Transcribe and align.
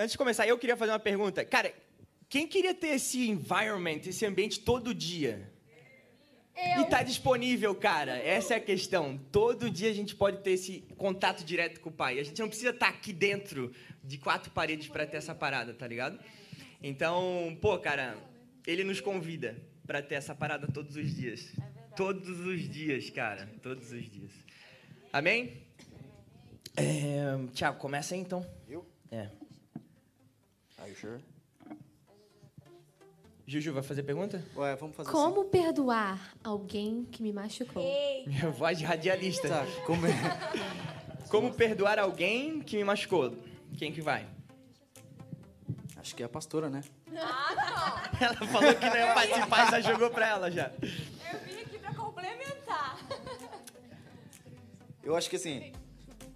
antes 0.00 0.12
de 0.12 0.18
começar, 0.18 0.46
eu 0.46 0.58
queria 0.58 0.76
fazer 0.76 0.92
uma 0.92 0.98
pergunta. 0.98 1.44
Cara, 1.44 1.72
quem 2.28 2.46
queria 2.46 2.74
ter 2.74 2.88
esse 2.88 3.28
environment, 3.28 4.00
esse 4.06 4.24
ambiente 4.24 4.60
todo 4.60 4.94
dia? 4.94 5.50
Eu. 6.56 6.82
E 6.82 6.84
tá 6.86 7.02
disponível, 7.02 7.74
cara. 7.74 8.18
Essa 8.18 8.54
é 8.54 8.56
a 8.56 8.60
questão. 8.60 9.18
Todo 9.32 9.70
dia 9.70 9.90
a 9.90 9.94
gente 9.94 10.14
pode 10.14 10.38
ter 10.38 10.52
esse 10.52 10.84
contato 10.96 11.44
direto 11.44 11.80
com 11.80 11.88
o 11.88 11.92
pai. 11.92 12.18
A 12.18 12.22
gente 12.22 12.38
não 12.38 12.48
precisa 12.48 12.70
estar 12.70 12.88
aqui 12.88 13.12
dentro 13.12 13.72
de 14.02 14.18
quatro 14.18 14.50
paredes 14.50 14.88
para 14.88 15.06
ter 15.06 15.16
essa 15.16 15.34
parada, 15.34 15.72
tá 15.72 15.86
ligado? 15.86 16.18
Então, 16.82 17.56
pô, 17.60 17.78
cara, 17.78 18.16
ele 18.66 18.84
nos 18.84 19.00
convida 19.00 19.56
para 19.86 20.02
ter 20.02 20.16
essa 20.16 20.34
parada 20.34 20.66
todos 20.66 20.96
os 20.96 21.14
dias. 21.14 21.52
todos 21.96 22.40
os 22.40 22.68
dias, 22.68 23.10
cara. 23.10 23.48
Todos 23.62 23.90
os 23.90 24.10
dias. 24.10 24.32
Amém? 25.12 25.62
É, 26.76 27.24
Tiago, 27.52 27.78
começa 27.78 28.14
aí 28.14 28.20
então. 28.20 28.46
Eu? 28.68 28.86
É. 29.10 29.28
Are 30.80 30.88
you 30.88 30.96
sure? 30.96 31.20
Juju, 33.46 33.72
vai 33.72 33.82
fazer 33.82 34.04
pergunta? 34.04 34.42
Ué, 34.56 34.76
vamos 34.76 34.94
fazer 34.96 35.10
Como 35.10 35.44
perdoar 35.44 36.20
alguém 36.44 37.04
que 37.04 37.20
me 37.22 37.32
machucou? 37.32 37.82
Minha 38.26 38.48
voz 38.52 38.78
de 38.78 38.84
radialista. 38.84 39.62
assim. 39.62 39.72
Tá, 39.76 39.84
como 39.86 40.06
é? 40.06 40.12
Como 41.28 41.52
perdoar 41.52 41.98
alguém 41.98 42.60
que 42.60 42.76
me 42.76 42.84
machucou? 42.84 43.36
Quem 43.76 43.92
que 43.92 44.00
vai? 44.00 44.26
Acho 45.96 46.14
que 46.14 46.22
é 46.22 46.26
a 46.26 46.28
pastora, 46.28 46.70
né? 46.70 46.82
Ela 48.20 48.34
falou 48.46 48.74
que 48.74 48.86
não 48.88 48.96
ia 48.96 49.14
participar, 49.14 49.70
já 49.70 49.80
jogou 49.80 50.10
pra 50.10 50.28
ela 50.28 50.50
já. 50.50 50.70
eu 50.80 51.38
vim 51.44 51.60
aqui 51.60 51.78
pra 51.78 51.92
complementar. 51.92 52.98
Eu 55.02 55.16
acho 55.16 55.28
que 55.28 55.36
assim, 55.36 55.72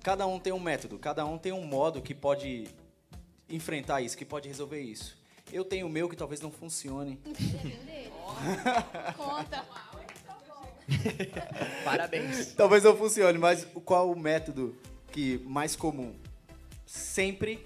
cada 0.02 0.26
um 0.26 0.38
tem 0.40 0.52
um 0.52 0.58
método, 0.60 0.98
cada 0.98 1.24
um 1.24 1.38
tem 1.38 1.52
um 1.52 1.64
modo 1.64 2.02
que 2.02 2.14
pode 2.14 2.66
enfrentar 3.48 4.00
isso, 4.00 4.16
que 4.16 4.24
pode 4.24 4.48
resolver 4.48 4.80
isso. 4.80 5.16
Eu 5.52 5.64
tenho 5.64 5.86
o 5.86 5.90
meu 5.90 6.08
que 6.08 6.16
talvez 6.16 6.40
não 6.40 6.50
funcione. 6.50 7.20
Conta. 9.16 9.64
Parabéns. 11.84 12.52
Talvez 12.54 12.82
não 12.82 12.96
funcione, 12.96 13.38
mas 13.38 13.66
qual 13.84 14.10
o 14.10 14.18
método 14.18 14.76
que 15.12 15.38
mais 15.44 15.76
comum? 15.76 16.14
Sempre 16.86 17.62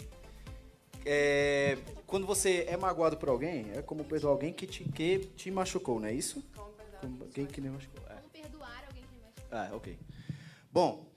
é, 1.05 1.78
quando 2.06 2.27
você 2.27 2.66
é 2.69 2.77
magoado 2.77 3.16
por 3.16 3.28
alguém, 3.28 3.70
é 3.75 3.83
como 3.83 4.05
perdoar 4.05 4.33
alguém 4.33 4.53
que 4.53 4.66
te, 4.66 4.84
que 4.84 5.20
te 5.36 5.50
machucou, 5.50 5.98
não 5.98 6.06
é 6.06 6.12
isso? 6.12 6.44
Como 7.00 7.25
alguém 7.25 7.47
que 7.47 7.60
me 7.60 7.70
machucou. 7.70 8.03
É. 8.08 8.14
Como 8.14 8.28
perdoar 8.28 8.84
alguém 8.86 9.03
que 9.05 9.14
me 9.16 9.22
machucou? 9.22 9.58
Ah, 9.58 9.70
ok. 9.75 9.98
Bom, 10.70 11.08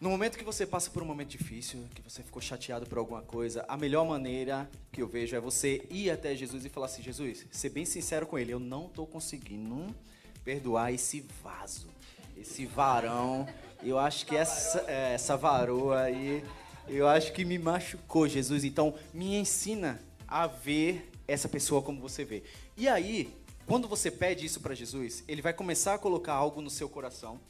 no 0.00 0.10
momento 0.10 0.36
que 0.36 0.44
você 0.44 0.66
passa 0.66 0.90
por 0.90 1.02
um 1.02 1.06
momento 1.06 1.30
difícil, 1.30 1.84
que 1.94 2.02
você 2.02 2.22
ficou 2.22 2.42
chateado 2.42 2.84
por 2.86 2.98
alguma 2.98 3.22
coisa, 3.22 3.64
a 3.68 3.76
melhor 3.76 4.04
maneira 4.04 4.68
que 4.90 5.00
eu 5.00 5.06
vejo 5.06 5.36
é 5.36 5.40
você 5.40 5.86
ir 5.88 6.10
até 6.10 6.34
Jesus 6.34 6.64
e 6.64 6.68
falar 6.68 6.86
assim: 6.86 7.02
Jesus, 7.02 7.46
ser 7.50 7.70
bem 7.70 7.84
sincero 7.84 8.26
com 8.26 8.38
ele, 8.38 8.52
eu 8.52 8.58
não 8.58 8.88
tô 8.88 9.06
conseguindo 9.06 9.94
perdoar 10.44 10.92
esse 10.92 11.24
vaso, 11.42 11.88
esse 12.36 12.66
varão. 12.66 13.46
Eu 13.82 13.98
acho 13.98 14.26
que 14.26 14.36
essa, 14.36 14.84
é, 14.88 15.14
essa 15.14 15.36
varoa 15.36 16.02
aí, 16.02 16.44
eu 16.88 17.06
acho 17.06 17.32
que 17.32 17.44
me 17.44 17.58
machucou, 17.58 18.28
Jesus. 18.28 18.64
Então, 18.64 18.94
me 19.12 19.36
ensina 19.36 20.00
a 20.26 20.46
ver 20.46 21.10
essa 21.28 21.48
pessoa 21.48 21.80
como 21.80 22.00
você 22.00 22.24
vê. 22.24 22.42
E 22.76 22.88
aí, 22.88 23.32
quando 23.66 23.86
você 23.86 24.10
pede 24.10 24.44
isso 24.44 24.60
para 24.60 24.74
Jesus, 24.74 25.22
ele 25.28 25.40
vai 25.40 25.52
começar 25.52 25.94
a 25.94 25.98
colocar 25.98 26.32
algo 26.32 26.60
no 26.60 26.68
seu 26.68 26.88
coração 26.88 27.40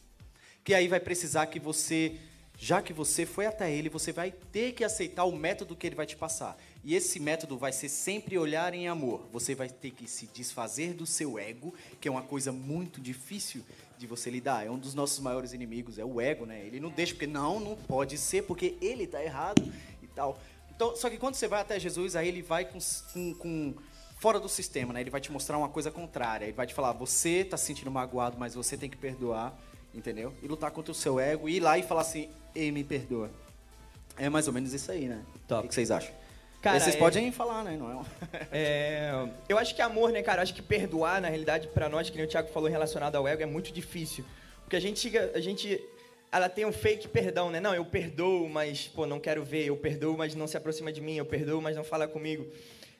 que 0.64 0.73
aí 0.73 0.89
vai 0.89 0.98
precisar 0.98 1.47
que 1.47 1.61
você, 1.61 2.17
já 2.65 2.81
que 2.81 2.95
você 2.95 3.27
foi 3.27 3.45
até 3.45 3.70
ele, 3.70 3.91
você 3.91 4.11
vai 4.11 4.31
ter 4.31 4.73
que 4.73 4.83
aceitar 4.83 5.25
o 5.25 5.37
método 5.37 5.77
que 5.77 5.87
ele 5.87 5.95
vai 5.95 6.07
te 6.07 6.17
passar. 6.17 6.57
E 6.83 6.95
esse 6.95 7.20
método 7.20 7.59
vai 7.59 7.73
ser 7.73 7.91
sempre 7.91 8.39
olhar 8.39 8.73
em 8.73 8.89
amor. 8.89 9.29
Você 9.34 9.55
vai 9.55 9.69
ter 9.69 9.91
que 9.91 10.09
se 10.09 10.27
desfazer 10.29 10.95
do 10.95 11.05
seu 11.05 11.39
ego, 11.39 11.75
que 12.01 12.09
é 12.09 12.11
uma 12.11 12.23
coisa 12.23 12.53
muito 12.53 13.03
difícil 13.03 13.62
de 13.98 14.07
você 14.07 14.30
lidar. 14.30 14.64
É 14.64 14.70
um 14.70 14.79
dos 14.79 14.95
nossos 14.95 15.20
maiores 15.20 15.53
inimigos, 15.53 15.98
é 15.98 16.07
o 16.07 16.19
ego, 16.19 16.47
né? 16.47 16.64
Ele 16.64 16.80
não 16.80 16.89
deixa 16.89 17.13
porque 17.13 17.27
não, 17.27 17.61
não 17.61 17.77
pode 17.77 18.17
ser 18.17 18.45
porque 18.45 18.79
ele 18.80 19.05
está 19.05 19.23
errado 19.23 19.63
e 20.03 20.07
tal. 20.07 20.41
Então, 20.74 20.97
só 20.97 21.11
que 21.11 21.19
quando 21.19 21.35
você 21.35 21.47
vai 21.47 21.61
até 21.61 21.79
Jesus, 21.79 22.17
aí 22.17 22.29
ele 22.29 22.41
vai 22.41 22.64
com, 22.64 22.79
com, 23.13 23.35
com 23.35 23.74
fora 24.17 24.41
do 24.41 24.48
sistema, 24.48 24.95
né? 24.95 25.03
Ele 25.03 25.11
vai 25.11 25.20
te 25.20 25.30
mostrar 25.30 25.58
uma 25.58 25.69
coisa 25.69 25.91
contrária. 25.91 26.47
Ele 26.47 26.55
vai 26.55 26.67
te 26.67 26.73
falar: 26.73 26.92
você 26.92 27.41
está 27.41 27.58
se 27.58 27.67
sentindo 27.67 27.91
magoado, 27.91 28.39
mas 28.39 28.55
você 28.55 28.74
tem 28.74 28.89
que 28.89 28.97
perdoar, 28.97 29.55
entendeu? 29.94 30.32
E 30.42 30.46
lutar 30.48 30.70
contra 30.70 30.92
o 30.92 30.94
seu 30.94 31.18
ego 31.20 31.48
e 31.48 31.56
ir 31.56 31.60
lá 31.60 31.78
e 31.78 31.82
falar 31.82 32.00
assim: 32.02 32.28
ei, 32.55 32.70
me 32.72 32.82
perdoa. 32.84 33.30
É 34.16 34.28
mais 34.28 34.46
ou 34.46 34.52
menos 34.52 34.72
isso 34.72 34.90
aí, 34.92 35.06
né? 35.08 35.22
Top. 35.48 35.64
O 35.64 35.68
que 35.68 35.74
vocês 35.74 35.90
acham? 35.90 36.12
Cara, 36.62 36.80
vocês 36.80 36.94
é- 36.94 36.98
podem 36.98 37.30
falar, 37.32 37.62
né? 37.64 37.77
Não 37.77 37.90
é 37.90 37.94
um... 37.96 38.05
É, 38.50 39.28
eu 39.48 39.58
acho 39.58 39.74
que 39.74 39.82
amor, 39.82 40.10
né, 40.12 40.22
cara? 40.22 40.38
Eu 40.38 40.44
acho 40.44 40.55
que 40.55 40.62
perdoar, 40.62 41.20
na 41.20 41.28
realidade, 41.28 41.68
pra 41.68 41.88
nós, 41.88 42.08
que 42.08 42.16
nem 42.16 42.24
o 42.24 42.28
Thiago 42.28 42.48
falou 42.48 42.70
relacionado 42.70 43.16
ao 43.16 43.27
ego, 43.28 43.42
é 43.42 43.46
muito 43.46 43.72
difícil. 43.72 44.24
Porque 44.62 44.77
a 44.77 44.80
gente, 44.80 44.98
chega- 45.00 45.32
a 45.34 45.40
gente, 45.40 45.78
ela 46.32 46.48
tem 46.48 46.64
um 46.64 46.72
fake 46.72 47.08
perdão, 47.08 47.50
né? 47.50 47.61
Não, 47.61 47.74
eu 47.74 47.84
perdoo, 47.84 48.48
mas, 48.48 48.86
pô, 48.88 49.05
não 49.05 49.20
quero 49.20 49.44
ver. 49.44 49.66
Eu 49.66 49.76
perdoo, 49.76 50.16
mas 50.16 50.34
não 50.34 50.46
se 50.46 50.56
aproxima 50.56 50.90
de 50.92 51.00
mim. 51.02 51.16
Eu 51.16 51.26
perdoo, 51.26 51.61
mas 51.61 51.76
não 51.76 51.84
fala 51.84 52.08
comigo. 52.08 52.46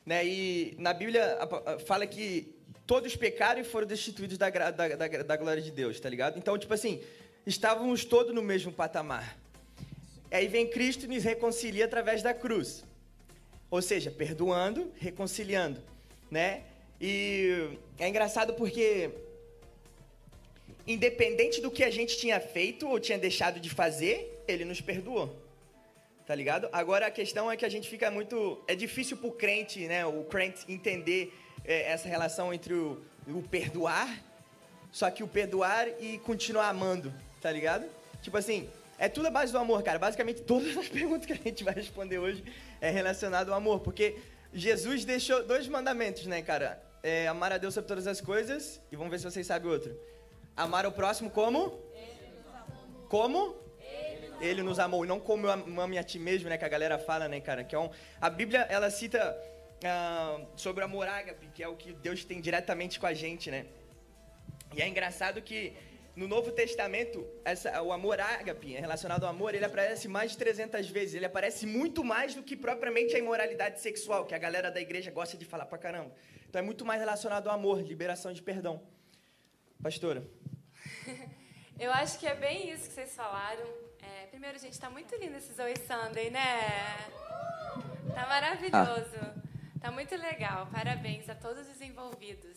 Né? 0.05 0.26
E 0.26 0.75
na 0.78 0.93
Bíblia 0.93 1.38
fala 1.87 2.06
que 2.06 2.54
todos 2.87 3.17
pecaram 3.17 3.61
e 3.61 3.65
foram 3.65 3.87
destituídos 3.87 4.37
da, 4.37 4.50
da, 4.50 4.71
da, 4.71 4.95
da 4.97 5.37
glória 5.37 5.62
de 5.62 5.71
Deus, 5.71 5.99
tá 5.99 6.09
ligado? 6.09 6.39
Então, 6.39 6.56
tipo 6.59 6.75
assim, 6.75 7.03
estávamos 7.47 8.05
todos 8.05 8.34
no 8.34 8.43
mesmo 8.43 8.72
patamar. 8.72 9.39
Aí 10.31 10.49
vem 10.49 10.67
Cristo 10.67 11.05
e 11.05 11.09
nos 11.09 11.23
reconcilia 11.23 11.84
através 11.84 12.23
da 12.23 12.34
cruz. 12.34 12.84
Ou 13.71 13.81
seja, 13.81 14.11
perdoando, 14.11 14.93
reconciliando, 14.97 15.81
né? 16.31 16.65
E 17.00 17.71
é 17.99 18.09
engraçado 18.09 18.55
porque 18.55 19.11
independente 20.87 21.61
do 21.61 21.71
que 21.71 21.83
a 21.83 21.91
gente 21.91 22.17
tinha 22.17 22.39
feito 22.41 22.89
ou 22.89 23.00
tinha 23.00 23.19
deixado 23.19 23.59
de 23.59 23.71
fazer, 23.71 24.43
ele 24.47 24.65
nos 24.65 24.81
perdoou. 24.81 25.43
Tá 26.27 26.34
ligado? 26.34 26.69
Agora 26.73 27.06
a 27.06 27.11
questão 27.11 27.50
é 27.50 27.56
que 27.56 27.65
a 27.65 27.69
gente 27.69 27.89
fica 27.89 28.11
muito. 28.11 28.62
É 28.67 28.75
difícil 28.75 29.17
pro 29.17 29.31
crente, 29.31 29.87
né? 29.87 30.06
O 30.06 30.25
crente 30.25 30.65
entender 30.69 31.33
é, 31.65 31.93
essa 31.93 32.09
relação 32.09 32.53
entre 32.53 32.75
o, 32.75 33.03
o 33.29 33.43
perdoar, 33.43 34.09
só 34.93 35.11
que 35.11 35.23
o 35.23 35.29
perdoar 35.29 35.89
e 36.01 36.19
continuar 36.19 36.69
amando, 36.69 37.13
tá 37.41 37.51
ligado? 37.51 37.87
Tipo 38.23 38.37
assim, 38.37 38.69
é 38.99 39.09
tudo 39.09 39.27
a 39.27 39.31
base 39.31 39.51
do 39.53 39.59
amor, 39.59 39.83
cara. 39.83 39.99
Basicamente 39.99 40.43
todas 40.47 40.77
as 40.77 40.89
perguntas 40.89 41.27
que 41.27 41.33
a 41.33 41.37
gente 41.37 41.65
vai 41.65 41.75
responder 41.75 42.19
hoje 42.19 42.45
é 42.81 42.91
relacionado 42.91 43.51
ao 43.51 43.57
amor, 43.57 43.81
porque 43.81 44.17
Jesus 44.53 45.05
deixou 45.05 45.45
dois 45.45 45.67
mandamentos, 45.69 46.27
né, 46.27 46.43
cara? 46.43 46.81
É, 47.03 47.29
amar 47.29 47.53
a 47.53 47.59
Deus 47.59 47.75
sobre 47.75 47.89
todas 47.89 48.07
as 48.07 48.21
coisas 48.21 48.81
e 48.91 48.97
vamos 48.97 49.11
ver 49.11 49.19
se 49.19 49.25
vocês 49.25 49.47
sabem 49.47 49.71
outro. 49.71 49.95
Amar 50.57 50.87
o 50.87 50.93
próximo 50.93 51.29
como? 51.29 51.79
Como? 53.09 53.57
Ele 54.41 54.63
nos 54.63 54.79
amou, 54.79 55.05
e 55.05 55.09
não 55.09 55.21
como 55.21 55.47
eu 55.47 55.51
am- 55.53 55.81
ame 55.81 55.99
a 55.99 56.03
ti 56.03 56.19
mesmo, 56.19 56.49
né? 56.49 56.57
Que 56.59 56.65
a 56.65 56.69
galera 56.69 56.99
fala, 56.99 57.29
né, 57.29 57.41
cara? 57.41 57.63
Que 57.65 57.75
é 57.75 57.79
um... 57.79 57.91
A 58.21 58.29
Bíblia, 58.31 58.61
ela 58.71 58.91
cita 58.91 59.37
ah, 59.84 60.41
sobre 60.56 60.83
o 60.83 60.87
amor 60.87 61.06
ágape, 61.06 61.47
que 61.55 61.62
é 61.62 61.69
o 61.69 61.77
que 61.77 61.93
Deus 61.93 62.25
tem 62.25 62.41
diretamente 62.41 62.99
com 62.99 63.06
a 63.06 63.15
gente, 63.15 63.50
né? 63.50 63.67
E 64.75 64.83
é 64.83 64.89
engraçado 64.89 65.41
que 65.43 65.77
no 66.17 66.28
Novo 66.28 66.53
Testamento, 66.53 67.27
essa, 67.45 67.83
o 67.83 67.93
amor 67.93 68.21
ágape, 68.21 68.73
relacionado 68.75 69.25
ao 69.25 69.31
amor, 69.31 69.55
ele 69.55 69.65
aparece 69.65 70.06
mais 70.06 70.33
de 70.33 70.39
300 70.39 70.89
vezes. 70.89 71.15
Ele 71.15 71.27
aparece 71.27 71.67
muito 71.67 72.05
mais 72.05 72.34
do 72.34 72.43
que 72.43 72.56
propriamente 72.56 73.17
a 73.17 73.19
imoralidade 73.19 73.81
sexual, 73.81 74.25
que 74.25 74.34
a 74.34 74.39
galera 74.39 74.71
da 74.71 74.81
igreja 74.81 75.11
gosta 75.11 75.37
de 75.37 75.44
falar 75.44 75.67
pra 75.67 75.77
caramba. 75.77 76.12
Então 76.49 76.61
é 76.61 76.62
muito 76.62 76.84
mais 76.84 77.00
relacionado 77.00 77.49
ao 77.49 77.55
amor, 77.55 77.81
liberação 77.83 78.33
de 78.33 78.43
perdão. 78.43 78.81
Pastora. 79.83 80.25
Eu 81.78 81.91
acho 81.93 82.19
que 82.21 82.27
é 82.27 82.34
bem 82.34 82.71
isso 82.71 82.89
que 82.89 82.94
vocês 82.94 83.15
falaram. 83.15 83.67
É, 84.00 84.27
primeiro, 84.27 84.56
gente, 84.59 84.78
tá 84.78 84.89
muito 84.89 85.15
lindo 85.17 85.37
esse 85.37 85.53
Zoe 85.53 85.75
Sunday, 85.77 86.31
né? 86.31 86.61
Tá 88.15 88.27
maravilhoso. 88.28 89.44
Tá 89.85 89.91
muito 89.91 90.17
legal. 90.17 90.67
Parabéns 90.73 91.29
a 91.29 91.35
todos 91.35 91.69
os 91.69 91.79
envolvidos. 91.79 92.57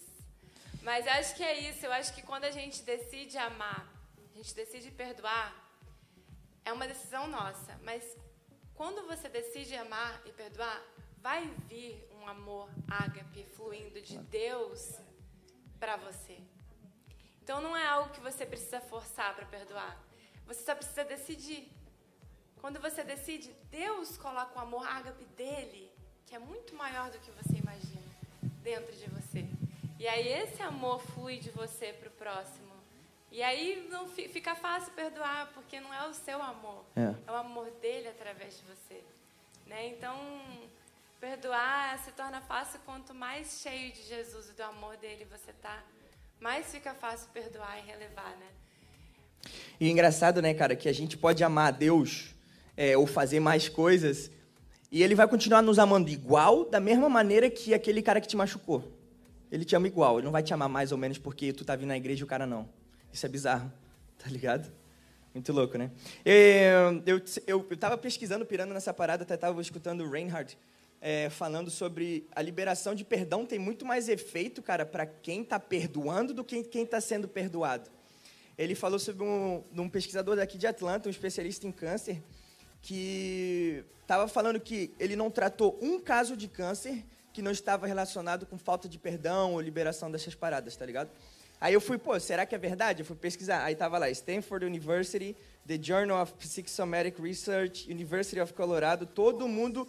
Mas 0.81 1.05
eu 1.05 1.11
acho 1.11 1.35
que 1.35 1.43
é 1.43 1.59
isso. 1.59 1.85
Eu 1.85 1.91
acho 1.91 2.13
que 2.13 2.21
quando 2.21 2.45
a 2.45 2.51
gente 2.51 2.81
decide 2.83 3.37
amar, 3.37 3.85
a 4.31 4.37
gente 4.37 4.55
decide 4.55 4.89
perdoar, 4.91 5.53
é 6.63 6.71
uma 6.71 6.87
decisão 6.87 7.27
nossa. 7.27 7.77
Mas 7.83 8.01
quando 8.75 9.05
você 9.05 9.27
decide 9.27 9.75
amar 9.75 10.21
e 10.25 10.31
perdoar, 10.31 10.81
vai 11.17 11.45
vir 11.67 12.09
um 12.17 12.25
amor 12.29 12.69
ágape 12.87 13.43
fluindo 13.57 14.01
de 14.01 14.17
Deus 14.19 14.97
para 15.81 15.97
você. 15.97 16.39
Então 17.43 17.59
não 17.59 17.75
é 17.75 17.85
algo 17.85 18.13
que 18.13 18.21
você 18.21 18.45
precisa 18.45 18.79
forçar 18.79 19.35
para 19.35 19.45
perdoar. 19.47 20.01
Você 20.45 20.61
só 20.61 20.73
precisa 20.73 21.03
decidir. 21.03 21.69
Quando 22.61 22.79
você 22.79 23.03
decide, 23.03 23.51
Deus 23.69 24.17
coloca 24.17 24.57
o 24.57 24.61
amor 24.61 24.87
ágape 24.87 25.25
dele, 25.25 25.86
que 26.27 26.35
é 26.35 26.39
muito 26.39 26.75
maior 26.75 27.09
do 27.09 27.17
que 27.19 27.31
você 27.31 27.57
imagina, 27.57 28.01
dentro 28.63 28.93
de 28.95 29.09
você. 29.09 29.45
E 29.99 30.07
aí 30.07 30.27
esse 30.27 30.61
amor 30.61 30.99
flui 31.01 31.37
de 31.37 31.49
você 31.51 31.93
para 31.93 32.07
o 32.09 32.11
próximo. 32.11 32.67
E 33.31 33.41
aí 33.41 33.87
não 33.89 34.07
fi- 34.07 34.27
fica 34.29 34.55
fácil 34.55 34.91
perdoar, 34.93 35.51
porque 35.53 35.79
não 35.79 35.93
é 35.93 36.07
o 36.07 36.13
seu 36.13 36.41
amor, 36.41 36.83
É. 36.95 37.13
é 37.27 37.31
o 37.31 37.35
amor 37.35 37.69
dele 37.81 38.07
através 38.07 38.57
de 38.57 38.63
você. 38.65 39.03
Né? 39.65 39.87
Então, 39.87 40.15
Perdoar 41.19 41.97
se 42.05 42.11
torna 42.11 42.39
fácil 42.41 42.79
quanto 42.85 43.11
mais 43.11 43.59
cheio 43.63 43.91
de 43.91 44.03
Jesus 44.03 44.49
e 44.49 44.53
do 44.53 44.61
amor 44.61 44.95
dele 44.97 45.25
você 45.25 45.51
tá, 45.51 45.83
mais 46.39 46.71
fica 46.71 46.93
fácil 46.93 47.27
perdoar 47.33 47.79
e 47.79 47.81
relevar, 47.87 48.37
né? 48.37 48.45
E 49.79 49.89
engraçado, 49.89 50.43
né, 50.43 50.53
cara, 50.53 50.75
que 50.75 50.87
a 50.87 50.93
gente 50.93 51.17
pode 51.17 51.43
amar 51.43 51.69
a 51.69 51.71
Deus 51.71 52.35
é, 52.77 52.95
ou 52.95 53.07
fazer 53.07 53.39
mais 53.39 53.67
coisas 53.67 54.29
e 54.91 55.03
Ele 55.03 55.15
vai 55.15 55.27
continuar 55.27 55.61
nos 55.61 55.79
amando 55.79 56.09
igual, 56.09 56.65
da 56.65 56.79
mesma 56.79 57.09
maneira 57.09 57.49
que 57.49 57.73
aquele 57.73 58.01
cara 58.01 58.21
que 58.21 58.27
te 58.27 58.37
machucou. 58.37 58.83
Ele 59.51 59.63
te 59.63 59.75
ama 59.75 59.87
igual, 59.87 60.17
ele 60.17 60.25
não 60.25 60.31
vai 60.31 60.43
te 60.43 60.53
amar 60.53 60.67
mais 60.67 60.91
ou 60.91 60.97
menos 60.97 61.17
porque 61.17 61.53
tu 61.53 61.63
tá 61.63 61.75
vindo 61.75 61.87
na 61.87 61.97
igreja 61.97 62.21
e 62.21 62.23
o 62.23 62.27
cara 62.27 62.45
não. 62.45 62.67
Isso 63.13 63.25
é 63.25 63.29
bizarro, 63.29 63.71
tá 64.19 64.29
ligado? 64.29 64.69
Muito 65.33 65.53
louco, 65.53 65.77
né? 65.77 65.91
Eu, 66.25 67.21
eu, 67.45 67.65
eu, 67.69 67.77
tava 67.77 67.97
pesquisando, 67.97 68.45
pirando 68.45 68.73
nessa 68.73 68.93
parada, 68.93 69.23
até 69.23 69.37
tava 69.37 69.61
escutando 69.61 70.03
o 70.03 70.09
Reinhardt 70.09 70.57
é, 70.99 71.29
falando 71.29 71.69
sobre 71.69 72.27
a 72.35 72.41
liberação 72.41 72.95
de 72.95 73.03
perdão 73.03 73.45
tem 73.45 73.59
muito 73.59 73.85
mais 73.85 74.09
efeito, 74.09 74.61
cara, 74.61 74.85
para 74.85 75.05
quem 75.05 75.43
tá 75.43 75.59
perdoando 75.59 76.33
do 76.33 76.43
que 76.43 76.63
quem 76.63 76.85
tá 76.85 76.99
sendo 76.99 77.27
perdoado. 77.27 77.89
Ele 78.57 78.73
falou 78.73 78.97
sobre 78.97 79.23
um, 79.23 79.63
um 79.75 79.87
pesquisador 79.87 80.35
daqui 80.35 80.57
de 80.57 80.65
Atlanta, 80.65 81.07
um 81.07 81.11
especialista 81.11 81.67
em 81.67 81.71
câncer, 81.71 82.21
que 82.81 83.83
estava 84.01 84.27
falando 84.27 84.59
que 84.59 84.93
ele 84.99 85.15
não 85.15 85.29
tratou 85.29 85.77
um 85.81 85.99
caso 85.99 86.37
de 86.37 86.47
câncer 86.47 87.03
que 87.33 87.41
não 87.41 87.51
estava 87.51 87.85
relacionado 87.85 88.45
com 88.45 88.57
falta 88.57 88.89
de 88.89 88.97
perdão 88.97 89.53
ou 89.53 89.61
liberação 89.61 90.09
dessas 90.09 90.33
paradas, 90.33 90.75
tá 90.75 90.85
ligado? 90.85 91.11
Aí 91.59 91.73
eu 91.73 91.81
fui, 91.81 91.97
pô, 91.97 92.19
será 92.19 92.45
que 92.45 92.53
é 92.53 92.57
verdade? 92.57 93.01
Eu 93.01 93.05
fui 93.05 93.15
pesquisar. 93.15 93.63
Aí 93.63 93.75
tava 93.75 93.97
lá, 93.97 94.09
Stanford 94.09 94.65
University, 94.65 95.35
The 95.65 95.79
Journal 95.81 96.21
of 96.21 96.33
Psychosomatic 96.33 97.19
Research, 97.19 97.91
University 97.91 98.39
of 98.39 98.53
Colorado, 98.53 99.05
todo 99.05 99.47
mundo 99.47 99.87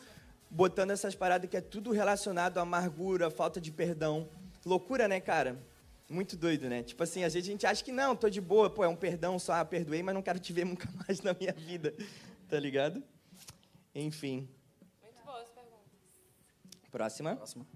botando 0.51 0.93
essas 0.93 1.15
paradas 1.15 1.49
que 1.49 1.57
é 1.57 1.61
tudo 1.61 1.93
relacionado 1.93 2.59
à 2.59 2.63
amargura, 2.63 3.31
falta 3.31 3.61
de 3.61 3.71
perdão. 3.71 4.29
Loucura, 4.65 5.07
né, 5.07 5.21
cara? 5.21 5.59
Muito 6.09 6.37
doido, 6.37 6.69
né? 6.71 6.83
Tipo 6.83 7.03
assim, 7.03 7.23
às 7.23 7.35
vezes 7.35 7.49
a 7.49 7.53
gente 7.53 7.67
acha 7.67 7.85
que 7.85 7.93
não, 7.93 8.17
tô 8.17 8.31
de 8.31 8.41
boa, 8.41 8.71
pô, 8.71 8.83
é 8.83 8.89
um 8.89 8.97
perdão 8.97 9.39
só, 9.39 9.53
ah, 9.55 9.65
perdoei, 9.65 10.03
mas 10.03 10.15
não 10.15 10.23
quero 10.23 10.39
te 10.39 10.55
ver 10.55 10.65
nunca 10.67 10.89
mais 11.07 11.21
na 11.21 11.35
minha 11.39 11.53
vida, 11.53 11.95
tá 12.49 12.59
ligado? 12.59 13.03
Enfim. 13.95 14.49
Próxima. 16.91 17.37
Próxima. 17.37 17.67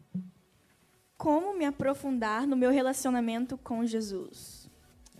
Como 1.16 1.54
me 1.56 1.64
aprofundar 1.64 2.46
no 2.46 2.56
meu 2.56 2.70
relacionamento 2.70 3.58
com 3.58 3.84
Jesus? 3.86 4.68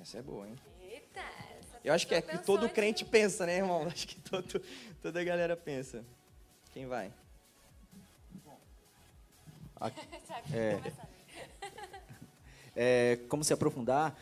Essa 0.00 0.18
é 0.18 0.22
boa, 0.22 0.48
hein? 0.48 0.56
Eita! 0.80 1.20
Eu 1.84 1.92
acho 1.92 2.06
que 2.06 2.14
é 2.14 2.22
que 2.22 2.38
todo 2.38 2.68
crente 2.68 3.04
pensa, 3.04 3.46
né, 3.46 3.58
irmão? 3.58 3.86
Acho 3.86 4.08
que 4.08 4.20
todo, 4.20 4.62
toda 5.00 5.20
a 5.20 5.24
galera 5.24 5.56
pensa. 5.56 6.04
Quem 6.72 6.86
vai? 6.86 7.12
É, 10.54 10.80
é, 13.14 13.16
como 13.28 13.42
se 13.42 13.52
aprofundar? 13.52 14.16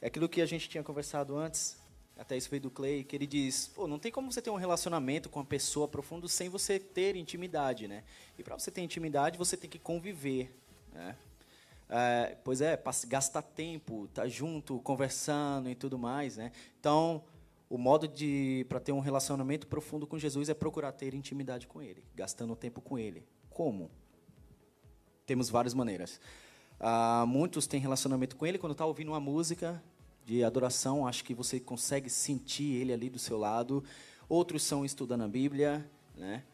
É 0.00 0.06
aquilo 0.06 0.28
que 0.28 0.40
a 0.40 0.46
gente 0.46 0.68
tinha 0.68 0.84
conversado 0.84 1.36
antes 1.36 1.79
até 2.20 2.36
isso 2.36 2.50
veio 2.50 2.60
do 2.60 2.70
Clay, 2.70 3.02
que 3.02 3.16
ele 3.16 3.26
diz, 3.26 3.68
pô, 3.68 3.88
não 3.88 3.98
tem 3.98 4.12
como 4.12 4.30
você 4.30 4.42
ter 4.42 4.50
um 4.50 4.56
relacionamento 4.56 5.30
com 5.30 5.38
uma 5.38 5.44
pessoa 5.44 5.88
profundo 5.88 6.28
sem 6.28 6.50
você 6.50 6.78
ter 6.78 7.16
intimidade, 7.16 7.88
né? 7.88 8.04
E 8.38 8.42
para 8.42 8.58
você 8.58 8.70
ter 8.70 8.82
intimidade, 8.82 9.38
você 9.38 9.56
tem 9.56 9.70
que 9.70 9.78
conviver, 9.78 10.54
né? 10.92 11.16
É, 11.88 12.36
pois 12.44 12.60
é, 12.60 12.78
gastar 13.08 13.40
tempo, 13.40 14.04
estar 14.04 14.22
tá 14.22 14.28
junto, 14.28 14.78
conversando 14.80 15.70
e 15.70 15.74
tudo 15.74 15.98
mais, 15.98 16.36
né? 16.36 16.52
Então, 16.78 17.24
o 17.70 17.78
modo 17.78 18.06
de 18.06 18.66
para 18.68 18.78
ter 18.78 18.92
um 18.92 19.00
relacionamento 19.00 19.66
profundo 19.66 20.06
com 20.06 20.18
Jesus 20.18 20.50
é 20.50 20.54
procurar 20.54 20.92
ter 20.92 21.14
intimidade 21.14 21.66
com 21.66 21.80
Ele, 21.80 22.04
gastando 22.14 22.54
tempo 22.54 22.82
com 22.82 22.98
Ele. 22.98 23.24
Como? 23.48 23.90
Temos 25.24 25.48
várias 25.48 25.72
maneiras. 25.72 26.20
Ah, 26.78 27.24
muitos 27.26 27.66
têm 27.66 27.80
relacionamento 27.80 28.36
com 28.36 28.44
Ele 28.44 28.58
quando 28.58 28.72
está 28.72 28.84
ouvindo 28.84 29.08
uma 29.08 29.20
música 29.20 29.82
de 30.24 30.44
adoração, 30.44 31.06
acho 31.06 31.24
que 31.24 31.34
você 31.34 31.58
consegue 31.58 32.08
sentir 32.08 32.76
ele 32.76 32.92
ali 32.92 33.08
do 33.08 33.18
seu 33.18 33.38
lado. 33.38 33.82
Outros 34.28 34.62
são 34.62 34.84
estudando 34.84 35.22
a 35.22 35.28
Bíblia, 35.28 35.88
né? 36.16 36.44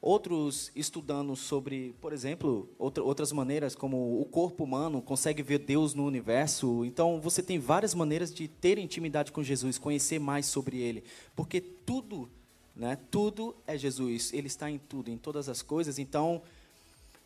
Outros 0.00 0.70
estudando 0.76 1.34
sobre, 1.34 1.94
por 1.98 2.12
exemplo, 2.12 2.68
outra, 2.78 3.02
outras 3.02 3.32
maneiras, 3.32 3.74
como 3.74 4.20
o 4.20 4.24
corpo 4.26 4.62
humano 4.62 5.00
consegue 5.00 5.42
ver 5.42 5.60
Deus 5.60 5.94
no 5.94 6.04
universo. 6.04 6.84
Então, 6.84 7.18
você 7.20 7.42
tem 7.42 7.58
várias 7.58 7.94
maneiras 7.94 8.32
de 8.32 8.46
ter 8.46 8.78
intimidade 8.78 9.32
com 9.32 9.42
Jesus, 9.42 9.78
conhecer 9.78 10.18
mais 10.18 10.44
sobre 10.44 10.76
Ele. 10.78 11.02
Porque 11.34 11.58
tudo, 11.58 12.28
né, 12.76 12.98
tudo 13.10 13.56
é 13.66 13.78
Jesus. 13.78 14.30
Ele 14.34 14.46
está 14.46 14.70
em 14.70 14.76
tudo, 14.78 15.10
em 15.10 15.16
todas 15.16 15.48
as 15.48 15.62
coisas. 15.62 15.98
Então, 15.98 16.42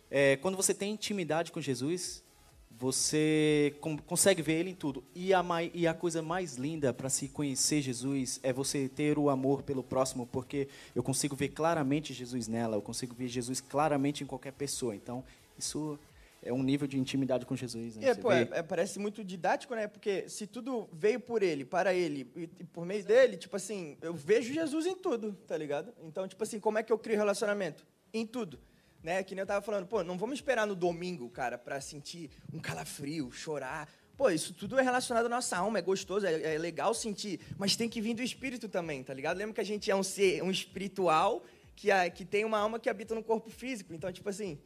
é, 0.09 0.37
quando 0.37 0.57
você 0.57 0.73
tem 0.73 0.93
intimidade 0.93 1.51
com 1.51 1.61
Jesus, 1.61 2.23
você 2.79 3.75
consegue 4.07 4.41
ver 4.41 4.61
ele 4.61 4.71
em 4.71 4.75
tudo. 4.75 5.03
E 5.13 5.35
a, 5.35 5.43
e 5.75 5.87
a 5.87 5.93
coisa 5.93 6.23
mais 6.23 6.55
linda 6.55 6.95
para 6.95 7.09
se 7.09 7.29
conhecer 7.29 7.83
Jesus 7.83 8.39
é 8.41 8.53
você 8.53 8.89
ter 8.89 9.19
o 9.19 9.29
amor 9.29 9.63
pelo 9.63 9.83
próximo, 9.83 10.27
porque 10.27 10.69
eu 10.95 11.03
consigo 11.03 11.35
ver 11.35 11.49
claramente 11.49 12.15
Jesus 12.15 12.47
nela, 12.47 12.77
eu 12.77 12.83
consigo 12.83 13.15
ver 13.17 13.27
Jesus 13.27 13.61
claramente 13.61 14.23
em 14.23 14.27
qualquer 14.27 14.53
pessoa. 14.53 14.95
Então, 14.95 15.25
isso 15.59 15.99
é 16.41 16.53
um 16.53 16.63
nível 16.63 16.87
de 16.87 16.97
intimidade 16.97 17.45
com 17.45 17.57
Jesus. 17.57 17.97
Né? 17.97 18.11
É, 18.11 18.15
pô, 18.15 18.31
é, 18.31 18.49
é, 18.53 18.63
parece 18.63 19.01
muito 19.01 19.25
didático, 19.25 19.75
né? 19.75 19.89
Porque 19.89 20.29
se 20.29 20.47
tudo 20.47 20.89
veio 20.93 21.19
por 21.19 21.43
ele, 21.43 21.65
para 21.65 21.93
ele 21.93 22.31
e, 22.37 22.43
e 22.61 22.65
por 22.65 22.87
meio 22.87 23.05
dele, 23.05 23.37
tipo 23.37 23.57
assim, 23.57 23.97
eu 24.01 24.15
vejo 24.15 24.55
Jesus 24.55 24.87
em 24.87 24.95
tudo, 24.95 25.33
tá 25.49 25.57
ligado? 25.57 25.93
Então, 26.05 26.29
tipo 26.29 26.45
assim, 26.45 26.61
como 26.61 26.79
é 26.79 26.85
que 26.85 26.93
eu 26.93 26.99
crio 26.99 27.17
relacionamento? 27.17 27.85
Em 28.15 28.25
tudo 28.25 28.61
né? 29.03 29.23
Que 29.23 29.35
nem 29.35 29.41
eu 29.41 29.47
tava 29.47 29.61
falando, 29.65 29.87
pô, 29.87 30.03
não 30.03 30.19
vamos 30.19 30.39
esperar 30.39 30.67
no 30.67 30.75
domingo, 30.75 31.29
cara, 31.31 31.57
para 31.57 31.81
sentir 31.81 32.31
um 32.53 32.59
calafrio, 32.59 33.31
chorar. 33.31 33.89
Pô, 34.17 34.31
isso 34.31 34.53
tudo 34.53 34.79
é 34.79 34.83
relacionado 34.83 35.27
à 35.27 35.29
nossa 35.29 35.57
alma, 35.57 35.79
é 35.79 35.83
gostoso, 35.83 36.27
é, 36.27 36.55
é, 36.55 36.59
legal 36.59 36.93
sentir, 36.93 37.41
mas 37.57 37.77
tem 37.77 37.89
que 37.89 38.01
vir 38.01 38.15
do 38.15 38.23
espírito 38.23 38.69
também, 38.69 39.03
tá 39.05 39.15
ligado? 39.15 39.37
Lembra 39.37 39.55
que 39.55 39.61
a 39.61 39.65
gente 39.65 39.91
é 39.91 39.95
um 39.95 40.03
ser, 40.03 40.43
um 40.43 40.51
espiritual 40.51 41.45
que, 41.77 41.93
a, 41.93 42.11
que 42.11 42.25
tem 42.25 42.45
uma 42.45 42.59
alma 42.59 42.81
que 42.81 42.91
habita 42.91 43.15
no 43.15 43.23
corpo 43.23 43.49
físico. 43.49 43.95
Então, 43.95 44.13
tipo 44.13 44.29
assim, 44.29 44.59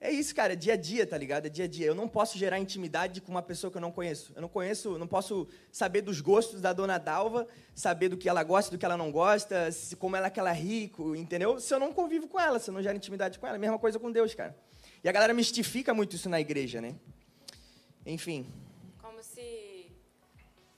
é 0.00 0.12
isso, 0.12 0.32
cara, 0.32 0.52
é 0.52 0.56
dia 0.56 0.74
a 0.74 0.76
dia, 0.76 1.04
tá 1.04 1.18
ligado? 1.18 1.46
É 1.46 1.48
dia 1.48 1.64
a 1.64 1.68
dia. 1.68 1.86
Eu 1.86 1.94
não 1.94 2.08
posso 2.08 2.38
gerar 2.38 2.60
intimidade 2.60 3.20
com 3.20 3.32
uma 3.32 3.42
pessoa 3.42 3.68
que 3.68 3.76
eu 3.76 3.80
não 3.80 3.90
conheço. 3.90 4.32
Eu 4.36 4.40
não 4.40 4.48
conheço, 4.48 4.96
não 4.96 5.08
posso 5.08 5.48
saber 5.72 6.02
dos 6.02 6.20
gostos 6.20 6.60
da 6.60 6.72
dona 6.72 6.98
Dalva, 6.98 7.48
saber 7.74 8.08
do 8.08 8.16
que 8.16 8.28
ela 8.28 8.44
gosta, 8.44 8.70
do 8.70 8.78
que 8.78 8.84
ela 8.84 8.96
não 8.96 9.10
gosta, 9.10 9.72
se, 9.72 9.96
como 9.96 10.14
ela 10.14 10.28
é 10.28 10.30
que 10.30 10.38
ela 10.38 10.50
é 10.50 10.54
rico, 10.54 11.16
entendeu? 11.16 11.58
Se 11.58 11.74
eu 11.74 11.80
não 11.80 11.92
convivo 11.92 12.28
com 12.28 12.38
ela, 12.38 12.60
se 12.60 12.70
eu 12.70 12.74
não 12.74 12.82
gero 12.82 12.96
intimidade 12.96 13.40
com 13.40 13.46
ela. 13.46 13.58
Mesma 13.58 13.78
coisa 13.78 13.98
com 13.98 14.12
Deus, 14.12 14.34
cara. 14.36 14.56
E 15.02 15.08
a 15.08 15.12
galera 15.12 15.34
mistifica 15.34 15.92
muito 15.92 16.14
isso 16.14 16.28
na 16.28 16.40
igreja, 16.40 16.80
né? 16.80 16.94
Enfim. 18.06 18.46
Como 19.02 19.20
se 19.20 19.90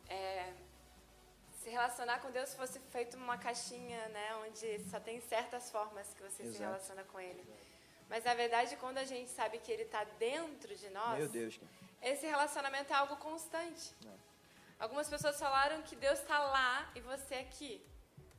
é, 0.09 0.50
se 1.62 1.68
relacionar 1.68 2.21
com 2.21 2.30
Deus 2.30 2.54
fosse 2.54 2.80
feito 2.90 3.18
uma 3.18 3.37
caixinha, 3.37 4.09
né? 4.09 4.35
Onde 4.47 4.80
só 4.90 4.99
tem 4.99 5.21
certas 5.21 5.71
formas 5.71 6.06
que 6.14 6.23
você 6.23 6.42
Exato. 6.42 6.56
se 6.56 6.62
relaciona 6.62 7.04
com 7.04 7.21
Ele. 7.21 7.44
Mas 8.11 8.25
na 8.25 8.35
verdade, 8.35 8.76
quando 8.76 8.99
a 8.99 9.05
gente 9.05 9.31
sabe 9.31 9.59
que 9.59 9.71
ele 9.71 9.85
está 9.85 10.02
dentro 10.29 10.75
de 10.75 10.90
nós, 10.90 11.19
Meu 11.21 11.29
Deus. 11.29 11.61
esse 12.02 12.26
relacionamento 12.26 12.93
é 12.93 12.97
algo 12.97 13.17
constante. 13.17 13.95
É. 14.05 14.14
Algumas 14.81 15.09
pessoas 15.09 15.38
falaram 15.38 15.81
que 15.83 15.95
Deus 15.95 16.19
está 16.19 16.40
lá 16.40 16.90
e 16.97 17.00
você 17.00 17.37
aqui. 17.37 17.81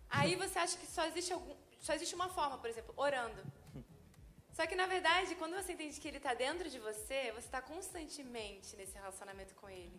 Aí 0.10 0.36
você 0.36 0.60
acha 0.60 0.78
que 0.78 0.86
só 0.86 1.06
existe, 1.06 1.32
algum, 1.32 1.56
só 1.80 1.94
existe 1.94 2.13
uma 2.13 2.28
forma, 2.28 2.58
por 2.58 2.70
exemplo, 2.70 2.94
orando. 2.98 3.42
Só 4.51 4.68
que 4.68 4.75
na 4.75 4.86
verdade, 4.86 5.34
quando 5.36 5.56
você 5.56 5.72
entende 5.72 6.01
que 6.01 6.08
ele 6.10 6.18
está 6.18 6.34
dentro 6.34 6.70
de 6.70 6.78
você, 6.78 7.32
você 7.32 7.48
está 7.50 7.62
constantemente 7.62 8.75
nesse 8.75 8.94
relacionamento 8.96 9.56
com 9.56 9.70
ele. 9.70 9.98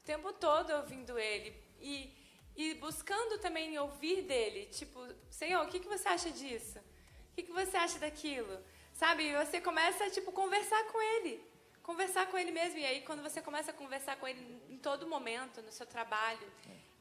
O 0.00 0.04
tempo 0.04 0.32
todo 0.32 0.70
ouvindo 0.72 1.16
ele. 1.16 1.54
E, 1.80 2.12
e 2.56 2.74
buscando 2.74 3.38
também 3.38 3.78
ouvir 3.78 4.22
dele. 4.22 4.66
Tipo, 4.66 4.98
Senhor, 5.30 5.64
o 5.64 5.68
que, 5.68 5.78
que 5.78 5.86
você 5.86 6.08
acha 6.08 6.32
disso? 6.32 6.80
O 6.80 7.34
que, 7.36 7.44
que 7.44 7.52
você 7.52 7.76
acha 7.76 8.00
daquilo? 8.00 8.58
Sabe? 8.96 9.30
Você 9.34 9.60
começa 9.60 10.10
tipo 10.10 10.32
conversar 10.32 10.82
com 10.84 11.00
ele. 11.14 11.44
Conversar 11.82 12.26
com 12.28 12.38
ele 12.38 12.50
mesmo. 12.50 12.78
E 12.78 12.86
aí 12.86 13.02
quando 13.02 13.22
você 13.22 13.42
começa 13.42 13.70
a 13.70 13.74
conversar 13.74 14.16
com 14.16 14.26
ele 14.26 14.40
em 14.70 14.78
todo 14.78 15.06
momento, 15.06 15.60
no 15.60 15.70
seu 15.70 15.86
trabalho, 15.86 16.50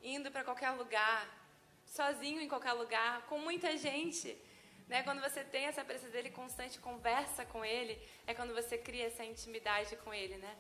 indo 0.04 0.30
para 0.30 0.44
qualquer 0.44 0.72
lugar, 0.72 1.26
sozinho 1.86 2.42
em 2.42 2.50
qualquer 2.50 2.74
lugar, 2.74 3.26
com 3.28 3.40
muita 3.40 3.78
gente, 3.78 4.38
né? 4.90 5.04
Quando 5.04 5.22
você 5.22 5.42
tem 5.42 5.68
essa 5.68 5.86
presença 5.86 6.12
dele 6.12 6.30
constante, 6.30 6.80
conversa 6.80 7.46
com 7.46 7.64
ele, 7.64 7.98
é 8.28 8.34
quando 8.34 8.54
você 8.54 8.78
cria 8.78 9.08
essa 9.08 9.24
intimidade 9.24 9.96
com 10.04 10.14
ele, 10.14 10.36
né? 10.36 10.54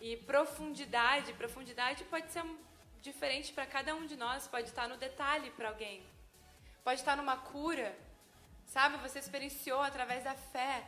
E 0.00 0.16
profundidade, 0.16 1.34
profundidade 1.34 2.04
pode 2.04 2.32
ser 2.32 2.42
diferente 3.02 3.52
para 3.52 3.66
cada 3.66 3.94
um 3.94 4.06
de 4.06 4.16
nós, 4.16 4.48
pode 4.48 4.68
estar 4.68 4.88
no 4.88 4.96
detalhe 4.96 5.50
para 5.50 5.68
alguém. 5.68 6.02
Pode 6.82 7.00
estar 7.00 7.16
numa 7.18 7.36
cura, 7.36 7.94
Sabe, 8.70 8.98
você 8.98 9.18
experienciou 9.18 9.80
através 9.80 10.22
da 10.22 10.34
fé. 10.34 10.84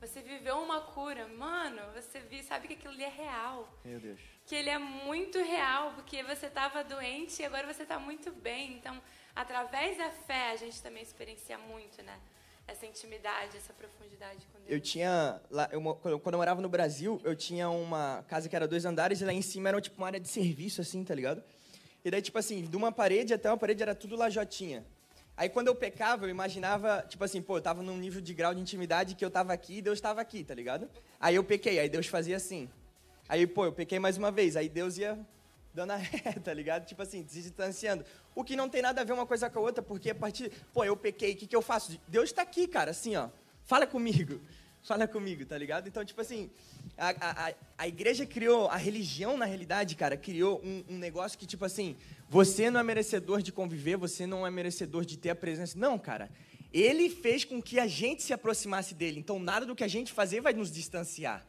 Você 0.00 0.22
viveu 0.22 0.56
uma 0.56 0.80
cura. 0.80 1.28
Mano, 1.28 1.82
você 1.94 2.18
viu, 2.20 2.42
sabe 2.42 2.66
que 2.66 2.72
aquilo 2.72 2.94
ali 2.94 3.04
é 3.04 3.10
real. 3.10 3.68
Meu 3.84 4.00
Deus. 4.00 4.18
Que 4.46 4.54
ele 4.54 4.70
é 4.70 4.78
muito 4.78 5.38
real, 5.38 5.92
porque 5.92 6.22
você 6.22 6.46
estava 6.46 6.82
doente 6.82 7.42
e 7.42 7.44
agora 7.44 7.70
você 7.70 7.82
está 7.82 7.98
muito 7.98 8.32
bem. 8.32 8.72
Então, 8.78 8.98
através 9.34 9.98
da 9.98 10.10
fé, 10.10 10.52
a 10.52 10.56
gente 10.56 10.82
também 10.82 11.02
experiencia 11.02 11.58
muito, 11.58 12.02
né? 12.02 12.18
essa 12.66 12.84
intimidade, 12.84 13.56
essa 13.56 13.72
profundidade 13.74 14.44
com 14.52 14.58
Deus? 14.58 14.70
Eu 14.70 14.80
tinha. 14.80 15.40
Lá, 15.50 15.68
eu 15.70 15.80
quando 15.94 16.32
eu 16.32 16.38
morava 16.38 16.60
no 16.60 16.68
Brasil, 16.68 17.20
eu 17.22 17.36
tinha 17.36 17.68
uma 17.68 18.24
casa 18.26 18.48
que 18.48 18.56
era 18.56 18.66
dois 18.66 18.84
andares 18.84 19.20
e 19.20 19.24
lá 19.24 19.32
em 19.32 19.42
cima 19.42 19.68
era 19.68 19.80
tipo 19.80 19.98
uma 19.98 20.06
área 20.08 20.18
de 20.18 20.26
serviço, 20.26 20.80
assim, 20.80 21.04
tá 21.04 21.14
ligado? 21.14 21.44
E 22.04 22.10
daí, 22.10 22.20
tipo 22.20 22.38
assim, 22.38 22.62
de 22.62 22.76
uma 22.76 22.90
parede 22.90 23.34
até 23.34 23.48
uma 23.48 23.58
parede 23.58 23.82
era 23.82 23.94
tudo 23.94 24.16
lajotinha. 24.16 24.84
Aí 25.36 25.48
quando 25.50 25.68
eu 25.68 25.74
pecava, 25.74 26.24
eu 26.24 26.30
imaginava, 26.30 27.04
tipo 27.06 27.22
assim, 27.22 27.42
pô, 27.42 27.58
eu 27.58 27.60
tava 27.60 27.82
num 27.82 27.98
nível 27.98 28.22
de 28.22 28.32
grau 28.32 28.54
de 28.54 28.60
intimidade 28.60 29.14
que 29.14 29.24
eu 29.24 29.30
tava 29.30 29.52
aqui 29.52 29.78
e 29.78 29.82
Deus 29.82 30.00
tava 30.00 30.20
aqui, 30.20 30.42
tá 30.42 30.54
ligado? 30.54 30.88
Aí 31.20 31.34
eu 31.34 31.44
pequei, 31.44 31.78
aí 31.78 31.88
Deus 31.88 32.06
fazia 32.06 32.36
assim. 32.36 32.68
Aí, 33.28 33.46
pô, 33.46 33.66
eu 33.66 33.72
pequei 33.72 33.98
mais 33.98 34.16
uma 34.16 34.30
vez, 34.30 34.56
aí 34.56 34.68
Deus 34.68 34.96
ia 34.96 35.18
dando 35.74 35.90
a 35.90 35.96
ré, 36.00 36.32
tá 36.42 36.54
ligado? 36.54 36.86
Tipo 36.86 37.02
assim, 37.02 37.26
se 37.28 37.42
distanciando. 37.42 38.04
O 38.34 38.42
que 38.42 38.56
não 38.56 38.68
tem 38.68 38.80
nada 38.80 39.02
a 39.02 39.04
ver 39.04 39.12
uma 39.12 39.26
coisa 39.26 39.50
com 39.50 39.58
a 39.58 39.62
outra, 39.62 39.82
porque 39.82 40.10
a 40.10 40.14
partir, 40.14 40.50
pô, 40.72 40.84
eu 40.84 40.96
pequei, 40.96 41.32
o 41.32 41.36
que, 41.36 41.46
que 41.46 41.54
eu 41.54 41.62
faço? 41.62 42.00
Deus 42.08 42.32
tá 42.32 42.40
aqui, 42.42 42.66
cara, 42.66 42.92
assim, 42.92 43.14
ó. 43.16 43.28
Fala 43.64 43.86
comigo. 43.86 44.40
Fala 44.82 45.08
comigo, 45.08 45.44
tá 45.44 45.58
ligado? 45.58 45.88
Então, 45.88 46.04
tipo 46.04 46.20
assim, 46.20 46.48
a, 46.96 47.48
a- 47.48 47.54
a 47.78 47.88
igreja 47.88 48.24
criou, 48.24 48.68
a 48.68 48.76
religião, 48.76 49.36
na 49.36 49.44
realidade, 49.44 49.94
cara, 49.96 50.16
criou 50.16 50.60
um, 50.64 50.84
um 50.88 50.98
negócio 50.98 51.38
que, 51.38 51.46
tipo 51.46 51.64
assim, 51.64 51.96
você 52.28 52.70
não 52.70 52.80
é 52.80 52.82
merecedor 52.82 53.42
de 53.42 53.52
conviver, 53.52 53.96
você 53.96 54.26
não 54.26 54.46
é 54.46 54.50
merecedor 54.50 55.04
de 55.04 55.16
ter 55.18 55.30
a 55.30 55.34
presença. 55.36 55.78
Não, 55.78 55.98
cara. 55.98 56.30
Ele 56.72 57.08
fez 57.08 57.44
com 57.44 57.62
que 57.62 57.78
a 57.78 57.86
gente 57.86 58.22
se 58.22 58.32
aproximasse 58.32 58.94
dele. 58.94 59.18
Então, 59.20 59.38
nada 59.38 59.64
do 59.64 59.74
que 59.74 59.84
a 59.84 59.88
gente 59.88 60.12
fazer 60.12 60.40
vai 60.40 60.52
nos 60.52 60.70
distanciar. 60.70 61.46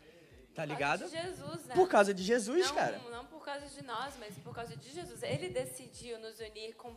Tá 0.53 0.63
ligado? 0.65 1.01
Por 1.03 1.11
causa 1.11 1.21
de 1.21 1.27
Jesus, 1.27 1.65
né? 1.65 1.75
Por 1.75 1.87
causa 1.89 2.13
de 2.13 2.23
Jesus, 2.23 2.65
não, 2.67 2.75
cara. 2.75 3.01
Não 3.11 3.25
por 3.25 3.43
causa 3.45 3.65
de 3.67 3.83
nós, 3.85 4.13
mas 4.19 4.35
por 4.39 4.53
causa 4.55 4.75
de 4.75 4.89
Jesus. 4.89 5.21
Ele 5.23 5.49
decidiu 5.49 6.19
nos 6.19 6.39
unir 6.39 6.75
com, 6.75 6.95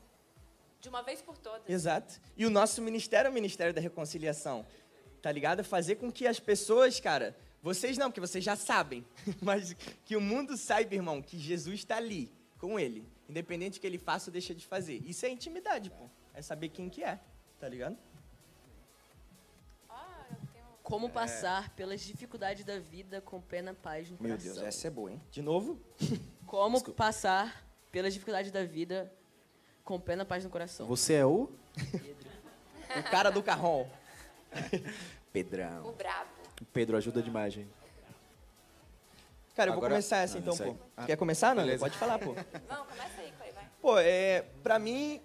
de 0.80 0.88
uma 0.88 1.02
vez 1.02 1.21
por 1.21 1.37
todas. 1.37 1.69
Exato. 1.69 2.21
E 2.37 2.47
o 2.47 2.50
nosso 2.50 2.80
ministério 2.83 3.28
é 3.28 3.30
o 3.30 3.35
Ministério 3.35 3.73
da 3.75 3.80
Reconciliação. 3.80 4.64
Tá 5.21 5.30
ligado? 5.30 5.62
Fazer 5.62 5.97
com 5.97 6.11
que 6.11 6.26
as 6.26 6.40
pessoas, 6.40 6.99
cara, 7.00 7.37
vocês 7.62 7.99
não, 7.99 8.09
porque 8.11 8.21
vocês 8.21 8.43
já 8.43 8.57
sabem, 8.57 9.05
mas 9.40 9.75
que 10.05 10.17
o 10.17 10.21
mundo 10.21 10.57
saiba, 10.57 10.95
irmão, 10.95 11.21
que 11.21 11.38
Jesus 11.38 11.81
está 11.81 11.97
ali 11.97 12.33
com 12.59 12.79
ele, 12.79 13.07
independente 13.29 13.79
do 13.79 13.81
que 13.81 13.87
ele 13.87 13.99
faça 13.99 14.31
ou 14.31 14.33
deixa 14.33 14.55
de 14.55 14.67
fazer. 14.67 15.02
Isso 15.07 15.26
é 15.26 15.31
intimidade, 15.31 15.90
pô. 15.90 16.09
É 16.35 16.40
saber 16.40 16.71
quem 16.71 16.88
que 16.88 17.02
é, 17.02 17.19
tá 17.59 17.69
ligado? 17.69 17.99
Ah, 19.88 20.26
eu 20.31 20.37
tenho... 20.52 20.64
Como 20.83 21.11
passar 21.11 21.71
pelas 21.71 22.00
dificuldades 22.00 22.64
da 22.64 22.79
vida 22.79 23.21
com 23.21 23.40
plena 23.40 23.75
paz 23.75 24.11
no 24.11 24.17
Meu 24.21 24.31
coração. 24.31 24.55
Deus, 24.55 24.67
essa 24.67 24.87
é 24.87 24.90
boa, 24.90 25.12
hein? 25.12 25.21
De 25.31 25.43
novo? 25.43 25.79
Como 26.47 26.83
passar 26.93 27.64
pelas 27.93 28.12
dificuldades 28.12 28.50
da 28.50 28.64
vida 28.64 29.12
com 29.85 30.00
plena 30.00 30.25
paz 30.25 30.45
no 30.45 30.50
coração. 30.50 30.87
Você 30.87 31.14
é 31.14 31.26
o? 31.26 31.50
O 32.99 33.02
cara 33.11 33.31
do 33.31 33.43
carrão. 33.43 33.88
Pedrão. 35.33 35.87
O 35.88 35.93
brabo. 35.93 36.39
Pedro 36.73 36.97
ajuda 36.97 37.23
demais, 37.23 37.52
gente. 37.55 37.71
Cara, 39.55 39.71
eu 39.71 39.75
vou 39.75 39.79
Agora- 39.81 39.95
começar 39.95 40.19
essa 40.19 40.38
Não, 40.40 40.52
então, 40.52 40.75
pô. 40.75 40.83
Ah, 40.97 41.07
Quer 41.07 41.17
começar, 41.17 41.55
não? 41.55 41.62
beleza. 41.62 41.81
Pode 41.81 41.99
falar, 41.99 42.19
pô. 42.19 42.35
Não, 42.69 42.87
começa 42.87 43.21
aí, 43.21 43.33
vai. 43.52 43.69
Pô, 43.81 43.99
é, 43.99 44.43
pra 44.62 44.79
mim 44.79 45.21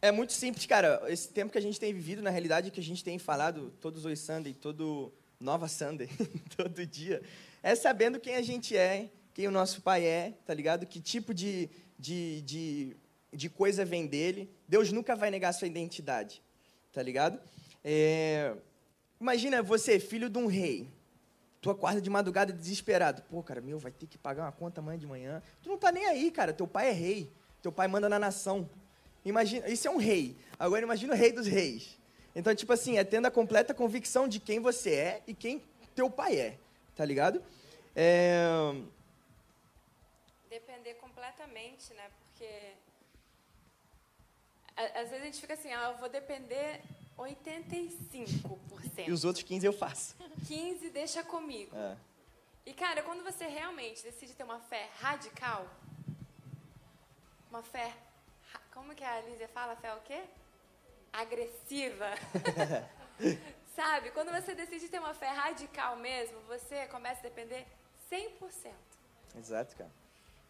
é 0.00 0.10
muito 0.12 0.32
simples, 0.32 0.64
cara. 0.66 1.02
Esse 1.08 1.28
tempo 1.28 1.50
que 1.52 1.58
a 1.58 1.62
gente 1.62 1.78
tem 1.80 1.92
vivido, 1.92 2.22
na 2.22 2.30
realidade, 2.30 2.70
que 2.70 2.80
a 2.80 2.82
gente 2.82 3.02
tem 3.02 3.18
falado 3.18 3.70
todos 3.80 4.04
os 4.04 4.18
Sunday, 4.20 4.54
todo 4.54 5.12
Nova 5.40 5.68
Sunday, 5.68 6.08
todo 6.56 6.86
dia, 6.86 7.22
é 7.62 7.74
sabendo 7.74 8.20
quem 8.20 8.36
a 8.36 8.42
gente 8.42 8.76
é, 8.76 9.10
quem 9.34 9.48
o 9.48 9.50
nosso 9.50 9.82
pai 9.82 10.06
é, 10.06 10.32
tá 10.46 10.54
ligado? 10.54 10.86
Que 10.86 11.00
tipo 11.00 11.34
de, 11.34 11.68
de, 11.98 12.40
de, 12.42 12.96
de 13.32 13.48
coisa 13.50 13.84
vem 13.84 14.06
dele. 14.06 14.50
Deus 14.68 14.90
nunca 14.92 15.14
vai 15.16 15.30
negar 15.30 15.52
sua 15.52 15.66
identidade, 15.66 16.42
tá 16.92 17.02
ligado? 17.02 17.38
É, 17.84 18.54
imagina 19.20 19.62
você, 19.62 19.98
filho 19.98 20.28
de 20.28 20.38
um 20.38 20.46
rei. 20.46 20.88
Tu 21.60 21.70
acorda 21.70 22.00
de 22.00 22.08
madrugada 22.08 22.52
desesperado. 22.52 23.22
Pô, 23.22 23.42
cara, 23.42 23.60
meu, 23.60 23.78
vai 23.78 23.90
ter 23.90 24.06
que 24.06 24.16
pagar 24.16 24.44
uma 24.44 24.52
conta 24.52 24.80
amanhã 24.80 24.98
de 24.98 25.06
manhã. 25.06 25.42
Tu 25.62 25.68
não 25.68 25.76
tá 25.76 25.90
nem 25.90 26.06
aí, 26.06 26.30
cara. 26.30 26.52
Teu 26.52 26.66
pai 26.66 26.90
é 26.90 26.92
rei. 26.92 27.32
Teu 27.60 27.72
pai 27.72 27.88
manda 27.88 28.08
na 28.08 28.18
nação. 28.18 28.68
Imagina, 29.24 29.68
isso 29.68 29.88
é 29.88 29.90
um 29.90 29.96
rei. 29.96 30.36
Agora 30.58 30.82
imagina 30.82 31.12
o 31.12 31.16
rei 31.16 31.32
dos 31.32 31.46
reis. 31.46 31.98
Então, 32.34 32.54
tipo 32.54 32.72
assim, 32.72 32.98
é 32.98 33.04
tendo 33.04 33.26
a 33.26 33.30
completa 33.30 33.74
convicção 33.74 34.28
de 34.28 34.38
quem 34.38 34.60
você 34.60 34.90
é 34.94 35.22
e 35.26 35.34
quem 35.34 35.62
teu 35.94 36.08
pai 36.08 36.36
é. 36.36 36.58
Tá 36.94 37.04
ligado? 37.04 37.42
É, 37.94 38.46
Depender 40.48 40.94
completamente, 40.94 41.92
né? 41.94 42.04
Porque 42.18 42.48
às 44.76 45.10
vezes 45.10 45.22
a 45.22 45.24
gente 45.24 45.40
fica 45.40 45.54
assim, 45.54 45.72
ah, 45.72 45.90
eu 45.90 45.98
vou 45.98 46.08
depender 46.08 46.80
85%. 47.18 49.08
E 49.08 49.12
os 49.12 49.24
outros 49.24 49.44
15 49.44 49.66
eu 49.66 49.72
faço. 49.72 50.16
15 50.46 50.90
deixa 50.90 51.22
comigo. 51.22 51.74
É. 51.76 51.96
E, 52.64 52.74
cara, 52.74 53.02
quando 53.02 53.22
você 53.22 53.46
realmente 53.46 54.02
decide 54.02 54.34
ter 54.34 54.42
uma 54.42 54.58
fé 54.58 54.90
radical, 55.00 55.66
uma 57.48 57.62
fé. 57.62 57.94
Como 58.72 58.94
que 58.94 59.04
a 59.04 59.20
Lízia 59.20 59.48
fala? 59.48 59.76
Fé 59.76 59.94
o 59.94 60.00
quê? 60.00 60.24
Agressiva. 61.12 62.10
Sabe? 63.74 64.10
Quando 64.10 64.32
você 64.32 64.54
decide 64.54 64.88
ter 64.88 64.98
uma 64.98 65.14
fé 65.14 65.28
radical 65.28 65.96
mesmo, 65.96 66.40
você 66.42 66.86
começa 66.86 67.20
a 67.20 67.22
depender 67.22 67.66
100%. 68.10 68.72
Exato, 69.38 69.76
cara. 69.76 69.90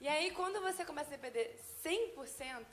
E 0.00 0.08
aí, 0.08 0.30
quando 0.30 0.60
você 0.60 0.84
começa 0.84 1.08
a 1.08 1.16
depender 1.16 1.58
100%, 1.84 2.64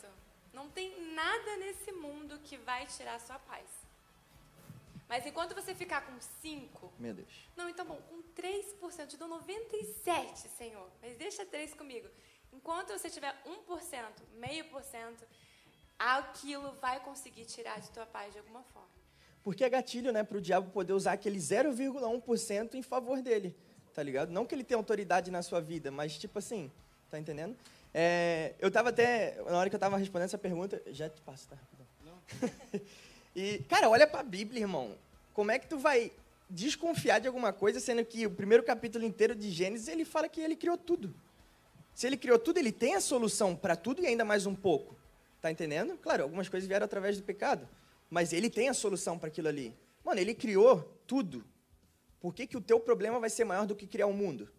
não 0.54 0.70
tem 0.70 1.14
nada 1.14 1.58
nesse 1.58 1.92
mundo 1.92 2.40
que 2.44 2.58
vai 2.58 2.86
tirar 2.86 3.16
a 3.16 3.20
sua 3.20 3.40
paz. 3.40 3.66
Mas 5.10 5.26
enquanto 5.26 5.54
você 5.54 5.76
ficar 5.76 6.02
com 6.02 6.14
5%, 6.44 6.70
Meu 6.98 7.14
Deus. 7.14 7.28
não, 7.56 7.68
então 7.70 7.86
bom, 7.86 8.00
com 8.10 8.22
3%, 8.42 9.08
te 9.08 9.18
dou 9.18 9.28
97, 9.28 10.48
Senhor. 10.58 10.90
Mas 11.02 11.16
deixa 11.18 11.46
3 11.46 11.74
comigo. 11.74 12.08
Enquanto 12.52 12.90
você 12.94 13.10
tiver 13.10 13.36
1%, 13.46 14.06
meio 14.36 14.66
por 14.66 14.84
cento, 14.84 15.26
aquilo 16.00 16.72
vai 16.74 17.00
conseguir 17.00 17.46
tirar 17.46 17.80
de 17.80 17.90
tua 17.92 18.06
paz 18.06 18.32
de 18.32 18.40
alguma 18.40 18.64
forma. 18.64 18.88
Porque 19.44 19.64
é 19.64 19.70
gatilho, 19.70 20.12
né, 20.14 20.24
pro 20.24 20.40
diabo 20.40 20.72
poder 20.72 20.94
usar 20.94 21.14
aquele 21.14 21.38
0,1% 21.38 22.76
em 22.76 22.82
favor 22.82 23.22
dele, 23.22 23.56
tá 23.94 24.02
ligado? 24.02 24.32
Não 24.32 24.46
que 24.46 24.56
ele 24.56 24.64
tenha 24.64 24.78
autoridade 24.78 25.30
na 25.30 25.42
sua 25.42 25.60
vida, 25.60 25.92
mas 25.92 26.18
tipo 26.18 26.40
assim, 26.40 26.72
tá 27.10 27.20
entendendo? 27.20 27.58
É, 27.94 28.56
eu 28.60 28.72
tava 28.72 28.90
até, 28.90 29.38
na 29.46 29.58
hora 29.58 29.70
que 29.70 29.76
eu 29.76 29.80
tava 29.80 29.98
respondendo 29.98 30.26
essa 30.26 30.38
pergunta, 30.38 30.82
já 30.88 31.10
te 31.10 31.22
passo, 31.22 31.48
tá? 31.48 31.56
Rapidão. 31.56 32.82
e, 33.36 33.60
cara, 33.70 33.90
olha 33.90 34.08
pra 34.08 34.24
Bíblia, 34.24 34.62
irmão. 34.62 34.98
Como 35.34 35.52
é 35.52 35.60
que 35.60 35.68
tu 35.68 35.78
vai 35.78 36.12
desconfiar 36.50 37.20
de 37.20 37.28
alguma 37.28 37.52
coisa, 37.52 37.80
sendo 37.80 38.04
que 38.06 38.26
o 38.26 38.32
primeiro 38.32 38.64
capítulo 38.64 39.06
inteiro 39.06 39.36
de 39.36 39.50
Gênesis, 39.50 39.88
ele 39.88 40.06
fala 40.06 40.30
que 40.30 40.42
ele 40.42 40.56
criou 40.56 40.78
tudo. 40.78 41.14
Se 41.94 42.08
ele 42.08 42.18
criou 42.18 42.40
tudo, 42.40 42.58
ele 42.58 42.72
tem 42.72 42.96
a 42.96 43.02
solução 43.02 43.56
para 43.56 43.76
tudo 43.76 44.02
e 44.02 44.08
ainda 44.08 44.26
mais 44.26 44.46
um 44.46 44.56
pouco. 44.56 44.96
Tá 45.42 45.52
entendendo? 45.52 45.98
Claro, 45.98 46.24
algumas 46.24 46.48
coisas 46.48 46.68
vieram 46.68 46.86
através 46.86 47.18
do 47.18 47.24
pecado, 47.24 47.68
mas 48.10 48.34
ele 48.34 48.50
tem 48.50 48.70
a 48.70 48.74
solução 48.74 49.20
para 49.20 49.28
aquilo 49.28 49.48
ali. 49.48 49.76
Mano, 50.04 50.20
ele 50.20 50.34
criou 50.34 50.82
tudo. 51.06 51.44
Por 52.20 52.34
que, 52.34 52.48
que 52.48 52.56
o 52.58 52.62
teu 52.62 52.80
problema 52.80 53.20
vai 53.20 53.30
ser 53.30 53.44
maior 53.44 53.66
do 53.66 53.76
que 53.76 53.86
criar 53.86 54.08
o 54.08 54.14
mundo? 54.14 54.50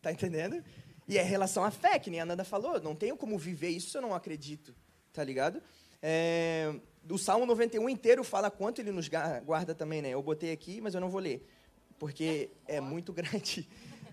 Tá 0.00 0.12
entendendo? 0.12 0.62
E 1.06 1.18
é 1.18 1.22
relação 1.22 1.64
à 1.64 1.70
fé, 1.70 1.98
que 1.98 2.10
nem 2.10 2.20
a 2.20 2.26
Nanda 2.26 2.44
falou. 2.44 2.80
Não 2.80 2.94
tenho 2.94 3.16
como 3.16 3.38
viver 3.38 3.68
isso 3.68 3.90
se 3.90 3.98
eu 3.98 4.02
não 4.02 4.14
acredito. 4.14 4.74
Tá 5.12 5.22
ligado? 5.22 5.62
É, 6.02 6.74
o 7.10 7.18
Salmo 7.18 7.46
91 7.46 7.88
inteiro 7.88 8.24
fala 8.24 8.50
quanto 8.50 8.80
ele 8.80 8.90
nos 8.90 9.08
guarda 9.08 9.74
também, 9.74 10.02
né? 10.02 10.10
Eu 10.10 10.22
botei 10.22 10.50
aqui, 10.52 10.80
mas 10.80 10.94
eu 10.94 11.00
não 11.00 11.10
vou 11.10 11.20
ler. 11.20 11.46
Porque 11.98 12.50
é 12.66 12.80
muito 12.80 13.12
grande. 13.14 13.68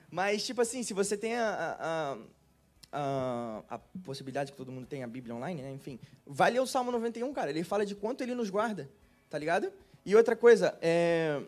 Mas, 0.10 0.45
tipo 0.45 0.62
assim, 0.62 0.83
se 0.83 0.93
você 0.93 1.15
tem 1.15 1.36
a, 1.36 1.77
a, 1.79 2.17
a, 2.91 3.63
a 3.69 3.77
possibilidade 4.03 4.51
que 4.51 4.57
todo 4.57 4.71
mundo 4.71 4.86
tem 4.86 5.03
a 5.03 5.07
Bíblia 5.07 5.36
online, 5.36 5.62
né? 5.62 5.71
Enfim, 5.71 6.00
vai 6.25 6.51
ler 6.51 6.60
o 6.60 6.67
Salmo 6.67 6.91
91, 6.91 7.33
cara. 7.33 7.50
Ele 7.50 7.63
fala 7.63 7.86
de 7.86 7.95
quanto 7.95 8.21
ele 8.21 8.36
nos 8.36 8.50
guarda, 8.50 8.89
tá 9.29 9.38
ligado? 9.38 9.71
E 10.05 10.15
outra 10.15 10.36
coisa, 10.36 10.77
é, 10.81 11.41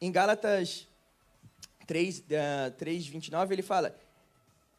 em 0.00 0.12
Gálatas 0.12 0.86
3, 1.86 2.24
eh, 2.30 2.70
3, 2.70 3.06
29, 3.06 3.54
ele 3.54 3.62
fala: 3.62 3.96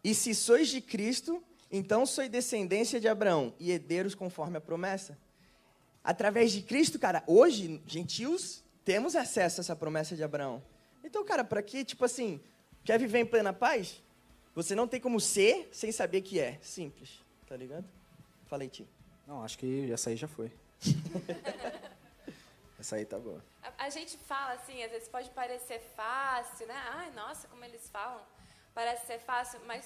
E 0.05 0.13
se 0.13 0.35
sois 0.35 0.67
de 0.67 0.81
Cristo, 0.81 1.43
então 1.71 2.05
sois 2.05 2.29
descendência 2.29 2.99
de 2.99 3.07
Abraão 3.07 3.55
e 3.59 3.71
herdeiros 3.71 4.13
conforme 4.13 4.55
a 4.55 4.61
promessa. 4.61 5.17
Através 6.03 6.51
de 6.51 6.61
Cristo, 6.61 6.99
cara, 6.99 7.23
hoje, 7.25 7.81
gentios, 7.87 8.63
temos 8.83 9.15
acesso 9.15 9.59
a 9.59 9.63
essa 9.63 9.75
promessa 9.75 10.15
de 10.15 10.23
Abraão. 10.23 10.61
Então, 11.03 11.25
cara, 11.25 11.43
para 11.43 11.59
que, 11.63 11.83
tipo 11.83 12.05
assim, 12.05 12.39
quer 12.83 12.99
viver 12.99 13.17
em 13.17 13.25
plena 13.25 13.51
paz? 13.51 13.99
Você 14.53 14.75
não 14.75 14.87
tem 14.87 15.01
como 15.01 15.19
ser 15.19 15.67
sem 15.71 15.91
saber 15.91 16.21
que 16.21 16.39
é. 16.39 16.59
Simples, 16.61 17.19
tá 17.47 17.57
ligado? 17.57 17.89
Falei, 18.45 18.69
Ti. 18.69 18.87
Não, 19.25 19.43
acho 19.43 19.57
que 19.57 19.91
essa 19.91 20.11
aí 20.11 20.15
já 20.15 20.27
foi. 20.27 20.51
essa 22.79 22.97
aí 22.97 23.05
tá 23.05 23.17
boa. 23.17 23.43
A, 23.63 23.85
a 23.85 23.89
gente 23.89 24.19
fala 24.19 24.53
assim, 24.53 24.83
às 24.83 24.91
vezes 24.91 25.07
pode 25.07 25.31
parecer 25.31 25.79
fácil, 25.95 26.67
né? 26.67 26.75
Ai, 26.91 27.11
nossa, 27.15 27.47
como 27.47 27.65
eles 27.65 27.89
falam. 27.89 28.21
Parece 28.75 29.07
ser 29.07 29.19
fácil, 29.19 29.59
mas 29.65 29.85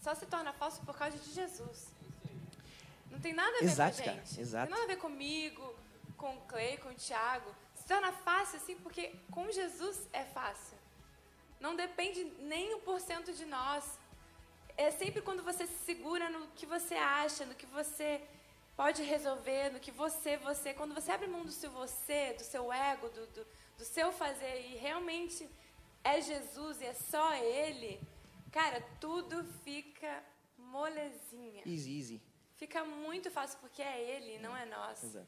só 0.00 0.14
se 0.14 0.26
torna 0.26 0.52
fácil 0.54 0.82
por 0.84 0.96
causa 0.96 1.16
de 1.18 1.30
Jesus. 1.32 1.86
Não 3.10 3.20
tem 3.20 3.34
nada 3.34 3.56
a 3.58 3.60
ver 3.60 3.66
Exato, 3.66 3.96
com 3.96 4.02
a 4.02 4.04
cara, 4.06 4.16
gente. 4.24 4.40
exato. 4.40 4.70
Não 4.70 4.76
tem 4.76 4.80
nada 4.80 4.92
a 4.92 4.96
ver 4.96 5.00
comigo, 5.00 5.74
com 6.16 6.34
o 6.36 6.40
Clay, 6.42 6.78
com 6.78 6.88
o 6.88 6.94
Thiago. 6.94 7.54
se 7.74 7.84
torna 7.86 8.10
fácil 8.10 8.56
assim 8.56 8.76
porque 8.76 9.14
com 9.30 9.50
Jesus 9.52 10.08
é 10.12 10.24
fácil. 10.24 10.78
Não 11.60 11.76
depende 11.76 12.24
nem 12.40 12.74
um 12.74 12.80
por 12.80 12.98
cento 13.00 13.32
de 13.32 13.44
nós. 13.44 13.84
É 14.76 14.90
sempre 14.90 15.20
quando 15.20 15.42
você 15.42 15.66
se 15.66 15.84
segura 15.84 16.30
no 16.30 16.46
que 16.58 16.64
você 16.64 16.94
acha, 16.94 17.44
no 17.44 17.54
que 17.54 17.66
você 17.66 18.20
pode 18.74 19.02
resolver, 19.02 19.70
no 19.70 19.78
que 19.78 19.90
você, 19.90 20.38
você, 20.38 20.72
quando 20.72 20.94
você 20.94 21.12
abre 21.12 21.26
mão 21.26 21.44
do 21.44 21.52
seu 21.52 21.70
você, 21.70 22.32
do 22.32 22.42
seu 22.42 22.72
ego, 22.72 23.08
do, 23.10 23.26
do, 23.26 23.46
do 23.76 23.84
seu 23.84 24.10
fazer 24.10 24.60
e 24.70 24.76
realmente 24.76 25.48
é 26.02 26.20
Jesus 26.20 26.80
e 26.80 26.86
é 26.86 26.94
só 26.94 27.34
Ele, 27.34 28.00
cara, 28.52 28.80
tudo 29.00 29.42
fica 29.64 30.22
molezinha. 30.58 31.62
Easy, 31.66 31.98
easy. 31.98 32.22
Fica 32.56 32.84
muito 32.84 33.30
fácil 33.30 33.58
porque 33.60 33.82
é 33.82 34.00
Ele, 34.16 34.38
não 34.38 34.56
é 34.56 34.64
nós. 34.66 35.02
Exato. 35.02 35.26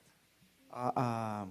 A- 0.71 0.93
a- 0.97 1.49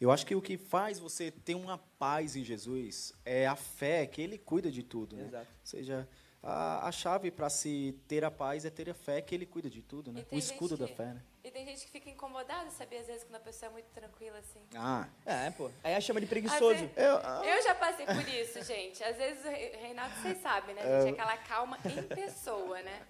eu 0.00 0.10
acho 0.10 0.26
que 0.26 0.34
o 0.34 0.42
que 0.42 0.56
faz 0.56 0.98
você 0.98 1.30
ter 1.30 1.54
uma 1.54 1.78
paz 1.98 2.36
em 2.36 2.44
Jesus 2.44 3.12
é 3.24 3.46
a 3.46 3.56
fé, 3.56 4.06
que 4.06 4.20
Ele 4.20 4.38
cuida 4.38 4.70
de 4.70 4.82
tudo. 4.82 5.16
Né? 5.16 5.24
Exato. 5.26 5.46
Ou 5.50 5.66
seja, 5.66 6.08
a, 6.42 6.86
a 6.86 6.92
chave 6.92 7.30
para 7.30 7.48
se 7.50 7.98
ter 8.06 8.24
a 8.24 8.30
paz 8.30 8.64
é 8.64 8.70
ter 8.70 8.88
a 8.90 8.94
fé, 8.94 9.20
que 9.20 9.34
Ele 9.34 9.46
cuida 9.46 9.68
de 9.70 9.82
tudo, 9.82 10.12
né? 10.12 10.24
O 10.30 10.36
escudo 10.38 10.76
gente 10.76 10.80
da 10.80 10.86
que- 10.88 10.94
fé, 10.94 11.14
né? 11.14 11.22
E 11.46 11.50
tem 11.52 11.64
gente 11.64 11.84
que 11.86 11.92
fica 11.92 12.10
incomodada, 12.10 12.68
sabia, 12.70 12.98
às 13.00 13.06
vezes, 13.06 13.22
quando 13.22 13.36
a 13.36 13.40
pessoa 13.40 13.68
é 13.70 13.72
muito 13.72 13.86
tranquila, 13.94 14.36
assim. 14.38 14.60
Ah, 14.74 15.06
É, 15.24 15.48
pô. 15.50 15.70
Aí 15.84 15.94
a 15.94 16.00
chama 16.00 16.20
de 16.20 16.26
preguiçoso. 16.26 16.74
vezes- 16.74 16.90
eu, 16.96 17.16
ah, 17.18 17.40
Eu 17.44 17.62
já 17.62 17.72
passei 17.72 18.04
por 18.04 18.28
isso, 18.28 18.64
gente. 18.64 19.04
Às 19.04 19.16
vezes, 19.16 19.44
o 19.44 19.48
Re- 19.48 19.76
Reinaldo, 19.76 20.12
vocês 20.16 20.38
sabem, 20.42 20.74
né? 20.74 20.82
É. 20.84 21.00
Gente, 21.02 21.12
aquela 21.20 21.36
calma 21.36 21.78
em 21.84 22.02
pessoa, 22.02 22.82
né? 22.82 23.06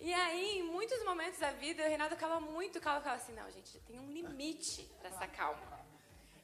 E 0.00 0.12
aí, 0.12 0.58
em 0.58 0.62
muitos 0.64 1.00
momentos 1.04 1.38
da 1.38 1.52
vida, 1.52 1.84
o 1.84 1.86
Reinaldo 1.86 2.16
calma 2.16 2.40
muito 2.40 2.80
calmo. 2.80 2.98
Ficava 3.02 3.16
assim, 3.22 3.34
não, 3.34 3.48
gente, 3.52 3.78
tem 3.86 4.00
um 4.00 4.10
limite 4.10 4.82
para 4.98 5.08
essa 5.10 5.28
calma. 5.28 5.62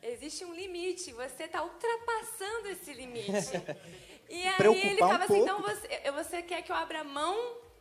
Existe 0.00 0.44
um 0.44 0.54
limite, 0.54 1.10
você 1.12 1.44
está 1.44 1.60
ultrapassando 1.64 2.68
esse 2.68 2.92
limite. 2.92 3.32
E 4.28 4.44
aí 4.44 4.56
preocupar 4.56 4.90
ele 4.90 5.04
um 5.04 5.08
tava 5.08 5.24
assim, 5.24 5.34
pouco. 5.44 5.48
então 5.48 5.62
você, 5.62 6.10
você 6.10 6.42
quer 6.42 6.60
que 6.60 6.72
eu 6.72 6.74
abra 6.74 7.04
mão, 7.04 7.36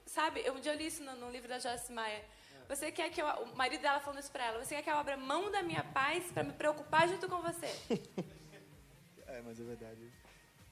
sabe? 0.06 0.42
Eu, 0.46 0.54
um 0.54 0.60
dia 0.60 0.74
eu 0.74 0.78
li 0.78 0.86
isso 0.86 1.02
no, 1.04 1.16
no 1.16 1.32
livro 1.32 1.50
da 1.50 1.58
Joyce 1.58 1.92
Meyer. 1.92 2.24
Você 2.68 2.92
quer 2.92 3.10
que 3.10 3.22
eu, 3.22 3.26
o 3.28 3.56
marido 3.56 3.82
dela 3.82 4.00
falando 4.00 4.20
isso 4.20 4.32
pra 4.32 4.46
ela, 4.46 4.64
você 4.64 4.76
quer 4.76 4.82
que 4.84 4.90
eu 4.90 4.98
abra 4.98 5.16
mão 5.16 5.52
da 5.52 5.62
minha 5.62 5.84
paz 5.84 6.24
para 6.34 6.44
me 6.44 6.52
preocupar 6.54 7.08
junto 7.08 7.28
com 7.30 7.42
você? 7.42 7.68
é, 9.28 9.42
mas 9.44 9.60
é 9.60 9.64
verdade. 9.64 10.12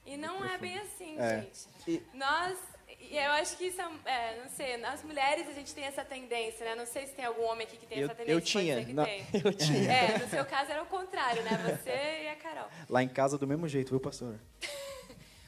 E 0.06 0.16
não 0.16 0.44
é 0.44 0.58
bem 0.58 0.76
assim, 0.78 1.18
É. 1.18 1.40
gente. 1.42 1.66
E- 1.88 2.02
Nós, 2.12 2.58
e 3.00 3.16
eu 3.16 3.30
acho 3.32 3.56
que 3.56 3.66
isso 3.66 3.80
é, 3.80 3.88
é, 4.04 4.42
não 4.42 4.50
sei, 4.50 4.76
nós 4.76 5.02
mulheres 5.02 5.48
a 5.48 5.52
gente 5.52 5.74
tem 5.74 5.84
essa 5.84 6.04
tendência, 6.04 6.64
né? 6.66 6.74
Não 6.74 6.84
sei 6.84 7.06
se 7.06 7.14
tem 7.14 7.24
algum 7.24 7.44
homem 7.44 7.66
aqui 7.66 7.76
que 7.78 7.86
tem 7.86 7.98
Eu, 8.00 8.06
essa 8.06 8.14
tendência. 8.14 8.32
eu 8.34 8.40
tinha. 8.40 8.94
Não, 8.94 9.04
tem. 9.04 9.26
eu 9.44 9.54
tinha. 9.54 9.90
É, 9.92 10.18
no 10.18 10.28
seu 10.28 10.44
caso 10.44 10.70
era 10.72 10.82
o 10.82 10.86
contrário, 10.86 11.42
né? 11.42 11.50
Você 11.78 12.24
e 12.24 12.28
a 12.28 12.36
Carol. 12.36 12.68
Lá 12.90 13.02
em 13.02 13.08
casa 13.08 13.38
do 13.38 13.46
mesmo 13.46 13.66
jeito, 13.68 13.90
viu, 13.90 14.00
pastor? 14.00 14.38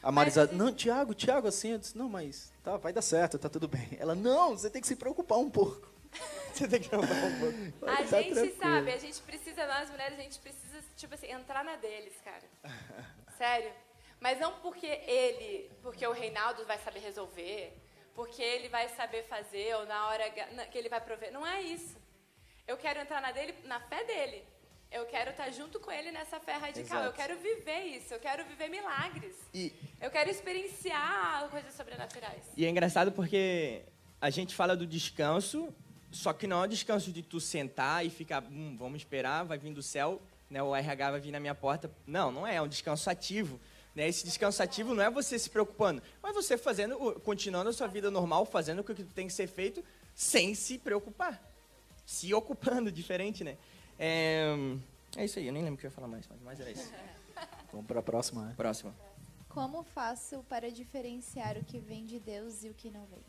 A 0.03 0.13
Marisa, 0.13 0.43
a 0.43 0.47
gente- 0.47 0.55
não, 0.55 0.73
Tiago, 0.73 1.13
Tiago, 1.15 1.49
assim, 1.49 1.73
eu 1.73 1.79
disse, 1.79 1.99
não, 1.99 2.09
mas 2.09 2.53
tá, 2.63 2.77
vai 2.77 2.93
dar 2.93 3.03
certo, 3.03 3.41
tá 3.41 3.49
tudo 3.49 3.67
bem. 3.67 3.89
Ela, 3.99 4.15
não, 4.15 4.57
você 4.57 4.71
tem 4.71 4.81
que 4.81 4.87
se 4.87 4.95
preocupar 4.95 5.37
um 5.37 5.51
pouco. 5.51 5.89
Você 6.53 6.67
tem 6.69 6.81
que 6.81 6.89
trocar 6.89 7.13
um 7.13 7.39
pouco. 7.41 7.87
A 7.87 7.97
Tá 7.97 8.03
gente 8.05 8.33
tranquilo. 8.33 8.57
sabe, 8.59 8.91
a 8.93 8.97
gente 8.99 9.21
precisa, 9.23 9.67
nós 9.67 9.91
mulheres, 9.91 10.19
a 10.19 10.23
gente 10.23 10.39
precisa, 10.39 10.83
tipo 10.97 11.15
assim, 11.15 11.31
entrar 11.31 11.63
na 11.65 11.77
deles, 11.77 12.15
cara. 12.25 12.43
Sério. 13.37 13.71
Mas 14.21 14.41
não 14.41 14.53
porque 14.61 14.87
ele, 14.87 15.71
porque 15.83 16.07
o 16.07 16.13
Reinaldo 16.13 16.65
vai 16.65 16.79
saber 16.79 17.01
resolver, 17.01 17.77
porque 18.15 18.41
ele 18.43 18.69
vai 18.71 18.89
saber 18.89 19.25
fazer, 19.25 19.75
ou 19.77 19.85
na 19.87 20.09
hora 20.09 20.31
que 20.71 20.79
ele 20.79 20.89
vai 20.89 21.01
prover. 21.03 21.31
Não 21.31 21.47
é 21.47 21.61
isso. 21.61 21.97
Eu 22.67 22.79
quero 22.79 22.99
entrar 23.01 23.21
na 23.21 23.31
dele, 23.33 23.55
na 23.65 23.79
fé 23.81 24.03
dele. 24.05 24.43
Eu 24.91 25.05
quero 25.07 25.31
estar 25.33 25.51
junto 25.51 25.79
com 25.79 25.91
ele 25.93 26.11
nessa 26.11 26.41
fé 26.41 26.53
radical. 26.55 26.99
Eu 26.99 27.03
Exato. 27.11 27.17
quero 27.17 27.39
viver 27.39 27.81
isso. 27.97 28.15
Eu 28.15 28.21
quero 28.21 28.45
viver 28.47 28.69
milagres. 28.71 29.37
E, 29.53 29.73
Eu 30.01 30.11
quero 30.11 30.31
experienciar 30.31 31.49
coisas 31.51 31.75
sobrenaturais. 31.75 32.45
e 32.57 32.65
é 32.65 32.69
engraçado 32.71 33.13
porque 33.13 33.83
a 34.21 34.31
gente 34.31 34.55
fala 34.55 34.75
do 34.77 34.87
descanso, 34.87 35.75
só 36.11 36.33
que 36.33 36.47
não 36.47 36.63
é 36.63 36.67
o 36.67 36.69
descanso 36.69 37.13
de 37.13 37.23
tu 37.23 37.41
sentar 37.41 38.05
e 38.05 38.11
ficar, 38.11 38.43
hum, 38.45 38.77
vamos 38.79 38.99
esperar, 38.99 39.45
vai 39.45 39.59
vir 39.59 39.73
do 39.73 39.83
céu, 39.83 40.21
né, 40.49 40.63
o 40.63 40.75
RH 40.75 41.11
vai 41.11 41.21
vir 41.21 41.33
na 41.33 41.41
minha 41.41 41.55
porta. 41.55 41.91
Não, 42.07 42.31
não 42.31 42.47
é, 42.47 42.57
é 42.57 42.63
um 42.63 42.69
descanso 42.69 43.11
ativo. 43.11 43.61
Né? 43.95 44.09
Esse 44.09 44.25
descanso 44.25 44.63
ativo 44.63 44.95
não 44.95 45.03
é 45.03 45.11
você 45.11 45.39
se 45.39 45.49
preocupando, 45.49 46.03
mas 46.23 46.35
você 46.35 46.59
fazendo, 46.59 46.99
continuando 47.21 47.71
a 47.71 47.73
sua 47.73 47.87
vida 47.87 48.11
normal, 48.11 48.45
fazendo 48.45 48.81
o 48.81 48.85
que 48.85 48.95
tem 49.03 49.27
que 49.27 49.33
ser 49.33 49.47
feito, 49.47 49.83
sem 50.15 50.55
se 50.55 50.79
preocupar. 50.79 51.43
Se 52.05 52.33
ocupando, 52.33 52.93
diferente, 52.93 53.43
né? 53.43 53.57
É, 53.99 54.55
é 55.17 55.25
isso 55.25 55.39
aí, 55.39 55.47
eu 55.47 55.53
nem 55.53 55.63
lembro 55.63 55.77
o 55.77 55.79
que 55.79 55.87
eu 55.87 55.91
ia 55.91 55.95
falar 55.95 56.09
mais, 56.09 56.29
mas, 56.45 56.61
era 56.61 56.71
isso. 56.71 56.93
Vamos 57.73 57.87
para 57.87 58.01
a 58.01 58.03
próxima, 58.03 58.45
né? 58.45 58.55
Próximo. 58.57 58.95
Como 59.49 59.83
faço 59.83 60.45
para 60.49 60.71
diferenciar 60.71 61.57
o 61.57 61.65
que 61.65 61.79
vem 61.79 62.05
de 62.05 62.21
Deus 62.21 62.63
e 62.63 62.69
o 62.69 62.75
que 62.75 62.91
não 62.91 63.07
vem? 63.07 63.25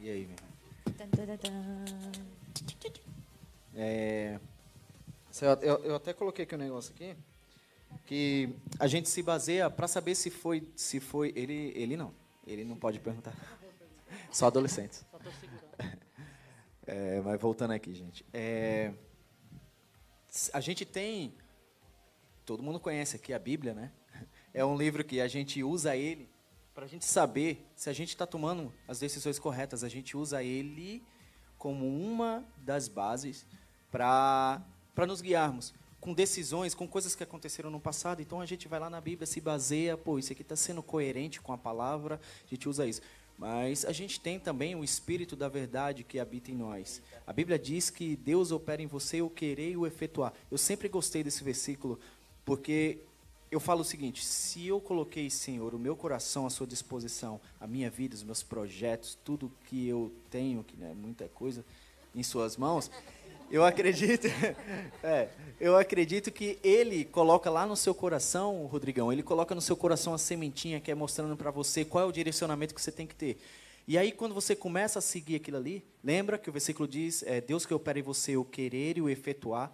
E 0.00 0.08
aí, 0.10 0.26
meu. 0.26 0.36
É, 3.74 4.40
eu, 5.62 5.84
eu- 5.84 5.94
até 5.96 6.12
coloquei 6.12 6.44
aqui 6.44 6.54
um 6.54 6.58
negócio 6.58 6.92
aqui 6.94 7.16
que 8.06 8.54
a 8.78 8.86
gente 8.86 9.08
se 9.08 9.22
baseia 9.22 9.70
para 9.70 9.86
saber 9.86 10.14
se 10.14 10.30
foi 10.30 10.66
se 10.74 10.98
foi 11.00 11.32
ele 11.36 11.72
ele 11.76 11.96
não. 11.96 12.12
Ele 12.46 12.64
não 12.64 12.76
pode 12.76 12.98
perguntar. 13.00 13.34
Só 14.32 14.46
adolescentes. 14.46 15.04
É, 16.86 17.20
mas 17.20 17.40
voltando 17.40 17.72
aqui 17.72 17.94
gente. 17.94 18.24
É, 18.32 18.92
a 20.52 20.60
gente 20.60 20.84
tem 20.84 21.34
todo 22.46 22.62
mundo 22.62 22.80
conhece 22.80 23.16
aqui 23.16 23.32
a 23.34 23.38
Bíblia 23.38 23.74
né? 23.74 23.92
É 24.54 24.64
um 24.64 24.76
livro 24.76 25.04
que 25.04 25.20
a 25.20 25.28
gente 25.28 25.62
usa 25.62 25.94
ele 25.94 26.28
para 26.78 26.84
a 26.84 26.88
gente 26.88 27.04
saber 27.04 27.66
se 27.74 27.90
a 27.90 27.92
gente 27.92 28.10
está 28.10 28.24
tomando 28.24 28.72
as 28.86 29.00
decisões 29.00 29.36
corretas 29.36 29.82
a 29.82 29.88
gente 29.88 30.16
usa 30.16 30.44
ele 30.44 31.02
como 31.58 31.84
uma 31.88 32.44
das 32.58 32.86
bases 32.86 33.44
para 33.90 34.62
nos 34.96 35.20
guiarmos 35.20 35.74
com 36.00 36.14
decisões, 36.14 36.76
com 36.76 36.86
coisas 36.86 37.16
que 37.16 37.24
aconteceram 37.24 37.68
no 37.68 37.80
passado. 37.80 38.22
Então 38.22 38.40
a 38.40 38.46
gente 38.46 38.68
vai 38.68 38.78
lá 38.78 38.88
na 38.88 39.00
Bíblia, 39.00 39.26
se 39.26 39.40
baseia, 39.40 39.96
pô, 39.96 40.20
isso 40.20 40.30
aqui 40.30 40.42
está 40.42 40.54
sendo 40.54 40.80
coerente 40.80 41.40
com 41.40 41.52
a 41.52 41.58
palavra, 41.58 42.20
a 42.46 42.48
gente 42.48 42.68
usa 42.68 42.86
isso. 42.86 43.02
Mas 43.36 43.84
a 43.84 43.90
gente 43.90 44.20
tem 44.20 44.38
também 44.38 44.76
o 44.76 44.84
Espírito 44.84 45.34
da 45.34 45.48
verdade 45.48 46.04
que 46.04 46.20
habita 46.20 46.52
em 46.52 46.54
nós. 46.54 47.02
A 47.26 47.32
Bíblia 47.32 47.58
diz 47.58 47.90
que 47.90 48.14
Deus 48.14 48.52
opera 48.52 48.80
em 48.80 48.86
você 48.86 49.20
o 49.20 49.28
querer 49.28 49.72
e 49.72 49.76
o 49.76 49.84
efetuar. 49.84 50.32
Eu 50.48 50.56
sempre 50.56 50.88
gostei 50.88 51.24
desse 51.24 51.42
versículo, 51.42 51.98
porque 52.44 53.00
eu 53.50 53.60
falo 53.60 53.80
o 53.80 53.84
seguinte: 53.84 54.24
se 54.24 54.66
eu 54.66 54.80
coloquei, 54.80 55.30
Senhor, 55.30 55.74
o 55.74 55.78
meu 55.78 55.96
coração 55.96 56.46
à 56.46 56.50
sua 56.50 56.66
disposição, 56.66 57.40
a 57.60 57.66
minha 57.66 57.90
vida, 57.90 58.14
os 58.14 58.22
meus 58.22 58.42
projetos, 58.42 59.18
tudo 59.24 59.52
que 59.66 59.86
eu 59.86 60.12
tenho, 60.30 60.64
que 60.64 60.76
não 60.76 60.86
é 60.86 60.94
muita 60.94 61.28
coisa, 61.28 61.64
em 62.14 62.22
suas 62.22 62.56
mãos, 62.56 62.90
eu 63.50 63.64
acredito, 63.64 64.26
é, 65.02 65.28
eu 65.58 65.76
acredito 65.76 66.30
que 66.30 66.58
ele 66.62 67.04
coloca 67.04 67.48
lá 67.48 67.66
no 67.66 67.76
seu 67.76 67.94
coração, 67.94 68.66
Rodrigão, 68.66 69.12
ele 69.12 69.22
coloca 69.22 69.54
no 69.54 69.60
seu 69.60 69.76
coração 69.76 70.12
a 70.12 70.18
sementinha 70.18 70.80
que 70.80 70.90
é 70.90 70.94
mostrando 70.94 71.36
para 71.36 71.50
você 71.50 71.84
qual 71.84 72.04
é 72.04 72.06
o 72.06 72.12
direcionamento 72.12 72.74
que 72.74 72.82
você 72.82 72.92
tem 72.92 73.06
que 73.06 73.14
ter. 73.14 73.38
E 73.86 73.96
aí, 73.96 74.12
quando 74.12 74.34
você 74.34 74.54
começa 74.54 74.98
a 74.98 75.02
seguir 75.02 75.36
aquilo 75.36 75.56
ali, 75.56 75.82
lembra 76.04 76.36
que 76.36 76.50
o 76.50 76.52
versículo 76.52 76.86
diz: 76.86 77.22
é 77.22 77.40
Deus 77.40 77.64
que 77.64 77.72
opera 77.72 77.98
em 77.98 78.02
você 78.02 78.36
o 78.36 78.44
querer 78.44 78.98
e 78.98 79.00
o 79.00 79.08
efetuar. 79.08 79.72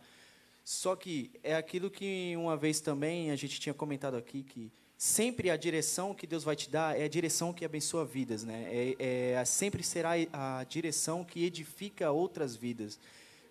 Só 0.65 0.97
que 0.97 1.31
é 1.43 1.55
aquilo 1.55 1.91
que 1.91 2.35
uma 2.37 2.57
vez 2.57 2.81
também 2.81 3.31
a 3.31 3.37
gente 3.37 3.61
tinha 3.61 3.75
comentado 3.75 4.17
aqui, 4.17 4.43
que 4.43 4.73
sempre 4.97 5.51
a 5.51 5.57
direção 5.57 6.15
que 6.15 6.27
Deus 6.27 6.43
vai 6.43 6.57
te 6.57 6.71
dar 6.71 6.99
é 6.99 7.05
a 7.05 7.09
direção 7.09 7.53
que 7.53 7.65
abençoa 7.65 8.05
vidas, 8.05 8.45
né? 8.45 8.67
É, 8.71 9.33
é- 9.35 9.45
sempre 9.45 9.83
será 9.83 10.13
a 10.33 10.65
direção 10.65 11.23
que 11.23 11.45
edifica 11.45 12.11
outras 12.11 12.57
vidas. 12.57 12.99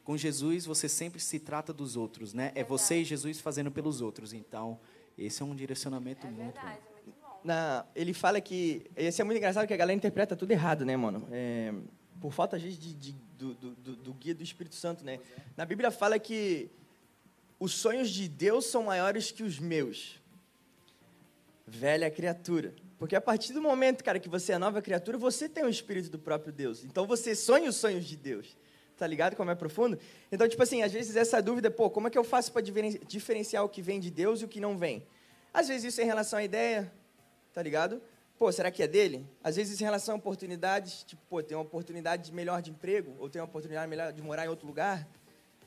Com 0.04 0.18
Jesus 0.18 0.66
você 0.66 0.90
sempre 0.90 1.20
se 1.22 1.40
trata 1.40 1.72
dos 1.72 1.96
outros, 1.96 2.34
né? 2.34 2.52
É 2.56 2.64
você 2.64 2.98
e 3.02 3.06
Jesus 3.06 3.40
fazendo 3.40 3.70
pelos 3.72 4.02
outros. 4.02 4.34
Então 4.34 4.80
esse 5.16 5.42
é 5.42 5.46
um 5.46 5.56
direcionamento 5.56 6.26
É 6.26 6.32
muito. 6.32 6.54
verdade, 6.56 6.80
muito 7.06 7.16
bom. 7.22 7.40
na, 7.44 7.86
ele 7.96 8.14
fala 8.14 8.42
que. 8.42 8.88
Esse 8.96 9.22
é 9.22 9.24
muito 9.24 9.38
engraçado 9.38 9.68
que 9.68 9.74
a 9.74 9.78
galera 9.78 9.96
interpreta 9.96 10.36
tudo 10.36 10.50
errado, 10.52 10.84
né, 10.84 10.98
mano? 10.98 11.28
É, 11.32 11.72
por 12.20 12.34
falta, 12.34 12.56
às 12.56 12.62
vezes, 12.64 12.80
de, 12.80 12.94
de- 12.96 13.16
do, 13.38 13.54
do, 13.54 13.76
do- 13.76 13.96
do 13.98 14.14
guia 14.14 14.34
do 14.34 14.42
Espírito 14.44 14.74
Santo, 14.76 15.04
né? 15.06 15.20
Na 15.56 15.64
Bíblia 15.66 15.92
fala 15.92 16.18
que 16.18 16.70
os 17.60 17.74
sonhos 17.74 18.10
de 18.10 18.28
Deus 18.28 18.66
são 18.66 18.84
maiores 18.84 19.32
que 19.32 19.44
os 19.44 19.60
meus. 19.60 20.20
Velha 21.66 22.10
criatura. 22.12 22.74
Porque 22.98 23.16
a 23.16 23.22
partir 23.22 23.54
do 23.54 23.62
momento, 23.62 24.04
cara, 24.04 24.20
que 24.20 24.30
você 24.30 24.54
é 24.54 24.58
nova 24.58 24.82
criatura, 24.82 25.18
você 25.18 25.50
tem 25.50 25.64
o 25.64 25.70
Espírito 25.70 26.10
do 26.10 26.20
próprio 26.20 26.54
Deus. 26.54 26.84
Então 26.84 27.06
você 27.06 27.36
sonha 27.36 27.70
os 27.70 27.76
sonhos 27.76 28.06
de 28.06 28.16
Deus. 28.16 28.56
Tá 28.98 29.08
ligado 29.08 29.36
como 29.36 29.52
é 29.52 29.56
profundo? 29.56 30.00
Então, 30.32 30.48
tipo 30.48 30.62
assim, 30.62 30.84
às 30.84 30.92
vezes 30.92 31.16
essa 31.16 31.42
dúvida, 31.42 31.70
pô, 31.72 31.90
como 31.90 32.08
é 32.08 32.10
que 32.10 32.18
eu 32.18 32.24
faço 32.24 32.52
para 32.52 32.62
diferenciar 32.62 33.64
o 33.64 33.70
que 33.70 33.82
vem 33.82 34.00
de 34.00 34.12
Deus 34.12 34.42
e 34.42 34.46
o 34.46 34.48
que 34.48 34.60
não 34.60 34.78
vem? 34.78 35.06
Às 35.54 35.68
vezes 35.68 35.86
isso 35.86 36.02
é 36.02 36.04
em 36.04 36.08
relação 36.08 36.40
à 36.40 36.44
ideia, 36.44 36.92
tá 37.52 37.62
ligado? 37.62 38.02
Pô, 38.38 38.52
será 38.52 38.72
que 38.72 38.82
é 38.82 38.88
dele? 38.88 39.28
Às 39.44 39.56
vezes 39.56 39.82
em 39.82 39.84
relação 39.84 40.16
a 40.16 40.18
oportunidades, 40.18 41.04
tipo, 41.04 41.22
pô, 41.30 41.42
tem 41.42 41.58
uma 41.58 41.64
oportunidade 41.64 42.32
melhor 42.32 42.62
de 42.62 42.72
emprego, 42.72 43.16
ou 43.20 43.30
tem 43.30 43.42
uma 43.42 43.48
oportunidade 43.48 43.90
melhor 43.90 44.14
de 44.14 44.22
morar 44.22 44.46
em 44.46 44.50
outro 44.50 44.66
lugar. 44.66 45.08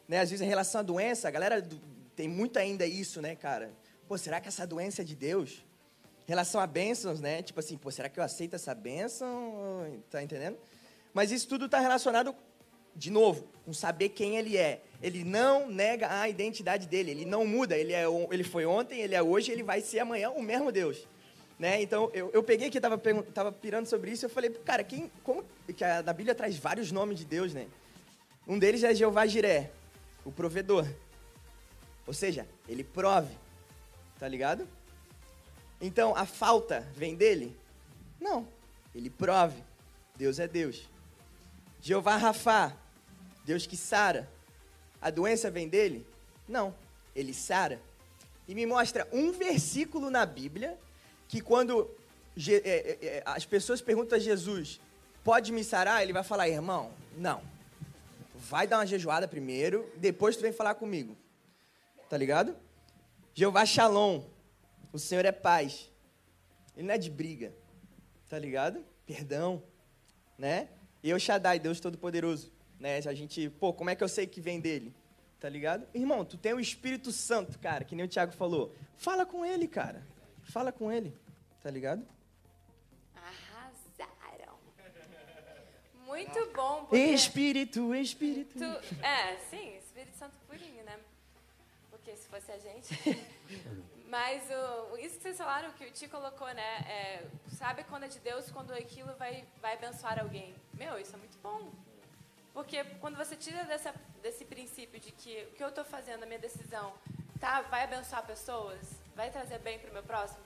Né? 0.09 0.21
Às 0.21 0.31
vezes 0.31 0.45
em 0.45 0.49
relação 0.49 0.81
à 0.81 0.83
doença, 0.83 1.29
a 1.29 1.31
galera 1.31 1.67
tem 2.15 2.29
muito 2.29 2.59
ainda 2.59 2.87
isso, 2.87 3.21
né, 3.21 3.35
cara? 3.35 3.71
Pô, 4.09 4.17
será 4.17 4.41
que 4.41 4.49
essa 4.49 4.67
doença 4.67 5.03
é 5.03 5.05
de 5.05 5.15
Deus? 5.17 5.65
Em 6.27 6.31
relação 6.31 6.61
a 6.61 6.67
bênçãos, 6.67 7.21
né? 7.21 7.43
Tipo 7.43 7.61
assim, 7.61 7.77
pô, 7.77 7.91
será 7.91 8.09
que 8.09 8.19
eu 8.19 8.25
aceito 8.25 8.55
essa 8.55 8.75
bênção? 8.75 10.01
Tá 10.11 10.23
entendendo? 10.23 10.57
Mas 11.13 11.31
isso 11.31 11.49
tudo 11.49 11.67
está 11.67 11.81
relacionado, 11.81 12.35
de 12.95 13.11
novo, 13.11 13.49
com 13.65 13.73
saber 13.73 14.11
quem 14.11 14.37
ele 14.37 14.57
é. 14.57 14.83
Ele 15.03 15.25
não 15.25 15.69
nega 15.69 16.21
a 16.21 16.29
identidade 16.29 16.87
dele, 16.87 17.11
ele 17.11 17.25
não 17.25 17.47
muda. 17.47 17.77
Ele, 17.77 17.93
é, 17.93 18.05
ele 18.31 18.45
foi 18.45 18.65
ontem, 18.67 19.01
ele 19.01 19.15
é 19.15 19.23
hoje, 19.23 19.53
ele 19.53 19.63
vai 19.63 19.81
ser 19.81 20.01
amanhã 20.01 20.31
o 20.31 20.43
mesmo 20.43 20.73
Deus. 20.73 21.07
Né? 21.59 21.81
Então, 21.81 22.11
eu, 22.13 22.31
eu 22.35 22.43
peguei 22.43 22.71
que 22.71 22.81
tava, 22.81 22.99
pergun- 22.99 23.23
tava 23.23 23.51
pirando 23.51 23.87
sobre 23.87 24.11
isso, 24.11 24.27
eu 24.27 24.31
falei, 24.31 24.51
cara, 24.51 24.85
quem, 24.85 25.11
como 25.25 25.43
que 25.75 25.83
a, 25.83 26.03
na 26.03 26.13
Bíblia 26.13 26.35
traz 26.35 26.59
vários 26.59 26.93
nomes 26.93 27.19
de 27.19 27.25
Deus, 27.25 27.55
né? 27.55 27.67
Um 28.47 28.59
deles 28.59 28.85
é 28.85 28.95
Jeová 28.95 29.27
Jiré, 29.27 29.71
o 30.27 30.33
provedor. 30.33 30.87
Ou 32.07 32.13
seja, 32.13 32.47
ele 32.69 32.83
prove. 32.83 33.35
Tá 34.19 34.27
ligado? 34.27 34.69
Então, 35.81 36.17
a 36.17 36.27
falta 36.27 36.81
vem 36.95 37.15
dele? 37.15 37.57
Não. 38.21 38.47
Ele 38.95 39.09
prove. 39.09 39.63
Deus 40.17 40.39
é 40.39 40.49
Deus. 40.49 40.89
Jeová 41.81 42.17
Rafá, 42.17 42.75
Deus 43.45 43.67
que 43.67 43.77
sara. 43.77 44.29
A 45.01 45.11
doença 45.11 45.51
vem 45.51 45.69
dele? 45.69 46.05
Não. 46.49 46.75
Ele 47.15 47.33
sara. 47.33 47.81
E 48.49 48.55
me 48.55 48.67
mostra 48.67 49.07
um 49.13 49.31
versículo 49.33 50.11
na 50.11 50.27
Bíblia 50.27 50.77
que 51.29 51.41
quando 51.41 51.91
é, 52.37 52.55
é, 52.55 53.07
é, 53.07 53.23
as 53.25 53.45
pessoas 53.45 53.81
perguntam 53.81 54.17
a 54.17 54.21
Jesus, 54.21 54.81
pode 55.23 55.53
me 55.53 55.63
sarar? 55.63 56.03
Ele 56.03 56.13
vai 56.13 56.25
falar, 56.25 56.49
irmão, 56.49 56.91
não. 57.17 57.56
Vai 58.49 58.67
dar 58.67 58.79
uma 58.79 58.87
jejuada 58.87 59.27
primeiro, 59.27 59.91
depois 59.97 60.37
tu 60.37 60.43
vem 60.43 60.53
falar 60.53 60.77
comigo. 60.77 61.17
Tá 62.09 62.17
ligado? 62.17 62.57
Jeová 63.35 63.67
Shalom, 63.67 64.23
o 64.93 64.99
Senhor 65.01 65.25
é 65.25 65.33
paz. 65.33 65.91
Ele 66.77 66.87
não 66.87 66.95
é 66.95 66.99
de 66.99 67.11
briga. 67.11 67.53
Tá 68.29 68.39
ligado? 68.39 68.85
Perdão, 69.05 69.63
né? 70.39 70.69
E 71.03 71.11
eu 71.11 71.19
Shaddai, 71.19 71.59
Deus 71.59 71.81
Todo-Poderoso, 71.81 72.53
né? 72.79 72.99
A 72.99 73.15
gente, 73.15 73.51
pô, 73.51 73.73
como 73.73 73.91
é 73.91 73.97
que 73.97 74.05
eu 74.05 74.09
sei 74.09 74.29
que 74.29 74.41
vem 74.41 74.61
dele? 74.61 74.95
Tá 75.41 75.49
ligado? 75.49 75.87
Irmão, 75.93 76.25
tu 76.25 76.37
tem 76.37 76.55
o 76.55 76.61
Espírito 76.61 77.11
Santo, 77.11 77.59
cara, 77.59 77.85
que 77.85 77.97
nem 77.97 78.07
o 78.07 78.09
Thiago 78.09 78.33
falou. 78.33 78.73
Fala 78.97 79.27
com 79.27 79.45
ele, 79.45 79.67
cara. 79.67 80.07
Fala 80.45 80.71
com 80.71 80.91
ele. 80.91 81.13
Tá 81.63 81.71
ligado? 81.71 82.07
Muito 86.17 86.53
bom, 86.55 86.81
porque... 86.87 86.97
Espírito, 86.97 87.95
Espírito. 87.95 88.59
Tu- 88.59 89.05
é, 89.05 89.37
sim, 89.51 89.77
Espírito 89.77 90.17
Santo 90.17 90.35
purinho, 90.49 90.83
né? 90.85 90.99
Porque 91.91 92.17
se 92.17 92.27
fosse 92.29 92.51
a 92.53 92.59
gente. 92.59 92.95
Mas 94.09 94.43
o, 94.51 94.97
isso 94.99 95.17
que 95.17 95.23
vocês 95.23 95.37
falaram, 95.37 95.73
que 95.73 95.85
o 95.85 95.91
Ti 95.91 96.09
colocou, 96.09 96.47
né? 96.55 96.79
é, 96.89 97.27
sabe 97.57 97.85
quando 97.85 98.05
é 98.05 98.09
de 98.09 98.21
Deus, 98.21 98.51
quando 98.51 98.73
aquilo 98.73 99.13
vai, 99.17 99.45
vai 99.61 99.75
abençoar 99.75 100.21
alguém. 100.21 100.55
Meu, 100.75 100.99
isso 100.99 101.15
é 101.15 101.19
muito 101.19 101.37
bom. 101.39 101.73
Porque 102.55 102.83
quando 103.01 103.17
você 103.17 103.37
tira 103.37 103.65
dessa, 103.65 103.93
desse 104.23 104.45
princípio 104.45 104.99
de 104.99 105.13
que 105.13 105.47
o 105.51 105.55
que 105.57 105.63
eu 105.63 105.69
estou 105.69 105.85
fazendo, 105.85 106.23
a 106.23 106.27
minha 106.27 106.39
decisão, 106.39 106.95
tá, 107.39 107.63
vai 107.63 107.83
abençoar 107.85 108.25
pessoas, 108.25 108.81
vai 109.15 109.31
trazer 109.31 109.59
bem 109.59 109.79
para 109.79 109.91
o 109.91 109.93
meu 109.93 110.03
próximo. 110.03 110.41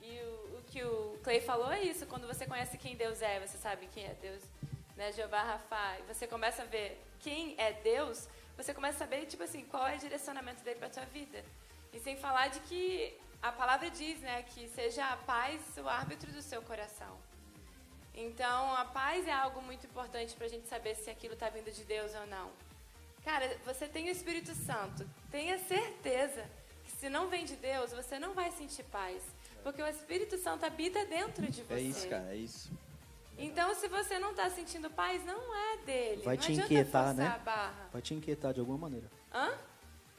E 0.00 0.20
o, 0.20 0.58
o 0.58 0.62
que 0.68 0.84
o 0.84 1.18
Clay 1.24 1.40
falou 1.40 1.72
é 1.72 1.82
isso, 1.82 2.06
quando 2.06 2.28
você 2.28 2.46
conhece 2.46 2.78
quem 2.78 2.94
Deus 2.94 3.22
é, 3.22 3.40
você 3.40 3.58
sabe 3.58 3.88
quem 3.92 4.04
é 4.04 4.14
Deus, 4.20 4.42
né, 4.96 5.12
Jeová 5.12 5.42
Rafa, 5.42 5.98
e 6.00 6.02
você 6.12 6.26
começa 6.26 6.62
a 6.62 6.66
ver 6.66 7.00
quem 7.20 7.54
é 7.58 7.72
Deus, 7.72 8.28
você 8.56 8.72
começa 8.72 8.96
a 8.96 8.98
saber, 9.00 9.26
tipo 9.26 9.42
assim, 9.42 9.64
qual 9.64 9.86
é 9.86 9.96
o 9.96 9.98
direcionamento 9.98 10.62
dele 10.64 10.78
para 10.78 10.88
tua 10.88 11.04
vida. 11.04 11.44
E 11.92 12.00
sem 12.00 12.16
falar 12.16 12.48
de 12.48 12.60
que 12.60 13.16
a 13.42 13.52
palavra 13.52 13.90
diz, 13.90 14.18
né, 14.20 14.42
que 14.42 14.68
seja 14.68 15.06
a 15.06 15.16
paz 15.18 15.60
o 15.76 15.88
árbitro 15.88 16.32
do 16.32 16.42
seu 16.42 16.62
coração. 16.62 17.18
Então, 18.14 18.74
a 18.74 18.84
paz 18.86 19.28
é 19.28 19.32
algo 19.32 19.60
muito 19.60 19.86
importante 19.86 20.34
para 20.34 20.46
a 20.46 20.48
gente 20.48 20.66
saber 20.68 20.94
se 20.94 21.10
aquilo 21.10 21.34
está 21.34 21.50
vindo 21.50 21.70
de 21.70 21.84
Deus 21.84 22.14
ou 22.14 22.26
não. 22.26 22.50
Cara, 23.22 23.58
você 23.64 23.86
tem 23.86 24.08
o 24.08 24.10
Espírito 24.10 24.54
Santo. 24.54 25.06
Tenha 25.30 25.58
certeza 25.58 26.48
que 26.84 26.92
se 26.92 27.10
não 27.10 27.28
vem 27.28 27.44
de 27.44 27.56
Deus, 27.56 27.92
você 27.92 28.18
não 28.18 28.32
vai 28.32 28.50
sentir 28.52 28.84
paz. 28.84 29.22
Porque 29.62 29.82
o 29.82 29.86
Espírito 29.86 30.38
Santo 30.38 30.64
habita 30.64 31.04
dentro 31.04 31.44
de 31.46 31.62
você. 31.62 31.74
É 31.74 31.80
isso, 31.80 32.08
cara, 32.08 32.32
é 32.32 32.36
isso. 32.36 32.70
Então, 33.38 33.74
se 33.74 33.88
você 33.88 34.18
não 34.18 34.30
está 34.30 34.48
sentindo 34.50 34.90
paz, 34.90 35.24
não 35.24 35.54
é 35.54 35.76
dele. 35.84 36.22
Vai 36.22 36.36
não 36.36 36.42
te 36.42 36.52
inquietar, 36.52 37.14
né? 37.14 37.40
Vai 37.92 38.00
te 38.02 38.14
inquietar 38.14 38.52
de 38.54 38.60
alguma 38.60 38.78
maneira. 38.78 39.10
Hã? 39.32 39.52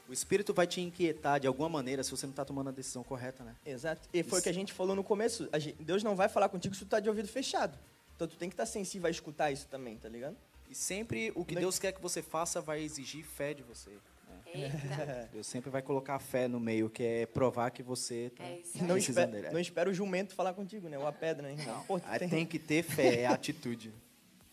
O 0.08 0.12
espírito 0.12 0.54
vai 0.54 0.66
te 0.66 0.80
inquietar 0.80 1.38
de 1.40 1.46
alguma 1.46 1.68
maneira 1.68 2.02
se 2.02 2.10
você 2.10 2.24
não 2.26 2.30
está 2.30 2.44
tomando 2.44 2.68
a 2.68 2.72
decisão 2.72 3.04
correta, 3.04 3.44
né? 3.44 3.54
Exato. 3.66 4.08
E 4.12 4.22
foi 4.22 4.40
o 4.40 4.42
que 4.42 4.48
a 4.48 4.54
gente 4.54 4.72
falou 4.72 4.96
no 4.96 5.04
começo. 5.04 5.48
A 5.52 5.58
gente- 5.58 5.82
Deus 5.82 6.02
não 6.02 6.16
vai 6.16 6.28
falar 6.28 6.48
contigo 6.48 6.74
se 6.74 6.84
tu 6.84 6.88
tá 6.88 6.98
de 7.00 7.08
ouvido 7.08 7.28
fechado. 7.28 7.78
Então 8.16 8.26
tu 8.26 8.36
tem 8.36 8.48
que 8.48 8.54
estar 8.54 8.64
sensível 8.66 9.06
a 9.06 9.10
escutar 9.10 9.50
isso 9.52 9.66
também, 9.68 9.98
tá 9.98 10.08
ligado? 10.08 10.36
E 10.70 10.74
sempre 10.74 11.30
o 11.34 11.44
que 11.44 11.54
Não- 11.54 11.60
Deus 11.62 11.78
quer 11.78 11.92
que 11.92 12.00
você 12.00 12.22
faça 12.22 12.60
vai 12.60 12.80
exigir 12.82 13.24
fé 13.24 13.52
de 13.52 13.62
você. 13.62 13.90
Eita. 14.54 15.28
Deus 15.32 15.46
sempre 15.46 15.70
vai 15.70 15.82
colocar 15.82 16.14
a 16.16 16.18
fé 16.18 16.48
no 16.48 16.58
meio, 16.60 16.88
que 16.90 17.02
é 17.02 17.26
provar 17.26 17.70
que 17.70 17.82
você 17.82 18.30
tá 18.36 18.44
É 18.44 18.58
isso 18.58 18.78
Não 18.84 18.94
precisando 18.94 19.24
espera, 19.26 19.42
dele. 19.42 19.52
não 19.54 19.60
espera 19.60 19.90
o 19.90 19.94
jumento 19.94 20.34
falar 20.34 20.54
contigo, 20.54 20.88
né? 20.88 20.98
Ou 20.98 21.06
a 21.06 21.12
pedra, 21.12 21.46
né? 21.48 21.52
irmão? 21.54 21.84
Pô, 21.88 21.98
tem- 22.00 22.28
tem 22.28 22.46
que 22.46 22.58
ter 22.58 22.82
fé, 22.82 23.20
é 23.22 23.26
atitude. 23.28 23.92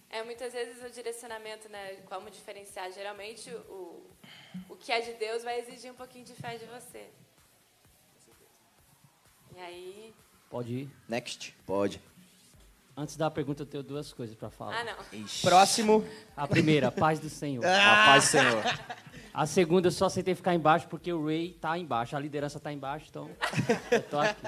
É, 0.10 0.24
muitas 0.24 0.54
vezes 0.54 0.82
o 0.84 0.90
direcionamento, 0.90 1.68
né, 1.68 1.96
como 2.06 2.30
diferenciar, 2.30 2.90
geralmente 2.92 3.50
o, 3.52 4.02
o 4.70 4.76
que 4.78 4.92
é 4.92 5.02
de 5.02 5.14
Deus 5.16 5.44
vai 5.44 5.60
exigir 5.60 5.92
um 5.92 5.96
pouquinho 5.96 6.24
de 6.24 6.34
fé 6.34 6.58
de 6.58 6.66
você. 6.66 7.08
E 9.56 9.60
aí... 9.60 10.14
Pode 10.50 10.74
ir. 10.74 10.90
Next. 11.10 11.54
Pode. 11.66 12.02
Antes 12.96 13.18
da 13.18 13.30
pergunta, 13.30 13.64
eu 13.64 13.66
tenho 13.66 13.84
duas 13.84 14.14
coisas 14.14 14.36
para 14.38 14.50
falar. 14.50 14.80
Ah, 14.80 14.84
não. 14.86 14.96
Próximo. 15.42 16.06
A 16.36 16.48
primeira, 16.48 16.90
paz 16.92 17.20
do 17.20 17.30
Senhor. 17.30 17.66
A 17.66 18.06
paz 18.06 18.24
do 18.26 18.28
Senhor. 18.30 18.64
A 19.36 19.46
segunda, 19.46 19.90
eu 19.90 19.92
só 19.92 20.06
aceitei 20.06 20.34
ficar 20.34 20.56
embaixo 20.56 20.88
porque 20.88 21.12
o 21.12 21.26
Ray 21.26 21.58
tá 21.60 21.78
embaixo, 21.78 22.16
a 22.16 22.20
liderança 22.22 22.58
tá 22.58 22.72
embaixo, 22.72 23.08
então 23.10 23.30
eu 23.92 24.02
tô 24.04 24.18
aqui. 24.18 24.42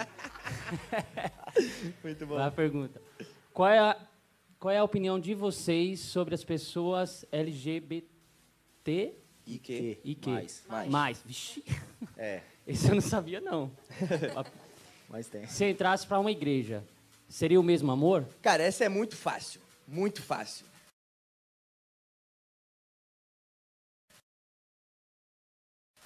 Muito 2.02 2.26
Vai 2.26 2.48
a 2.48 2.52
pergunta. 2.52 3.02
Qual 3.54 3.68
é 3.68 3.80
a, 3.80 3.98
qual 4.58 4.74
é 4.74 4.78
a 4.78 4.84
opinião 4.86 5.20
de 5.20 5.34
vocês 5.34 6.00
sobre 6.00 6.34
as 6.34 6.42
pessoas 6.46 7.26
LGBT 7.34 9.14
E 9.46 9.60
que? 9.60 10.00
e 10.06 10.16
que? 10.16 10.30
Mais. 10.30 10.64
Mais. 10.70 10.90
Mais. 10.90 11.24
Vixe, 11.26 11.66
É, 12.16 12.40
esse 12.66 12.88
eu 12.88 12.96
não 12.96 13.02
sabia, 13.02 13.42
não. 13.42 13.70
mas 15.10 15.28
tem. 15.28 15.46
Se 15.48 15.70
entrasse 15.70 16.08
para 16.08 16.18
uma 16.18 16.32
igreja, 16.32 16.82
seria 17.28 17.60
o 17.60 17.64
mesmo 17.64 17.92
amor? 17.92 18.26
Cara, 18.42 18.64
essa 18.64 18.86
é 18.86 18.90
muito 18.90 19.18
fácil. 19.18 19.60
Muito 19.86 20.22
fácil. 20.22 20.66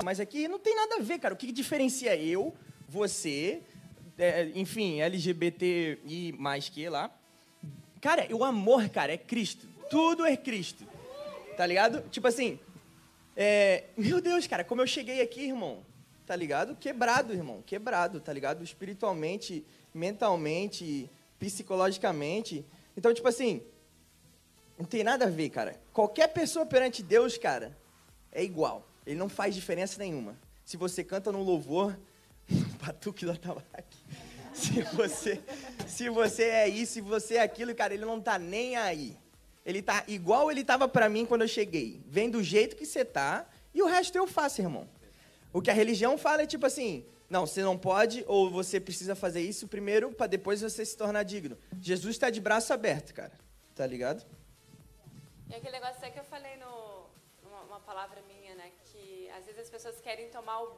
Mas 0.03 0.19
aqui 0.19 0.47
não 0.47 0.59
tem 0.59 0.75
nada 0.75 0.95
a 0.95 0.99
ver, 0.99 1.19
cara. 1.19 1.33
O 1.33 1.37
que 1.37 1.47
que 1.47 1.53
diferencia 1.53 2.15
eu, 2.15 2.53
você, 2.87 3.61
é, 4.17 4.51
enfim, 4.55 4.99
LGBT 5.01 5.99
e 6.05 6.33
mais 6.33 6.69
que 6.69 6.87
lá? 6.89 7.11
Cara, 7.99 8.27
o 8.35 8.43
amor, 8.43 8.89
cara, 8.89 9.13
é 9.13 9.17
Cristo. 9.17 9.67
Tudo 9.89 10.25
é 10.25 10.35
Cristo. 10.35 10.85
Tá 11.55 11.65
ligado? 11.65 12.09
Tipo 12.09 12.27
assim, 12.27 12.59
é, 13.35 13.85
meu 13.95 14.19
Deus, 14.19 14.47
cara, 14.47 14.63
como 14.63 14.81
eu 14.81 14.87
cheguei 14.87 15.21
aqui, 15.21 15.41
irmão, 15.41 15.85
tá 16.25 16.35
ligado? 16.35 16.75
Quebrado, 16.75 17.33
irmão, 17.33 17.61
quebrado, 17.65 18.19
tá 18.19 18.33
ligado? 18.33 18.63
Espiritualmente, 18.63 19.65
mentalmente, 19.93 21.09
psicologicamente. 21.39 22.65
Então, 22.97 23.13
tipo 23.13 23.27
assim, 23.27 23.61
não 24.77 24.85
tem 24.85 25.03
nada 25.03 25.25
a 25.25 25.29
ver, 25.29 25.49
cara. 25.49 25.79
Qualquer 25.93 26.27
pessoa 26.29 26.65
perante 26.65 27.03
Deus, 27.03 27.37
cara, 27.37 27.77
é 28.31 28.43
igual. 28.43 28.90
Ele 29.05 29.17
não 29.17 29.29
faz 29.29 29.55
diferença 29.55 29.97
nenhuma. 29.97 30.37
Se 30.63 30.77
você 30.77 31.03
canta 31.03 31.31
no 31.31 31.43
louvor, 31.43 31.97
batuque 32.85 33.25
do 33.25 33.31
atabaque. 33.31 33.97
Se 34.53 34.81
você, 34.83 35.41
se 35.87 36.09
você 36.09 36.43
é 36.43 36.67
isso, 36.67 36.93
se 36.93 37.01
você 37.01 37.35
é 37.35 37.41
aquilo, 37.41 37.73
cara, 37.73 37.93
ele 37.93 38.05
não 38.05 38.19
tá 38.19 38.37
nem 38.37 38.75
aí. 38.75 39.17
Ele 39.65 39.81
tá 39.81 40.03
igual 40.07 40.51
ele 40.51 40.63
tava 40.63 40.87
pra 40.87 41.07
mim 41.07 41.25
quando 41.25 41.43
eu 41.43 41.47
cheguei. 41.47 42.01
Vem 42.07 42.29
do 42.29 42.43
jeito 42.43 42.75
que 42.75 42.85
você 42.85 43.05
tá 43.05 43.47
e 43.73 43.81
o 43.81 43.87
resto 43.87 44.17
eu 44.17 44.27
faço, 44.27 44.61
irmão. 44.61 44.89
O 45.53 45.61
que 45.61 45.69
a 45.69 45.73
religião 45.73 46.17
fala 46.17 46.41
é 46.41 46.45
tipo 46.45 46.65
assim: 46.65 47.05
não, 47.29 47.45
você 47.45 47.61
não 47.61 47.77
pode 47.77 48.25
ou 48.27 48.49
você 48.49 48.79
precisa 48.79 49.15
fazer 49.15 49.41
isso 49.41 49.67
primeiro 49.67 50.11
para 50.11 50.27
depois 50.27 50.61
você 50.61 50.85
se 50.85 50.97
tornar 50.97 51.23
digno. 51.23 51.57
Jesus 51.79 52.15
está 52.15 52.29
de 52.29 52.41
braço 52.41 52.73
aberto, 52.73 53.13
cara. 53.13 53.31
Tá 53.75 53.85
ligado? 53.85 54.25
E 55.49 55.55
aquele 55.55 55.73
negócio 55.73 55.97
até 55.97 56.09
que 56.09 56.19
eu 56.19 56.23
falei 56.23 56.57
no, 56.57 57.05
uma 57.67 57.79
palavra 57.79 58.21
minha, 58.27 58.55
né? 58.55 58.71
Que 59.01 59.29
às 59.31 59.45
vezes 59.45 59.61
as 59.61 59.69
pessoas 59.69 59.99
querem 60.01 60.29
tomar 60.29 60.61
o. 60.61 60.77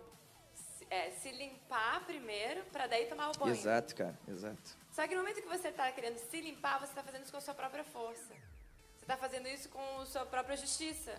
se- 0.55 0.88
é, 0.89 1.12
se 1.12 1.31
limpar 1.31 2.05
primeiro, 2.05 2.63
para 2.65 2.88
daí 2.88 3.05
tomar 3.07 3.29
o 3.31 3.38
banho. 3.38 3.51
Exato, 3.53 3.95
cara. 3.95 4.17
Exato. 4.27 4.77
Só 4.91 5.07
que 5.07 5.15
no 5.15 5.21
momento 5.21 5.41
que 5.41 5.47
você 5.47 5.69
está 5.69 5.91
querendo 5.91 6.17
se 6.19 6.39
limpar, 6.41 6.79
você 6.79 6.91
está 6.91 7.03
fazendo 7.03 7.23
isso 7.23 7.31
com 7.31 7.38
a 7.38 7.41
sua 7.41 7.53
própria 7.53 7.83
força. 7.83 8.33
Você 8.97 9.03
está 9.05 9.17
fazendo 9.17 9.47
isso 9.47 9.67
com 9.69 9.99
a 10.01 10.05
sua 10.05 10.25
própria 10.25 10.55
justiça. 10.55 11.13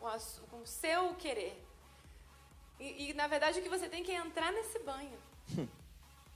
com, 0.00 0.06
a 0.06 0.18
com 0.50 0.58
o 0.62 0.66
seu 0.66 1.14
querer. 1.14 1.54
E, 2.78 3.10
e, 3.10 3.14
na 3.14 3.26
verdade, 3.26 3.58
o 3.58 3.62
que 3.62 3.68
você 3.68 3.88
tem 3.88 4.02
que 4.04 4.12
é 4.12 4.16
entrar 4.16 4.52
nesse 4.52 4.78
banho. 4.80 5.18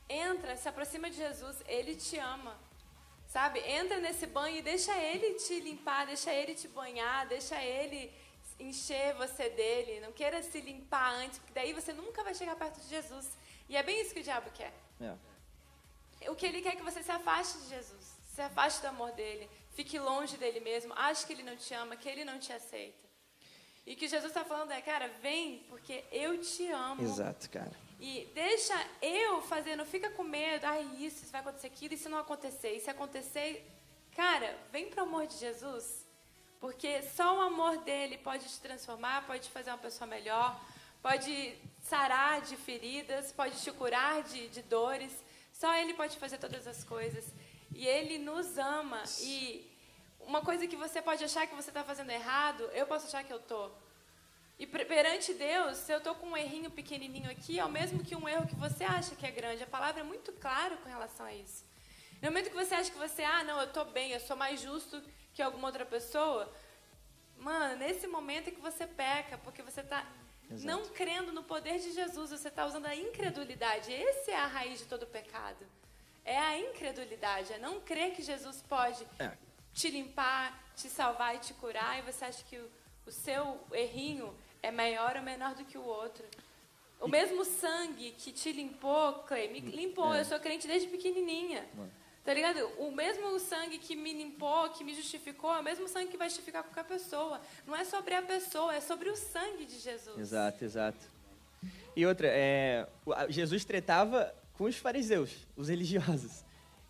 Entra, 0.08 0.56
se 0.56 0.68
aproxima 0.68 1.08
de 1.10 1.16
Jesus, 1.16 1.56
Ele 1.66 1.94
te 1.94 2.18
ama. 2.18 2.58
Sabe? 3.28 3.60
Entra 3.60 3.98
nesse 4.00 4.26
banho 4.26 4.56
e 4.56 4.62
deixa 4.62 4.92
Ele 4.98 5.34
te 5.34 5.60
limpar, 5.60 6.06
deixa 6.06 6.32
Ele 6.32 6.54
te 6.54 6.66
banhar, 6.66 7.28
deixa 7.28 7.62
Ele 7.62 8.12
encher 8.60 9.14
você 9.14 9.48
dele. 9.50 10.00
Não 10.00 10.12
queira 10.12 10.42
se 10.42 10.60
limpar 10.60 11.14
antes, 11.14 11.38
porque 11.38 11.54
daí 11.54 11.72
você 11.72 11.92
nunca 11.92 12.22
vai 12.22 12.34
chegar 12.34 12.56
perto 12.56 12.80
de 12.80 12.88
Jesus. 12.88 13.28
E 13.68 13.76
é 13.76 13.82
bem 13.82 14.00
isso 14.00 14.12
que 14.14 14.20
o 14.20 14.22
diabo 14.22 14.50
quer. 14.50 14.72
O 16.28 16.34
que 16.34 16.46
ele 16.46 16.60
quer 16.60 16.74
é 16.74 16.76
que 16.76 16.82
você 16.82 17.02
se 17.02 17.10
afaste 17.10 17.58
de 17.60 17.68
Jesus, 17.68 18.18
se 18.34 18.42
afaste 18.42 18.82
do 18.82 18.88
amor 18.88 19.12
dele, 19.12 19.48
fique 19.72 19.98
longe 19.98 20.36
dele 20.36 20.60
mesmo, 20.60 20.92
ache 20.94 21.26
que 21.26 21.32
ele 21.32 21.42
não 21.42 21.56
te 21.56 21.72
ama, 21.72 21.96
que 21.96 22.08
ele 22.08 22.24
não 22.24 22.38
te 22.38 22.52
aceita. 22.52 23.08
E 23.86 23.94
o 23.94 23.96
que 23.96 24.06
Jesus 24.06 24.30
está 24.30 24.44
falando 24.44 24.70
é, 24.72 24.82
cara, 24.82 25.08
vem 25.22 25.64
porque 25.68 26.04
eu 26.12 26.38
te 26.38 26.70
amo. 26.70 27.02
Exato, 27.02 27.48
cara. 27.48 27.72
E 27.98 28.30
deixa 28.34 28.74
eu 29.00 29.40
fazer, 29.42 29.76
não 29.76 29.86
fica 29.86 30.10
com 30.10 30.22
medo, 30.22 30.64
ai, 30.66 30.82
isso, 30.98 31.22
isso 31.22 31.32
vai 31.32 31.40
acontecer 31.40 31.66
aquilo, 31.68 31.94
e 31.94 31.96
se 31.96 32.08
não 32.08 32.18
acontecer? 32.18 32.72
E 32.76 32.80
se 32.80 32.90
acontecer, 32.90 33.66
cara, 34.14 34.58
vem 34.70 34.90
pro 34.90 35.02
amor 35.02 35.26
de 35.26 35.36
Jesus. 35.38 36.06
Porque 36.60 37.02
só 37.02 37.38
o 37.38 37.40
amor 37.40 37.78
dele 37.78 38.18
pode 38.18 38.46
te 38.46 38.60
transformar, 38.60 39.26
pode 39.26 39.44
te 39.44 39.50
fazer 39.50 39.70
uma 39.70 39.78
pessoa 39.78 40.06
melhor, 40.06 40.60
pode 41.02 41.56
sarar 41.82 42.42
de 42.42 42.56
feridas, 42.56 43.32
pode 43.32 43.58
te 43.62 43.72
curar 43.72 44.22
de, 44.22 44.48
de 44.48 44.62
dores. 44.62 45.12
Só 45.52 45.74
ele 45.74 45.94
pode 45.94 46.18
fazer 46.18 46.38
todas 46.38 46.66
as 46.66 46.84
coisas. 46.84 47.24
E 47.74 47.86
ele 47.86 48.18
nos 48.18 48.58
ama. 48.58 49.02
E 49.20 49.66
uma 50.20 50.42
coisa 50.42 50.66
que 50.66 50.76
você 50.76 51.00
pode 51.00 51.24
achar 51.24 51.46
que 51.46 51.54
você 51.54 51.70
está 51.70 51.82
fazendo 51.82 52.10
errado, 52.10 52.62
eu 52.74 52.86
posso 52.86 53.06
achar 53.06 53.24
que 53.24 53.32
eu 53.32 53.38
estou. 53.38 53.74
E 54.58 54.66
per- 54.66 54.86
perante 54.86 55.32
Deus, 55.32 55.78
se 55.78 55.90
eu 55.90 55.96
estou 55.98 56.14
com 56.14 56.26
um 56.28 56.36
errinho 56.36 56.70
pequenininho 56.70 57.30
aqui, 57.30 57.58
é 57.58 57.64
o 57.64 57.70
mesmo 57.70 58.04
que 58.04 58.14
um 58.14 58.28
erro 58.28 58.46
que 58.46 58.54
você 58.56 58.84
acha 58.84 59.14
que 59.14 59.24
é 59.24 59.30
grande. 59.30 59.62
A 59.62 59.66
palavra 59.66 60.00
é 60.00 60.04
muito 60.04 60.30
clara 60.34 60.76
com 60.76 60.88
relação 60.90 61.24
a 61.24 61.32
isso. 61.34 61.64
No 62.20 62.28
momento 62.28 62.50
que 62.50 62.56
você 62.56 62.74
acha 62.74 62.90
que 62.90 62.98
você, 62.98 63.22
ah, 63.24 63.42
não, 63.44 63.58
eu 63.60 63.68
estou 63.68 63.86
bem, 63.86 64.10
eu 64.10 64.20
sou 64.20 64.36
mais 64.36 64.60
justo 64.60 65.02
que 65.34 65.42
alguma 65.42 65.68
outra 65.68 65.84
pessoa, 65.86 66.52
mano, 67.38 67.76
nesse 67.76 68.06
momento 68.06 68.48
é 68.48 68.50
que 68.50 68.60
você 68.60 68.86
peca, 68.86 69.38
porque 69.38 69.62
você 69.62 69.80
está 69.80 70.04
não 70.62 70.84
crendo 70.88 71.32
no 71.32 71.44
poder 71.44 71.78
de 71.78 71.92
Jesus, 71.92 72.30
você 72.30 72.48
está 72.48 72.66
usando 72.66 72.86
a 72.86 72.94
incredulidade. 72.96 73.92
Essa 73.94 74.32
é 74.32 74.36
a 74.36 74.46
raiz 74.46 74.80
de 74.80 74.86
todo 74.86 75.06
pecado. 75.06 75.64
É 76.24 76.36
a 76.36 76.58
incredulidade, 76.58 77.52
é 77.52 77.58
não 77.58 77.80
crer 77.80 78.12
que 78.14 78.22
Jesus 78.22 78.62
pode 78.68 79.06
É. 79.18 79.32
te 79.72 79.88
limpar, 79.88 80.60
te 80.76 80.88
salvar 80.88 81.36
e 81.36 81.38
te 81.38 81.54
curar, 81.54 81.98
e 81.98 82.02
você 82.02 82.24
acha 82.24 82.42
que 82.44 82.56
o, 82.58 82.70
o 83.06 83.10
seu 83.12 83.60
errinho 83.72 84.36
é 84.62 84.70
maior 84.70 85.16
ou 85.16 85.22
menor 85.22 85.54
do 85.54 85.64
que 85.64 85.78
o 85.78 85.84
outro. 85.84 86.24
O 87.00 87.08
mesmo 87.08 87.44
sangue 87.46 88.10
que 88.18 88.30
te 88.30 88.52
limpou, 88.52 89.14
Clay, 89.22 89.48
me 89.48 89.60
limpou. 89.60 90.12
É. 90.12 90.20
Eu 90.20 90.24
sou 90.26 90.38
crente 90.38 90.66
desde 90.66 90.88
pequenininha. 90.88 91.66
Tá 92.24 92.34
ligado? 92.34 92.58
O 92.78 92.90
mesmo 92.92 93.38
sangue 93.40 93.78
que 93.78 93.96
me 93.96 94.12
limpou, 94.12 94.68
que 94.70 94.84
me 94.84 94.94
justificou, 94.94 95.54
é 95.54 95.60
o 95.60 95.62
mesmo 95.62 95.88
sangue 95.88 96.08
que 96.10 96.16
vai 96.18 96.28
justificar 96.28 96.62
qualquer 96.62 96.84
pessoa. 96.84 97.40
Não 97.66 97.74
é 97.74 97.84
sobre 97.84 98.14
a 98.14 98.22
pessoa, 98.22 98.74
é 98.74 98.80
sobre 98.80 99.08
o 99.08 99.16
sangue 99.16 99.64
de 99.64 99.78
Jesus. 99.78 100.18
Exato, 100.18 100.64
exato. 100.64 100.98
E 101.96 102.04
outra, 102.06 102.28
é, 102.30 102.86
o- 103.06 103.12
a- 103.12 103.28
Jesus 103.30 103.64
tretava 103.64 104.34
com 104.54 104.64
os 104.64 104.76
fariseus, 104.76 105.30
os 105.56 105.68
religiosos. 105.68 106.44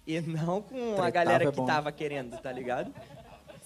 E 0.07 0.21
não 0.21 0.61
com 0.63 0.77
a 0.77 0.95
Tretava 0.95 1.11
galera 1.11 1.45
é 1.45 1.51
que 1.51 1.57
bom. 1.57 1.67
tava 1.67 1.93
querendo, 1.93 2.37
tá 2.41 2.51
ligado? 2.51 2.93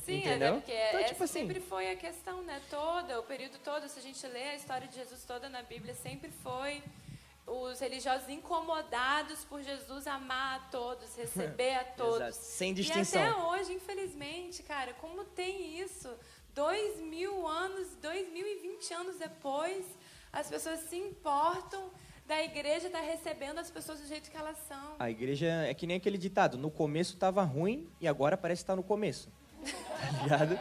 Sim, 0.04 0.18
Entendeu? 0.18 0.48
é 0.48 0.52
porque 0.58 0.72
Então, 0.72 1.00
essa 1.00 1.08
tipo 1.08 1.24
assim- 1.24 1.40
sempre 1.46 1.60
foi 1.60 1.90
a 1.90 1.96
questão, 1.96 2.42
né? 2.42 2.60
Toda, 2.68 3.18
o 3.18 3.22
período 3.22 3.58
todo, 3.64 3.88
se 3.88 3.98
a 3.98 4.02
gente 4.02 4.26
lê 4.26 4.50
a 4.50 4.54
história 4.54 4.86
de 4.86 4.94
Jesus 4.96 5.24
toda 5.24 5.48
na 5.48 5.62
Bíblia, 5.62 5.94
sempre 5.94 6.30
foi 6.42 6.82
os 7.46 7.78
religiosos 7.80 8.28
incomodados 8.28 9.44
por 9.44 9.62
Jesus 9.62 10.06
amar 10.06 10.56
a 10.56 10.60
todos, 10.70 11.14
receber 11.16 11.74
a 11.74 11.84
todos. 11.84 12.34
Sem 12.36 12.70
E 12.70 12.74
distinção. 12.74 13.22
até 13.22 13.36
hoje, 13.60 13.72
infelizmente, 13.72 14.62
cara, 14.62 14.92
como 14.94 15.24
tem 15.24 15.78
isso? 15.80 16.08
Dois 16.54 17.00
mil 17.00 17.46
anos, 17.46 17.88
dois 18.00 18.32
mil 18.32 18.46
e 18.46 18.56
vinte 18.60 18.92
anos 18.94 19.16
depois, 19.18 19.84
as 20.32 20.48
pessoas 20.48 20.80
se 20.80 20.96
importam 20.96 21.90
da 22.26 22.42
igreja 22.42 22.86
estar 22.86 23.00
recebendo 23.00 23.58
as 23.58 23.70
pessoas 23.70 24.00
do 24.00 24.06
jeito 24.06 24.30
que 24.30 24.36
elas 24.36 24.56
são. 24.66 24.94
A 24.98 25.10
igreja 25.10 25.46
é 25.46 25.74
que 25.74 25.86
nem 25.86 25.96
aquele 25.96 26.16
ditado, 26.16 26.56
no 26.56 26.70
começo 26.70 27.16
tava 27.16 27.42
ruim 27.42 27.88
e 28.00 28.08
agora 28.08 28.36
parece 28.36 28.62
que 28.62 28.66
tá 28.66 28.76
no 28.76 28.82
começo. 28.82 29.28
Tá 30.04 30.22
ligado? 30.22 30.60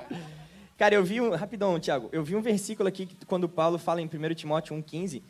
Cara, 0.78 0.96
eu 0.96 1.04
vi 1.04 1.20
um. 1.20 1.36
Rapidão, 1.36 1.78
Tiago. 1.80 2.10
Eu 2.12 2.24
vi 2.24 2.36
um 2.36 2.42
versículo 2.42 2.88
aqui 2.88 3.06
que, 3.06 3.26
quando 3.26 3.48
Paulo 3.50 3.78
fala 3.78 4.02
em 4.02 4.06
1 4.06 4.34
Timóteo 4.36 4.76
1,15. 4.76 5.22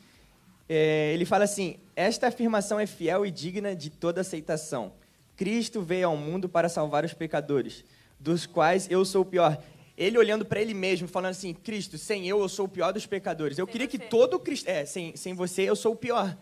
É, 0.74 1.14
ele 1.14 1.26
fala 1.26 1.44
assim: 1.44 1.78
Esta 1.96 2.28
afirmação 2.28 2.80
é 2.80 2.86
fiel 2.86 3.26
e 3.26 3.32
digna 3.32 3.76
de 3.76 3.90
toda 3.90 4.22
aceitação. 4.22 4.94
Cristo 5.36 5.82
veio 5.82 6.08
ao 6.08 6.18
mundo 6.18 6.48
para 6.48 6.70
salvar 6.70 7.04
os 7.06 7.14
pecadores, 7.14 7.84
dos 8.20 8.46
quais 8.46 8.90
eu 8.90 9.04
sou 9.06 9.22
o 9.22 9.26
pior. 9.26 9.62
Ele 9.96 10.18
olhando 10.18 10.44
para 10.46 10.62
ele 10.62 10.74
mesmo, 10.74 11.08
falando 11.08 11.32
assim: 11.32 11.54
Cristo, 11.54 11.98
sem 11.98 12.28
eu, 12.28 12.40
eu 12.40 12.50
sou 12.50 12.66
o 12.66 12.70
pior 12.70 12.92
dos 12.92 13.06
pecadores. 13.06 13.58
Eu 13.58 13.66
Sem 13.66 13.72
queria 13.72 13.88
que 13.88 13.98
você. 13.98 14.06
todo 14.06 14.40
cristão. 14.40 14.74
É, 14.74 14.86
sem, 14.86 15.16
sem 15.16 15.34
você, 15.34 15.64
eu 15.64 15.76
sou 15.76 15.94
o 15.94 15.96
pior 15.96 16.36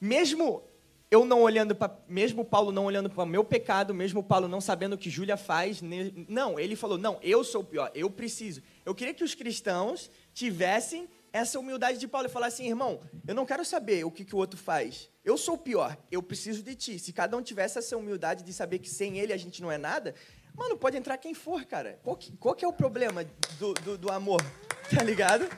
mesmo 0.00 0.62
eu 1.10 1.24
não 1.24 1.42
olhando 1.42 1.74
para 1.74 1.96
mesmo 2.08 2.44
Paulo 2.44 2.72
não 2.72 2.84
olhando 2.84 3.08
para 3.08 3.22
o 3.22 3.26
meu 3.26 3.44
pecado, 3.44 3.94
mesmo 3.94 4.22
Paulo 4.22 4.48
não 4.48 4.60
sabendo 4.60 4.94
o 4.94 4.98
que 4.98 5.08
Júlia 5.08 5.36
faz, 5.36 5.80
ne- 5.80 6.26
não, 6.28 6.58
ele 6.58 6.74
falou: 6.74 6.98
"Não, 6.98 7.18
eu 7.22 7.44
sou 7.44 7.60
o 7.60 7.64
pior, 7.64 7.90
eu 7.94 8.10
preciso". 8.10 8.60
Eu 8.84 8.94
queria 8.94 9.14
que 9.14 9.22
os 9.22 9.34
cristãos 9.34 10.10
tivessem 10.34 11.08
essa 11.36 11.58
humildade 11.58 11.98
de 11.98 12.08
Paulo 12.08 12.26
e 12.26 12.30
falassem: 12.30 12.66
"Irmão, 12.66 13.00
eu 13.26 13.34
não 13.34 13.46
quero 13.46 13.64
saber 13.64 14.04
o 14.04 14.10
que, 14.10 14.24
que 14.24 14.34
o 14.34 14.38
outro 14.38 14.58
faz. 14.58 15.10
Eu 15.24 15.36
sou 15.36 15.54
o 15.54 15.58
pior, 15.58 15.96
eu 16.10 16.22
preciso 16.22 16.62
de 16.62 16.74
ti". 16.74 16.98
Se 16.98 17.12
cada 17.12 17.36
um 17.36 17.42
tivesse 17.42 17.78
essa 17.78 17.96
humildade 17.96 18.42
de 18.42 18.52
saber 18.52 18.78
que 18.78 18.88
sem 18.88 19.18
ele 19.18 19.32
a 19.32 19.36
gente 19.36 19.62
não 19.62 19.70
é 19.70 19.78
nada, 19.78 20.14
mano, 20.54 20.76
pode 20.76 20.96
entrar 20.96 21.16
quem 21.18 21.34
for, 21.34 21.64
cara. 21.64 21.98
Qual 22.02 22.16
que, 22.16 22.36
qual 22.36 22.54
que 22.54 22.64
é 22.64 22.68
o 22.68 22.72
problema 22.72 23.24
do, 23.58 23.74
do, 23.74 23.98
do 23.98 24.10
amor? 24.10 24.40
Tá 24.88 25.02
ligado? 25.02 25.48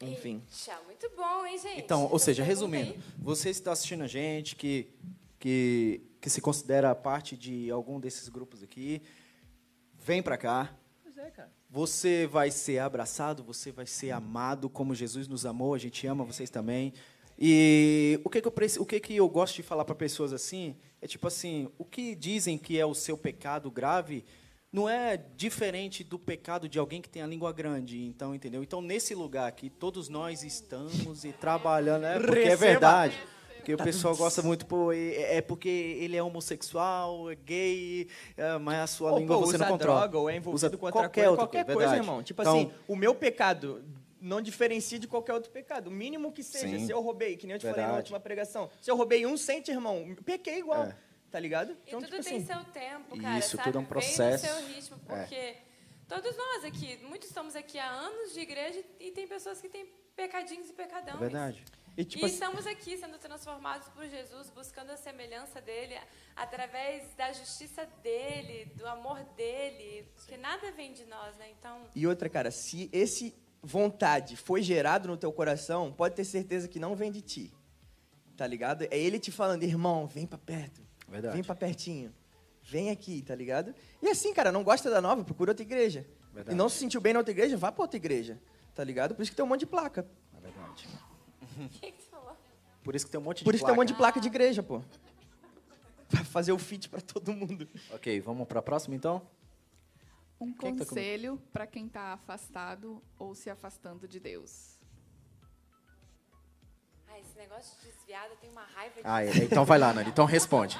Enfim. 0.00 0.42
Tchau, 0.50 0.82
muito 0.84 1.10
bom, 1.14 1.44
hein, 1.44 1.58
gente? 1.58 1.80
Então, 1.80 2.08
ou 2.10 2.18
seja, 2.18 2.42
resumindo, 2.42 2.94
você 3.18 3.50
está 3.50 3.72
assistindo 3.72 4.02
a 4.02 4.06
gente, 4.06 4.56
que, 4.56 4.88
que, 5.38 6.00
que 6.18 6.30
se 6.30 6.40
considera 6.40 6.94
parte 6.94 7.36
de 7.36 7.70
algum 7.70 8.00
desses 8.00 8.28
grupos 8.30 8.62
aqui, 8.62 9.02
vem 9.98 10.22
para 10.22 10.38
cá. 10.38 10.74
É, 11.26 11.30
cara. 11.30 11.50
Você 11.68 12.26
vai 12.26 12.50
ser 12.50 12.78
abraçado, 12.78 13.44
você 13.44 13.70
vai 13.70 13.86
ser 13.86 14.10
amado 14.10 14.70
como 14.70 14.94
Jesus 14.94 15.28
nos 15.28 15.44
amou, 15.44 15.74
a 15.74 15.78
gente 15.78 16.06
ama 16.06 16.24
vocês 16.24 16.48
também. 16.48 16.94
E 17.38 18.20
o 18.24 18.30
que, 18.30 18.40
que 18.40 18.48
eu, 18.48 18.54
o 18.80 18.86
que, 18.86 19.00
que 19.00 19.16
eu 19.16 19.28
gosto 19.28 19.56
de 19.56 19.62
falar 19.62 19.84
para 19.84 19.94
pessoas 19.94 20.32
assim 20.32 20.76
é 21.00 21.06
tipo 21.06 21.26
assim: 21.26 21.68
o 21.78 21.84
que 21.84 22.14
dizem 22.14 22.56
que 22.56 22.78
é 22.78 22.86
o 22.86 22.94
seu 22.94 23.16
pecado 23.18 23.70
grave 23.70 24.24
não 24.72 24.88
é 24.88 25.16
diferente 25.16 26.04
do 26.04 26.18
pecado 26.18 26.68
de 26.68 26.78
alguém 26.78 27.02
que 27.02 27.08
tem 27.08 27.22
a 27.22 27.26
língua 27.26 27.52
grande, 27.52 28.04
então, 28.04 28.34
entendeu? 28.34 28.62
Então, 28.62 28.80
nesse 28.80 29.14
lugar 29.14 29.48
aqui, 29.48 29.68
todos 29.68 30.08
nós 30.08 30.44
estamos 30.44 31.24
e 31.24 31.32
trabalhando, 31.32 32.04
é 32.06 32.18
porque 32.20 32.38
é 32.40 32.56
verdade. 32.56 33.18
Porque 33.60 33.74
o 33.74 33.78
pessoal 33.78 34.16
gosta 34.16 34.42
muito, 34.42 34.66
pô, 34.66 34.92
é 34.92 35.36
é 35.36 35.40
porque 35.40 35.68
ele 35.68 36.16
é 36.16 36.22
homossexual, 36.22 37.30
é 37.30 37.34
gay, 37.34 38.08
é, 38.36 38.58
mas 38.58 38.78
a 38.80 38.86
sua 38.86 39.12
Ou, 39.12 39.18
língua 39.18 39.38
pô, 39.38 39.46
você 39.46 39.58
não 39.58 39.68
controla. 39.68 40.00
droga 40.00 40.18
ou 40.18 40.28
é 40.30 40.36
envolvido 40.36 40.54
Usa 40.66 40.76
com 40.76 40.86
outra 40.86 41.02
qualquer 41.02 41.24
coisa, 41.26 41.36
qualquer 41.36 41.64
coisa, 41.64 41.74
coisa, 41.76 41.88
verdade. 41.90 42.08
irmão. 42.08 42.22
Tipo 42.22 42.42
Então, 42.42 42.56
assim, 42.58 42.72
o 42.88 42.96
meu 42.96 43.14
pecado 43.14 43.84
não 44.20 44.40
diferencia 44.42 44.98
de 44.98 45.06
qualquer 45.06 45.32
outro 45.34 45.50
pecado. 45.50 45.86
O 45.88 45.90
mínimo 45.90 46.30
que 46.32 46.42
seja, 46.42 46.78
Sim. 46.78 46.86
se 46.86 46.92
eu 46.92 47.00
roubei, 47.00 47.36
que 47.36 47.46
nem 47.46 47.54
eu 47.54 47.58
te 47.58 47.62
falei 47.62 47.76
na 47.76 47.82
Verdade. 47.86 48.02
última 48.02 48.20
pregação. 48.20 48.68
Se 48.82 48.90
eu 48.90 48.96
roubei 48.96 49.24
um 49.24 49.36
cente, 49.36 49.70
irmão, 49.70 50.14
pequei 50.24 50.58
igual. 50.58 50.84
É. 50.84 50.96
Tá 51.30 51.38
ligado? 51.38 51.72
E 51.72 51.76
Então, 51.88 52.00
tudo 52.00 52.10
tipo 52.16 52.24
tem 52.24 52.36
assim, 52.38 52.46
seu 52.46 52.64
tempo, 52.72 53.16
cara, 53.20 53.38
Isso, 53.38 53.56
sabe? 53.56 53.62
tudo 53.62 53.76
é 53.76 53.78
um 53.78 53.82
Vem 53.82 53.88
processo. 53.88 54.46
no 54.46 54.52
seu 54.52 54.66
ritmo, 54.66 54.98
porque 55.06 55.54
todos 56.08 56.36
nós 56.36 56.64
aqui, 56.64 56.98
muitos 57.04 57.28
estamos 57.28 57.54
aqui 57.54 57.78
há 57.78 57.88
anos 57.88 58.32
de 58.34 58.40
igreja 58.40 58.82
e 58.98 59.12
tem 59.12 59.28
pessoas 59.28 59.60
que 59.60 59.68
têm 59.68 59.86
pecadinhos 60.16 60.68
e 60.68 60.72
pecadões. 60.72 61.14
É 61.14 61.18
verdade. 61.18 61.64
E, 61.96 62.02
E 62.02 62.04
tipo 62.04 62.24
assim, 62.24 62.34
estamos 62.34 62.66
aqui 62.66 62.96
sendo 62.96 63.18
transformados 63.18 63.88
por 63.88 64.06
Jesus, 64.06 64.50
buscando 64.50 64.90
a 64.90 64.96
semelhança 64.96 65.60
dele, 65.60 65.98
através 66.36 67.14
da 67.14 67.32
justiça 67.32 67.86
dele, 68.02 68.66
do 68.76 68.86
amor 68.86 69.22
dele, 69.36 70.06
porque 70.14 70.36
nada 70.36 70.70
vem 70.72 70.92
de 70.92 71.04
nós, 71.04 71.36
né? 71.36 71.50
Então, 71.58 71.82
E 71.94 72.06
outra, 72.06 72.28
cara, 72.28 72.50
se 72.50 72.88
esse 72.92 73.34
vontade 73.62 74.36
foi 74.36 74.62
gerado 74.62 75.08
no 75.08 75.16
teu 75.16 75.32
coração, 75.32 75.92
pode 75.92 76.14
ter 76.14 76.24
certeza 76.24 76.68
que 76.68 76.78
não 76.78 76.94
vem 76.94 77.10
de 77.10 77.20
ti. 77.20 77.52
Tá 78.36 78.46
ligado? 78.46 78.84
É 78.90 78.98
ele 78.98 79.18
te 79.18 79.30
falando, 79.30 79.62
irmão, 79.62 80.06
vem 80.06 80.26
pra 80.26 80.38
perto. 80.38 80.80
Verdade. 81.06 81.34
Vem 81.34 81.44
pra 81.44 81.54
pertinho. 81.54 82.14
Vem 82.62 82.90
aqui, 82.90 83.20
tá 83.22 83.34
ligado? 83.34 83.74
E 84.00 84.08
assim, 84.08 84.32
cara, 84.32 84.50
não 84.52 84.62
gosta 84.62 84.88
da 84.88 85.00
nova, 85.00 85.24
procura 85.24 85.50
outra 85.50 85.62
igreja. 85.62 86.06
Verdade. 86.32 86.54
E 86.54 86.56
não 86.56 86.68
se 86.68 86.78
sentiu 86.78 87.00
bem 87.00 87.12
na 87.12 87.18
outra 87.18 87.32
igreja, 87.32 87.56
vá 87.56 87.72
pra 87.72 87.82
outra 87.82 87.96
igreja. 87.96 88.40
Tá 88.74 88.84
ligado? 88.84 89.14
Por 89.14 89.22
isso 89.22 89.30
que 89.30 89.36
tem 89.36 89.44
um 89.44 89.48
monte 89.48 89.60
de 89.60 89.66
placa. 89.66 90.06
É 90.36 90.40
verdade. 90.40 90.88
Por 92.82 92.94
isso 92.94 93.04
que 93.06 93.10
tem 93.12 93.20
um 93.20 93.24
monte 93.24 93.38
de 93.38 93.44
Por 93.44 93.54
isso 93.54 93.62
que 93.64 93.66
tem 93.66 93.72
um 93.72 93.76
placa. 93.76 93.80
monte 93.82 93.88
de 93.88 93.94
placa 93.94 94.20
de 94.20 94.28
igreja, 94.28 94.62
pô. 94.62 94.82
Pra 96.08 96.24
fazer 96.24 96.52
o 96.52 96.58
fit 96.58 96.88
pra 96.88 97.00
todo 97.00 97.32
mundo. 97.32 97.68
Ok, 97.92 98.20
vamos 98.20 98.46
para 98.48 98.58
a 98.58 98.62
próxima 98.62 98.96
então? 98.96 99.22
Um 100.40 100.52
Quem 100.52 100.70
é 100.70 100.72
que 100.72 100.78
tá 100.78 100.84
com- 100.86 100.88
conselho 100.94 101.40
para 101.52 101.66
quem 101.66 101.86
está 101.86 102.14
afastado 102.14 103.00
ou 103.18 103.34
se 103.34 103.48
afastando 103.50 104.08
de 104.08 104.18
Deus. 104.18 104.78
Ah, 107.08 107.18
esse 107.18 107.36
negócio 107.36 107.76
de 107.80 107.92
desviado, 107.92 108.30
eu 108.32 108.36
tenho 108.38 108.52
uma 108.52 108.62
raiva 108.64 108.94
de 108.96 109.00
Ah, 109.04 109.22
é, 109.24 109.44
então 109.44 109.64
vai 109.64 109.78
lá, 109.78 109.92
Nani. 109.92 110.08
Então 110.10 110.24
responde. 110.24 110.78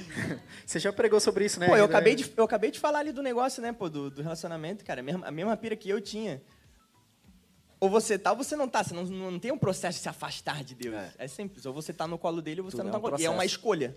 Você 0.64 0.78
já 0.78 0.92
pregou 0.92 1.18
sobre 1.20 1.44
isso, 1.44 1.58
né? 1.58 1.66
Pô, 1.66 1.76
eu 1.76 1.84
acabei, 1.84 2.14
de, 2.14 2.32
eu 2.36 2.44
acabei 2.44 2.70
de 2.70 2.78
falar 2.78 3.00
ali 3.00 3.12
do 3.12 3.22
negócio, 3.22 3.60
né, 3.62 3.72
pô, 3.72 3.88
do, 3.88 4.10
do 4.10 4.22
relacionamento, 4.22 4.84
cara. 4.84 5.00
A 5.00 5.02
mesma, 5.02 5.26
a 5.26 5.30
mesma 5.30 5.56
pira 5.56 5.74
que 5.76 5.88
eu 5.88 6.00
tinha. 6.00 6.42
Ou 7.82 7.90
você 7.90 8.16
tá 8.16 8.30
ou 8.30 8.36
você 8.36 8.54
não 8.54 8.68
tá. 8.68 8.84
Você 8.84 8.94
não, 8.94 9.02
não 9.02 9.40
tem 9.40 9.50
um 9.50 9.58
processo 9.58 9.98
de 9.98 10.02
se 10.04 10.08
afastar 10.08 10.62
de 10.62 10.72
Deus. 10.72 10.94
É, 11.18 11.26
simples. 11.26 11.66
Ou 11.66 11.72
você 11.72 11.92
tá 11.92 12.06
no 12.06 12.16
colo 12.16 12.40
dele 12.40 12.60
ou 12.60 12.70
você 12.70 12.76
Tudo 12.76 12.84
não 12.84 12.90
é 12.90 12.92
tá 12.92 12.98
no 12.98 13.02
colo. 13.02 13.20
E 13.20 13.24
é 13.24 13.28
uma 13.28 13.44
escolha. 13.44 13.96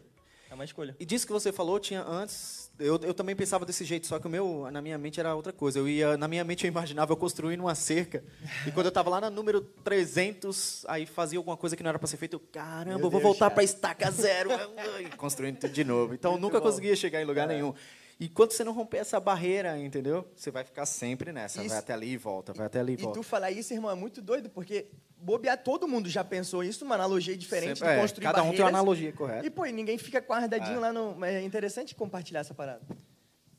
É 0.49 0.55
uma 0.55 0.65
escolha. 0.65 0.95
E 0.99 1.05
disso 1.05 1.27
que 1.27 1.31
você 1.31 1.51
falou, 1.51 1.79
tinha 1.79 2.01
antes. 2.01 2.71
Eu, 2.79 2.99
eu 3.03 3.13
também 3.13 3.35
pensava 3.35 3.63
desse 3.63 3.85
jeito, 3.85 4.07
só 4.07 4.17
que 4.17 4.25
o 4.25 4.29
meu, 4.29 4.67
na 4.71 4.81
minha 4.81 4.97
mente 4.97 5.19
era 5.19 5.35
outra 5.35 5.53
coisa. 5.53 5.77
Eu 5.77 5.87
ia, 5.87 6.17
na 6.17 6.27
minha 6.27 6.43
mente 6.43 6.65
eu 6.65 6.67
imaginava 6.67 7.13
eu 7.13 7.17
construindo 7.17 7.59
uma 7.59 7.75
cerca. 7.75 8.23
E 8.65 8.71
quando 8.71 8.87
eu 8.87 8.91
tava 8.91 9.11
lá 9.11 9.21
no 9.21 9.29
número 9.29 9.61
300, 9.61 10.83
aí 10.87 11.05
fazia 11.05 11.37
alguma 11.37 11.55
coisa 11.55 11.75
que 11.75 11.83
não 11.83 11.89
era 11.89 11.99
para 11.99 12.07
ser 12.07 12.17
feita, 12.17 12.35
eu, 12.35 12.39
caramba, 12.39 12.97
Meu 12.97 13.05
eu 13.05 13.11
vou 13.11 13.11
Deus, 13.11 13.23
voltar 13.23 13.51
para 13.51 13.63
estaca 13.63 14.09
zero. 14.09 14.49
construindo 15.15 15.59
tudo 15.59 15.71
de 15.71 15.83
novo. 15.83 16.15
Então 16.15 16.33
eu 16.33 16.39
nunca 16.39 16.59
bom. 16.59 16.65
conseguia 16.65 16.95
chegar 16.95 17.21
em 17.21 17.25
lugar 17.25 17.47
nenhum. 17.47 17.71
E 18.19 18.29
quando 18.29 18.51
você 18.51 18.63
não 18.63 18.71
romper 18.71 18.97
essa 18.99 19.19
barreira, 19.19 19.77
entendeu? 19.77 20.25
Você 20.35 20.49
vai 20.49 20.63
ficar 20.63 20.85
sempre 20.85 21.33
nessa. 21.33 21.59
Isso. 21.59 21.69
Vai 21.69 21.79
até 21.79 21.93
ali 21.93 22.11
e 22.11 22.17
volta, 22.17 22.53
vai 22.53 22.65
até 22.67 22.79
ali 22.79 22.93
e 22.93 22.95
E 22.95 23.01
volta. 23.01 23.19
tu 23.19 23.23
falar 23.23 23.51
isso, 23.51 23.73
irmão, 23.73 23.91
é 23.91 23.95
muito 23.95 24.21
doido, 24.21 24.49
porque 24.49 24.87
bobear, 25.17 25.61
todo 25.61 25.85
mundo 25.87 26.07
já 26.09 26.23
pensou 26.23 26.63
isso, 26.63 26.85
uma 26.85 26.95
analogia 26.95 27.35
diferente 27.35 27.79
Sempre- 27.79 27.93
de 27.93 27.97
é, 27.99 28.01
construir 28.01 28.23
cada 28.23 28.41
um 28.43 28.51
tem 28.51 28.61
uma 28.61 28.69
analogia 28.69 29.11
correta. 29.11 29.45
E, 29.45 29.49
pô, 29.49 29.65
e 29.65 29.71
ninguém 29.73 29.97
fica 29.97 30.19
guardadinho 30.19 30.77
É. 30.77 30.79
lá 30.79 30.93
no... 30.93 31.25
É 31.25 31.41
interessante 31.41 31.93
compartilhar 31.93 32.39
essa 32.41 32.53
parada. 32.53 32.81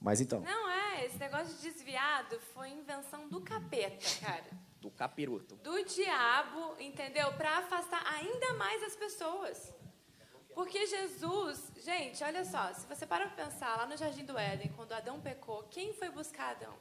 Mas 0.00 0.20
então. 0.20 0.40
Não 0.40 0.70
é, 0.70 1.04
esse 1.04 1.18
negócio 1.18 1.54
de 1.56 1.62
desviado 1.70 2.38
foi 2.54 2.70
invenção 2.70 3.28
do 3.28 3.40
capeta, 3.42 4.06
cara. 4.24 4.44
Do 4.80 4.90
capiroto. 4.90 5.56
Do 5.56 5.84
diabo, 5.84 6.76
entendeu? 6.80 7.32
Pra 7.32 7.58
afastar 7.58 8.02
ainda 8.14 8.54
mais 8.54 8.82
as 8.84 8.94
pessoas. 8.96 9.74
Porque 10.56 10.86
Jesus, 10.86 11.70
gente, 11.84 12.24
olha 12.24 12.42
só, 12.42 12.72
se 12.72 12.86
você 12.86 13.04
para 13.04 13.26
pra 13.26 13.44
pensar, 13.44 13.76
lá 13.76 13.84
no 13.84 13.94
Jardim 13.94 14.24
do 14.24 14.38
Éden, 14.38 14.72
quando 14.74 14.92
Adão 14.92 15.20
pecou, 15.20 15.64
quem 15.64 15.92
foi 15.92 16.08
buscar 16.08 16.52
Adão? 16.52 16.74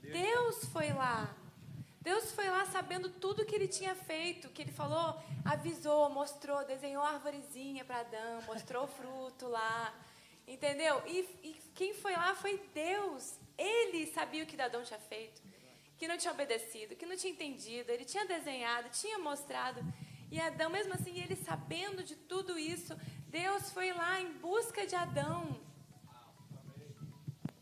Deus 0.00 0.66
foi 0.66 0.92
lá. 0.92 1.36
Deus 2.00 2.30
foi 2.30 2.48
lá 2.48 2.64
sabendo 2.66 3.08
tudo 3.08 3.44
que 3.44 3.56
ele 3.56 3.66
tinha 3.66 3.96
feito, 3.96 4.50
que 4.50 4.62
ele 4.62 4.70
falou, 4.70 5.20
avisou, 5.44 6.08
mostrou, 6.10 6.64
desenhou 6.64 7.02
a 7.02 7.14
arvorezinha 7.14 7.84
para 7.84 8.02
Adão, 8.02 8.40
mostrou 8.42 8.84
o 8.84 8.86
fruto 8.86 9.48
lá, 9.48 9.92
entendeu? 10.46 11.02
E, 11.08 11.18
e 11.42 11.60
quem 11.74 11.92
foi 11.92 12.12
lá 12.12 12.36
foi 12.36 12.56
Deus. 12.72 13.34
Ele 13.58 14.06
sabia 14.06 14.44
o 14.44 14.46
que 14.46 14.62
Adão 14.62 14.84
tinha 14.84 15.00
feito, 15.00 15.42
que 15.98 16.06
não 16.06 16.16
tinha 16.16 16.32
obedecido, 16.32 16.94
que 16.94 17.04
não 17.04 17.16
tinha 17.16 17.32
entendido. 17.32 17.90
Ele 17.90 18.04
tinha 18.04 18.24
desenhado, 18.24 18.88
tinha 18.90 19.18
mostrado. 19.18 19.80
E 20.30 20.40
Adão, 20.40 20.70
mesmo 20.70 20.94
assim, 20.94 21.20
ele 21.20 21.34
sabendo 21.34 22.02
de 22.02 22.14
tudo 22.14 22.58
isso, 22.58 22.94
Deus 23.28 23.72
foi 23.72 23.92
lá 23.92 24.20
em 24.20 24.32
busca 24.34 24.86
de 24.86 24.94
Adão. 24.94 25.60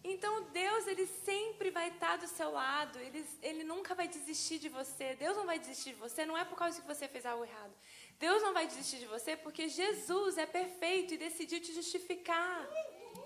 Então 0.04 0.44
Deus 0.52 0.87
ele 0.87 1.07
sempre 1.07 1.70
vai 1.70 1.88
estar 1.88 2.16
do 2.16 2.26
seu 2.26 2.50
lado. 2.50 2.98
Ele, 2.98 3.24
ele 3.42 3.64
nunca 3.64 3.94
vai 3.94 4.09
desistir 4.09 4.59
de 4.59 4.68
você. 4.68 5.14
Deus 5.14 5.37
não 5.37 5.46
vai 5.46 5.59
desistir 5.59 5.90
de 5.90 5.96
você. 5.96 6.24
Não 6.24 6.37
é 6.37 6.44
por 6.44 6.57
causa 6.57 6.81
que 6.81 6.87
você 6.87 7.07
fez 7.07 7.26
algo 7.26 7.44
errado. 7.44 7.72
Deus 8.18 8.42
não 8.42 8.54
vai 8.54 8.66
desistir 8.66 8.98
de 8.98 9.07
você 9.07 9.37
porque 9.37 9.68
Jesus 9.68 10.38
é 10.38 10.46
perfeito 10.46 11.14
e 11.14 11.18
decidiu 11.18 11.61
te 11.61 11.74
justificar. 11.74 12.68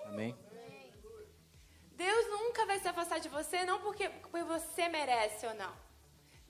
Amém? 0.06 0.36
Deus 1.92 2.26
nunca 2.30 2.66
vai 2.66 2.80
se 2.80 2.88
afastar 2.88 3.18
de 3.20 3.28
você 3.28 3.64
não 3.64 3.80
porque, 3.80 4.08
porque 4.08 4.42
você 4.42 4.88
merece 4.88 5.46
ou 5.46 5.54
não. 5.54 5.81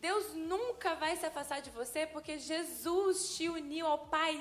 Deus 0.02 0.34
nunca 0.34 0.96
vai 0.96 1.14
se 1.16 1.24
afastar 1.24 1.60
de 1.62 1.70
você 1.70 2.00
porque 2.06 2.36
Jesus 2.36 3.36
te 3.36 3.48
uniu 3.48 3.86
ao 3.86 4.00
Pai 4.16 4.34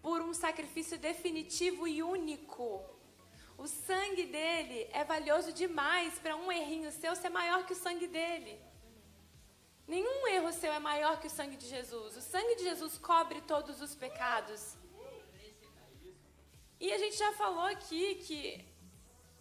por 0.00 0.22
um 0.22 0.32
sacrifício 0.32 0.98
definitivo 0.98 1.86
e 1.86 2.02
único. 2.02 2.82
O 3.58 3.66
sangue 3.66 4.24
dele 4.24 4.88
é 4.90 5.04
valioso 5.04 5.52
demais 5.52 6.18
para 6.18 6.34
um 6.34 6.50
errinho 6.50 6.90
seu 6.90 7.14
ser 7.14 7.28
maior 7.28 7.66
que 7.66 7.74
o 7.74 7.82
sangue 7.84 8.06
dele. 8.06 8.58
Nenhum 9.86 10.26
erro 10.28 10.50
seu 10.50 10.72
é 10.72 10.78
maior 10.78 11.20
que 11.20 11.26
o 11.26 11.36
sangue 11.38 11.58
de 11.58 11.68
Jesus. 11.68 12.16
O 12.16 12.22
sangue 12.22 12.56
de 12.56 12.62
Jesus 12.70 12.96
cobre 12.96 13.42
todos 13.42 13.82
os 13.82 13.94
pecados. 13.94 14.78
E 16.80 16.90
a 16.90 16.96
gente 16.96 17.16
já 17.18 17.32
falou 17.34 17.66
aqui 17.66 18.14
que 18.26 18.42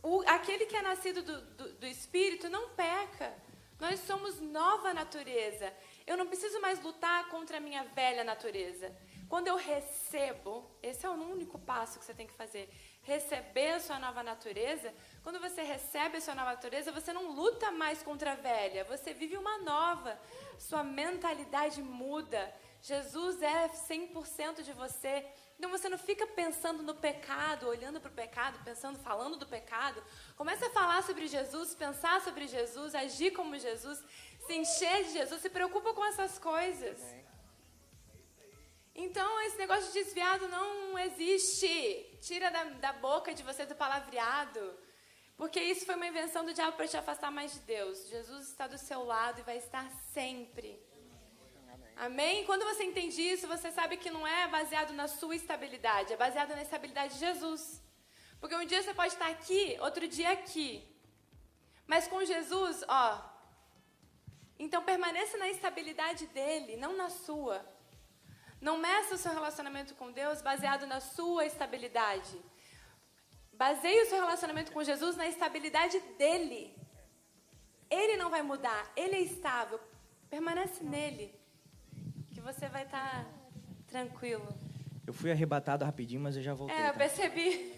o, 0.03 0.21
aquele 0.27 0.65
que 0.65 0.75
é 0.75 0.81
nascido 0.81 1.21
do, 1.23 1.41
do, 1.60 1.73
do 1.75 1.88
Espírito 1.88 2.49
não 2.49 2.71
peca. 2.71 3.34
Nós 3.82 4.00
somos 4.02 4.39
nova 4.39 4.94
natureza. 4.94 5.74
Eu 6.06 6.15
não 6.15 6.28
preciso 6.28 6.62
mais 6.62 6.80
lutar 6.84 7.28
contra 7.30 7.58
a 7.58 7.60
minha 7.60 7.84
velha 7.84 8.24
natureza. 8.24 8.96
Quando 9.28 9.48
eu 9.48 9.56
recebo, 9.56 10.70
esse 10.84 11.04
é 11.04 11.10
o 11.10 11.13
único 11.13 11.58
passo 11.58 11.98
que 11.98 12.06
você 12.06 12.13
tem 12.13 12.28
que 12.28 12.34
fazer. 12.34 12.70
Receber 13.02 13.72
a 13.72 13.80
sua 13.80 13.98
nova 13.98 14.22
natureza. 14.22 14.94
Quando 15.24 15.39
você 15.39 15.63
recebe 15.63 16.17
a 16.17 16.22
sua 16.22 16.36
nova 16.36 16.52
natureza, 16.52 16.91
você 16.91 17.12
não 17.12 17.32
luta 17.32 17.72
mais 17.72 18.04
contra 18.04 18.34
a 18.34 18.36
velha. 18.36 18.84
Você 18.84 19.15
vive 19.15 19.36
uma 19.36 19.58
nova. 19.58 20.20
Sua 20.60 20.84
mentalidade 20.84 21.82
muda. 21.82 22.54
Jesus 22.82 23.41
é 23.41 23.70
100% 23.70 24.63
de 24.63 24.74
você. 24.74 25.26
Então 25.58 25.70
você 25.70 25.88
não 25.88 25.98
fica 25.98 26.26
pensando 26.26 26.82
no 26.82 26.96
pecado, 26.96 27.67
olhando 27.67 28.02
para 28.02 28.10
o 28.10 28.13
pecado, 28.13 28.60
pensando, 28.63 28.98
falando 29.00 29.38
do 29.38 29.46
pecado. 29.46 30.04
Começa 30.36 30.65
a 30.65 30.72
falar 30.72 31.04
sobre 31.04 31.28
Jesus, 31.28 31.76
pensar 31.76 32.22
sobre 32.22 32.48
Jesus, 32.48 32.96
agir 32.96 33.32
como 33.32 33.58
Jesus, 33.60 34.04
se 34.48 34.54
encher 34.56 35.04
de 35.04 35.12
Jesus, 35.12 35.39
se 35.41 35.50
preocupa 35.50 35.94
com 35.94 36.04
essas 36.04 36.39
coisas. 36.39 37.00
Então 38.96 39.41
esse 39.41 39.58
negócio 39.58 39.91
de 39.91 40.04
desviado 40.04 40.48
não 40.48 40.98
existe. 40.98 42.17
Tira 42.22 42.50
da, 42.50 42.63
da 42.63 42.94
boca 42.94 43.34
de 43.34 43.44
você 43.44 43.63
do 43.65 43.76
palavreado. 43.76 44.76
Porque 45.38 45.60
isso 45.60 45.86
foi 45.86 45.96
uma 45.96 46.08
invenção 46.08 46.44
do 46.44 46.54
diabo 46.54 46.78
para 46.78 46.88
te 46.88 46.98
afastar 46.98 47.32
mais 47.32 47.54
de 47.54 47.60
Deus. 47.60 48.10
Jesus 48.10 48.48
está 48.48 48.65
do 48.67 48.78
seu 48.78 49.04
lado 49.04 49.39
e 49.39 49.44
vai 49.44 49.58
estar 49.58 49.88
sempre. 50.12 50.90
Amém? 52.05 52.43
Quando 52.45 52.65
você 52.65 52.83
entende 52.83 53.21
isso, 53.21 53.47
você 53.47 53.69
sabe 53.71 53.95
que 53.95 54.09
não 54.09 54.25
é 54.25 54.47
baseado 54.47 54.91
na 54.91 55.07
sua 55.07 55.35
estabilidade, 55.35 56.11
é 56.11 56.17
baseado 56.17 56.49
na 56.55 56.63
estabilidade 56.63 57.13
de 57.13 57.19
Jesus. 57.19 57.79
Porque 58.39 58.55
um 58.55 58.65
dia 58.65 58.81
você 58.81 58.91
pode 58.91 59.13
estar 59.13 59.27
aqui, 59.27 59.77
outro 59.79 60.07
dia 60.07 60.31
aqui. 60.31 60.69
Mas 61.85 62.07
com 62.07 62.25
Jesus, 62.25 62.83
ó. 62.87 63.05
Então 64.57 64.81
permaneça 64.83 65.37
na 65.37 65.47
estabilidade 65.47 66.25
dele, 66.37 66.75
não 66.75 66.97
na 66.97 67.11
sua. 67.11 67.63
Não 68.59 68.79
meça 68.79 69.13
o 69.13 69.17
seu 69.19 69.31
relacionamento 69.31 69.93
com 69.93 70.11
Deus 70.11 70.41
baseado 70.41 70.87
na 70.87 70.99
sua 70.99 71.45
estabilidade. 71.45 72.35
Baseie 73.53 74.01
o 74.01 74.09
seu 74.09 74.19
relacionamento 74.21 74.71
com 74.71 74.83
Jesus 74.83 75.15
na 75.15 75.27
estabilidade 75.27 75.99
dele. 76.17 76.75
Ele 77.91 78.17
não 78.17 78.31
vai 78.31 78.41
mudar, 78.41 78.91
ele 78.95 79.17
é 79.17 79.21
estável. 79.21 79.79
Permanece 80.31 80.83
nele 80.83 81.40
que 82.41 82.54
você 82.54 82.67
vai 82.67 82.84
estar 82.84 83.23
tranquilo. 83.86 84.47
Eu 85.06 85.13
fui 85.13 85.32
arrebatado 85.32 85.86
rapidinho, 85.86 86.21
mas 86.21 86.36
eu 86.36 86.41
já 86.41 86.56
voltei. 86.56 86.75
É, 86.75 86.89
eu 86.89 86.93
tá? 86.93 86.97
percebi. 86.97 87.71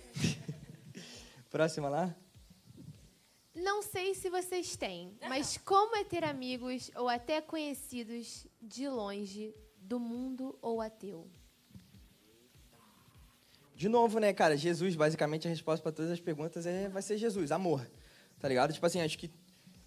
Próxima 1.52 1.90
lá? 1.90 2.16
Não 3.54 3.84
sei 3.84 4.16
se 4.16 4.30
vocês 4.30 4.76
têm, 4.78 5.18
mas 5.28 5.58
como 5.58 5.96
é 5.98 6.04
ter 6.04 6.24
amigos 6.24 6.90
ou 6.96 7.10
até 7.10 7.42
conhecidos 7.42 8.48
de 8.62 8.88
longe, 8.88 9.54
do 9.78 10.00
mundo 10.00 10.58
ou 10.62 10.82
ateu? 10.82 11.30
De 13.76 13.90
novo, 13.90 14.18
né, 14.20 14.32
cara? 14.34 14.56
Jesus, 14.56 14.96
basicamente, 14.96 15.46
a 15.46 15.50
resposta 15.50 15.84
para 15.84 15.92
todas 15.92 16.10
as 16.10 16.22
perguntas 16.22 16.66
é, 16.66 16.88
vai 16.88 17.02
ser 17.02 17.18
Jesus, 17.18 17.52
amor. 17.52 17.86
Tá 18.40 18.48
ligado? 18.48 18.72
Tipo 18.74 18.86
assim, 18.86 19.02
acho 19.02 19.18
que 19.18 19.30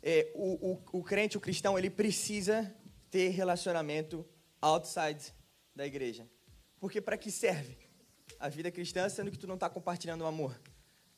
é, 0.03 0.31
o, 0.35 0.73
o, 0.73 0.99
o 0.99 1.03
crente, 1.03 1.37
o 1.37 1.41
cristão, 1.41 1.79
ele 1.79 1.89
precisa 1.89 2.73
ter 3.11 3.31
relacionamento 3.31 4.25
outside 4.61 5.33
da 5.75 5.87
igreja. 5.87 6.29
Porque 6.79 7.01
para 7.01 7.17
que 7.17 7.31
serve 7.31 7.77
a 8.39 8.49
vida 8.49 8.71
cristã, 8.71 9.09
sendo 9.09 9.31
que 9.31 9.39
tu 9.39 9.47
não 9.47 9.55
está 9.55 9.69
compartilhando 9.69 10.23
o 10.23 10.27
amor 10.27 10.61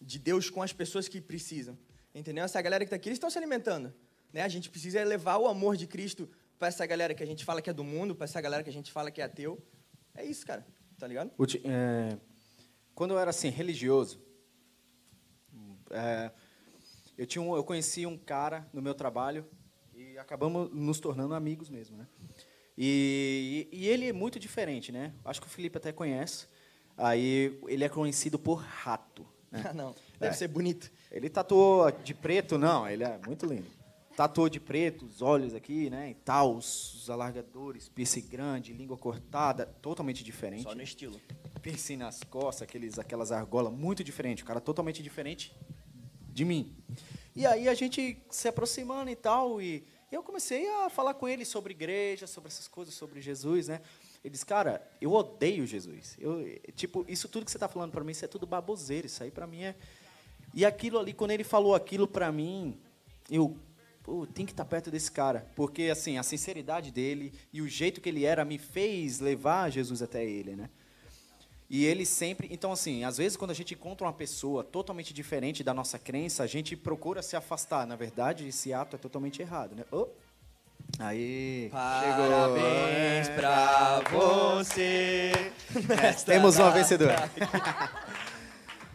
de 0.00 0.18
Deus 0.18 0.48
com 0.50 0.62
as 0.62 0.72
pessoas 0.72 1.08
que 1.08 1.20
precisam? 1.20 1.76
Entendeu? 2.14 2.44
Essa 2.44 2.60
galera 2.62 2.84
que 2.84 2.86
está 2.86 2.96
aqui, 2.96 3.08
eles 3.08 3.16
estão 3.16 3.30
se 3.30 3.38
alimentando. 3.38 3.92
Né? 4.32 4.42
A 4.42 4.48
gente 4.48 4.70
precisa 4.70 5.02
levar 5.04 5.38
o 5.38 5.46
amor 5.46 5.76
de 5.76 5.86
Cristo 5.86 6.28
para 6.58 6.68
essa 6.68 6.84
galera 6.86 7.14
que 7.14 7.22
a 7.22 7.26
gente 7.26 7.44
fala 7.44 7.62
que 7.62 7.70
é 7.70 7.72
do 7.72 7.84
mundo, 7.84 8.14
para 8.14 8.24
essa 8.24 8.40
galera 8.40 8.62
que 8.62 8.70
a 8.70 8.72
gente 8.72 8.90
fala 8.90 9.10
que 9.10 9.20
é 9.20 9.24
ateu. 9.24 9.62
É 10.14 10.24
isso, 10.24 10.44
cara. 10.46 10.66
Tá 10.98 11.06
ligado? 11.06 11.30
É, 11.64 12.18
quando 12.94 13.12
eu 13.12 13.18
era 13.18 13.30
assim 13.30 13.48
religioso, 13.48 14.20
é, 15.90 16.30
eu 17.16 17.26
tinha 17.26 17.40
um- 17.42 17.54
eu 17.56 17.64
conheci 17.64 18.04
um 18.06 18.16
cara 18.18 18.68
no 18.72 18.82
meu 18.82 18.94
trabalho 18.94 19.46
e 19.94 20.18
acabamos 20.18 20.70
nos 20.72 20.98
tornando 21.00 21.34
amigos 21.34 21.68
mesmo, 21.70 21.96
né? 21.96 22.06
E, 22.80 23.66
e, 23.72 23.88
ele 23.88 24.08
é 24.08 24.12
muito 24.12 24.38
diferente, 24.38 24.92
né? 24.92 25.12
Acho 25.24 25.40
que 25.40 25.48
o 25.48 25.50
Felipe 25.50 25.76
até 25.78 25.90
conhece. 25.90 26.46
Aí 26.96 27.58
ele 27.66 27.82
é 27.82 27.88
conhecido 27.88 28.38
por 28.38 28.60
rato. 28.60 29.26
né? 29.50 29.64
Ah, 29.68 29.72
não. 29.74 29.96
Deve 30.20 30.32
É. 30.32 30.36
ser 30.36 30.46
bonito. 30.46 30.88
Ele 31.10 31.28
tatuou 31.28 31.90
de 31.90 32.14
preto, 32.14 32.56
não, 32.56 32.88
ele 32.88 33.02
é 33.02 33.18
muito 33.26 33.46
lindo. 33.46 33.66
Tatuou 34.16 34.48
de 34.48 34.60
preto, 34.60 35.06
os 35.06 35.22
olhos 35.22 35.54
aqui, 35.54 35.88
né, 35.90 36.10
e 36.10 36.14
tal, 36.14 36.54
os, 36.56 36.94
os 36.94 37.10
alargadores, 37.10 37.88
piercing 37.88 38.26
grande, 38.28 38.72
língua 38.72 38.96
cortada, 38.96 39.66
totalmente 39.80 40.22
diferente. 40.24 40.64
Só 40.64 40.74
no 40.74 40.82
estilo. 40.82 41.20
Piercing 41.62 41.96
nas 41.96 42.22
costas, 42.24 42.62
aqueles, 42.62 42.98
aquelas 42.98 43.30
argolas, 43.32 43.72
muito 43.72 44.02
diferente. 44.04 44.42
O 44.42 44.46
cara 44.46 44.60
totalmente 44.60 45.02
diferente 45.02 45.54
de 46.28 46.44
mim. 46.44 46.76
E 47.34 47.46
aí 47.46 47.68
a 47.68 47.74
gente 47.74 48.20
se 48.30 48.48
aproximando 48.48 49.08
e 49.10 49.16
tal, 49.16 49.62
e 49.62 49.84
eu 50.10 50.22
comecei 50.22 50.68
a 50.68 50.90
falar 50.90 51.14
com 51.14 51.28
ele 51.28 51.44
sobre 51.44 51.72
igreja, 51.72 52.26
sobre 52.26 52.48
essas 52.48 52.66
coisas, 52.66 52.94
sobre 52.94 53.20
Jesus, 53.20 53.68
né? 53.68 53.80
Ele 54.24 54.32
disse, 54.32 54.46
cara, 54.46 54.86
eu 55.00 55.12
odeio 55.12 55.66
Jesus. 55.66 56.16
Eu, 56.18 56.44
tipo, 56.74 57.04
isso 57.08 57.28
tudo 57.28 57.44
que 57.44 57.50
você 57.50 57.56
está 57.56 57.68
falando 57.68 57.92
para 57.92 58.02
mim, 58.02 58.12
isso 58.12 58.24
é 58.24 58.28
tudo 58.28 58.46
baboseira. 58.46 59.06
Isso 59.06 59.22
aí 59.22 59.30
para 59.30 59.46
mim 59.46 59.62
é... 59.62 59.76
E 60.54 60.64
aquilo 60.64 60.98
ali, 60.98 61.12
quando 61.12 61.30
ele 61.30 61.44
falou 61.44 61.74
aquilo 61.74 62.08
para 62.08 62.32
mim, 62.32 62.80
eu 63.30 63.56
pô, 64.02 64.26
tem 64.26 64.46
que 64.46 64.52
estar 64.52 64.64
perto 64.64 64.90
desse 64.90 65.12
cara, 65.12 65.46
porque 65.54 65.84
assim, 65.84 66.16
a 66.16 66.22
sinceridade 66.22 66.90
dele 66.90 67.32
e 67.52 67.60
o 67.60 67.68
jeito 67.68 68.00
que 68.00 68.08
ele 68.08 68.24
era 68.24 68.44
me 68.44 68.56
fez 68.56 69.20
levar 69.20 69.70
Jesus 69.70 70.00
até 70.00 70.24
ele, 70.24 70.56
né? 70.56 70.70
E 71.70 71.84
ele 71.84 72.06
sempre, 72.06 72.48
então 72.50 72.72
assim, 72.72 73.04
às 73.04 73.18
vezes 73.18 73.36
quando 73.36 73.50
a 73.50 73.54
gente 73.54 73.74
encontra 73.74 74.06
uma 74.06 74.12
pessoa 74.12 74.64
totalmente 74.64 75.12
diferente 75.12 75.62
da 75.62 75.74
nossa 75.74 75.98
crença, 75.98 76.42
a 76.42 76.46
gente 76.46 76.74
procura 76.74 77.22
se 77.22 77.36
afastar. 77.36 77.86
Na 77.86 77.94
verdade, 77.94 78.48
esse 78.48 78.72
ato 78.72 78.96
é 78.96 78.98
totalmente 78.98 79.42
errado, 79.42 79.74
né? 79.76 79.84
Oh. 79.92 80.06
Aí, 80.98 81.68
Parabéns 81.70 83.26
chegou. 83.26 83.40
pra 83.40 84.00
você. 84.10 85.32
Temos 86.24 86.56
uma 86.58 86.70
vencedora. 86.70 87.30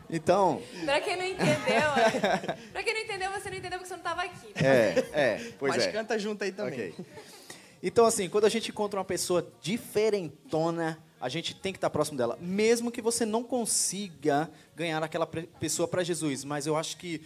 Então, 0.09 0.61
Pra 0.85 0.99
quem 1.01 1.15
não 1.15 1.25
entendeu, 1.25 1.89
é- 1.97 2.57
pra 2.71 2.83
quem 2.83 2.93
não 2.93 3.01
entendeu, 3.01 3.31
você 3.31 3.49
não 3.49 3.57
entendeu 3.57 3.79
porque 3.79 3.87
você 3.89 3.95
não 3.95 4.03
tava 4.03 4.21
aqui. 4.23 4.47
é, 4.55 5.05
é, 5.13 5.51
pois 5.59 5.75
Mas 5.75 5.85
é. 5.87 5.91
canta 5.91 6.17
junto 6.19 6.43
aí 6.43 6.51
também. 6.51 6.89
Ok. 6.91 7.05
Então, 7.81 8.05
assim, 8.05 8.29
quando 8.29 8.45
a 8.45 8.49
gente 8.49 8.69
encontra 8.69 8.99
uma 8.99 9.05
pessoa 9.05 9.47
diferentona, 9.61 10.97
a 11.23 11.29
gente 11.29 11.55
tem 11.55 11.71
que 11.71 11.77
estar 11.77 11.89
próximo 11.89 12.17
dela. 12.17 12.37
Mesmo 12.41 12.91
que 12.91 13.01
você 13.01 13.25
não 13.25 13.45
consiga 13.45 14.51
ganhar 14.75 15.01
aquela 15.01 15.25
pessoa 15.25 15.87
para 15.87 16.03
Jesus. 16.03 16.43
Mas 16.43 16.67
eu 16.67 16.75
acho 16.75 16.97
que 16.97 17.21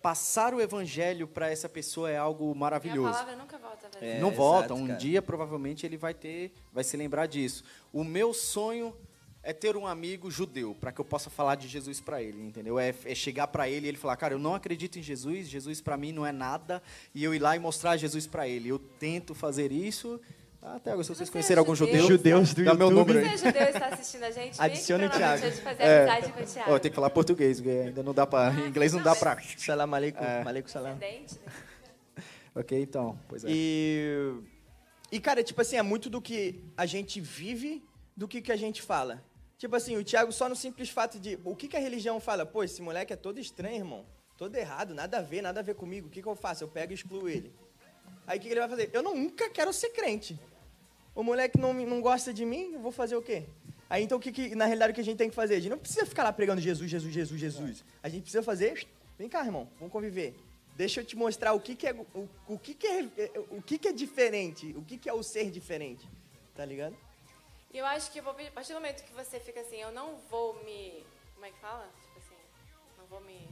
passar 0.00 0.54
o 0.54 0.60
evangelho 0.60 1.26
para 1.26 1.50
essa 1.50 1.68
pessoa 1.68 2.08
é 2.08 2.16
algo 2.16 2.54
maravilhoso. 2.54 3.10
palavra 3.10 3.34
nunca 3.34 3.58
volta 3.58 3.88
vazia. 3.92 4.08
É, 4.08 4.20
não 4.20 4.30
volta. 4.30 4.66
exato, 4.66 4.80
Um 4.80 4.86
cara. 4.86 4.98
dia, 5.00 5.20
provavelmente, 5.20 5.84
ele 5.84 5.96
vai 5.96 6.14
ter, 6.14 6.52
vai 6.72 6.84
se 6.84 6.96
lembrar 6.96 7.26
disso. 7.26 7.64
O 7.92 8.04
meu 8.04 8.32
sonho 8.32 8.94
é 9.42 9.52
ter 9.52 9.76
um 9.76 9.84
amigo 9.84 10.30
judeu, 10.30 10.76
para 10.80 10.92
que 10.92 11.00
eu 11.00 11.04
possa 11.04 11.28
falar 11.28 11.56
de 11.56 11.66
Jesus 11.66 12.00
para 12.00 12.22
ele, 12.22 12.40
entendeu? 12.40 12.78
É, 12.78 12.94
é 13.04 13.14
chegar 13.16 13.48
para 13.48 13.68
ele 13.68 13.86
e 13.86 13.88
ele 13.88 13.98
falar, 13.98 14.16
cara, 14.16 14.34
eu 14.34 14.38
não 14.38 14.54
acredito 14.54 14.96
em 14.96 15.02
Jesus, 15.02 15.48
Jesus 15.48 15.80
para 15.80 15.96
mim 15.96 16.12
não 16.12 16.24
é 16.24 16.30
nada, 16.30 16.80
e 17.12 17.24
eu 17.24 17.34
ir 17.34 17.40
lá 17.40 17.56
e 17.56 17.58
mostrar 17.58 17.96
Jesus 17.96 18.28
para 18.28 18.46
ele. 18.46 18.68
Eu 18.68 18.78
tento 18.78 19.34
fazer 19.34 19.72
isso. 19.72 20.20
Até 20.62 20.90
agora, 20.90 21.02
se 21.04 21.08
vocês 21.14 21.28
Você 21.28 21.32
conhecerem 21.32 21.56
é 21.56 21.60
algum 21.60 21.74
judeu? 21.74 22.02
judeu, 22.02 22.44
Judeus 22.44 22.54
do 22.54 22.64
dá 22.64 22.74
meu 22.74 22.90
YouTube. 22.90 23.14
número 23.14 23.26
Se 23.26 23.32
aí. 23.32 23.38
você 23.38 23.46
é 23.48 23.52
judeu 23.52 23.62
e 23.62 23.70
está 23.70 23.86
assistindo 23.86 24.24
a 24.24 24.30
gente, 24.30 24.60
Adicione 24.60 25.04
aqui 25.04 25.14
o 25.14 25.18
Thiago. 25.18 25.40
noite 25.42 25.60
fazer 25.62 25.82
É. 25.82 25.98
amizade 26.10 26.32
com 26.32 26.40
o 26.42 26.46
Thiago. 26.46 26.72
Ó, 26.72 26.78
tem 26.78 26.90
que 26.90 26.94
falar 26.94 27.10
português, 27.10 27.60
porque 27.60 27.70
ainda 27.78 28.02
não 28.02 28.12
dá 28.12 28.26
para, 28.26 28.52
em 28.60 28.68
inglês 28.68 28.92
não 28.92 29.02
dá 29.02 29.16
para. 29.16 29.40
Salam 29.56 29.94
aleikum. 29.94 30.22
É. 30.22 30.42
Aleikum 30.42 30.68
salam. 30.68 30.96
Né? 30.96 31.24
Ok, 32.54 32.78
então, 32.82 33.18
pois 33.28 33.44
é. 33.44 33.48
E, 33.50 34.34
e, 35.10 35.18
cara, 35.20 35.42
tipo 35.42 35.60
assim, 35.62 35.76
é 35.76 35.82
muito 35.82 36.10
do 36.10 36.20
que 36.20 36.62
a 36.76 36.84
gente 36.84 37.20
vive 37.20 37.82
do 38.14 38.28
que, 38.28 38.42
que 38.42 38.52
a 38.52 38.56
gente 38.56 38.82
fala. 38.82 39.24
Tipo 39.56 39.76
assim, 39.76 39.96
o 39.96 40.04
Thiago 40.04 40.30
só 40.32 40.48
no 40.48 40.56
simples 40.56 40.90
fato 40.90 41.18
de... 41.18 41.38
O 41.44 41.54
que, 41.56 41.68
que 41.68 41.76
a 41.76 41.80
religião 41.80 42.18
fala? 42.20 42.44
Pô, 42.44 42.62
esse 42.64 42.82
moleque 42.82 43.12
é 43.12 43.16
todo 43.16 43.38
estranho, 43.38 43.76
irmão. 43.76 44.04
Todo 44.36 44.56
errado, 44.56 44.94
nada 44.94 45.18
a 45.18 45.22
ver, 45.22 45.42
nada 45.42 45.60
a 45.60 45.62
ver 45.62 45.74
comigo. 45.74 46.08
O 46.08 46.10
que, 46.10 46.20
que 46.22 46.28
eu 46.28 46.34
faço? 46.34 46.64
Eu 46.64 46.68
pego 46.68 46.92
e 46.92 46.94
excluo 46.94 47.28
ele. 47.28 47.52
Aí 48.26 48.38
o 48.38 48.40
que, 48.40 48.46
que 48.48 48.52
ele 48.52 48.60
vai 48.60 48.68
fazer? 48.68 48.90
Eu 48.92 49.02
nunca 49.02 49.48
quero 49.50 49.72
ser 49.72 49.90
crente. 49.90 50.38
O 51.14 51.22
moleque 51.22 51.58
não, 51.58 51.72
não 51.74 52.00
gosta 52.00 52.32
de 52.32 52.44
mim, 52.44 52.72
eu 52.74 52.80
vou 52.80 52.92
fazer 52.92 53.16
o 53.16 53.22
quê? 53.22 53.46
Aí 53.88 54.04
então, 54.04 54.18
o 54.18 54.20
que, 54.20 54.30
que 54.30 54.54
na 54.54 54.66
realidade, 54.66 54.92
o 54.92 54.94
que 54.94 55.00
a 55.00 55.04
gente 55.04 55.18
tem 55.18 55.28
que 55.28 55.34
fazer? 55.34 55.56
A 55.56 55.60
gente 55.60 55.70
não 55.70 55.78
precisa 55.78 56.06
ficar 56.06 56.22
lá 56.22 56.32
pregando 56.32 56.60
Jesus, 56.60 56.90
Jesus, 56.90 57.12
Jesus, 57.12 57.40
Jesus. 57.40 57.84
A 58.02 58.08
gente 58.08 58.22
precisa 58.22 58.42
fazer... 58.42 58.86
Vem 59.18 59.28
cá, 59.28 59.44
irmão, 59.44 59.68
vamos 59.78 59.92
conviver. 59.92 60.34
Deixa 60.76 61.00
eu 61.00 61.04
te 61.04 61.16
mostrar 61.16 61.52
o 61.52 61.60
que, 61.60 61.74
que 61.74 61.86
é 61.86 61.92
o, 61.92 62.28
o 62.48 62.58
que, 62.58 62.72
que 62.72 62.86
é 62.86 63.02
o 63.50 63.60
que, 63.60 63.76
que 63.76 63.88
é 63.88 63.92
diferente, 63.92 64.74
o 64.76 64.82
que, 64.82 64.96
que 64.96 65.10
é 65.10 65.12
o 65.12 65.22
ser 65.22 65.50
diferente, 65.50 66.08
tá 66.54 66.64
ligado? 66.64 66.96
E 67.72 67.76
eu 67.76 67.84
acho 67.84 68.10
que 68.10 68.18
eu 68.18 68.24
vou, 68.24 68.32
a 68.32 68.50
partir 68.50 68.72
do 68.72 68.80
momento 68.80 69.04
que 69.04 69.12
você 69.12 69.38
fica 69.38 69.60
assim, 69.60 69.76
eu 69.76 69.92
não 69.92 70.16
vou 70.30 70.54
me. 70.64 71.04
Como 71.34 71.44
é 71.44 71.50
que 71.50 71.58
fala? 71.58 71.86
Tipo 72.02 72.18
assim, 72.18 72.40
não 72.96 73.04
vou 73.06 73.20
me. 73.20 73.46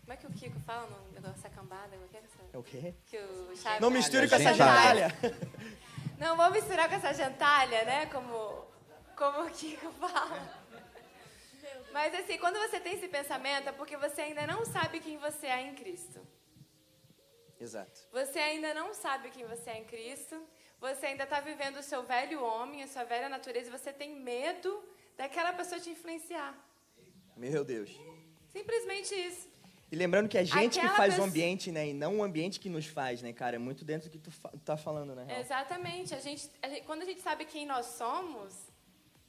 Como 0.00 0.12
é 0.12 0.16
que 0.16 0.26
o 0.26 0.30
Kiko 0.30 0.58
fala 0.66 0.88
no 0.90 1.12
negócio 1.14 1.40
da 1.40 1.50
cambada? 1.50 1.88
Como 1.90 2.04
é 2.04 2.08
que 2.08 2.16
é 2.16 2.20
essa? 2.20 2.42
É 2.52 2.58
o 2.58 2.62
quê? 2.62 2.94
Que 3.06 3.16
o 3.16 3.56
Chaves 3.56 3.80
Não 3.80 3.90
misture 3.90 4.28
com 4.28 4.34
essa 4.34 4.52
Gentalha. 4.52 5.16
Não 6.18 6.36
vou 6.36 6.50
misturar 6.50 6.88
com 6.88 6.94
essa 6.94 7.12
gentalha, 7.12 7.84
né? 7.84 8.06
Como, 8.06 8.66
como 9.16 9.46
o 9.46 9.50
Kiko 9.50 9.90
fala. 9.92 10.62
Mas 11.92 12.14
assim, 12.14 12.38
quando 12.38 12.58
você 12.58 12.80
tem 12.80 12.94
esse 12.94 13.08
pensamento, 13.08 13.68
é 13.68 13.72
porque 13.72 13.96
você 13.96 14.22
ainda 14.22 14.46
não 14.46 14.64
sabe 14.64 15.00
quem 15.00 15.18
você 15.18 15.46
é 15.46 15.60
em 15.60 15.74
Cristo. 15.74 16.26
Exato. 17.60 18.00
Você 18.10 18.38
ainda 18.38 18.74
não 18.74 18.92
sabe 18.94 19.30
quem 19.30 19.44
você 19.46 19.70
é 19.70 19.78
em 19.78 19.84
Cristo. 19.84 20.42
Você 20.80 21.06
ainda 21.06 21.24
está 21.24 21.38
vivendo 21.38 21.76
o 21.76 21.82
seu 21.82 22.02
velho 22.02 22.42
homem, 22.42 22.82
a 22.82 22.88
sua 22.88 23.04
velha 23.04 23.28
natureza. 23.28 23.68
E 23.68 23.78
você 23.78 23.92
tem 23.92 24.16
medo 24.16 24.82
daquela 25.16 25.52
pessoa 25.52 25.80
te 25.80 25.90
influenciar. 25.90 26.52
Meu 27.36 27.62
Deus. 27.64 27.90
Simplesmente 28.50 29.14
isso. 29.14 29.48
E 29.92 29.96
lembrando 29.96 30.26
que 30.26 30.38
é 30.38 30.40
a 30.40 30.44
gente 30.44 30.78
Aquela 30.78 30.90
que 30.90 30.96
faz 30.96 31.10
pessoa- 31.10 31.26
o 31.26 31.28
ambiente, 31.28 31.70
né? 31.70 31.88
E 31.88 31.92
não 31.92 32.18
o 32.18 32.22
ambiente 32.22 32.58
que 32.58 32.70
nos 32.70 32.86
faz, 32.86 33.20
né, 33.20 33.30
cara? 33.34 33.56
É 33.56 33.58
muito 33.58 33.84
dentro 33.84 34.08
do 34.08 34.12
que 34.12 34.18
tu 34.18 34.30
fa- 34.30 34.50
tá 34.64 34.74
falando, 34.74 35.14
né? 35.14 35.38
Exatamente. 35.38 36.14
A 36.14 36.18
gente, 36.18 36.48
a 36.62 36.68
gente- 36.68 36.82
quando 36.86 37.02
a 37.02 37.04
gente 37.04 37.20
sabe 37.20 37.44
quem 37.44 37.66
nós 37.66 37.84
somos, 37.86 38.54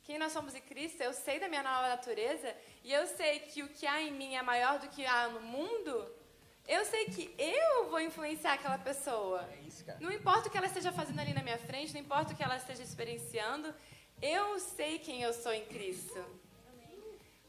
quem 0.03 0.17
nós 0.17 0.31
somos 0.31 0.55
em 0.55 0.61
Cristo, 0.61 1.01
eu 1.03 1.11
sei 1.13 1.37
da 1.37 1.49
minha 1.49 1.61
nova 1.63 1.89
natureza 1.89 2.55
e 2.81 2.93
eu 2.93 3.05
sei 3.07 3.39
que 3.39 3.61
o 3.61 3.67
que 3.67 3.85
há 3.85 4.01
em 4.01 4.11
mim 4.11 4.35
é 4.35 4.41
maior 4.41 4.79
do 4.79 4.87
que 4.87 5.05
há 5.05 5.27
no 5.27 5.41
mundo. 5.41 6.09
Eu 6.65 6.85
sei 6.85 7.05
que 7.07 7.35
eu 7.37 7.89
vou 7.89 7.99
influenciar 7.99 8.53
aquela 8.53 8.77
pessoa. 8.77 9.45
É 9.51 9.67
isso, 9.67 9.83
cara. 9.83 9.99
Não 9.99 10.09
importa 10.13 10.47
o 10.47 10.51
que 10.51 10.57
ela 10.57 10.67
esteja 10.67 10.93
fazendo 10.93 11.19
ali 11.19 11.33
na 11.33 11.43
minha 11.43 11.57
frente, 11.57 11.93
não 11.93 11.99
importa 11.99 12.31
o 12.31 12.35
que 12.37 12.41
ela 12.43 12.55
esteja 12.55 12.81
experienciando, 12.83 13.75
eu 14.21 14.57
sei 14.61 14.97
quem 14.97 15.21
eu 15.23 15.33
sou 15.33 15.51
em 15.53 15.65
Cristo. 15.65 16.23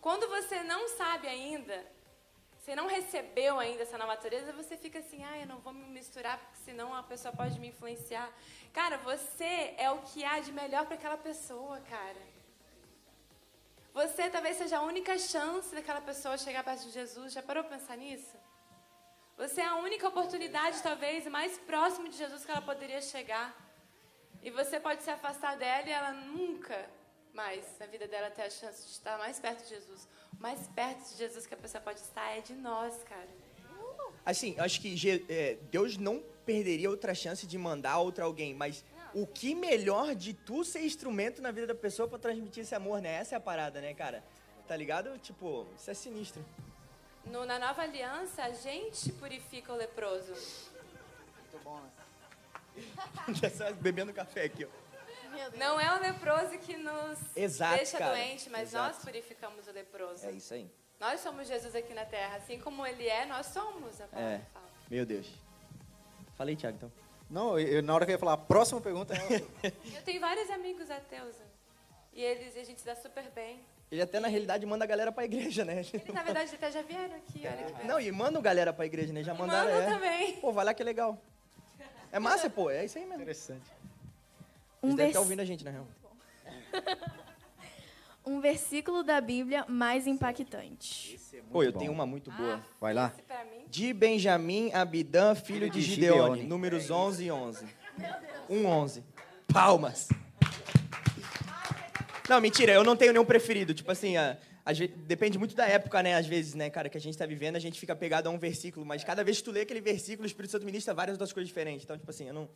Quando 0.01 0.29
você 0.29 0.65
não 0.65 0.89
sabe 0.89 1.29
ainda, 1.29 1.94
você 2.65 2.75
não 2.75 2.87
recebeu 2.87 3.59
ainda 3.59 3.83
essa 3.83 3.99
nova 3.99 4.15
natureza, 4.15 4.51
você 4.51 4.75
fica 4.75 4.99
assim, 4.99 5.23
ah, 5.23 5.39
eu 5.39 5.47
não 5.47 5.59
vou 5.59 5.71
me 5.71 5.87
misturar, 5.87 6.39
porque 6.39 6.57
senão 6.65 6.95
a 6.95 7.03
pessoa 7.03 7.31
pode 7.31 7.61
me 7.61 7.69
influenciar. 7.69 8.33
Cara, 8.73 8.97
você 8.97 9.75
é 9.77 9.91
o 9.91 9.99
que 9.99 10.25
há 10.25 10.41
de 10.41 10.51
melhor 10.51 10.87
para 10.87 10.95
aquela 10.95 11.19
pessoa, 11.19 11.79
cara. 11.81 12.23
Você 13.93 14.31
talvez 14.31 14.57
seja 14.57 14.79
a 14.79 14.81
única 14.83 15.19
chance 15.19 15.75
daquela 15.75 16.01
pessoa 16.01 16.39
chegar 16.39 16.65
perto 16.65 16.85
de 16.85 16.93
Jesus. 16.93 17.35
Já 17.35 17.43
parou 17.43 17.65
para 17.65 17.77
pensar 17.77 17.99
nisso? 17.99 18.35
Você 19.37 19.61
é 19.61 19.67
a 19.67 19.77
única 19.77 20.09
oportunidade, 20.09 20.83
talvez, 20.83 21.27
mais 21.27 21.59
próximo 21.59 22.09
de 22.09 22.17
Jesus 22.17 22.47
que 22.47 22.51
ela 22.51 22.63
poderia 22.63 23.03
chegar. 23.03 23.55
E 24.43 24.51
você 24.51 24.81
pode 24.81 25.03
se 25.03 25.11
afastar 25.11 25.55
dela 25.59 25.87
e 25.87 25.93
ela 25.93 26.13
nunca 26.13 26.89
mais, 27.35 27.67
na 27.79 27.87
vida 27.87 28.07
dela, 28.07 28.31
ter 28.31 28.43
a 28.43 28.51
chance 28.51 28.87
de 28.87 28.93
estar 28.93 29.19
mais 29.19 29.39
perto 29.39 29.65
de 29.65 29.71
Jesus. 29.71 30.09
Mais 30.39 30.67
perto 30.69 31.09
de 31.11 31.17
Jesus 31.17 31.47
que 31.47 31.55
a 31.55 31.57
pessoa 31.57 31.81
pode 31.81 32.01
estar 32.01 32.31
é 32.37 32.41
de 32.41 32.55
nós, 32.55 33.03
cara. 33.05 33.29
Assim, 34.25 34.55
eu 34.57 34.65
acho 34.65 34.81
que 34.81 35.25
é, 35.29 35.57
Deus 35.71 35.97
não 35.97 36.23
perderia 36.47 36.89
outra 36.91 37.15
chance 37.15 37.47
de 37.47 37.57
mandar 37.59 37.99
outra 37.99 38.25
alguém, 38.25 38.55
mas 38.55 38.85
o 39.15 39.27
que 39.27 39.55
melhor 39.55 40.15
de 40.15 40.33
tu 40.35 40.65
ser 40.65 40.81
instrumento 40.81 41.41
na 41.43 41.51
vida 41.51 41.67
da 41.69 41.75
pessoa 41.75 42.09
pra 42.09 42.19
transmitir 42.19 42.63
esse 42.63 42.75
amor, 42.75 43.01
né? 43.01 43.15
Essa 43.15 43.35
é 43.35 43.39
a 43.39 43.41
parada, 43.41 43.81
né, 43.81 43.95
cara? 43.95 44.25
Tá 44.67 44.77
ligado? 44.77 45.19
Tipo, 45.19 45.67
isso 45.79 45.91
é 45.91 45.95
sinistro. 45.95 46.45
No- 47.27 47.45
na 47.47 47.59
nova 47.59 47.83
aliança, 47.83 48.43
a 48.43 48.51
gente 48.53 49.13
purifica 49.13 49.73
o 49.73 49.77
leproso. 49.77 50.33
Já 53.35 53.51
só 53.57 53.73
bebendo 53.73 54.13
café 54.13 54.45
aqui, 54.45 54.65
ó. 54.65 54.84
Não 55.57 55.81
é 55.81 55.97
o 55.97 56.01
leproso 56.01 56.59
que 56.59 56.77
nos 56.77 57.19
Exato, 57.37 57.77
deixa 57.77 57.99
cara. 57.99 58.13
doente, 58.15 58.49
mas 58.51 58.69
Exato. 58.71 58.95
nós 58.95 59.05
purificamos 59.05 59.67
o 59.67 59.73
leproso. 59.73 60.25
É 60.27 60.31
isso 60.33 60.55
aí. 60.55 60.71
Nós 61.01 61.21
somos 61.21 61.47
Jesus 61.49 61.75
aqui 61.75 61.93
na 61.95 62.05
terra. 62.05 62.37
Assim 62.37 62.59
como 62.59 62.87
ele 62.87 63.07
é, 63.07 63.27
nós 63.27 63.47
somos. 63.47 64.01
A 64.01 64.05
É. 64.19 64.41
fala. 64.53 64.67
Meu 64.91 65.05
Deus. 65.05 65.27
Falei, 66.37 66.57
Thiago, 66.57 66.77
então. 66.77 66.93
Não, 67.31 67.59
eu- 67.59 67.83
na 67.83 67.95
hora 67.95 68.05
que 68.05 68.13
eu 68.13 68.15
ia 68.15 68.19
falar, 68.19 68.35
a 68.35 68.39
próxima 68.39 68.81
pergunta 68.81 69.15
é... 69.15 69.19
Eu 69.97 70.03
tenho 70.05 70.21
vários 70.21 70.49
amigos 70.51 70.91
ateus. 70.91 71.35
né? 71.37 71.47
E 72.13 72.23
eles, 72.23 72.57
a 72.57 72.63
gente 72.65 72.81
se 72.81 72.87
dá 72.87 72.95
super 72.95 73.25
bem. 73.31 73.61
Ele 73.91 74.01
até, 74.03 74.19
na 74.21 74.29
realidade, 74.29 74.65
manda 74.67 74.85
a 74.85 74.87
galera 74.87 75.11
pra 75.13 75.25
igreja, 75.25 75.65
né? 75.65 75.75
Eles, 75.93 75.93
na 76.13 76.23
verdade, 76.23 76.55
até 76.55 76.71
já 76.71 76.83
vieram 76.83 77.15
aqui, 77.17 77.43
olha 77.47 77.73
que. 77.81 77.87
Não, 77.87 78.01
e 78.01 78.11
mandam 78.13 78.41
galera 78.43 78.73
pra 78.73 78.87
igreja, 78.87 79.13
né? 79.13 79.23
Já 79.23 79.35
E 79.35 79.39
mandaram. 79.39 79.71
mandam 79.71 79.83
é. 79.89 79.95
também. 79.95 80.37
Pô, 80.41 80.53
vai 80.53 80.65
lá 80.65 80.75
que 80.75 80.83
é 80.83 80.85
legal. 80.85 81.19
É 82.13 82.19
massa, 82.19 82.49
pô. 82.49 82.71
É 82.71 82.85
isso 82.85 82.97
aí 82.99 83.05
mesmo. 83.05 83.23
Interessante. 83.23 83.63
Um 84.85 84.95
devem 84.95 84.97
vers- 84.97 85.09
estar 85.11 85.21
ouvindo 85.21 85.41
a 85.41 85.45
gente, 85.45 85.65
na 85.65 85.71
real. 85.71 85.87
Um 88.27 88.41
versículo 88.41 89.03
da 89.03 89.21
Bíblia 89.21 89.67
mais 89.69 90.07
impactante. 90.07 91.21
Pô, 91.53 91.63
eu 91.63 91.71
bom. 91.73 91.79
tenho 91.79 91.93
uma 91.93 92.07
muito 92.07 92.31
boa. 92.31 92.59
Vai 92.81 92.95
lá. 92.95 93.13
De 93.69 93.93
Benjamim 93.93 94.73
Abidã, 94.73 95.35
filho 95.35 95.69
de 95.69 95.79
de 95.81 95.83
Gideone. 95.83 96.21
Gideone. 96.23 96.43
Números 96.45 96.91
11 96.91 97.25
e 97.25 97.31
11. 97.31 97.67
1, 98.49 98.65
11. 98.67 99.05
Palmas. 99.53 100.09
Não, 102.31 102.41
mentira, 102.41 102.73
eu 102.73 102.83
não 102.83 102.97
tenho 102.97 103.13
nenhum 103.13 103.27
preferido. 103.27 103.75
Tipo 103.75 103.93
assim, 103.93 104.17
a, 104.17 104.39
ve- 104.73 104.89
depende 104.89 105.37
muito 105.39 105.55
da 105.55 105.67
época, 105.69 106.03
né? 106.03 106.15
Às 106.15 106.27
vezes, 106.27 106.55
né, 106.55 106.71
cara, 106.71 106.89
que 106.89 106.97
a 106.97 107.01
gente 107.01 107.19
tá 107.19 107.27
vivendo, 107.27 107.57
a 107.57 107.61
gente 107.61 107.79
fica 107.79 107.95
pegado 107.95 108.31
a 108.31 108.33
um 108.33 108.39
versículo. 108.39 108.87
Mas 108.87 109.05
cada 109.05 109.23
vez 109.23 109.37
que 109.37 109.45
tu 109.45 109.51
lê 109.51 109.61
aquele 109.61 109.83
versículo, 109.83 110.25
o 110.25 110.27
Espírito 110.27 110.51
Santo 110.53 110.65
ministra 110.65 110.95
várias 110.95 111.15
outras 111.17 111.31
coisas 111.35 111.49
diferentes. 111.49 111.85
Então, 111.85 111.99
tipo 111.99 112.09
assim, 112.11 112.27
eu 112.27 112.33
não, 112.33 112.49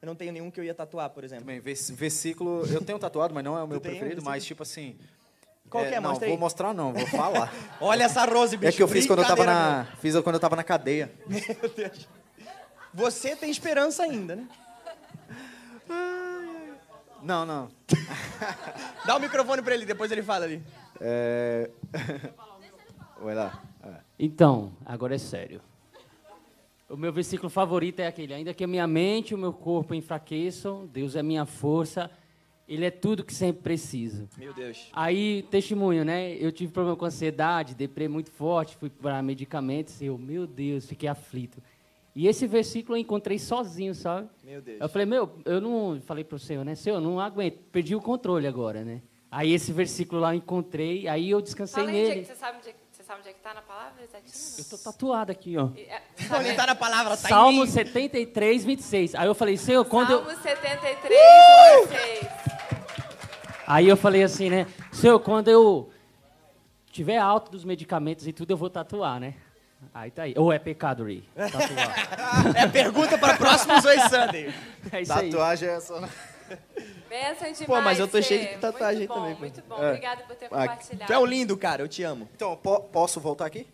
eu 0.00 0.06
não 0.06 0.14
tenho 0.14 0.32
nenhum 0.32 0.50
que 0.50 0.58
eu 0.60 0.64
ia 0.64 0.74
tatuar, 0.74 1.10
por 1.10 1.24
exemplo. 1.24 1.44
Também, 1.44 1.60
vers- 1.60 1.90
versículo, 1.90 2.64
eu 2.66 2.80
tenho 2.82 2.98
tatuado, 2.98 3.34
mas 3.34 3.44
não 3.44 3.58
é 3.58 3.62
o 3.62 3.66
meu 3.66 3.78
um 3.78 3.80
preferido, 3.80 4.22
mas 4.22 4.44
tipo 4.44 4.62
assim... 4.62 4.96
Qual 5.68 5.84
que 5.84 5.94
é? 5.94 6.00
Não, 6.00 6.10
Mostra 6.10 6.28
vou 6.28 6.38
mostrar 6.38 6.72
não, 6.72 6.92
vou 6.94 7.06
falar. 7.08 7.52
Olha 7.78 8.04
essa 8.04 8.24
Rose, 8.24 8.56
bicho. 8.56 8.68
é 8.68 8.72
que 8.72 8.82
eu 8.82 8.88
fiz 8.88 9.06
quando 9.06 9.18
eu 9.20 9.26
tava 9.26 9.44
na, 9.44 9.86
fiz 10.00 10.18
quando 10.20 10.36
eu 10.36 10.40
tava 10.40 10.56
na 10.56 10.64
cadeia. 10.64 11.12
Meu 11.28 11.68
Deus. 11.76 12.08
Você 12.94 13.36
tem 13.36 13.50
esperança 13.50 14.02
ainda, 14.02 14.34
né? 14.34 14.48
Não, 17.22 17.44
não. 17.44 17.68
Dá 19.04 19.16
o 19.16 19.20
microfone 19.20 19.60
pra 19.60 19.74
ele, 19.74 19.84
depois 19.84 20.10
ele 20.10 20.22
fala 20.22 20.44
ali. 20.46 20.62
É... 21.00 21.70
Vai 23.20 23.34
lá. 23.34 23.62
É. 23.84 23.94
Então, 24.18 24.72
agora 24.86 25.14
é 25.16 25.18
sério. 25.18 25.60
O 26.88 26.96
meu 26.96 27.12
versículo 27.12 27.50
favorito 27.50 28.00
é 28.00 28.06
aquele: 28.06 28.32
ainda 28.32 28.54
que 28.54 28.64
a 28.64 28.66
minha 28.66 28.86
mente 28.86 29.30
e 29.32 29.34
o 29.34 29.38
meu 29.38 29.52
corpo 29.52 29.94
enfraqueçam, 29.94 30.86
Deus 30.86 31.14
é 31.14 31.22
minha 31.22 31.44
força, 31.44 32.10
Ele 32.66 32.84
é 32.84 32.90
tudo 32.90 33.22
que 33.22 33.34
sempre 33.34 33.62
preciso. 33.62 34.28
Meu 34.38 34.54
Deus. 34.54 34.88
Aí, 34.92 35.42
testemunho, 35.50 36.04
né? 36.04 36.34
Eu 36.34 36.50
tive 36.50 36.72
problema 36.72 36.96
com 36.96 37.04
ansiedade, 37.04 37.74
deprê 37.74 38.08
muito 38.08 38.30
forte, 38.30 38.76
fui 38.76 38.88
para 38.88 39.22
medicamentos, 39.22 40.00
e 40.00 40.06
eu, 40.06 40.16
meu 40.16 40.46
Deus, 40.46 40.86
fiquei 40.86 41.08
aflito. 41.08 41.62
E 42.14 42.26
esse 42.26 42.46
versículo 42.46 42.96
eu 42.96 43.00
encontrei 43.00 43.38
sozinho, 43.38 43.94
sabe? 43.94 44.28
Meu 44.42 44.60
Deus. 44.62 44.80
Eu 44.80 44.88
falei, 44.88 45.06
meu, 45.06 45.30
eu 45.44 45.60
não. 45.60 46.00
Falei 46.00 46.24
pro 46.24 46.38
Senhor, 46.38 46.64
né? 46.64 46.74
Senhor, 46.74 46.96
eu 46.96 47.00
não 47.00 47.20
aguento, 47.20 47.58
perdi 47.70 47.94
o 47.94 48.00
controle 48.00 48.46
agora, 48.46 48.82
né? 48.82 49.02
Aí 49.30 49.52
esse 49.52 49.72
versículo 49.72 50.22
lá 50.22 50.34
eu 50.34 50.38
encontrei, 50.38 51.06
aí 51.06 51.30
eu 51.30 51.42
descansei 51.42 51.84
Fala 51.84 51.94
aí, 51.94 52.02
nele. 52.02 52.20
que 52.22 52.26
você 52.26 52.34
sabe 52.34 52.58
onde 52.58 52.68
é, 52.70 52.72
você 52.72 52.78
sabe 53.08 53.20
onde 53.20 53.30
é 53.30 53.32
que 53.32 53.40
tá 53.40 53.54
na 53.54 53.62
palavra? 53.62 53.94
Eu 54.58 54.64
tô 54.68 54.76
tatuado 54.76 55.32
aqui, 55.32 55.56
ó. 55.56 55.70
E, 55.74 55.80
é, 55.80 56.02
Onde 56.38 56.52
tá 56.52 56.66
na 56.66 56.74
palavra? 56.74 57.16
Tá 57.16 57.28
Salmo 57.28 57.62
mim. 57.62 57.66
73, 57.66 58.64
26. 58.66 59.14
Aí 59.14 59.26
eu 59.26 59.34
falei, 59.34 59.56
Senhor, 59.56 59.82
quando 59.86 60.10
eu. 60.10 60.24
Salmo 60.24 60.42
73, 60.42 61.88
26. 61.88 62.28
Aí 63.66 63.88
eu 63.88 63.96
falei 63.96 64.22
assim, 64.22 64.50
né? 64.50 64.66
Senhor, 64.92 65.18
quando 65.20 65.48
eu 65.48 65.90
tiver 66.92 67.16
alto 67.16 67.50
dos 67.50 67.64
medicamentos 67.64 68.26
e 68.26 68.32
tudo, 68.32 68.50
eu 68.50 68.56
vou 68.58 68.68
tatuar, 68.68 69.18
né? 69.18 69.34
Aí 69.94 70.10
tá 70.10 70.24
aí. 70.24 70.34
Ou 70.36 70.52
é 70.52 70.58
pecado, 70.58 71.04
Ray? 71.04 71.24
Tatuar. 71.34 72.54
É 72.56 72.66
pergunta 72.66 73.16
para 73.16 73.36
próximos 73.38 73.84
Oi 73.86 73.98
Sunday. 74.00 74.54
É 74.92 75.00
isso 75.02 75.12
aí. 75.12 75.30
Tatuagem 75.30 75.68
é 75.68 75.80
só... 75.80 76.02
Benção 77.08 77.52
demais. 77.52 77.66
Pô, 77.66 77.80
mas 77.80 77.98
eu 77.98 78.06
tô 78.08 78.20
cheio 78.22 78.48
de 78.48 78.58
tatuagem 78.58 78.98
muito 78.98 79.08
bom, 79.08 79.14
também, 79.20 79.34
pô. 79.34 79.40
Muito 79.40 79.62
bom, 79.62 79.82
É. 79.82 79.88
obrigado 79.88 80.26
por 80.26 80.36
ter 80.36 80.46
Ah, 80.46 80.48
compartilhado. 80.48 81.06
Tu 81.06 81.12
é 81.12 81.18
um 81.18 81.24
lindo, 81.26 81.56
cara. 81.56 81.82
Eu 81.82 81.88
te 81.88 82.02
amo. 82.02 82.28
Então, 82.34 82.56
po- 82.56 82.80
posso 82.80 83.18
voltar 83.20 83.46
aqui? 83.46 83.66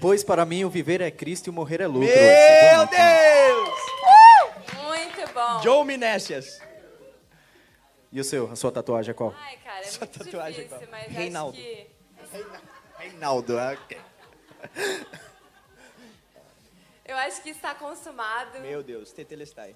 pois 0.00 0.24
para 0.24 0.44
mim 0.44 0.64
o 0.64 0.70
viver 0.70 1.00
é 1.00 1.10
Cristo 1.10 1.46
e 1.46 1.50
o 1.50 1.52
morrer 1.52 1.80
é 1.80 1.86
lucro. 1.86 2.08
Meu 2.08 2.86
Deus! 2.86 3.78
Muito 4.84 5.32
bom. 5.34 5.62
Joe 5.62 5.84
Minesias. 5.84 6.60
E 8.10 8.20
o 8.20 8.24
seu? 8.24 8.50
A 8.50 8.56
sua 8.56 8.70
tatuagem 8.72 9.10
é 9.12 9.14
qual? 9.14 9.34
Ai, 9.38 9.56
cara, 9.64 9.80
é 9.80 9.84
Sua 9.84 10.06
muito 10.06 10.18
tatuagem 10.18 10.60
é 10.60 10.64
difícil, 10.64 10.86
qual? 10.88 11.00
mas 11.00 11.12
Reinaldo. 11.12 11.56
acho 11.58 11.66
que... 11.66 11.86
Reinaldo. 12.98 13.56
ok. 13.58 13.98
Eu 17.04 17.16
acho 17.16 17.42
que 17.42 17.50
está 17.50 17.74
consumado. 17.74 18.60
Meu 18.60 18.82
Deus, 18.82 19.12
Tetelestai. 19.12 19.74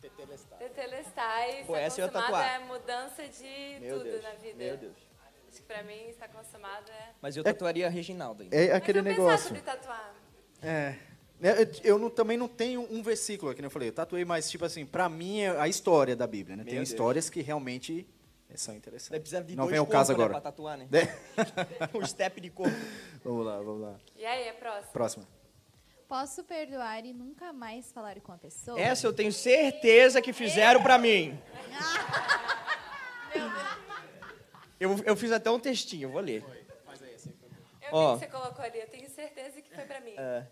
Tetelestai. 0.00 0.58
Tetelestai, 0.58 1.64
Pô, 1.66 1.76
essa 1.76 2.02
consumado 2.02 2.26
tatuar. 2.32 2.54
é 2.54 2.58
mudança 2.60 3.28
de 3.28 3.78
Meu 3.80 3.98
tudo 3.98 4.04
Deus, 4.04 4.22
na 4.22 4.30
vida. 4.32 4.56
meu 4.56 4.76
Deus. 4.76 4.96
Acho 5.48 5.58
que 5.60 5.66
pra 5.66 5.82
mim 5.84 6.08
está 6.08 6.26
consumado 6.26 6.90
é... 6.90 7.10
Mas 7.22 7.36
eu 7.36 7.44
tatuaria 7.44 7.88
Reginaldo 7.88 8.42
ainda. 8.42 8.56
É 8.56 8.72
aquele 8.74 9.00
Mas 9.02 9.16
negócio. 9.16 9.46
sobre 9.48 9.62
tatuar. 9.62 10.14
É. 10.62 10.96
É, 11.42 11.62
Eu, 11.62 11.66
eu 11.84 11.98
não- 11.98 12.10
também 12.10 12.36
não 12.36 12.48
tenho 12.48 12.82
um 12.90 13.02
versículo 13.02 13.50
aqui, 13.52 13.60
né? 13.60 13.66
Eu 13.66 13.70
falei, 13.70 13.88
eu 13.88 13.92
tatuei, 13.92 14.24
mas, 14.24 14.50
tipo 14.50 14.64
assim, 14.64 14.84
pra 14.86 15.08
mim 15.08 15.40
é 15.42 15.50
a 15.60 15.68
história 15.68 16.16
da 16.16 16.26
Bíblia, 16.26 16.56
né? 16.56 16.64
Tem 16.64 16.74
Deus. 16.76 16.88
histórias 16.88 17.28
que 17.30 17.40
realmente 17.42 18.06
são 18.54 18.72
Vai 18.72 18.78
interessantes. 18.78 19.32
Não 19.32 19.56
dois 19.56 19.70
vem 19.70 19.78
ao 19.78 19.84
corpos, 19.86 19.92
caso 19.92 20.12
né, 20.12 20.14
agora. 20.14 20.30
pra 20.30 20.40
tatuar, 20.40 20.78
né? 20.78 20.88
É. 20.92 21.08
um 21.96 22.04
step 22.06 22.40
de 22.40 22.50
corpo. 22.50 22.76
Vamos 23.22 23.44
lá, 23.46 23.56
vamos 23.58 23.82
lá. 23.82 23.96
E 24.16 24.24
aí, 24.24 24.48
a 24.48 24.54
próxima? 24.54 24.92
Próxima. 24.92 25.28
Posso 26.14 26.44
perdoar 26.44 27.04
e 27.04 27.12
nunca 27.12 27.52
mais 27.52 27.90
falar 27.90 28.20
com 28.20 28.30
a 28.30 28.38
pessoa? 28.38 28.78
Essa 28.80 29.04
eu 29.04 29.12
tenho 29.12 29.32
certeza 29.32 30.22
que 30.22 30.32
fizeram 30.32 30.80
pra 30.80 30.96
mim. 30.96 31.36
Eu, 34.78 34.96
eu 35.04 35.16
fiz 35.16 35.32
até 35.32 35.50
um 35.50 35.58
textinho, 35.58 36.04
eu 36.04 36.12
vou 36.12 36.20
ler. 36.20 36.44
Eu 37.82 37.88
Ó. 37.90 38.14
vi 38.14 38.20
que 38.26 38.30
você 38.32 38.38
colocou 38.38 38.64
ali, 38.64 38.78
eu 38.78 38.86
tenho 38.86 39.10
certeza 39.10 39.60
que 39.60 39.74
foi 39.74 39.82
pra 39.86 40.00
mim. 40.02 40.14
É. 40.16 40.46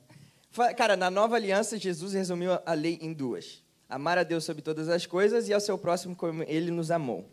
Fa- 0.50 0.74
Cara, 0.74 0.96
na 0.96 1.08
nova 1.08 1.36
aliança, 1.36 1.78
Jesus 1.78 2.12
resumiu 2.12 2.58
a 2.66 2.72
lei 2.74 2.98
em 3.00 3.12
duas: 3.12 3.62
amar 3.88 4.18
a 4.18 4.24
Deus 4.24 4.42
sobre 4.44 4.62
todas 4.62 4.88
as 4.88 5.06
coisas 5.06 5.48
e 5.48 5.54
ao 5.54 5.60
seu 5.60 5.78
próximo 5.78 6.16
como 6.16 6.42
ele 6.42 6.72
nos 6.72 6.90
amou. 6.90 7.30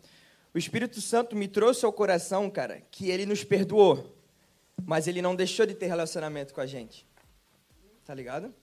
O 0.54 0.58
Espírito 0.58 1.00
Santo 1.00 1.34
me 1.34 1.48
trouxe 1.48 1.84
ao 1.84 1.92
coração, 1.92 2.48
cara, 2.48 2.80
que 2.92 3.10
ele 3.10 3.26
nos 3.26 3.42
perdoou, 3.42 4.16
mas 4.86 5.08
ele 5.08 5.20
não 5.20 5.34
deixou 5.34 5.66
de 5.66 5.74
ter 5.74 5.86
relacionamento 5.88 6.54
com 6.54 6.60
a 6.60 6.66
gente. 6.66 7.09
Tá 8.04 8.14
ligado? 8.14 8.54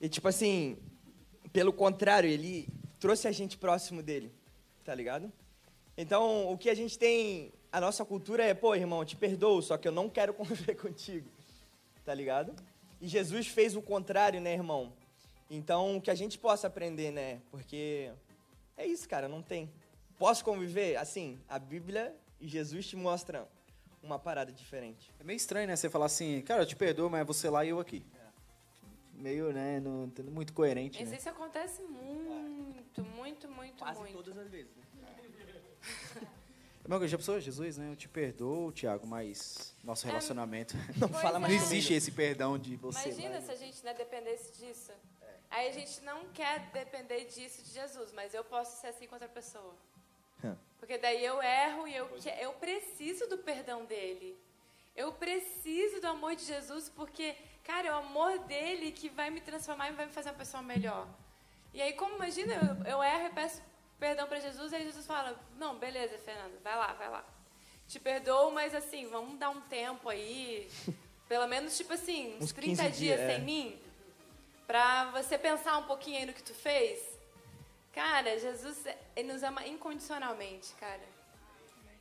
E 0.00 0.08
tipo 0.08 0.28
assim, 0.28 0.76
pelo 1.52 1.72
contrário, 1.72 2.28
ele 2.28 2.68
trouxe 2.98 3.26
a 3.28 3.32
gente 3.32 3.56
próximo 3.56 4.02
dele, 4.02 4.32
tá 4.84 4.94
ligado? 4.94 5.32
Então, 5.96 6.50
o 6.50 6.58
que 6.58 6.68
a 6.68 6.74
gente 6.74 6.98
tem, 6.98 7.52
a 7.72 7.80
nossa 7.80 8.04
cultura 8.04 8.44
é, 8.44 8.52
pô, 8.52 8.74
irmão, 8.74 9.04
te 9.04 9.16
perdoo, 9.16 9.62
só 9.62 9.78
que 9.78 9.88
eu 9.88 9.92
não 9.92 10.10
quero 10.10 10.32
conviver 10.34 10.74
contigo 10.74 11.28
tá 12.06 12.14
ligado? 12.14 12.54
E 13.00 13.08
Jesus 13.08 13.48
fez 13.48 13.74
o 13.74 13.82
contrário, 13.82 14.40
né, 14.40 14.54
irmão? 14.54 14.92
Então, 15.50 16.00
que 16.00 16.08
a 16.08 16.14
gente 16.14 16.38
possa 16.38 16.68
aprender, 16.68 17.10
né? 17.10 17.40
Porque 17.50 18.12
é 18.76 18.86
isso, 18.86 19.08
cara, 19.08 19.28
não 19.28 19.42
tem. 19.42 19.68
Posso 20.16 20.44
conviver? 20.44 20.96
Assim, 20.96 21.38
a 21.48 21.58
Bíblia 21.58 22.14
e 22.40 22.46
Jesus 22.46 22.86
te 22.86 22.94
mostram 22.94 23.46
uma 24.06 24.18
parada 24.18 24.50
diferente. 24.52 25.12
É 25.20 25.24
meio 25.24 25.36
estranho, 25.36 25.66
né? 25.66 25.76
Você 25.76 25.90
falar 25.90 26.06
assim, 26.06 26.40
cara, 26.42 26.62
eu 26.62 26.66
te 26.66 26.76
perdoo, 26.76 27.10
mas 27.10 27.20
é 27.20 27.24
você 27.24 27.50
lá 27.50 27.64
e 27.64 27.68
eu 27.70 27.80
aqui. 27.80 28.04
Meio, 29.12 29.52
né? 29.52 29.80
Não, 29.80 30.10
muito 30.30 30.52
coerente, 30.52 30.98
Mas 31.00 31.10
né? 31.10 31.16
isso 31.16 31.28
acontece 31.28 31.82
muito, 31.82 33.02
muito, 33.02 33.48
muito, 33.48 33.48
muito. 33.48 33.84
as 33.84 33.98
vezes. 34.50 34.70
né? 34.76 34.84
Meu, 36.86 37.08
já 37.08 37.16
pensou, 37.18 37.40
Jesus, 37.40 37.76
né? 37.78 37.90
Eu 37.90 37.96
te 37.96 38.08
perdoo, 38.08 38.70
Tiago, 38.70 39.06
mas 39.08 39.74
nosso 39.82 40.06
É, 40.06 40.10
relacionamento. 40.10 40.76
Não 40.96 41.08
Pois 41.08 41.20
fala 41.20 41.38
é. 41.38 41.40
mais 41.40 41.52
Não 41.52 41.58
comigo. 41.60 41.64
existe 41.74 41.94
esse 41.94 42.12
perdão 42.12 42.56
de 42.56 42.76
você. 42.76 43.08
Imagina 43.08 43.40
se 43.40 43.50
a 43.50 43.56
gente 43.56 43.84
né, 43.84 43.92
dependesse 43.92 44.52
disso. 44.52 44.92
Aí 45.50 45.68
a 45.68 45.72
gente 45.72 46.00
não 46.02 46.26
quer 46.34 46.70
depender 46.72 47.24
disso 47.26 47.62
de 47.62 47.70
Jesus, 47.70 48.12
mas 48.12 48.34
eu 48.34 48.44
posso 48.44 48.80
ser 48.80 48.88
assim 48.88 49.06
com 49.06 49.14
outra 49.14 49.28
pessoa. 49.28 49.74
Hã. 50.44 50.56
Porque 50.78 50.98
daí 50.98 51.24
eu 51.24 51.42
erro 51.42 51.88
e 51.88 51.96
eu, 51.96 52.08
eu 52.40 52.52
preciso 52.54 53.26
do 53.28 53.38
perdão 53.38 53.84
dele. 53.84 54.38
Eu 54.94 55.12
preciso 55.12 56.00
do 56.00 56.06
amor 56.06 56.34
de 56.34 56.44
Jesus 56.44 56.88
porque, 56.88 57.36
cara, 57.64 57.88
é 57.88 57.92
o 57.92 57.96
amor 57.96 58.38
dele 58.40 58.92
que 58.92 59.08
vai 59.08 59.30
me 59.30 59.40
transformar 59.40 59.90
e 59.90 59.92
vai 59.92 60.06
me 60.06 60.12
fazer 60.12 60.30
uma 60.30 60.36
pessoa 60.36 60.62
melhor. 60.62 61.06
E 61.74 61.82
aí, 61.82 61.92
como 61.92 62.16
imagina, 62.16 62.54
eu, 62.86 62.92
eu 62.92 63.02
erro 63.02 63.26
e 63.26 63.30
peço 63.30 63.62
perdão 63.98 64.26
para 64.26 64.40
Jesus, 64.40 64.72
e 64.72 64.76
aí 64.76 64.84
Jesus 64.84 65.06
fala: 65.06 65.38
Não, 65.58 65.76
beleza, 65.76 66.16
Fernando, 66.18 66.58
vai 66.62 66.76
lá, 66.76 66.92
vai 66.94 67.10
lá. 67.10 67.24
Te 67.86 68.00
perdoo, 68.00 68.50
mas 68.50 68.74
assim, 68.74 69.06
vamos 69.08 69.38
dar 69.38 69.50
um 69.50 69.60
tempo 69.62 70.08
aí. 70.08 70.70
Pelo 71.28 71.46
menos, 71.46 71.76
tipo 71.76 71.92
assim, 71.92 72.36
uns, 72.36 72.44
Uns 72.44 72.52
30 72.52 72.82
15 72.82 72.82
dias 72.82 72.96
dias, 72.96 73.20
é. 73.20 73.34
sem 73.34 73.44
mim. 73.44 73.80
Pra 74.66 75.10
você 75.10 75.38
pensar 75.38 75.76
um 75.78 75.84
pouquinho 75.84 76.18
aí 76.18 76.26
no 76.26 76.32
que 76.32 76.42
tu 76.42 76.54
fez. 76.54 77.15
Cara, 77.96 78.38
Jesus, 78.38 78.84
ele 79.16 79.32
nos 79.32 79.42
ama 79.42 79.66
incondicionalmente, 79.66 80.74
cara. 80.74 81.08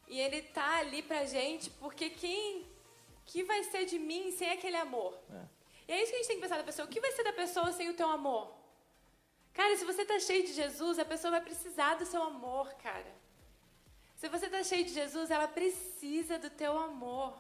E 0.10 0.20
ele 0.20 0.42
tá 0.42 0.80
ali 0.80 1.02
pra 1.02 1.24
gente 1.26 1.70
porque 1.70 2.10
quem 2.10 2.68
que 3.26 3.44
vai 3.46 3.64
ser 3.64 3.86
de 3.86 3.98
mim 3.98 4.30
sem 4.34 4.52
aquele 4.52 4.76
amor? 4.76 5.18
E 5.88 5.94
é 5.94 6.04
isso 6.04 6.12
que 6.12 6.18
a 6.18 6.20
gente 6.20 6.28
tem 6.28 6.36
que 6.36 6.42
pensar 6.42 6.58
da 6.58 6.66
pessoa. 6.66 6.86
O 6.86 6.92
que 6.92 7.00
vai 7.00 7.14
ser 7.14 7.24
da 7.24 7.32
pessoa 7.32 7.72
sem 7.72 7.90
o 7.90 7.94
teu 7.94 8.10
amor? 8.10 8.54
Cara, 9.54 9.74
se 9.78 9.86
você 9.86 10.04
tá 10.04 10.20
cheio 10.20 10.44
de 10.46 10.52
Jesus, 10.52 11.00
a 11.00 11.06
pessoa 11.06 11.32
vai 11.32 11.42
precisar 11.42 11.96
do 11.96 12.06
seu 12.06 12.22
amor, 12.22 12.74
cara. 12.74 13.16
Se 14.18 14.28
você 14.28 14.50
tá 14.50 14.62
cheio 14.64 14.84
de 14.84 14.94
Jesus, 14.94 15.32
ela 15.32 15.48
precisa 15.48 16.38
do 16.38 16.50
teu 16.50 16.78
amor. 16.78 17.34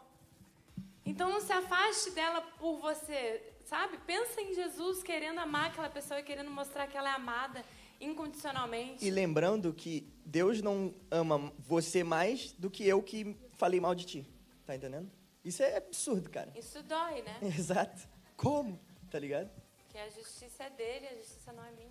Então 1.06 1.30
não 1.30 1.41
se 1.41 1.51
afaste 1.51 2.12
dela 2.12 2.41
por 2.58 2.78
você, 2.78 3.43
sabe? 3.66 3.97
Pensa 3.97 4.41
em 4.41 4.53
Jesus 4.53 5.03
querendo 5.03 5.39
amar 5.39 5.72
aquela 5.72 5.89
pessoa 5.89 6.22
e 6.22 6.24
querendo 6.24 6.49
mostrar 6.49 6.88
que 6.88 6.97
ela 6.97 7.10
é 7.10 7.14
amada 7.14 7.66
incondicionalmente. 8.00 9.06
E 9.06 9.10
lembrando 9.12 9.74
que 9.74 10.08
Deus 10.26 10.62
não 10.62 10.93
ama 11.12 11.52
você 11.60 12.04
mais 12.04 12.52
do 12.54 12.70
que 12.70 12.88
eu 12.88 13.02
que 13.02 13.36
falei 13.54 13.80
mal 13.80 13.93
de 13.96 14.06
ti. 14.06 14.26
Tá 14.66 14.76
entendendo? 14.76 15.10
Isso 15.43 15.62
é 15.62 15.78
absurdo, 15.78 16.30
cara. 16.30 16.52
Isso 16.56 16.82
dói, 16.84 17.22
né? 17.22 17.38
Exato. 17.58 18.08
Como? 18.36 18.80
Tá 19.12 19.20
ligado? 19.20 19.50
Que 19.89 19.98
a 19.98 20.10
justiça 20.10 20.64
é 20.64 20.70
dele, 20.72 21.08
a 21.08 21.16
justiça 21.16 21.54
não 21.54 21.64
é 21.64 21.72
minha. 21.72 21.89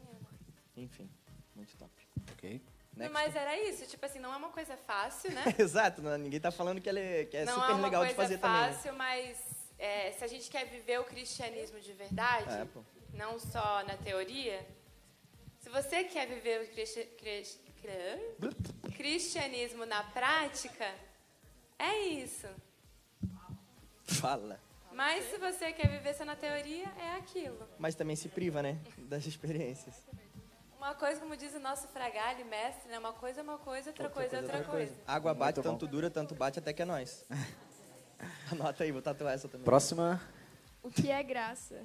Enfim, 0.77 1.09
muito 1.55 1.77
top. 1.77 1.93
Ok. 2.33 2.61
Não, 2.97 3.11
mas 3.11 3.35
era 3.35 3.59
isso, 3.61 3.87
tipo 3.87 4.05
assim, 4.07 4.19
não 4.21 4.33
é 4.33 4.37
uma 4.37 4.51
coisa 4.51 4.77
fácil, 4.77 5.33
né? 5.33 5.43
Exato, 5.59 6.01
não- 6.03 6.17
ninguém 6.19 6.39
tá 6.41 6.51
falando 6.53 6.81
que, 6.81 6.89
ela 6.89 6.99
é, 7.01 7.25
que 7.25 7.37
é 7.37 7.45
não 7.45 7.55
super 7.55 7.71
é 7.71 7.75
uma 7.75 7.85
legal 7.87 8.01
coisa 8.03 8.13
de 8.15 8.17
fazer 8.17 8.39
também. 8.39 8.61
né? 8.61 8.73
fácil, 8.73 8.95
mas 8.95 9.39
é, 9.79 10.13
se 10.13 10.23
a 10.25 10.27
gente 10.29 10.49
quer 10.51 10.65
viver 10.67 11.01
o 11.01 11.05
cristianismo 11.05 11.81
de 11.81 11.93
verdade, 11.93 12.51
É, 12.53 12.67
não 13.17 13.39
só 13.39 13.83
na 13.85 13.97
teoria, 13.97 14.65
se 15.65 15.71
você 15.71 16.05
quer 16.05 16.27
viver 16.27 16.61
o 16.61 16.69
cristi- 16.69 17.09
cris- 17.19 17.59
cri- 17.81 18.93
cristianismo 18.95 19.87
na 19.87 20.05
prática, 20.05 20.95
é 21.79 22.01
isso. 22.09 22.47
Fala. 24.05 24.61
Mas 24.93 25.25
se 25.31 25.39
você 25.39 25.73
quer 25.73 25.89
viver 25.89 26.15
só 26.15 26.25
na 26.25 26.37
teoria, 26.37 26.85
é 26.99 27.17
aquilo. 27.17 27.67
Mas 27.79 27.95
também 27.95 28.15
se 28.15 28.29
priva, 28.29 28.63
né? 28.63 28.79
Das 28.99 29.25
experiências. 29.27 29.95
Uma 30.77 30.95
coisa, 30.95 31.19
como 31.19 31.35
diz 31.35 31.55
o 31.55 31.59
nosso 31.59 31.89
fragalho, 31.89 32.45
mestre, 32.45 32.91
né? 32.91 32.99
Uma 32.99 33.15
coisa 33.15 33.41
é 33.41 33.43
uma 33.43 33.57
coisa, 33.57 33.89
outra, 33.89 34.11
coisa 34.11 34.37
é 34.37 34.41
outra 34.43 34.63
coisa. 34.65 34.95
Água 35.07 35.33
bate, 35.33 35.57
Muito 35.61 35.67
bom. 35.67 35.73
tanto 35.79 35.87
dura, 35.91 36.11
tanto 36.11 36.35
bate, 36.35 36.59
até 36.59 36.75
que 36.75 36.83
é 36.83 36.85
nós. 36.85 37.25
Anota 38.53 38.85
aí, 38.85 38.93
vou 38.93 39.01
tatuar 39.01 39.33
essa 39.33 39.49
também. 39.49 39.65
Próxima. 39.65 40.21
O 40.83 40.91
que 40.91 41.11
é 41.11 41.23
graça? 41.23 41.83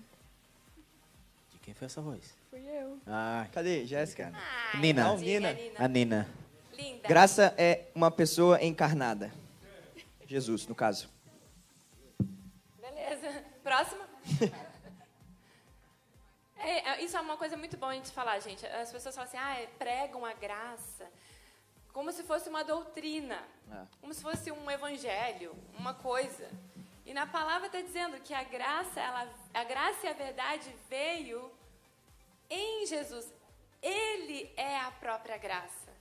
De 1.50 1.58
quem 1.60 1.74
foi 1.74 1.86
essa 1.86 2.02
voz? 2.02 2.38
Fui 2.50 2.62
eu. 2.62 3.00
Ah, 3.06 3.48
Cadê? 3.52 3.86
Jéssica? 3.86 4.32
Ai, 4.34 4.82
Nina. 4.82 5.04
Não, 5.04 5.18
Nina. 5.18 5.56
a 5.78 5.88
Nina. 5.88 6.28
Linda. 6.74 7.08
Graça 7.08 7.54
é 7.58 7.86
uma 7.94 8.10
pessoa 8.10 8.64
encarnada. 8.64 9.32
Jesus, 10.26 10.66
no 10.66 10.74
caso. 10.74 11.10
Beleza. 12.80 13.44
Próxima. 13.64 14.08
É, 16.62 16.90
é, 16.90 17.04
isso 17.06 17.16
é 17.16 17.22
uma 17.22 17.38
coisa 17.38 17.56
muito 17.56 17.78
boa 17.78 17.94
a 17.94 17.96
gente 17.96 18.12
falar, 18.12 18.38
gente. 18.42 18.66
As 18.66 18.92
pessoas 18.92 19.16
falam 19.16 19.30
assim, 19.30 19.38
ah, 19.38 19.62
é, 19.62 19.68
pregam 19.80 20.26
a 20.26 20.34
graça. 20.34 21.08
Como 21.94 22.12
se 22.12 22.22
fosse 22.22 22.50
uma 22.50 22.64
doutrina. 22.66 23.42
É. 23.72 23.86
Como 24.02 24.14
se 24.14 24.22
fosse 24.22 24.52
um 24.52 24.70
evangelho, 24.70 25.56
uma 25.78 25.94
coisa. 25.94 26.50
E 27.06 27.14
na 27.14 27.26
palavra 27.26 27.68
está 27.68 27.80
dizendo 27.80 28.20
que 28.20 28.34
a 28.34 28.44
graça, 28.44 29.00
ela, 29.00 29.28
a 29.54 29.64
graça 29.64 30.06
e 30.06 30.10
a 30.10 30.14
verdade 30.14 30.70
veio 30.90 31.50
em 32.50 32.86
Jesus. 32.86 33.32
Ele 33.82 34.52
é 34.58 34.78
a 34.80 34.92
própria 34.92 35.38
graça. 35.38 35.94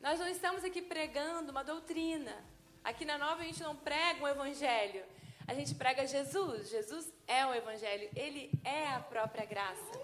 Nós 0.00 0.18
não 0.18 0.28
estamos 0.28 0.64
aqui 0.64 0.82
pregando 0.82 1.50
uma 1.50 1.64
doutrina. 1.64 2.34
Aqui 2.82 3.04
na 3.04 3.16
Nova 3.16 3.42
a 3.42 3.44
gente 3.44 3.62
não 3.62 3.74
prega 3.74 4.22
um 4.22 4.28
evangelho. 4.28 5.04
A 5.46 5.54
gente 5.54 5.74
prega 5.74 6.06
Jesus. 6.06 6.68
Jesus 6.68 7.12
é 7.26 7.46
o 7.46 7.54
evangelho. 7.54 8.10
Ele 8.14 8.50
é 8.64 8.88
a 8.88 9.00
própria 9.00 9.44
graça. 9.46 10.00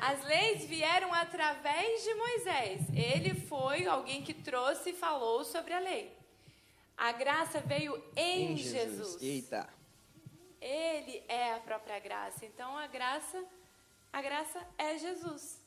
As 0.00 0.22
leis 0.24 0.64
vieram 0.64 1.12
através 1.12 2.02
de 2.02 2.14
Moisés. 2.14 2.80
Ele 2.94 3.34
foi 3.34 3.86
alguém 3.86 4.22
que 4.22 4.34
trouxe 4.34 4.90
e 4.90 4.94
falou 4.94 5.44
sobre 5.44 5.72
a 5.72 5.78
lei. 5.78 6.14
A 6.96 7.12
graça 7.12 7.60
veio 7.60 8.02
em, 8.16 8.56
Jesus. 8.56 9.22
Eita. 9.22 9.68
Ele 10.60 11.22
é 11.28 11.54
a 11.54 11.60
própria 11.60 11.98
graça. 11.98 12.44
Então 12.46 12.76
a 12.76 12.86
graça, 12.86 13.42
a 14.14 14.22
graça 14.22 14.64
é 14.78 14.96
Jesus. 14.96 15.60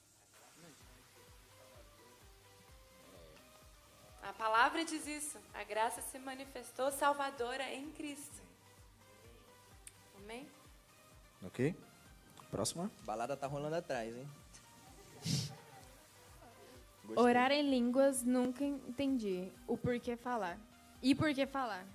A 4.23 4.31
palavra 4.31 4.85
diz 4.85 5.05
isso. 5.05 5.37
A 5.53 5.65
graça 5.65 6.01
se 6.01 6.17
manifestou 6.17 6.89
salvadora 6.89 7.69
em 7.73 7.91
Cristo. 7.91 8.41
Amém? 10.17 10.47
Ok. 11.45 11.75
Próxima. 12.49 12.89
Balada 13.03 13.35
tá 13.35 13.47
rolando 13.47 13.75
atrás, 13.75 14.15
hein? 14.15 14.29
Gostei. 17.03 17.15
Orar 17.23 17.51
em 17.51 17.69
línguas, 17.69 18.23
nunca 18.23 18.63
entendi. 18.63 19.51
O 19.67 19.77
porquê 19.77 20.15
falar. 20.15 20.57
E 21.01 21.13
por 21.13 21.33
que 21.33 21.45
falar? 21.45 21.85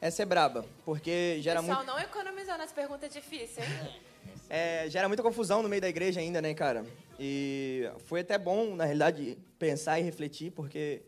Essa 0.00 0.22
é 0.22 0.26
braba, 0.26 0.64
porque 0.84 1.40
gera 1.42 1.60
Pessoal, 1.60 1.78
muito, 1.78 1.88
não 1.88 1.98
economizou 1.98 2.56
nas 2.56 2.72
perguntas 2.72 3.12
difíceis, 3.12 3.58
hein? 3.58 4.00
é, 4.48 4.88
gera 4.88 5.08
muita 5.08 5.22
confusão 5.22 5.62
no 5.62 5.68
meio 5.68 5.82
da 5.82 5.88
igreja 5.88 6.20
ainda, 6.20 6.40
né, 6.40 6.54
cara? 6.54 6.86
E 7.20 7.82
foi 8.06 8.20
até 8.20 8.38
bom, 8.38 8.74
na 8.74 8.84
realidade, 8.84 9.36
pensar 9.58 9.98
e 9.98 10.02
refletir, 10.02 10.52
porque, 10.52 11.02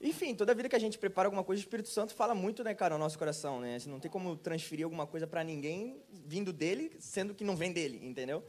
enfim, 0.00 0.34
toda 0.34 0.54
vida 0.54 0.68
que 0.68 0.76
a 0.76 0.80
gente 0.80 0.98
prepara 0.98 1.28
alguma 1.28 1.42
coisa, 1.42 1.60
o 1.60 1.64
Espírito 1.64 1.88
Santo 1.88 2.14
fala 2.14 2.34
muito, 2.34 2.62
né, 2.62 2.74
cara, 2.74 2.96
no 2.96 3.04
nosso 3.04 3.18
coração, 3.18 3.60
né? 3.60 3.78
Não 3.86 3.98
tem 3.98 4.10
como 4.10 4.36
transferir 4.36 4.84
alguma 4.84 5.06
coisa 5.06 5.26
para 5.26 5.42
ninguém 5.42 6.02
vindo 6.26 6.52
dele, 6.52 6.92
sendo 6.98 7.34
que 7.34 7.44
não 7.44 7.56
vem 7.56 7.72
dele, 7.72 8.00
entendeu? 8.02 8.44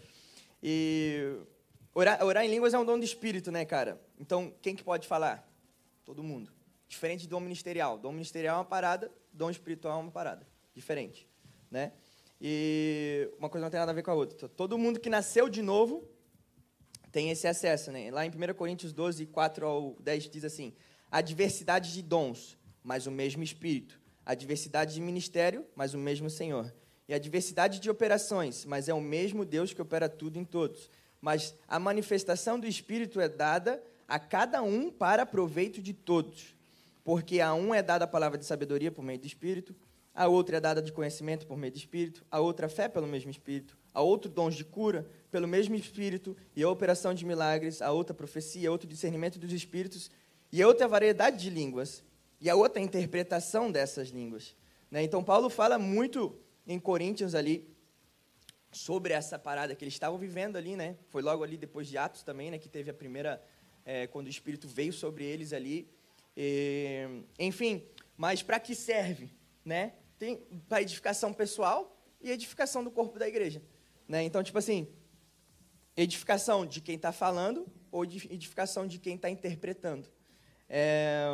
E 0.61 1.37
orar, 1.93 2.23
orar 2.25 2.43
em 2.43 2.49
línguas 2.49 2.73
é 2.73 2.79
um 2.79 2.85
dom 2.85 2.97
do 2.97 3.05
Espírito, 3.05 3.51
né, 3.51 3.63
cara? 3.63 4.01
Então, 4.19 4.53
quem 4.61 4.75
que 4.75 4.83
pode 4.83 5.07
falar? 5.07 5.47
Todo 6.03 6.23
mundo. 6.23 6.51
Diferente 6.87 7.27
do 7.27 7.29
dom 7.29 7.39
ministerial. 7.39 7.97
Dom 7.97 8.11
ministerial 8.11 8.57
é 8.57 8.59
uma 8.59 8.65
parada, 8.65 9.11
dom 9.31 9.49
espiritual 9.49 9.99
é 9.99 10.01
uma 10.01 10.11
parada. 10.11 10.45
Diferente, 10.73 11.27
né? 11.69 11.93
E 12.41 13.29
uma 13.37 13.49
coisa 13.49 13.65
não 13.65 13.71
tem 13.71 13.79
nada 13.79 13.91
a 13.91 13.95
ver 13.95 14.03
com 14.03 14.11
a 14.11 14.13
outra. 14.13 14.47
Todo 14.47 14.77
mundo 14.77 14.99
que 14.99 15.09
nasceu 15.09 15.49
de 15.49 15.61
novo 15.61 16.07
tem 17.11 17.31
esse 17.31 17.47
acesso, 17.47 17.91
né? 17.91 18.09
Lá 18.11 18.25
em 18.25 18.29
1 18.29 18.53
Coríntios 18.53 18.93
12, 18.93 19.25
4 19.25 19.65
ao 19.65 19.95
10 19.99 20.29
diz 20.29 20.43
assim: 20.45 20.73
a 21.11 21.21
diversidade 21.21 21.91
de 21.91 22.01
dons, 22.01 22.57
mas 22.83 23.07
o 23.07 23.11
mesmo 23.11 23.43
Espírito. 23.43 23.99
A 24.25 24.35
diversidade 24.35 24.93
de 24.93 25.01
ministério, 25.01 25.65
mas 25.75 25.93
o 25.93 25.97
mesmo 25.97 26.29
Senhor. 26.29 26.73
E 27.07 27.13
a 27.13 27.17
diversidade 27.17 27.79
de 27.79 27.89
operações, 27.89 28.63
mas 28.63 28.87
é 28.87 28.93
o 28.93 29.01
mesmo 29.01 29.43
Deus 29.43 29.73
que 29.73 29.81
opera 29.81 30.07
tudo 30.07 30.37
em 30.37 30.45
todos. 30.45 30.89
Mas 31.19 31.55
a 31.67 31.79
manifestação 31.79 32.59
do 32.59 32.67
Espírito 32.67 33.19
é 33.19 33.27
dada 33.27 33.83
a 34.07 34.19
cada 34.19 34.61
um 34.61 34.91
para 34.91 35.25
proveito 35.25 35.81
de 35.81 35.93
todos. 35.93 36.55
Porque 37.03 37.41
a 37.41 37.53
um 37.55 37.73
é 37.73 37.81
dada 37.81 38.05
a 38.05 38.07
palavra 38.07 38.37
de 38.37 38.45
sabedoria 38.45 38.91
por 38.91 39.03
meio 39.03 39.17
do 39.17 39.25
Espírito, 39.25 39.75
a 40.13 40.27
outra 40.27 40.57
é 40.57 40.59
dada 40.59 40.81
de 40.81 40.91
conhecimento 40.91 41.47
por 41.47 41.57
meio 41.57 41.71
do 41.71 41.77
Espírito, 41.77 42.25
a 42.29 42.39
outra 42.39 42.65
a 42.65 42.69
fé 42.69 42.87
pelo 42.87 43.07
mesmo 43.07 43.31
Espírito, 43.31 43.77
a 43.93 44.01
outro 44.01 44.29
dons 44.29 44.55
de 44.55 44.65
cura 44.65 45.09
pelo 45.31 45.47
mesmo 45.47 45.75
Espírito, 45.75 46.35
e 46.55 46.63
a 46.63 46.69
operação 46.69 47.13
de 47.13 47.25
milagres, 47.25 47.81
a 47.81 47.91
outra 47.91 48.13
profecia, 48.13 48.69
a 48.69 48.71
outro 48.71 48.87
discernimento 48.87 49.39
dos 49.39 49.53
Espíritos, 49.53 50.09
e 50.51 50.61
a 50.61 50.67
outra 50.67 50.87
variedade 50.87 51.37
de 51.37 51.49
línguas, 51.49 52.03
e 52.41 52.49
a 52.49 52.55
outra 52.55 52.81
interpretação 52.81 53.71
dessas 53.71 54.09
línguas. 54.09 54.55
Né? 54.89 55.03
Então, 55.03 55.23
Paulo 55.23 55.49
fala 55.49 55.77
muito 55.77 56.37
em 56.65 56.79
Coríntios 56.79 57.35
ali 57.35 57.67
sobre 58.71 59.13
essa 59.13 59.37
parada 59.37 59.75
que 59.75 59.83
eles 59.83 59.93
estavam 59.93 60.17
vivendo 60.17 60.55
ali, 60.55 60.75
né? 60.75 60.95
Foi 61.07 61.21
logo 61.21 61.43
ali 61.43 61.57
depois 61.57 61.87
de 61.87 61.97
Atos 61.97 62.23
também, 62.23 62.51
né? 62.51 62.59
Que 62.59 62.69
teve 62.69 62.89
a 62.89 62.93
primeira, 62.93 63.41
é, 63.83 64.05
quando 64.07 64.27
o 64.27 64.29
Espírito 64.29 64.67
veio 64.67 64.93
sobre 64.93 65.25
eles 65.25 65.53
ali. 65.53 65.89
E, 66.37 67.23
enfim, 67.39 67.83
mas 68.15 68.43
para 68.43 68.59
que 68.59 68.75
serve, 68.75 69.31
né? 69.63 69.93
Tem 70.17 70.37
para 70.67 70.81
edificação 70.81 71.33
pessoal 71.33 71.97
e 72.21 72.31
edificação 72.31 72.83
do 72.83 72.91
corpo 72.91 73.17
da 73.17 73.27
igreja, 73.27 73.61
né? 74.07 74.23
Então, 74.23 74.43
tipo 74.43 74.57
assim, 74.57 74.87
edificação 75.95 76.65
de 76.65 76.81
quem 76.81 76.95
está 76.95 77.11
falando 77.11 77.67
ou 77.91 78.05
de- 78.05 78.31
edificação 78.31 78.85
de 78.87 78.99
quem 78.99 79.15
está 79.15 79.29
interpretando. 79.29 80.07
É, 80.67 81.25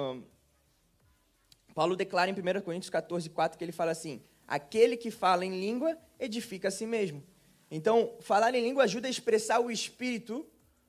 Paulo 1.73 1.95
declara 1.95 2.29
em 2.29 2.33
1 2.33 2.61
Coríntios 2.61 2.89
14, 2.89 3.29
4 3.29 3.57
que 3.57 3.63
ele 3.63 3.71
fala 3.71 3.91
assim: 3.91 4.21
aquele 4.47 4.95
que 4.95 5.11
fala 5.11 5.45
em 5.45 5.59
língua 5.59 5.97
edifica 6.19 6.69
a 6.69 6.71
si 6.71 6.85
mesmo. 6.85 7.23
Então, 7.69 8.15
falar 8.21 8.53
em 8.53 8.61
língua 8.61 8.83
ajuda 8.83 9.07
a 9.07 9.11
expressar 9.11 9.59
o 9.59 9.71
espírito 9.71 10.47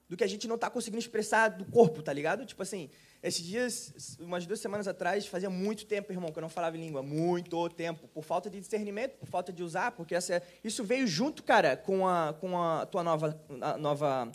do 0.09 0.17
que 0.17 0.23
a 0.23 0.27
gente 0.27 0.47
não 0.47 0.55
está 0.55 0.71
conseguindo 0.71 1.01
expressar 1.01 1.49
do 1.49 1.65
corpo, 1.65 2.03
tá 2.03 2.13
ligado? 2.13 2.47
Tipo 2.47 2.63
assim, 2.63 2.89
esses 3.23 3.45
dias, 3.45 4.17
umas 4.21 4.47
duas 4.47 4.61
semanas 4.61 4.87
atrás, 4.87 5.27
fazia 5.27 5.51
muito 5.51 5.85
tempo, 5.85 6.13
irmão, 6.13 6.31
que 6.31 6.39
eu 6.39 6.43
não 6.43 6.49
falava 6.49 6.77
em 6.77 6.81
língua. 6.81 7.03
Muito 7.03 7.69
tempo. 7.71 8.07
Por 8.09 8.23
falta 8.23 8.49
de 8.49 8.61
discernimento, 8.61 9.17
por 9.19 9.27
falta 9.27 9.53
de 9.53 9.63
usar, 9.63 9.93
porque 9.93 10.15
essa, 10.15 10.43
isso 10.63 10.85
veio 10.85 11.07
junto, 11.07 11.43
cara, 11.43 11.77
com 11.77 12.07
a, 12.07 12.35
com 12.35 12.61
a 12.61 12.87
tua 12.87 13.03
nova, 13.03 13.41
a 13.61 13.77
nova 13.77 14.31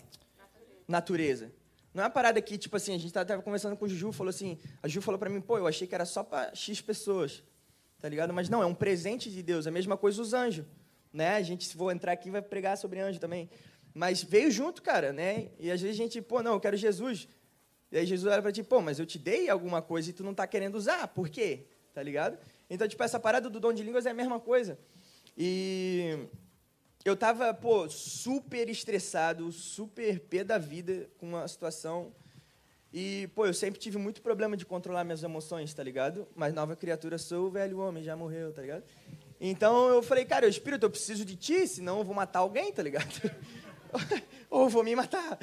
natureza. 0.86 1.50
Não 1.94 2.02
é 2.02 2.06
uma 2.06 2.10
parada 2.10 2.40
que, 2.40 2.56
tipo 2.56 2.76
assim, 2.76 2.94
a 2.94 2.98
gente 2.98 3.08
estava 3.08 3.40
conversando 3.42 3.76
com 3.76 3.84
o 3.84 3.88
Juju, 3.88 4.12
falou 4.12 4.30
assim, 4.30 4.58
a 4.82 4.88
Juju 4.88 5.02
falou 5.02 5.18
para 5.18 5.28
mim, 5.28 5.40
pô, 5.40 5.58
eu 5.58 5.66
achei 5.66 5.86
que 5.86 5.94
era 5.94 6.06
só 6.06 6.22
para 6.22 6.54
X 6.54 6.80
pessoas, 6.80 7.42
tá 8.00 8.08
ligado? 8.08 8.32
Mas 8.32 8.48
não, 8.48 8.62
é 8.62 8.66
um 8.66 8.74
presente 8.74 9.30
de 9.30 9.42
Deus, 9.42 9.66
é 9.66 9.68
a 9.68 9.72
mesma 9.72 9.96
coisa 9.96 10.20
os 10.22 10.32
anjos, 10.32 10.64
né? 11.12 11.36
A 11.36 11.42
gente, 11.42 11.66
se 11.66 11.76
for 11.76 11.92
entrar 11.92 12.12
aqui, 12.12 12.30
vai 12.30 12.40
pregar 12.40 12.78
sobre 12.78 12.98
anjo 13.00 13.20
também. 13.20 13.50
Mas 13.94 14.22
veio 14.22 14.50
junto, 14.50 14.82
cara, 14.82 15.12
né? 15.12 15.48
E 15.58 15.70
às 15.70 15.80
vezes 15.80 15.98
a 15.98 16.02
gente, 16.02 16.22
pô, 16.22 16.42
não, 16.42 16.54
eu 16.54 16.60
quero 16.60 16.76
Jesus. 16.76 17.28
E 17.90 17.98
aí 17.98 18.06
Jesus 18.06 18.32
olha 18.32 18.40
para 18.40 18.52
ti, 18.52 18.62
pô, 18.62 18.80
mas 18.80 18.98
eu 18.98 19.04
te 19.04 19.18
dei 19.18 19.50
alguma 19.50 19.82
coisa 19.82 20.08
e 20.08 20.12
tu 20.12 20.24
não 20.24 20.32
tá 20.32 20.46
querendo 20.46 20.76
usar, 20.76 21.08
por 21.08 21.28
quê? 21.28 21.66
Tá 21.92 22.02
ligado? 22.02 22.38
Então, 22.70 22.88
tipo, 22.88 23.02
essa 23.02 23.20
parada 23.20 23.50
do 23.50 23.60
dom 23.60 23.72
de 23.72 23.82
línguas 23.82 24.06
é 24.06 24.10
a 24.10 24.14
mesma 24.14 24.40
coisa. 24.40 24.78
E 25.36 26.26
eu 27.04 27.14
tava, 27.14 27.52
pô, 27.52 27.88
super 27.90 28.70
estressado, 28.70 29.52
super 29.52 30.20
pé 30.20 30.42
da 30.42 30.56
vida 30.56 31.10
com 31.18 31.26
uma 31.26 31.46
situação. 31.46 32.14
E, 32.90 33.28
pô, 33.34 33.44
eu 33.44 33.52
sempre 33.52 33.78
tive 33.78 33.98
muito 33.98 34.22
problema 34.22 34.56
de 34.56 34.64
controlar 34.64 35.04
minhas 35.04 35.22
emoções, 35.22 35.74
tá 35.74 35.82
ligado? 35.82 36.26
Mas 36.34 36.54
nova 36.54 36.76
criatura 36.76 37.18
sou, 37.18 37.48
o 37.48 37.50
velho 37.50 37.78
homem 37.78 38.02
já 38.02 38.16
morreu, 38.16 38.52
tá 38.52 38.62
ligado? 38.62 38.84
Então 39.40 39.88
eu 39.88 40.02
falei, 40.02 40.24
cara, 40.24 40.46
Espírito, 40.46 40.86
eu 40.86 40.90
preciso 40.90 41.24
de 41.24 41.34
ti, 41.34 41.66
senão 41.66 41.98
eu 41.98 42.04
vou 42.04 42.14
matar 42.14 42.38
alguém, 42.38 42.72
tá 42.72 42.82
ligado? 42.82 43.12
Ou 44.50 44.68
vou 44.68 44.84
me 44.84 44.94
matar. 44.94 45.38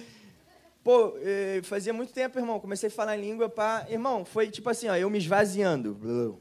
Pô, 0.83 1.13
eh, 1.17 1.61
fazia 1.63 1.93
muito 1.93 2.13
tempo, 2.13 2.39
irmão, 2.39 2.59
comecei 2.59 2.87
a 2.87 2.91
falar 2.91 3.17
em 3.17 3.21
língua, 3.21 3.49
pá. 3.49 3.85
Irmão, 3.89 4.23
foi 4.23 4.49
tipo 4.49 4.69
assim, 4.69 4.87
ó, 4.87 4.95
eu 4.95 5.09
me 5.09 5.17
esvaziando. 5.17 6.39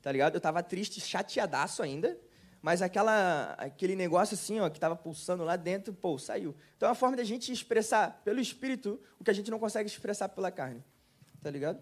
Tá 0.00 0.10
ligado? 0.10 0.34
Eu 0.34 0.40
tava 0.40 0.62
triste, 0.62 1.00
chateadaço 1.00 1.82
ainda, 1.82 2.18
mas 2.62 2.80
aquela, 2.80 3.54
aquele 3.58 3.94
negócio 3.94 4.34
assim, 4.34 4.60
ó, 4.60 4.68
que 4.70 4.80
tava 4.80 4.96
pulsando 4.96 5.44
lá 5.44 5.56
dentro, 5.56 5.92
pô, 5.92 6.18
saiu. 6.18 6.54
Então 6.76 6.86
é 6.86 6.90
uma 6.90 6.94
forma 6.94 7.16
de 7.16 7.22
a 7.22 7.26
gente 7.26 7.52
expressar 7.52 8.22
pelo 8.24 8.40
Espírito 8.40 8.98
o 9.18 9.24
que 9.24 9.30
a 9.30 9.34
gente 9.34 9.50
não 9.50 9.58
consegue 9.58 9.88
expressar 9.88 10.28
pela 10.30 10.50
carne. 10.50 10.82
Tá 11.42 11.50
ligado? 11.50 11.80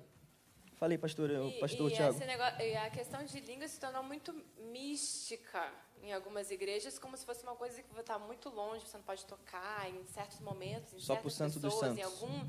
Falei, 0.79 0.97
pastor, 0.97 1.29
o 1.31 1.53
pastor 1.59 1.91
e 1.91 1.95
Tiago. 1.97 2.19
negócio- 2.25 2.61
e 2.61 2.77
a 2.77 2.89
questão 2.91 3.25
de 3.25 3.41
língua 3.41 3.67
se 3.67 3.81
tornou 3.81 4.03
muito 4.03 4.33
mística 4.71 5.73
em 6.03 6.13
algumas 6.13 6.51
igrejas, 6.53 6.99
como 6.99 7.17
se 7.17 7.27
fosse 7.27 7.43
uma 7.43 7.57
coisa 7.57 7.83
que 7.83 7.99
está 8.01 8.17
muito 8.19 8.49
longe, 8.49 8.87
você 8.87 8.97
não 8.97 9.05
pode 9.05 9.25
tocar 9.27 9.91
em 9.91 10.07
certos 10.07 10.39
momentos, 10.39 10.95
em 10.95 11.01
Só 11.01 11.15
certas 11.15 11.33
santo 11.33 11.59
dos 11.59 11.75
pessoas, 11.75 11.99
em 11.99 12.03
santos. 12.03 12.23
algum. 12.23 12.49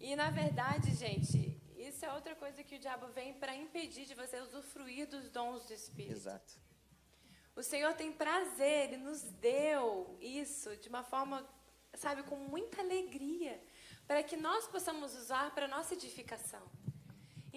E 0.00 0.14
na 0.14 0.30
verdade, 0.30 0.94
gente, 0.94 1.60
isso 1.76 2.04
é 2.04 2.12
outra 2.12 2.36
coisa 2.36 2.62
que 2.62 2.76
o 2.76 2.78
diabo 2.78 3.08
vem 3.08 3.34
para 3.34 3.54
impedir 3.56 4.04
de 4.06 4.14
você 4.14 4.40
usufruir 4.40 5.08
dos 5.08 5.28
dons 5.30 5.66
do 5.66 5.72
Espírito. 5.74 6.12
Exato. 6.12 6.54
O 7.56 7.62
Senhor 7.64 7.94
tem 7.94 8.12
prazer, 8.12 8.84
Ele 8.92 8.98
nos 8.98 9.22
deu 9.22 10.16
isso 10.20 10.76
de 10.76 10.88
uma 10.88 11.02
forma, 11.02 11.44
sabe, 11.94 12.22
com 12.22 12.36
muita 12.36 12.80
alegria, 12.80 13.60
para 14.06 14.22
que 14.22 14.36
nós 14.36 14.68
possamos 14.68 15.16
usar 15.16 15.52
para 15.52 15.66
nossa 15.66 15.94
edificação. 15.94 16.62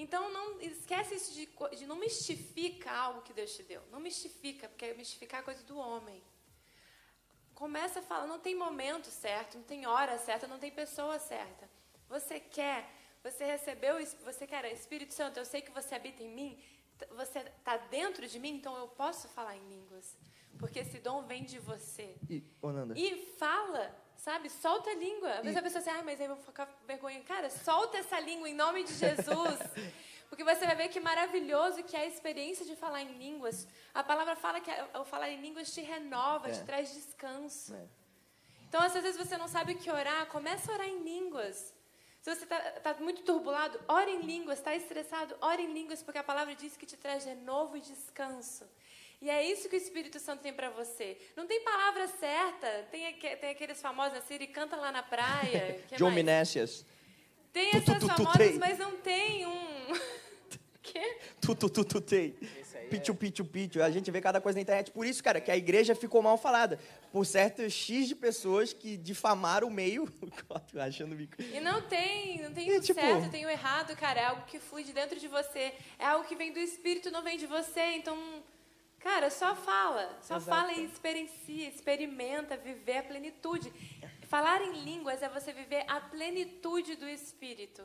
Então, 0.04 0.32
não 0.32 0.62
esquece 0.62 1.16
isso 1.16 1.34
de, 1.34 1.46
de 1.78 1.86
não 1.86 1.98
mistifica 1.98 2.90
algo 2.90 3.22
que 3.22 3.34
Deus 3.34 3.54
te 3.54 3.64
deu. 3.64 3.82
Não 3.92 4.00
mistifica, 4.00 4.70
porque 4.70 4.94
mistificar 4.94 5.42
é 5.42 5.44
coisa 5.44 5.62
do 5.64 5.78
homem. 5.78 6.24
Começa 7.54 8.00
a 8.00 8.02
falar, 8.02 8.26
não 8.26 8.40
tem 8.40 8.56
momento 8.56 9.08
certo, 9.08 9.58
não 9.58 9.66
tem 9.66 9.86
hora 9.86 10.18
certa, 10.18 10.48
não 10.48 10.58
tem 10.58 10.72
pessoa 10.72 11.20
certa. 11.20 11.70
Você 12.08 12.40
quer, 12.40 12.90
você 13.22 13.44
recebeu, 13.44 13.98
você 14.24 14.48
quer, 14.48 14.72
Espírito 14.72 15.14
Santo, 15.14 15.38
eu 15.38 15.44
sei 15.44 15.62
que 15.62 15.72
você 15.72 15.96
habita 15.96 16.24
em 16.24 16.34
mim, 16.34 16.58
você 17.18 17.40
está 17.40 17.76
dentro 17.76 18.26
de 18.26 18.40
mim, 18.40 18.52
então 18.56 18.78
eu 18.78 18.88
posso 18.88 19.28
falar 19.28 19.58
em 19.58 19.68
línguas. 19.68 20.18
Porque 20.58 20.80
esse 20.80 21.00
dom 21.00 21.24
vem 21.24 21.44
de 21.44 21.60
você. 21.60 22.16
E, 22.30 22.42
E 22.98 23.36
fala, 23.38 23.94
sabe? 24.20 24.50
Solta 24.50 24.90
a 24.92 24.96
língua. 24.96 25.32
Às 25.36 25.44
vezes 25.44 25.58
a 25.58 25.62
pessoa 25.62 25.82
assim, 25.82 25.90
ai, 25.90 26.04
mas 26.04 26.20
aí 26.20 26.28
eu 26.28 26.36
vou 26.36 26.44
ficar 26.46 26.66
com 26.68 26.86
vergonha. 26.86 27.22
Cara, 27.22 27.50
solta 27.50 27.98
essa 27.98 28.20
língua 28.20 28.48
em 28.50 28.54
nome 28.54 28.84
de 28.84 28.94
Jesus. 28.94 29.60
Porque 30.30 30.44
você 30.44 30.64
vai 30.68 30.76
ver 30.76 30.90
que 30.90 31.00
maravilhoso 31.00 31.84
que 31.84 31.96
é 31.96 32.02
a 32.02 32.06
experiência 32.06 32.64
de 32.64 32.76
falar 32.76 33.02
em 33.02 33.18
línguas. 33.18 33.68
A 33.94 34.04
palavra 34.04 34.36
fala 34.36 34.60
que 34.62 34.70
o 35.00 35.04
falar 35.04 35.30
em 35.30 35.42
línguas 35.42 35.74
te 35.74 35.82
renova, 35.82 36.50
É. 36.50 36.52
te 36.52 36.64
traz 36.64 36.94
descanso. 36.94 37.74
É. 37.74 37.88
Então, 38.68 38.80
às 38.82 38.94
vezes 38.94 39.18
você 39.18 39.36
não 39.38 39.48
sabe 39.48 39.74
o 39.74 39.78
que 39.78 39.90
orar, 39.90 40.28
começa 40.28 40.72
a 40.72 40.76
orar 40.76 40.88
em 40.88 41.00
línguas. 41.02 41.74
Se 42.22 42.36
você 42.36 42.46
está 42.78 42.94
muito 43.00 43.24
turbulado, 43.24 43.80
ore 43.88 44.12
em 44.12 44.22
línguas. 44.22 44.60
Está 44.60 44.76
estressado, 44.76 45.36
ore 45.42 45.64
em 45.64 45.74
línguas, 45.74 46.04
porque 46.04 46.20
a 46.20 46.24
palavra 46.24 46.54
diz 46.54 46.78
que 46.78 46.86
te 46.86 46.98
traz 46.98 47.26
renovo 47.26 47.78
e 47.78 47.82
descanso. 47.82 48.70
E 49.22 49.30
é 49.30 49.44
isso 49.52 49.68
que 49.68 49.76
o 49.76 49.78
Espírito 49.78 50.20
Santo 50.20 50.42
tem 50.42 50.54
para 50.54 50.70
você. 50.70 51.18
Não 51.36 51.46
tem 51.46 51.62
palavra 51.62 52.08
certa. 52.08 52.88
Tem, 52.90 53.14
tem 53.14 53.50
aqueles 53.50 53.82
famosos, 53.82 54.18
a 54.18 54.22
Siri 54.22 54.48
canta 54.48 54.76
lá 54.78 54.92
na 54.92 55.04
praia. 55.04 55.84
Que 55.90 55.96
John 55.98 56.12
mais? 56.12 56.86
Tem 57.52 57.70
essas 57.70 57.84
tu, 57.84 58.00
tu, 58.00 58.08
famosas, 58.08 58.38
tem. 58.38 58.60
mas 58.60 58.78
não 58.78 58.96
tem 58.98 59.46
um... 59.46 59.88
Quê? 60.82 61.18
Tu, 61.42 61.56
tu, 61.56 61.70
tu, 61.70 61.84
tu, 61.84 62.02
tei. 62.02 62.36
Pichu, 62.90 63.14
pichu, 63.14 63.46
pichu. 63.46 63.84
A 63.84 63.92
gente 63.92 64.10
vê 64.10 64.20
cada 64.20 64.42
coisa 64.42 64.58
na 64.58 64.62
internet. 64.62 64.92
Por 64.92 65.06
isso, 65.06 65.24
cara, 65.24 65.40
que 65.40 65.52
a 65.52 65.58
igreja 65.58 65.94
ficou 65.94 66.22
mal 66.22 66.38
falada. 66.38 66.80
Por 67.12 67.26
certo 67.26 67.68
X 67.70 68.08
de 68.08 68.16
pessoas 68.16 68.74
que 68.74 68.98
difamaram 68.98 69.68
o 69.68 69.72
meio. 69.72 70.12
achando 70.80 71.16
bico. 71.16 71.40
E 71.42 71.60
não 71.60 71.82
tem, 71.84 72.42
não 72.42 72.52
tem 72.52 72.76
o 72.76 72.82
tipo- 72.82 73.00
certo, 73.00 73.30
tem 73.30 73.46
o 73.46 73.50
errado, 73.50 73.96
cara. 73.96 74.20
É 74.20 74.26
algo 74.26 74.44
que 74.46 74.60
flui 74.60 74.84
de 74.84 74.94
dentro 74.94 75.20
de 75.20 75.28
você. 75.28 75.74
É 76.00 76.06
algo 76.06 76.28
que 76.28 76.36
vem 76.36 76.52
do 76.52 76.60
Espírito, 76.60 77.12
não 77.12 77.22
vem 77.22 77.38
de 77.38 77.46
você. 77.46 77.82
Então, 77.94 78.18
cara, 79.00 79.30
só 79.30 79.56
fala. 79.56 80.18
Só 80.22 80.38
Exato. 80.38 80.46
fala 80.46 80.74
e 80.74 80.86
experiencia, 80.86 81.68
experimenta 81.68 82.58
viver 82.58 82.98
a 82.98 83.04
plenitude. 83.04 83.72
Falar 84.28 84.62
em 84.62 84.84
línguas 84.84 85.22
é 85.22 85.30
você 85.30 85.52
viver 85.52 85.84
a 85.88 86.00
plenitude 86.00 86.96
do 86.96 87.08
Espírito. 87.08 87.84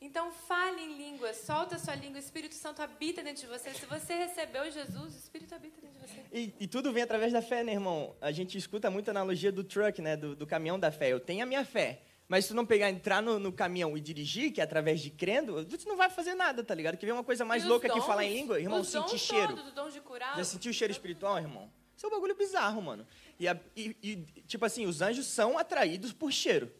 Então, 0.00 0.30
fale 0.30 0.82
em 0.82 0.98
línguas, 0.98 1.38
solta 1.38 1.76
a 1.76 1.78
sua 1.78 1.94
língua, 1.94 2.16
o 2.16 2.18
Espírito 2.18 2.54
Santo 2.54 2.82
habita 2.82 3.22
dentro 3.22 3.40
de 3.40 3.48
você. 3.48 3.72
Se 3.72 3.86
você 3.86 4.12
recebeu 4.12 4.70
Jesus, 4.70 5.14
o 5.14 5.18
Espírito 5.18 5.54
habita 5.54 5.80
dentro 5.80 5.98
de 5.98 6.06
você. 6.06 6.20
E, 6.30 6.54
e 6.60 6.66
tudo 6.66 6.92
vem 6.92 7.02
através 7.02 7.32
da 7.32 7.40
fé, 7.40 7.64
né, 7.64 7.72
irmão? 7.72 8.14
A 8.20 8.30
gente 8.30 8.58
escuta 8.58 8.90
muito 8.90 9.08
a 9.08 9.12
analogia 9.12 9.50
do 9.50 9.64
truck, 9.64 10.02
né? 10.02 10.14
Do, 10.14 10.36
do 10.36 10.46
caminhão 10.46 10.78
da 10.78 10.92
fé. 10.92 11.10
Eu 11.10 11.18
tenho 11.18 11.42
a 11.42 11.46
minha 11.46 11.64
fé. 11.64 12.02
Mas 12.26 12.44
se 12.46 12.48
tu 12.48 12.54
não 12.54 12.64
pegar, 12.64 12.88
entrar 12.90 13.20
no, 13.22 13.38
no 13.38 13.52
caminhão 13.52 13.96
e 13.96 14.00
dirigir, 14.00 14.50
que 14.50 14.60
é 14.60 14.64
através 14.64 15.00
de 15.00 15.10
crendo, 15.10 15.62
tu 15.66 15.86
não 15.88 15.96
vai 15.96 16.08
fazer 16.08 16.34
nada, 16.34 16.64
tá 16.64 16.74
ligado? 16.74 16.96
Que 16.96 17.04
vem 17.04 17.12
uma 17.14 17.22
coisa 17.24 17.44
mais 17.44 17.62
louca 17.68 17.86
que 17.88 18.00
falar 18.06 18.24
em 18.24 18.34
língua. 18.34 18.58
Irmão, 18.60 18.82
sentir 18.82 19.18
cheiro. 19.18 19.48
todos, 19.74 19.98
curar. 20.00 20.36
Já 20.36 20.44
sentiu 20.44 20.70
o 20.70 20.74
cheiro 20.74 20.90
espiritual, 20.90 21.36
irmão? 21.38 21.70
Isso 21.96 22.06
é 22.06 22.08
um 22.08 22.12
bagulho 22.12 22.34
bizarro, 22.34 22.80
mano. 22.80 23.06
E, 23.38 23.46
a- 23.46 23.58
e- 23.76 23.94
e, 24.02 24.16
tipo 24.46 24.64
assim, 24.64 24.86
os 24.86 25.02
anjos 25.02 25.26
são 25.26 25.58
atraídos 25.58 26.12
por 26.12 26.32
cheiro. 26.32 26.72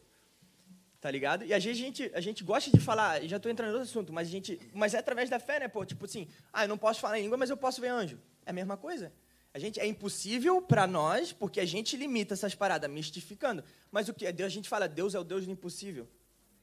Tá 1.00 1.10
ligado? 1.10 1.44
E 1.44 1.52
às 1.52 1.62
vezes 1.62 1.82
a 1.82 1.84
gente, 1.84 2.10
a 2.14 2.20
gente 2.22 2.42
gosta 2.42 2.70
de 2.70 2.80
falar, 2.80 3.22
já 3.24 3.38
tô 3.38 3.50
entrando 3.50 3.72
no 3.72 3.76
outro 3.78 3.90
assunto, 3.90 4.10
mas 4.12 4.26
a 4.26 4.30
gente. 4.30 4.58
Mas 4.72 4.94
é 4.94 4.98
através 4.98 5.28
da 5.28 5.38
fé, 5.38 5.60
né, 5.60 5.68
pô? 5.68 5.84
Tipo 5.84 6.06
assim, 6.06 6.26
ah, 6.50 6.64
eu 6.64 6.68
não 6.68 6.78
posso 6.78 6.98
falar 7.00 7.18
em 7.18 7.22
língua, 7.24 7.36
mas 7.36 7.50
eu 7.50 7.56
posso 7.58 7.78
ver 7.82 7.88
anjo. 7.88 8.18
É 8.46 8.50
a 8.50 8.52
mesma 8.54 8.76
coisa. 8.78 9.12
A 9.54 9.58
gente 9.60 9.78
é 9.78 9.86
impossível 9.86 10.60
para 10.60 10.84
nós, 10.84 11.32
porque 11.32 11.60
a 11.60 11.64
gente 11.64 11.96
limita 11.96 12.34
essas 12.34 12.56
paradas, 12.56 12.90
mistificando. 12.90 13.62
Mas 13.88 14.08
o 14.08 14.12
que 14.12 14.26
é 14.26 14.32
Deus? 14.32 14.48
A 14.48 14.50
gente 14.50 14.68
fala, 14.68 14.88
Deus 14.88 15.14
é 15.14 15.18
o 15.18 15.22
Deus 15.22 15.46
do 15.46 15.52
impossível. 15.52 16.08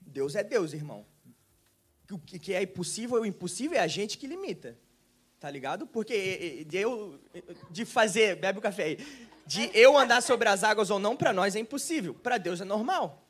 Deus 0.01 0.35
é 0.35 0.43
Deus, 0.43 0.73
irmão. 0.73 1.05
O 2.11 2.19
que 2.19 2.53
é 2.53 2.61
impossível 2.61 3.19
ou 3.19 3.25
impossível 3.25 3.77
é 3.77 3.81
a 3.81 3.87
gente 3.87 4.17
que 4.17 4.27
limita. 4.27 4.77
Tá 5.39 5.49
ligado? 5.49 5.87
Porque 5.87 6.67
eu 6.73 7.17
de 7.69 7.85
fazer, 7.85 8.35
bebe 8.35 8.59
o 8.59 8.61
café 8.61 8.83
aí, 8.83 8.97
de 9.47 9.71
eu 9.73 9.97
andar 9.97 10.21
sobre 10.21 10.49
as 10.49 10.61
águas 10.61 10.89
ou 10.89 10.99
não, 10.99 11.15
para 11.15 11.31
nós 11.31 11.55
é 11.55 11.59
impossível. 11.59 12.13
Para 12.13 12.37
Deus 12.37 12.59
é 12.59 12.65
normal. 12.65 13.25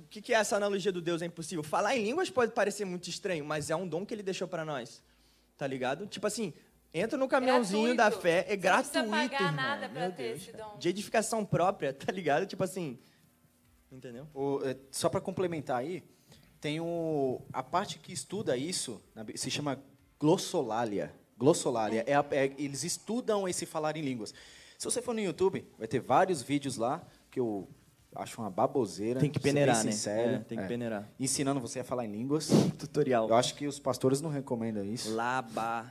O 0.00 0.02
que, 0.02 0.20
que 0.20 0.34
é 0.34 0.36
essa 0.36 0.56
analogia 0.56 0.90
do 0.90 1.00
Deus 1.00 1.22
é 1.22 1.26
impossível? 1.26 1.62
Falar 1.62 1.96
em 1.96 2.02
línguas 2.02 2.28
pode 2.28 2.52
parecer 2.52 2.84
muito 2.84 3.08
estranho, 3.08 3.44
mas 3.44 3.70
é 3.70 3.76
um 3.76 3.86
dom 3.86 4.04
que 4.04 4.12
ele 4.12 4.22
deixou 4.24 4.48
para 4.48 4.64
nós. 4.64 5.00
Tá 5.56 5.66
ligado? 5.66 6.08
Tipo 6.08 6.26
assim, 6.26 6.52
entra 6.92 7.16
no 7.18 7.28
caminhãozinho 7.28 7.96
da 7.96 8.10
Gratuito. 8.10 8.22
fé, 8.22 8.38
é 8.40 8.42
Você 8.44 8.54
não 8.56 8.60
gratuito, 8.62 8.90
precisa 8.90 9.28
pagar 9.28 9.40
irmão. 9.42 9.52
nada 9.64 9.88
pra 9.88 10.00
Meu 10.00 10.12
ter 10.12 10.28
Deus. 10.30 10.42
esse 10.42 10.52
dom. 10.56 10.76
De 10.78 10.88
edificação 10.88 11.44
própria, 11.44 11.92
tá 11.94 12.10
ligado? 12.12 12.46
Tipo 12.46 12.64
assim, 12.64 12.98
entendeu? 13.90 14.26
O- 14.34 14.60
é, 14.64 14.76
só 14.90 15.08
para 15.08 15.20
complementar 15.20 15.78
aí, 15.78 16.02
tem 16.60 16.80
o, 16.80 17.40
a 17.52 17.62
parte 17.62 17.98
que 17.98 18.12
estuda 18.12 18.56
isso, 18.56 19.00
se 19.34 19.50
chama 19.50 19.78
glossolalia. 20.18 21.12
Glossolalia. 21.38 22.04
É 22.06 22.12
é- 22.36 22.54
eles 22.58 22.84
estudam 22.84 23.48
esse 23.48 23.64
falar 23.64 23.96
em 23.96 24.02
línguas. 24.02 24.34
Se 24.76 24.84
você 24.84 25.00
for 25.00 25.14
no 25.14 25.20
YouTube, 25.20 25.66
vai 25.78 25.88
ter 25.88 26.00
vários 26.00 26.42
vídeos 26.42 26.76
lá 26.76 27.02
que 27.30 27.40
eu 27.40 27.66
acho 28.14 28.40
uma 28.40 28.50
baboseira. 28.50 29.20
Tem 29.20 29.30
que 29.30 29.38
pra 29.38 29.48
ser 29.48 29.54
bem 29.54 29.62
peneirar, 29.64 29.84
né? 29.84 29.92
sincero. 29.92 30.30
É, 30.34 30.38
tem 30.40 30.58
que 30.58 30.66
peneirar. 30.66 31.08
Ensinando 31.18 31.60
você 31.60 31.80
a 31.80 31.84
falar 31.84 32.04
em 32.04 32.12
línguas. 32.12 32.48
Tutorial. 32.78 33.28
Eu 33.28 33.34
acho 33.36 33.54
que 33.54 33.66
os 33.66 33.78
pastores 33.78 34.20
não 34.20 34.28
recomendam 34.30 34.84
isso. 34.84 35.14
Laba. 35.14 35.90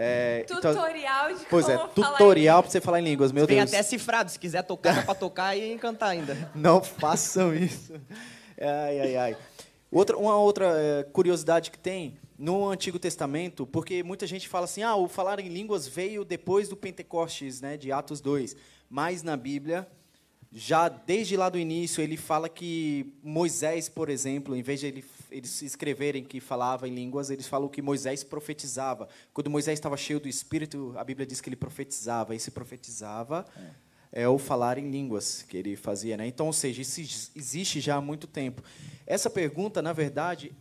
É, 0.00 0.42
então- 0.44 0.60
Tutorial 0.60 1.34
de 1.34 1.44
Pois 1.46 1.68
é, 1.68 1.76
como 1.76 1.88
falar 1.94 2.12
tutorial 2.18 2.62
para 2.62 2.70
você 2.70 2.80
falar 2.80 3.00
em 3.00 3.04
línguas. 3.04 3.32
Meu 3.32 3.46
Vem 3.46 3.58
Deus. 3.58 3.72
até 3.72 3.82
cifrado, 3.82 4.30
se 4.30 4.38
quiser 4.38 4.62
tocar, 4.62 4.94
dá 4.94 5.02
pra 5.02 5.14
tocar 5.14 5.56
e 5.56 5.76
cantar 5.78 6.08
ainda. 6.08 6.36
Não 6.54 6.82
façam 6.82 7.54
isso. 7.54 7.92
Ai, 8.60 9.00
ai, 9.00 9.16
ai. 9.16 9.36
Outra, 9.90 10.16
uma 10.16 10.36
outra 10.36 10.66
eh, 10.76 11.02
curiosidade 11.12 11.70
que 11.70 11.78
tem 11.78 12.16
no 12.38 12.68
Antigo 12.68 12.98
Testamento, 12.98 13.66
porque 13.66 14.02
muita 14.02 14.26
gente 14.26 14.46
fala 14.48 14.64
assim, 14.66 14.82
ah, 14.82 14.94
o 14.94 15.08
falar 15.08 15.40
em 15.40 15.48
línguas 15.48 15.88
veio 15.88 16.24
depois 16.24 16.68
do 16.68 16.76
Pentecostes, 16.76 17.60
né, 17.60 17.76
de 17.76 17.90
Atos 17.90 18.20
2. 18.20 18.54
Mas 18.88 19.22
na 19.22 19.36
Bíblia, 19.36 19.88
já 20.52 20.88
desde 20.88 21.36
lá 21.36 21.48
do 21.48 21.58
início, 21.58 22.02
ele 22.02 22.16
fala 22.16 22.48
que 22.48 23.14
Moisés, 23.22 23.88
por 23.88 24.08
exemplo, 24.08 24.54
em 24.54 24.62
vez 24.62 24.80
de 24.80 24.86
ele- 24.86 25.04
eles 25.30 25.62
escreverem 25.62 26.24
que 26.24 26.40
falava 26.40 26.88
em 26.88 26.94
línguas, 26.94 27.30
eles 27.30 27.46
falam 27.46 27.68
que 27.68 27.80
Moisés 27.82 28.22
profetizava. 28.24 29.08
Quando 29.32 29.50
Moisés 29.50 29.78
estava 29.78 29.96
cheio 29.96 30.20
do 30.20 30.28
Espírito, 30.28 30.94
a 30.96 31.04
Bíblia 31.04 31.26
diz 31.26 31.40
que 31.40 31.48
ele 31.48 31.56
profetizava. 31.56 32.34
E 32.34 32.40
se 32.40 32.50
profetizava 32.50 33.46
é 34.10 34.26
o 34.28 34.38
falar 34.38 34.78
em 34.78 34.90
línguas 34.90 35.42
que 35.42 35.56
ele 35.56 35.76
fazia, 35.76 36.16
né? 36.16 36.26
Então, 36.26 36.46
ou 36.46 36.52
seja, 36.52 36.80
isso 36.80 37.00
existe 37.36 37.80
já 37.80 37.96
há 37.96 38.00
muito 38.00 38.26
tempo. 38.26 38.62
Essa 39.06 39.28
pergunta, 39.28 39.82
na 39.82 39.92
verdade, 39.92 40.52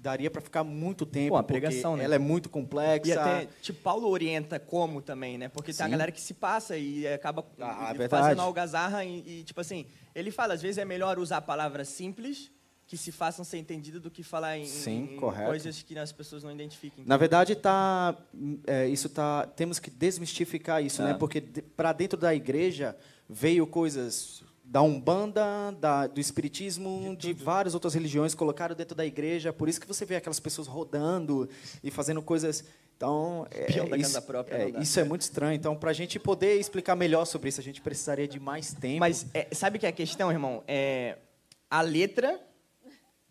daria 0.00 0.30
para 0.30 0.40
ficar 0.40 0.64
muito 0.64 1.04
tempo, 1.04 1.30
Pô, 1.30 1.36
a 1.36 1.42
pregação, 1.42 1.96
né? 1.96 2.04
ela 2.04 2.14
é 2.14 2.18
muito 2.18 2.48
complexa. 2.48 3.08
E 3.08 3.12
até, 3.12 3.48
tipo, 3.60 3.80
Paulo 3.82 4.08
orienta 4.08 4.58
como 4.58 5.00
também, 5.02 5.36
né? 5.38 5.48
Porque 5.48 5.72
tem 5.72 5.82
a 5.82 5.86
Sim. 5.86 5.90
galera 5.92 6.12
que 6.12 6.20
se 6.20 6.34
passa 6.34 6.76
e 6.76 7.06
acaba 7.06 7.44
Ah, 7.58 7.86
fazendo 7.86 7.98
verdade. 7.98 8.40
algazarra 8.40 9.04
e, 9.04 9.40
e, 9.40 9.44
tipo 9.44 9.60
assim, 9.60 9.86
ele 10.14 10.30
fala, 10.30 10.54
às 10.54 10.62
vezes 10.62 10.78
é 10.78 10.84
melhor 10.84 11.18
usar 11.18 11.40
palavras 11.42 11.88
simples 11.88 12.50
que 12.90 12.96
se 12.96 13.12
façam 13.12 13.44
ser 13.44 13.58
entendidas 13.58 14.02
do 14.02 14.10
que 14.10 14.20
falar 14.20 14.58
em, 14.58 14.66
Sim, 14.66 15.10
em 15.12 15.16
coisas 15.16 15.80
que 15.80 15.96
as 15.96 16.10
pessoas 16.10 16.42
não 16.42 16.50
identifiquem. 16.50 17.04
Na 17.06 17.16
verdade, 17.16 17.54
tá, 17.54 18.16
é, 18.66 18.88
isso 18.88 19.08
tá, 19.08 19.46
temos 19.46 19.78
que 19.78 19.88
desmistificar 19.88 20.84
isso, 20.84 21.00
É. 21.00 21.04
né? 21.04 21.14
Porque 21.14 21.40
para 21.40 21.92
dentro 21.92 22.18
da 22.18 22.34
igreja 22.34 22.96
veio 23.28 23.64
coisas 23.64 24.42
da 24.64 24.82
umbanda, 24.82 25.70
da, 25.78 26.08
do 26.08 26.18
espiritismo, 26.18 27.14
de, 27.16 27.32
várias 27.32 27.74
outras 27.74 27.94
religiões 27.94 28.34
colocaram 28.34 28.74
dentro 28.74 28.96
da 28.96 29.06
igreja. 29.06 29.52
Por 29.52 29.68
isso 29.68 29.80
que 29.80 29.86
você 29.86 30.04
vê 30.04 30.16
aquelas 30.16 30.40
pessoas 30.40 30.66
rodando 30.66 31.48
e 31.84 31.92
fazendo 31.92 32.20
coisas. 32.20 32.64
Então, 32.96 33.46
é, 33.52 33.96
isso, 33.98 34.20
própria, 34.22 34.56
é, 34.56 34.80
isso 34.80 34.98
é 34.98 35.04
muito 35.04 35.20
estranho. 35.20 35.54
Então, 35.54 35.76
para 35.76 35.90
a 35.90 35.94
gente 35.94 36.18
poder 36.18 36.58
explicar 36.58 36.96
melhor 36.96 37.24
sobre 37.24 37.50
isso, 37.50 37.60
a 37.60 37.64
gente 37.64 37.80
precisaria 37.80 38.26
de 38.26 38.40
mais 38.40 38.74
tempo. 38.74 38.98
Mas 38.98 39.26
é, 39.32 39.46
sabe 39.52 39.78
que 39.78 39.86
é 39.86 39.90
a 39.90 39.92
questão, 39.92 40.32
irmão? 40.32 40.64
É, 40.66 41.18
a 41.70 41.82
letra, 41.82 42.40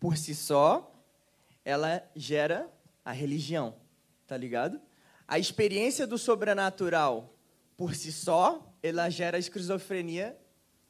por 0.00 0.16
si 0.16 0.34
só, 0.34 0.90
ela 1.64 2.02
gera 2.16 2.68
a 3.04 3.12
religião, 3.12 3.74
tá 4.26 4.36
ligado? 4.36 4.80
A 5.28 5.38
experiência 5.38 6.06
do 6.06 6.18
sobrenatural, 6.18 7.32
por 7.76 7.94
si 7.94 8.10
só, 8.10 8.74
ela 8.82 9.08
gera 9.10 9.36
a 9.36 9.40
esquizofrenia 9.40 10.36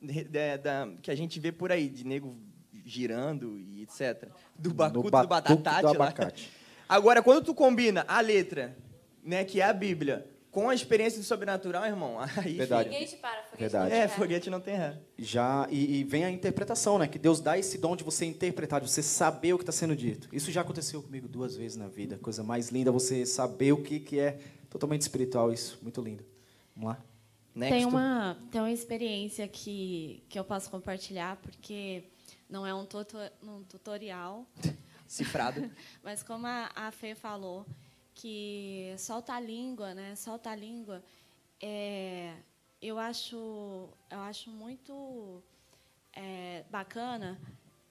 de- 0.01 0.25
de- 0.25 0.59
da- 0.59 0.89
que 1.03 1.11
a 1.11 1.15
gente 1.15 1.39
vê 1.39 1.53
por 1.53 1.71
aí, 1.71 1.89
de 1.89 2.07
nego 2.07 2.37
girando 2.85 3.59
e 3.59 3.83
etc. 3.83 4.29
Do 4.59 4.73
bacuto, 4.73 5.03
do 5.03 5.11
batatate 5.11 5.81
do 5.83 5.87
lá. 5.87 5.93
abacate. 6.07 6.51
Agora, 6.89 7.23
quando 7.23 7.45
tu 7.45 7.55
combina 7.55 8.05
a 8.09 8.21
letra, 8.21 8.77
né, 9.23 9.45
que 9.45 9.61
é 9.61 9.65
a 9.65 9.73
Bíblia, 9.73 10.27
com 10.51 10.69
a 10.69 10.75
experiência 10.75 11.19
do 11.21 11.25
sobrenatural, 11.25 11.85
irmão, 11.87 12.19
aí... 12.37 12.55
Verdade. 12.55 12.89
Ninguém 12.89 13.07
te 13.07 13.17
para, 13.17 13.43
foguete 13.45 13.61
Verdade. 13.61 13.95
É, 13.95 14.09
foguete 14.09 14.51
não 14.51 14.61
tem 14.61 14.77
ré. 14.77 14.99
Já 15.19 15.67
e, 15.71 16.01
e 16.01 16.05
vem 16.05 16.25
a 16.25 16.31
interpretação, 16.31 16.99
né? 16.99 17.07
Que 17.07 17.19
Deus 17.19 17.41
dá 17.41 17.57
esse 17.59 17.79
dom 17.79 17.95
de 17.95 18.03
você 18.03 18.25
interpretar, 18.25 18.81
de 18.81 18.91
você 18.91 19.03
saber 19.03 19.53
o 19.53 19.59
que 19.59 19.63
está 19.63 19.73
sendo 19.73 19.95
dito. 19.95 20.29
Isso 20.33 20.51
já 20.51 20.61
aconteceu 20.63 21.03
comigo 21.03 21.29
duas 21.29 21.57
vezes 21.57 21.77
na 21.77 21.89
vida. 21.89 22.19
Coisa 22.19 22.43
mais 22.43 22.71
linda, 22.71 22.91
você 22.91 23.25
saber 23.25 23.73
o 23.73 23.83
que 23.83 24.01
que 24.01 24.19
é 24.19 24.39
totalmente 24.69 25.03
espiritual. 25.03 25.53
Isso, 25.53 25.79
muito 25.83 26.01
lindo. 26.01 26.25
Vamos 26.75 26.91
lá. 26.91 27.05
Tem 27.69 27.85
uma, 27.85 28.37
tem 28.51 28.61
uma 28.61 28.71
experiência 28.71 29.47
que, 29.47 30.23
que 30.29 30.39
eu 30.39 30.45
posso 30.45 30.71
compartilhar, 30.71 31.37
porque 31.37 32.05
não 32.49 32.67
é 32.67 32.73
um, 32.73 32.87
tuto, 32.87 33.17
um 33.43 33.63
tutorial, 33.65 34.47
Cifrado. 35.07 35.69
mas 36.03 36.23
como 36.23 36.47
a, 36.47 36.71
a 36.75 36.91
Fê 36.93 37.15
falou, 37.15 37.67
que 38.21 38.95
solta 38.99 39.33
a 39.33 39.41
língua, 39.41 39.95
né? 39.95 40.15
Solta 40.15 40.51
a 40.51 40.55
língua. 40.55 41.03
É, 41.59 42.37
eu 42.83 42.99
acho, 42.99 43.89
eu 44.11 44.21
acho 44.21 44.51
muito 44.51 45.43
é, 46.13 46.63
bacana 46.71 47.41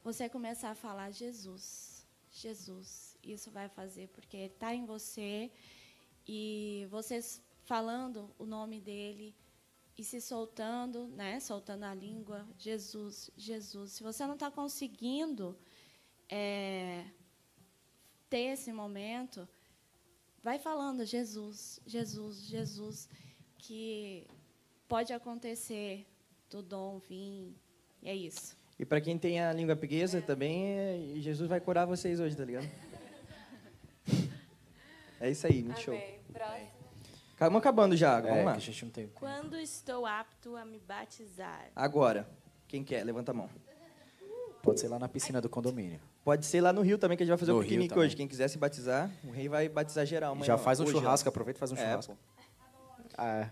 você 0.04 0.30
começar 0.30 0.70
a 0.70 0.76
falar 0.76 1.10
Jesus, 1.10 2.06
Jesus. 2.32 3.18
Isso 3.24 3.50
vai 3.50 3.68
fazer 3.70 4.08
porque 4.10 4.38
está 4.38 4.72
em 4.74 4.86
você 4.86 5.52
e 6.28 6.88
vocês 6.92 7.42
falando 7.64 8.30
o 8.38 8.46
nome 8.46 8.80
dele 8.80 9.36
e 9.98 10.04
se 10.04 10.22
soltando, 10.22 11.08
né? 11.08 11.40
Soltando 11.40 11.86
a 11.86 11.94
língua, 11.96 12.48
Jesus, 12.60 13.32
Jesus. 13.36 13.94
Se 13.94 14.04
você 14.04 14.28
não 14.28 14.36
está 14.36 14.52
conseguindo 14.52 15.58
é, 16.30 17.04
ter 18.30 18.54
esse 18.54 18.72
momento, 18.72 19.50
vai 20.44 20.58
falando 20.60 21.06
Jesus, 21.06 21.80
Jesus, 21.86 22.46
Jesus, 22.48 23.10
que 23.58 24.26
pode 24.88 25.14
acontecer 25.14 26.06
do 26.50 26.62
dom 26.62 27.00
vir. 27.00 27.54
E 28.02 28.10
é 28.10 28.16
isso. 28.16 28.58
E 28.80 28.86
pra 28.86 29.02
quem 29.02 29.18
tem 29.18 29.42
a 29.42 29.52
língua 29.52 29.76
preguiça 29.76 30.22
também, 30.22 30.64
é- 30.70 31.14
Jesus 31.18 31.50
vai 31.50 31.60
curar 31.60 31.86
vocês 31.86 32.20
hoje, 32.20 32.36
tá 32.36 32.46
ligado? 32.46 32.68
É 35.22 35.30
isso 35.30 35.46
aí, 35.46 35.62
muito 35.62 35.82
show. 35.82 35.94
Amém. 35.94 36.18
Próximo. 36.32 36.68
Vamos 37.38 37.60
acabando 37.60 37.98
já, 37.98 38.20
É, 38.20 38.22
vamos 38.22 38.46
lá. 38.46 38.52
que 38.54 38.58
a 38.58 38.62
gente 38.62 38.86
não 38.86 38.92
tem. 38.92 39.08
Quando 39.10 39.58
estou 39.58 40.06
apto 40.06 40.56
a 40.56 40.64
me 40.64 40.80
batizar? 40.80 41.70
Agora, 41.76 42.26
quem 42.70 42.86
quer? 42.86 43.04
Levanta 43.04 43.32
a 43.32 43.34
mão. 43.34 43.50
Pode 44.64 44.80
ser 44.80 44.88
lá 44.88 44.98
na 44.98 45.10
piscina 45.10 45.42
do 45.42 45.50
condomínio. 45.50 46.00
Pode 46.30 46.46
ser 46.46 46.62
lá 46.62 46.72
no 46.72 46.82
Rio 46.82 47.00
também, 47.00 47.18
que 47.18 47.24
a 47.24 47.26
gente 47.26 47.32
vai 47.32 47.40
fazer 47.40 47.52
No 47.52 47.58
um 47.58 47.62
piquenique 47.64 47.98
hoje. 47.98 48.16
Quem 48.16 48.28
quiser 48.28 48.48
se 48.50 48.60
batizar, 48.60 49.10
o 49.24 49.32
rei 49.32 49.50
vai 49.50 49.68
batizar 49.68 50.06
geral. 50.06 50.34
amanhã, 50.34 50.46
Já 50.46 50.60
faz 50.60 50.80
um 50.80 50.84
Hoje, 50.84 50.94
ó. 50.96 51.00
churrasco, 51.00 51.28
aproveita 51.28 51.58
e 51.58 51.60
faz 51.60 51.72
um 51.72 51.76
É, 51.76 51.80
churrasco. 51.80 52.18
Ah, 53.18 53.50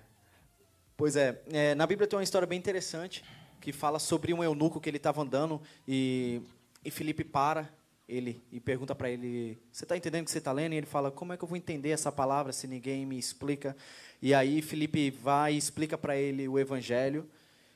pois 0.95 1.15
é, 1.15 1.41
é, 1.51 1.73
na 1.73 1.88
Bíblia 1.88 2.07
tem 2.07 2.15
uma 2.15 2.21
história 2.23 2.45
bem 2.45 2.59
interessante 2.59 3.23
que 3.59 3.73
fala 3.73 3.97
sobre 3.97 4.32
um 4.32 4.43
eunuco 4.43 4.80
que 4.80 4.88
ele 4.88 4.97
estava 4.97 5.23
andando 5.23 5.59
e, 5.88 6.39
e 6.86 6.91
Felipe 6.91 7.23
para 7.23 7.67
ele 8.07 8.43
e 8.51 8.59
pergunta 8.59 8.93
para 8.93 9.09
ele: 9.09 9.57
Você 9.71 9.84
está 9.84 9.97
entendendo 9.97 10.21
o 10.21 10.25
que 10.25 10.32
você 10.32 10.38
está 10.38 10.51
lendo? 10.51 10.73
E 10.73 10.78
ele 10.78 10.86
fala: 10.86 11.09
Como 11.09 11.34
é 11.34 11.38
que 11.38 11.43
eu 11.43 11.47
vou 11.47 11.57
entender 11.57 11.89
essa 11.89 12.11
palavra 12.11 12.53
se 12.53 12.67
ninguém 12.67 13.07
me 13.07 13.17
explica? 13.17 13.75
E 14.21 14.36
aí 14.36 14.61
Felipe 14.61 15.09
vai 15.09 15.55
e 15.55 15.57
explica 15.57 15.97
para 15.97 16.15
ele 16.15 16.47
o 16.47 16.59
Evangelho. 16.59 17.28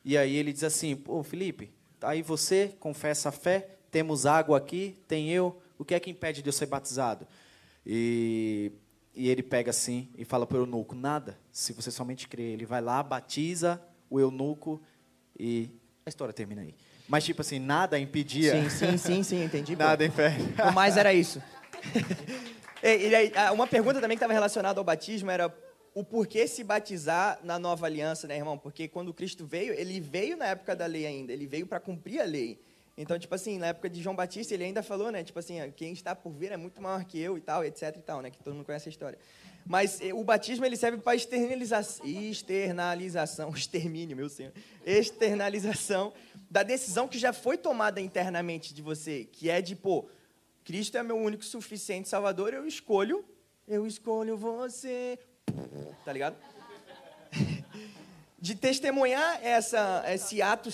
E 0.06 0.16
aí 0.16 0.36
ele 0.36 0.54
diz 0.54 0.64
assim: 0.64 0.96
Pô, 0.96 1.24
Felipe, 1.24 1.72
aí 2.02 2.22
você 2.22 2.76
confessa 2.80 3.30
a 3.30 3.32
fé, 3.32 3.68
temos 3.92 4.26
água 4.26 4.58
aqui, 4.58 4.98
tem 5.08 5.30
eu, 5.30 5.62
o 5.78 5.86
que 5.86 5.94
é 5.94 6.00
que 6.00 6.10
impede 6.10 6.42
de 6.42 6.50
eu 6.50 6.54
ser 6.54 6.66
batizado? 6.66 7.28
E, 7.86 8.72
e 9.14 9.30
ele 9.30 9.44
pega 9.44 9.70
assim 9.70 10.10
e 10.18 10.24
fala 10.24 10.48
para 10.48 10.58
o 10.58 10.62
eunuco: 10.62 10.96
Nada, 10.96 11.38
se 11.52 11.74
você 11.74 11.92
somente 11.92 12.28
crê. 12.28 12.44
Ele 12.44 12.66
vai 12.66 12.82
lá, 12.82 13.04
batiza 13.04 13.82
o 14.10 14.20
eunuco 14.20 14.82
e 15.38 15.70
a 16.06 16.10
história 16.10 16.34
termina 16.34 16.62
aí. 16.62 16.74
Mas, 17.08 17.26
tipo 17.26 17.42
assim, 17.42 17.60
nada 17.60 18.00
impedia. 18.00 18.54
Sim, 18.54 18.70
sim, 18.70 18.98
sim, 18.98 19.24
sim, 19.24 19.44
entendi. 19.44 19.76
Nada 19.78 20.06
impede. 20.06 20.42
O 20.70 20.72
mais 20.72 20.96
era 20.96 21.14
isso. 21.14 21.42
Aí, 22.82 23.32
ah, 23.36 23.52
uma 23.52 23.68
pergunta 23.68 24.00
também 24.00 24.18
que 24.18 24.24
estava 24.24 24.34
relacionada 24.34 24.80
ao 24.80 24.84
batismo 24.84 25.30
era 25.30 25.54
o 25.94 26.04
porquê 26.04 26.48
se 26.48 26.64
batizar 26.64 27.40
na 27.44 27.60
nova 27.60 27.86
aliança, 27.86 28.28
né, 28.28 28.38
irmão? 28.38 28.58
Porque 28.58 28.88
quando 28.88 29.14
Cristo 29.14 29.46
veio, 29.46 29.74
ele 29.74 30.00
veio 30.00 30.38
na 30.38 30.46
época 30.46 30.76
da 30.76 30.86
lei 30.86 31.06
ainda, 31.06 31.34
ele 31.34 31.46
veio 31.46 31.68
para 31.68 31.80
cumprir 31.80 32.22
a 32.22 32.24
lei. 32.24 32.60
Então, 32.98 33.18
tipo 33.18 33.34
assim, 33.34 33.58
na 33.58 33.68
época 33.68 33.90
de 33.90 34.02
João 34.02 34.16
Batista, 34.16 34.54
ele 34.54 34.66
ainda 34.66 34.84
falou, 34.84 35.12
né, 35.12 35.24
tipo 35.24 35.40
assim, 35.40 35.60
ah, 35.60 35.70
quem 35.70 35.94
está 35.94 36.16
por 36.16 36.32
vir 36.32 36.52
é 36.52 36.58
muito 36.58 36.82
maior 36.82 37.04
que 37.06 37.20
eu 37.20 37.38
e 37.38 37.42
tal, 37.42 37.64
etc 37.64 37.96
e 37.98 38.02
tal, 38.02 38.22
né, 38.22 38.30
que 38.30 38.38
todo 38.44 38.54
mundo 38.54 38.66
conhece 38.66 38.90
a 38.90 38.92
história. 38.92 39.18
Mas 39.66 40.02
eh, 40.02 40.14
o 40.14 40.24
batismo 40.24 40.66
ele 40.66 40.76
serve 40.76 40.98
para 40.98 41.16
externalização, 41.16 42.06
externalização, 42.06 43.50
extermínio, 43.56 44.16
meu 44.18 44.30
senhor, 44.30 44.52
externalização 44.86 46.14
da 46.50 46.64
decisão 46.64 47.08
que 47.08 47.18
já 47.18 47.32
foi 47.32 47.58
tomada 47.58 48.02
internamente 48.02 48.74
de 48.74 48.82
você, 48.82 49.26
que 49.26 49.50
é 49.50 49.62
de, 49.62 49.76
pô, 49.76 50.10
Cristo 50.64 50.98
é 50.98 51.04
meu 51.04 51.18
único 51.18 51.44
suficiente 51.44 52.10
Salvador, 52.10 52.54
eu 52.54 52.68
escolho, 52.68 53.24
eu 53.68 53.88
escolho 53.88 54.38
você, 54.38 55.18
tá 56.04 56.12
ligado? 56.12 56.36
De 58.40 58.56
testemunhar 58.56 59.40
essa, 59.44 60.04
esse 60.08 60.42
ato, 60.42 60.72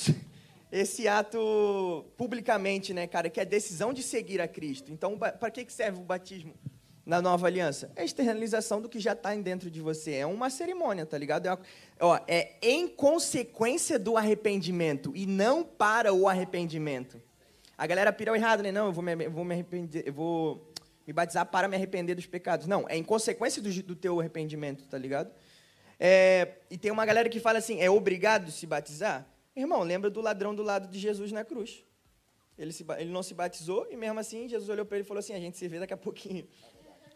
esse 0.72 1.08
ato 1.08 2.06
publicamente, 2.18 2.94
né, 2.94 3.08
cara, 3.08 3.30
que 3.30 3.40
é 3.40 3.44
a 3.44 3.46
decisão 3.46 3.94
de 3.94 4.04
seguir 4.04 4.42
a 4.42 4.48
Cristo. 4.48 4.92
Então, 4.92 5.18
para 5.18 5.50
que 5.52 5.72
serve 5.72 6.00
o 6.00 6.04
batismo 6.04 6.54
na 7.06 7.22
nova 7.22 7.48
aliança? 7.48 7.90
É 7.96 8.02
a 8.02 8.06
externalização 8.06 8.82
do 8.82 8.90
que 8.90 9.00
já 9.00 9.14
está 9.14 9.34
dentro 9.36 9.72
de 9.72 9.82
você. 9.82 10.16
É 10.16 10.26
uma 10.26 10.50
cerimônia, 10.50 11.06
tá 11.06 11.18
ligado? 11.18 11.46
É, 11.46 11.52
uma- 11.52 11.62
ó, 12.02 12.20
é 12.28 12.56
em 12.62 12.88
consequência 12.88 13.98
do 13.98 14.18
arrependimento 14.18 15.14
e 15.16 15.26
não 15.26 15.64
para 15.64 16.14
o 16.14 16.28
arrependimento. 16.28 17.22
A 17.78 17.88
galera 17.88 18.12
pirou 18.12 18.36
errado, 18.36 18.62
né? 18.62 18.72
Não, 18.72 18.88
eu 18.88 18.92
vou 18.92 19.04
me, 19.04 19.30
vou 19.30 19.46
me 19.46 19.54
arrepender, 19.54 20.04
eu 20.06 20.12
vou 20.12 20.74
me 21.06 21.14
batizar 21.14 21.46
para 21.46 21.68
me 21.70 21.76
arrepender 21.78 22.16
dos 22.16 22.26
pecados. 22.26 22.68
Não, 22.68 22.86
é 22.90 22.98
em 22.98 23.04
consequência 23.04 23.62
do, 23.62 23.72
do 23.84 23.96
teu 23.96 24.20
arrependimento, 24.20 24.86
tá 24.88 24.98
ligado? 24.98 25.32
É, 26.00 26.56
e 26.70 26.78
tem 26.78 26.92
uma 26.92 27.06
galera 27.06 27.30
que 27.30 27.40
fala 27.40 27.60
assim, 27.60 27.80
é 27.80 27.90
obrigado 27.90 28.52
se 28.52 28.68
batizar? 28.68 29.26
Irmão, 29.60 29.82
lembra 29.82 30.10
do 30.10 30.22
ladrão 30.22 30.54
do 30.54 30.62
lado 30.64 30.88
de 30.88 31.00
Jesus 31.00 31.32
na 31.32 31.44
cruz. 31.44 31.84
Ele, 32.58 32.72
se 32.72 32.86
ele 32.98 33.12
não 33.12 33.22
se 33.24 33.34
batizou 33.34 33.88
e 33.92 33.96
mesmo 33.96 34.20
assim 34.20 34.48
Jesus 34.48 34.70
olhou 34.70 34.86
para 34.86 34.98
ele 34.98 35.04
e 35.04 35.08
falou 35.08 35.20
assim, 35.20 35.34
a 35.34 35.40
gente 35.40 35.58
se 35.58 35.68
vê 35.68 35.80
daqui 35.80 35.94
a 35.94 35.98
pouquinho. 35.98 36.48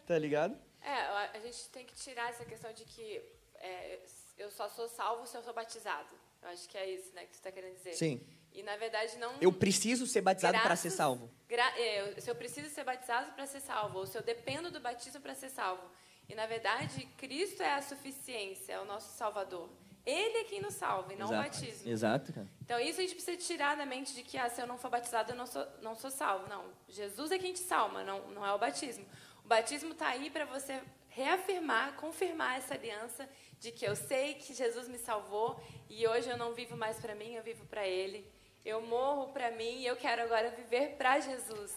Tá 0.07 0.17
ligado? 0.17 0.57
É, 0.81 0.91
a 1.37 1.39
gente 1.39 1.69
tem 1.69 1.85
que 1.85 1.93
tirar 1.93 2.29
essa 2.31 2.43
questão 2.43 2.73
de 2.73 2.83
que 2.83 3.21
é, 3.55 3.99
eu 4.37 4.49
só 4.51 4.67
sou 4.67 4.89
salvo 4.89 5.25
se 5.25 5.37
eu 5.37 5.43
sou 5.43 5.53
batizado. 5.53 6.13
Eu 6.41 6.49
acho 6.49 6.67
que 6.67 6.77
é 6.77 6.89
isso, 6.89 7.13
né, 7.13 7.21
que 7.25 7.33
você 7.33 7.39
está 7.39 7.51
querendo 7.51 7.75
dizer. 7.75 7.93
Sim. 7.93 8.19
E 8.51 8.61
na 8.63 8.75
verdade 8.75 9.15
não. 9.17 9.33
Eu 9.39 9.53
preciso 9.53 10.05
ser 10.07 10.21
batizado 10.21 10.59
para 10.59 10.75
ser 10.75 10.89
salvo. 10.89 11.31
Gra- 11.47 11.79
é, 11.79 12.19
se 12.19 12.29
eu 12.29 12.35
preciso 12.35 12.67
ser 12.69 12.83
batizado 12.83 13.31
para 13.33 13.45
ser 13.45 13.61
salvo, 13.61 13.99
ou 13.99 14.07
se 14.07 14.17
eu 14.17 14.23
dependo 14.23 14.69
do 14.71 14.81
batismo 14.81 15.21
para 15.21 15.35
ser 15.35 15.49
salvo. 15.49 15.83
E 16.27 16.35
na 16.35 16.45
verdade, 16.47 17.05
Cristo 17.17 17.61
é 17.61 17.73
a 17.73 17.81
suficiência, 17.81 18.73
é 18.73 18.79
o 18.81 18.85
nosso 18.85 19.15
Salvador. 19.15 19.69
Ele 20.05 20.39
é 20.39 20.43
quem 20.45 20.61
nos 20.61 20.73
salva, 20.73 21.13
e 21.13 21.15
não 21.15 21.27
o 21.27 21.33
Exato. 21.33 21.43
batismo. 21.43 21.91
Exato, 21.91 22.33
cara. 22.33 22.47
Então, 22.61 22.79
isso 22.79 22.99
a 22.99 23.03
gente 23.03 23.13
precisa 23.13 23.37
tirar 23.37 23.75
da 23.75 23.85
mente 23.85 24.13
de 24.15 24.23
que 24.23 24.37
ah, 24.37 24.49
se 24.49 24.61
eu 24.61 24.67
não 24.67 24.77
for 24.77 24.89
batizado, 24.89 25.31
eu 25.31 25.35
não 25.35 25.45
sou, 25.45 25.65
não 25.81 25.95
sou 25.95 26.09
salvo. 26.09 26.47
Não, 26.47 26.65
Jesus 26.89 27.31
é 27.31 27.37
quem 27.37 27.53
te 27.53 27.59
salva, 27.59 28.03
não, 28.03 28.27
não 28.31 28.45
é 28.45 28.51
o 28.53 28.57
batismo. 28.57 29.05
O 29.45 29.47
batismo 29.47 29.91
está 29.91 30.07
aí 30.07 30.29
para 30.29 30.45
você 30.45 30.81
reafirmar, 31.09 31.93
confirmar 31.95 32.57
essa 32.57 32.73
aliança 32.73 33.29
de 33.59 33.71
que 33.71 33.85
eu 33.85 33.95
sei 33.95 34.35
que 34.35 34.53
Jesus 34.53 34.87
me 34.87 34.97
salvou 34.97 35.61
e 35.89 36.07
hoje 36.07 36.29
eu 36.29 36.37
não 36.37 36.53
vivo 36.53 36.75
mais 36.75 36.97
para 36.97 37.13
mim, 37.13 37.35
eu 37.35 37.43
vivo 37.43 37.65
para 37.65 37.87
Ele. 37.87 38.25
Eu 38.63 38.81
morro 38.81 39.31
para 39.33 39.51
mim 39.51 39.81
e 39.81 39.85
eu 39.85 39.95
quero 39.95 40.21
agora 40.21 40.51
viver 40.51 40.95
para 40.97 41.19
Jesus. 41.19 41.75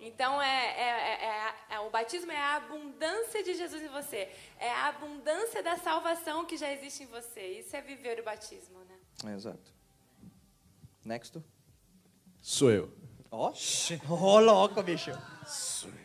Então, 0.00 0.40
é, 0.40 0.46
é, 0.46 0.82
é- 0.82 1.24
é- 1.26 1.74
é- 1.76 1.80
o 1.80 1.90
batismo 1.90 2.30
é 2.30 2.36
a 2.36 2.56
abundância 2.56 3.42
de 3.42 3.54
Jesus 3.54 3.82
em 3.82 3.88
você. 3.88 4.28
É 4.58 4.70
a 4.70 4.88
abundância 4.88 5.62
da 5.62 5.76
salvação 5.76 6.44
que 6.44 6.56
já 6.56 6.72
existe 6.72 7.02
em 7.02 7.06
você. 7.06 7.40
Isso 7.60 7.74
é 7.74 7.80
viver 7.80 8.20
o 8.20 8.24
batismo, 8.24 8.78
né? 8.84 9.34
Exato. 9.34 9.72
Next. 11.04 11.42
Sou 12.40 12.70
eu. 12.70 12.92
Ó, 13.30 13.52
ó, 14.08 14.38
louco, 14.38 14.82
bicho. 14.82 15.10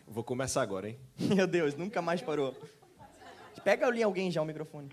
Vou 0.08 0.24
começar 0.24 0.62
agora, 0.62 0.89
hein? 0.89 1.00
Meu 1.18 1.46
Deus, 1.48 1.76
nunca 1.76 2.02
mais 2.02 2.22
parou. 2.22 2.56
Pega 3.64 3.86
ali 3.88 4.02
alguém 4.02 4.32
já 4.32 4.42
o 4.42 4.46
microfone. 4.46 4.89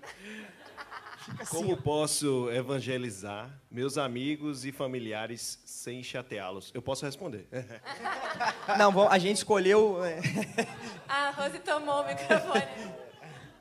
Fica 1.29 1.43
assim, 1.43 1.55
Como 1.55 1.77
posso 1.77 2.49
evangelizar 2.51 3.49
meus 3.69 3.97
amigos 3.97 4.65
e 4.65 4.71
familiares 4.71 5.59
sem 5.65 6.01
chateá-los? 6.03 6.71
Eu 6.73 6.81
posso 6.81 7.05
responder. 7.05 7.47
Não, 8.77 8.91
vamos- 8.91 9.11
a 9.11 9.17
gente 9.17 9.37
escolheu. 9.37 10.03
é, 10.03 10.19
A 11.07 11.31
Rose 11.31 11.59
tomou 11.59 12.01
o 12.01 12.07
microfone. 12.07 12.63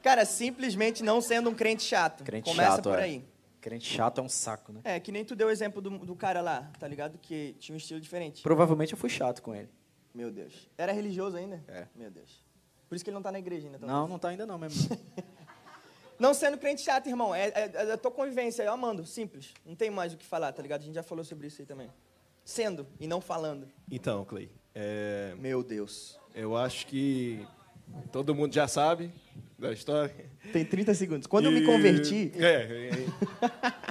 Cara, 0.02 0.24
simplesmente 0.24 1.02
não 1.02 1.20
sendo 1.20 1.50
um 1.50 1.54
crente 1.54 1.82
chato. 1.82 2.22
Crente 2.24 2.48
Começa 2.50 2.76
chato, 2.76 2.84
por 2.84 2.98
é. 2.98 3.02
aí. 3.02 3.24
Crente 3.60 3.86
chato 3.92 4.20
é 4.20 4.24
um 4.24 4.28
saco, 4.28 4.72
né? 4.72 4.80
É, 4.84 5.00
que 5.00 5.10
nem 5.10 5.24
tu 5.24 5.34
deu 5.34 5.48
o 5.48 5.50
exemplo 5.50 5.82
do, 5.82 5.90
do 5.98 6.14
cara 6.14 6.40
lá, 6.40 6.70
tá 6.78 6.86
ligado? 6.86 7.18
Que 7.18 7.54
tinha 7.58 7.74
um 7.74 7.76
estilo 7.76 8.00
diferente. 8.00 8.42
Provavelmente 8.42 8.92
eu 8.92 8.98
fui 8.98 9.10
chato 9.10 9.42
com 9.42 9.54
ele. 9.54 9.68
Meu 10.14 10.30
Deus. 10.30 10.68
Era 10.78 10.92
religioso 10.92 11.36
ainda? 11.36 11.62
É. 11.68 11.86
Meu 11.94 12.10
Deus. 12.10 12.44
Por 12.88 12.94
isso 12.94 13.04
que 13.04 13.10
ele 13.10 13.16
não 13.16 13.22
tá 13.22 13.32
na 13.32 13.38
igreja 13.38 13.66
ainda. 13.66 13.78
talvez. 13.78 13.98
Não, 14.00 14.08
não 14.08 14.18
tá 14.18 14.28
ainda 14.28 14.46
não 14.46 14.56
mesmo. 14.58 14.88
Não 16.18 16.34
sendo 16.34 16.58
crente 16.58 16.82
chato, 16.82 17.06
irmão. 17.08 17.34
É, 17.34 17.48
é, 17.48 17.70
é 17.74 17.92
a 17.92 17.96
tua 17.96 18.10
convivência, 18.10 18.62
eu 18.62 18.72
amando. 18.72 19.06
Simples. 19.06 19.52
Não 19.64 19.74
tem 19.74 19.90
mais 19.90 20.12
o 20.12 20.16
que 20.16 20.24
falar, 20.26 20.52
tá 20.52 20.60
ligado? 20.62 20.80
A 20.82 20.84
gente 20.84 20.94
já 20.94 21.02
falou 21.02 21.24
sobre 21.24 21.46
isso 21.46 21.62
aí 21.62 21.66
também. 21.66 21.88
Sendo 22.44 22.86
e 22.98 23.06
não 23.06 23.20
falando. 23.20 23.68
Então, 23.90 24.24
Clay. 24.24 24.50
é, 24.74 25.34
Meu 25.38 25.62
Deus. 25.62 26.18
Eu 26.34 26.56
acho 26.56 26.86
que 26.86 27.46
todo 28.12 28.34
mundo 28.34 28.52
já 28.54 28.66
sabe 28.66 29.12
da 29.58 29.72
história. 29.72 30.14
Tem 30.52 30.64
30 30.64 30.94
segundos. 30.94 31.26
Quando 31.26 31.46
eu 31.46 31.52
me 31.52 31.60
E- 31.60 31.66
converti. 31.66 32.32
É. 32.36 32.88
é. 32.92 33.88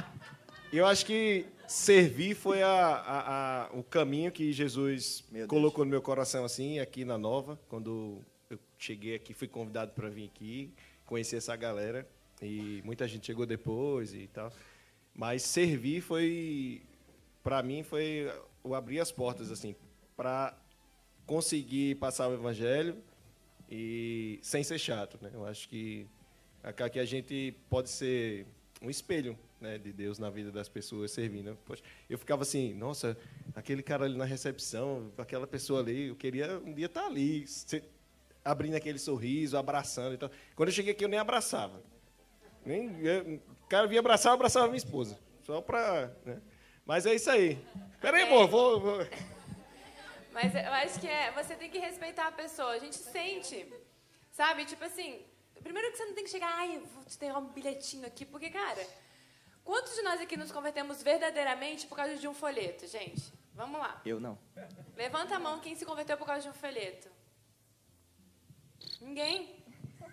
Eu 0.72 0.86
acho 0.86 1.06
que 1.06 1.46
servir 1.68 2.36
foi 2.36 2.62
a, 2.62 2.70
a- 2.70 3.64
a- 3.66 3.70
o 3.74 3.84
caminho 3.84 4.32
que 4.32 4.52
Jesus 4.52 5.24
colocou 5.48 5.86
no 5.86 5.92
meu 5.92 6.02
coração, 6.02 6.44
assim, 6.46 6.80
aqui 6.80 7.06
na 7.06 7.18
Nova, 7.18 7.60
quando 7.70 8.22
eu 8.50 8.60
cheguei 8.78 9.16
aqui, 9.16 9.34
fui 9.34 9.48
convidado 9.48 9.92
para 9.94 10.10
vir 10.10 10.26
aqui, 10.26 10.74
conhecer 11.06 11.38
essa 11.38 11.56
galera. 11.56 12.08
E 12.42 12.82
muita 12.86 13.08
gente 13.08 13.26
chegou 13.26 13.46
depois 13.46 14.14
e 14.14 14.28
tal. 14.28 14.52
Mas 15.14 15.42
servir 15.42 16.02
foi, 16.02 16.82
para 17.44 17.64
mim, 17.64 17.84
foi 17.84 18.32
o 18.64 18.76
abrir 18.76 19.00
as 19.00 19.12
portas, 19.12 19.52
assim, 19.52 19.76
para 20.16 20.56
conseguir 21.26 21.96
passar 21.96 22.28
o 22.28 22.34
evangelho 22.34 22.98
e 23.70 24.40
sem 24.42 24.64
ser 24.64 24.80
chato, 24.80 25.18
né? 25.22 25.32
Eu 25.34 25.46
acho 25.46 25.68
que 25.68 26.08
acá 26.64 26.90
que 26.90 27.00
a 27.00 27.06
gente 27.06 27.56
pode 27.70 27.90
ser 27.90 28.46
um 28.82 28.90
espelho, 28.90 29.38
né, 29.60 29.78
de 29.80 29.92
Deus 29.92 30.20
na 30.20 30.30
vida 30.30 30.52
das 30.52 30.70
pessoas 30.70 31.12
servindo. 31.12 31.58
Poxa, 31.66 31.82
eu 32.08 32.18
ficava 32.18 32.44
assim, 32.44 32.74
nossa, 32.76 33.18
aquele 33.56 33.82
cara 33.82 34.06
ali 34.06 34.16
na 34.16 34.26
recepção, 34.26 35.12
aquela 35.18 35.48
pessoa 35.48 35.80
ali, 35.80 36.10
eu 36.10 36.16
queria 36.16 36.60
um 36.60 36.74
dia 36.74 36.86
estar 36.86 37.08
ali, 37.08 37.48
se- 37.48 37.84
abrindo 38.46 38.76
aquele 38.76 39.00
sorriso, 39.00 39.58
abraçando 39.58 40.14
e 40.14 40.18
tal. 40.18 40.30
Quando 40.56 40.70
eu 40.70 40.74
cheguei 40.74 40.94
aqui 40.94 41.04
eu 41.04 41.10
nem 41.10 41.20
abraçava. 41.20 41.82
Nem, 42.68 43.00
eu- 43.06 43.36
o 43.64 43.68
cara 43.70 43.88
vinha 43.88 44.00
abraçar, 44.00 44.32
eu 44.32 44.36
abraçava 44.36 44.66
a 44.66 44.68
minha 44.70 44.78
esposa. 44.78 45.18
Só 45.44 45.62
pra. 45.62 46.12
Né? 46.26 46.42
Mas 46.86 47.06
é 47.06 47.16
isso 47.16 47.30
aí. 47.30 47.56
Peraí, 48.02 48.24
amor, 48.24 48.48
vou- 48.48 48.80
vou... 48.80 48.98
Mas 50.32 50.54
eu 50.54 50.72
acho 50.74 51.00
que 51.00 51.08
é, 51.08 51.32
você 51.32 51.56
tem 51.56 51.70
que 51.70 51.80
respeitar 51.80 52.28
a 52.28 52.32
pessoa. 52.32 52.72
A 52.72 52.80
gente 52.80 52.96
sente, 52.96 53.66
sabe? 54.32 54.66
Tipo 54.66 54.84
assim, 54.84 55.26
primeiro 55.64 55.90
que 55.92 55.98
você 55.98 56.06
não 56.06 56.14
tem 56.14 56.24
que 56.24 56.30
chegar, 56.30 56.52
ai, 56.60 56.80
vou 56.94 57.04
te 57.06 57.18
dar 57.18 57.38
um 57.40 57.48
bilhetinho 57.48 58.06
aqui, 58.06 58.24
porque, 58.26 58.50
cara, 58.50 58.86
quantos 59.64 59.96
de 59.96 60.02
nós 60.04 60.22
aqui 60.22 60.38
nos 60.38 60.52
convertemos 60.52 61.02
verdadeiramente 61.02 61.88
por 61.88 61.96
causa 61.96 62.16
de 62.18 62.28
um 62.28 62.34
folheto, 62.34 62.86
gente? 62.88 63.34
Vamos 63.54 63.80
lá. 63.80 64.00
Eu 64.06 64.20
não. 64.20 64.38
Levanta 64.96 65.36
a 65.36 65.40
mão 65.40 65.60
quem 65.60 65.76
se 65.76 65.86
converteu 65.86 66.16
por 66.18 66.28
causa 66.28 66.44
de 66.44 66.50
um 66.50 66.54
folheto. 66.54 67.10
Ninguém? 69.02 69.64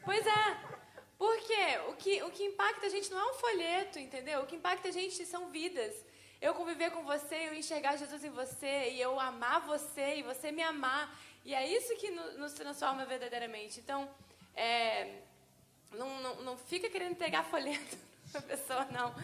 Pois 0.05 0.27
é. 0.27 0.74
Por 1.19 1.37
quê? 1.43 1.79
O 1.89 1.95
que, 1.95 2.23
o 2.23 2.31
que 2.31 2.45
impacta 2.45 2.87
a 2.87 2.89
gente 2.89 3.11
não 3.11 3.19
é 3.19 3.31
um 3.31 3.35
folheto, 3.35 3.99
entendeu? 3.99 4.41
O 4.43 4.47
que 4.47 4.57
impacta 4.57 4.89
a 4.89 4.93
gente 4.93 5.25
são 5.27 5.49
vidas. 5.51 5.95
Eu 6.41 6.53
conviver 6.55 6.91
com 6.91 7.03
você, 7.05 7.35
eu 7.49 7.55
enxergar 7.55 7.97
Jesus 7.97 8.23
em 8.25 8.31
você, 8.31 8.91
e 8.91 9.01
eu 9.01 9.19
amar 9.19 9.61
você, 9.67 10.17
e 10.17 10.23
você 10.23 10.51
me 10.53 10.63
amar. 10.63 11.17
E 11.45 11.55
é 11.55 11.67
isso 11.67 11.97
que 11.97 12.11
no- 12.11 12.39
nos 12.39 12.53
transforma 12.53 13.05
verdadeiramente. 13.07 13.81
Então, 13.81 14.11
é, 14.55 15.21
não, 15.93 16.21
não, 16.21 16.35
não 16.43 16.57
fica 16.59 16.89
querendo 16.91 17.13
entregar 17.13 17.45
folheto 17.45 17.97
pra 18.33 18.43
pessoa, 18.43 18.85
não. 18.87 19.15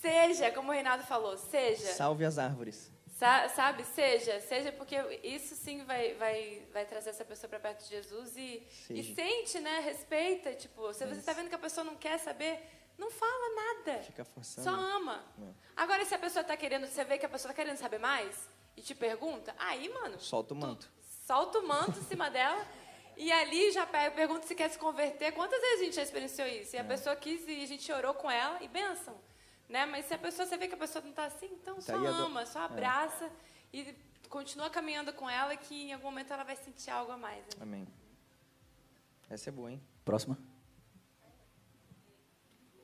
Seja, 0.00 0.50
como 0.50 0.70
o 0.70 0.72
Reinaldo 0.72 1.04
falou, 1.04 1.36
seja. 1.36 1.92
Salve 1.94 2.24
as 2.24 2.38
árvores. 2.38 2.90
Sa- 3.18 3.48
Sabe, 3.48 3.82
seja, 3.84 4.40
seja 4.40 4.70
porque 4.72 4.94
isso 5.22 5.54
sim 5.54 5.84
vai, 5.84 6.12
vai, 6.14 6.62
vai 6.72 6.84
trazer 6.84 7.10
essa 7.10 7.24
pessoa 7.24 7.48
para 7.48 7.58
perto 7.58 7.82
de 7.84 7.88
Jesus 7.90 8.36
e, 8.36 8.62
e 8.90 9.14
sente, 9.14 9.58
né? 9.60 9.80
Respeita, 9.80 10.52
tipo, 10.54 10.92
se 10.92 11.04
você 11.06 11.18
está 11.20 11.32
vendo 11.32 11.48
que 11.48 11.54
a 11.54 11.58
pessoa 11.58 11.82
não 11.84 11.96
quer 11.96 12.18
saber, 12.18 12.60
não 12.98 13.10
fala 13.10 13.54
nada. 13.54 14.02
Fica 14.02 14.24
forçando. 14.24 14.68
Só 14.68 14.74
ama. 14.74 15.24
É. 15.40 15.50
Agora, 15.76 16.04
se 16.04 16.14
a 16.14 16.18
pessoa 16.18 16.42
está 16.42 16.56
querendo, 16.56 16.86
você 16.86 17.04
vê 17.04 17.16
que 17.16 17.24
a 17.24 17.28
pessoa 17.28 17.50
está 17.50 17.62
querendo 17.62 17.78
saber 17.78 17.98
mais 17.98 18.48
e 18.76 18.82
te 18.82 18.94
pergunta, 18.94 19.54
aí, 19.58 19.88
mano, 19.88 20.20
Solta 20.20 20.52
o 20.52 20.56
manto. 20.56 20.86
solta 21.26 21.58
o 21.60 21.66
manto 21.66 21.98
em 21.98 22.02
cima 22.02 22.28
dela 22.30 22.66
e 23.16 23.32
ali 23.32 23.70
já 23.72 23.86
pergunta 23.86 24.46
se 24.46 24.54
quer 24.54 24.68
se 24.68 24.78
converter. 24.78 25.32
Quantas 25.32 25.58
vezes 25.58 25.80
a 25.80 25.84
gente 25.84 25.96
já 25.96 26.02
experienciou 26.02 26.46
isso? 26.48 26.76
E 26.76 26.78
a 26.78 26.84
pessoa 26.84 27.16
quis 27.16 27.48
e 27.48 27.62
a 27.62 27.66
gente 27.66 27.90
orou 27.90 28.12
com 28.12 28.30
ela 28.30 28.62
e 28.62 28.68
benção. 28.68 29.18
Né? 29.68 29.84
Mas 29.86 30.06
se 30.06 30.14
a 30.14 30.18
pessoa, 30.18 30.46
você 30.46 30.56
vê 30.56 30.68
que 30.68 30.74
a 30.74 30.78
pessoa 30.78 31.02
não 31.02 31.10
está 31.10 31.24
assim, 31.26 31.46
então 31.60 31.80
só 31.80 31.92
Tá 31.92 31.98
do- 31.98 32.06
ama, 32.06 32.46
só 32.46 32.60
É. 32.60 32.64
abraça 32.64 33.30
e 33.72 33.94
continua 34.28 34.70
caminhando 34.70 35.12
com 35.12 35.28
ela 35.28 35.56
que 35.56 35.74
em 35.88 35.92
algum 35.92 36.06
momento 36.06 36.32
ela 36.32 36.44
vai 36.44 36.56
sentir 36.56 36.90
algo 36.90 37.12
a 37.12 37.16
mais. 37.16 37.38
né? 37.44 37.50
Amém. 37.60 37.86
Essa 39.28 39.50
é 39.50 39.52
boa, 39.52 39.72
hein? 39.72 39.82
Próxima. 40.04 40.38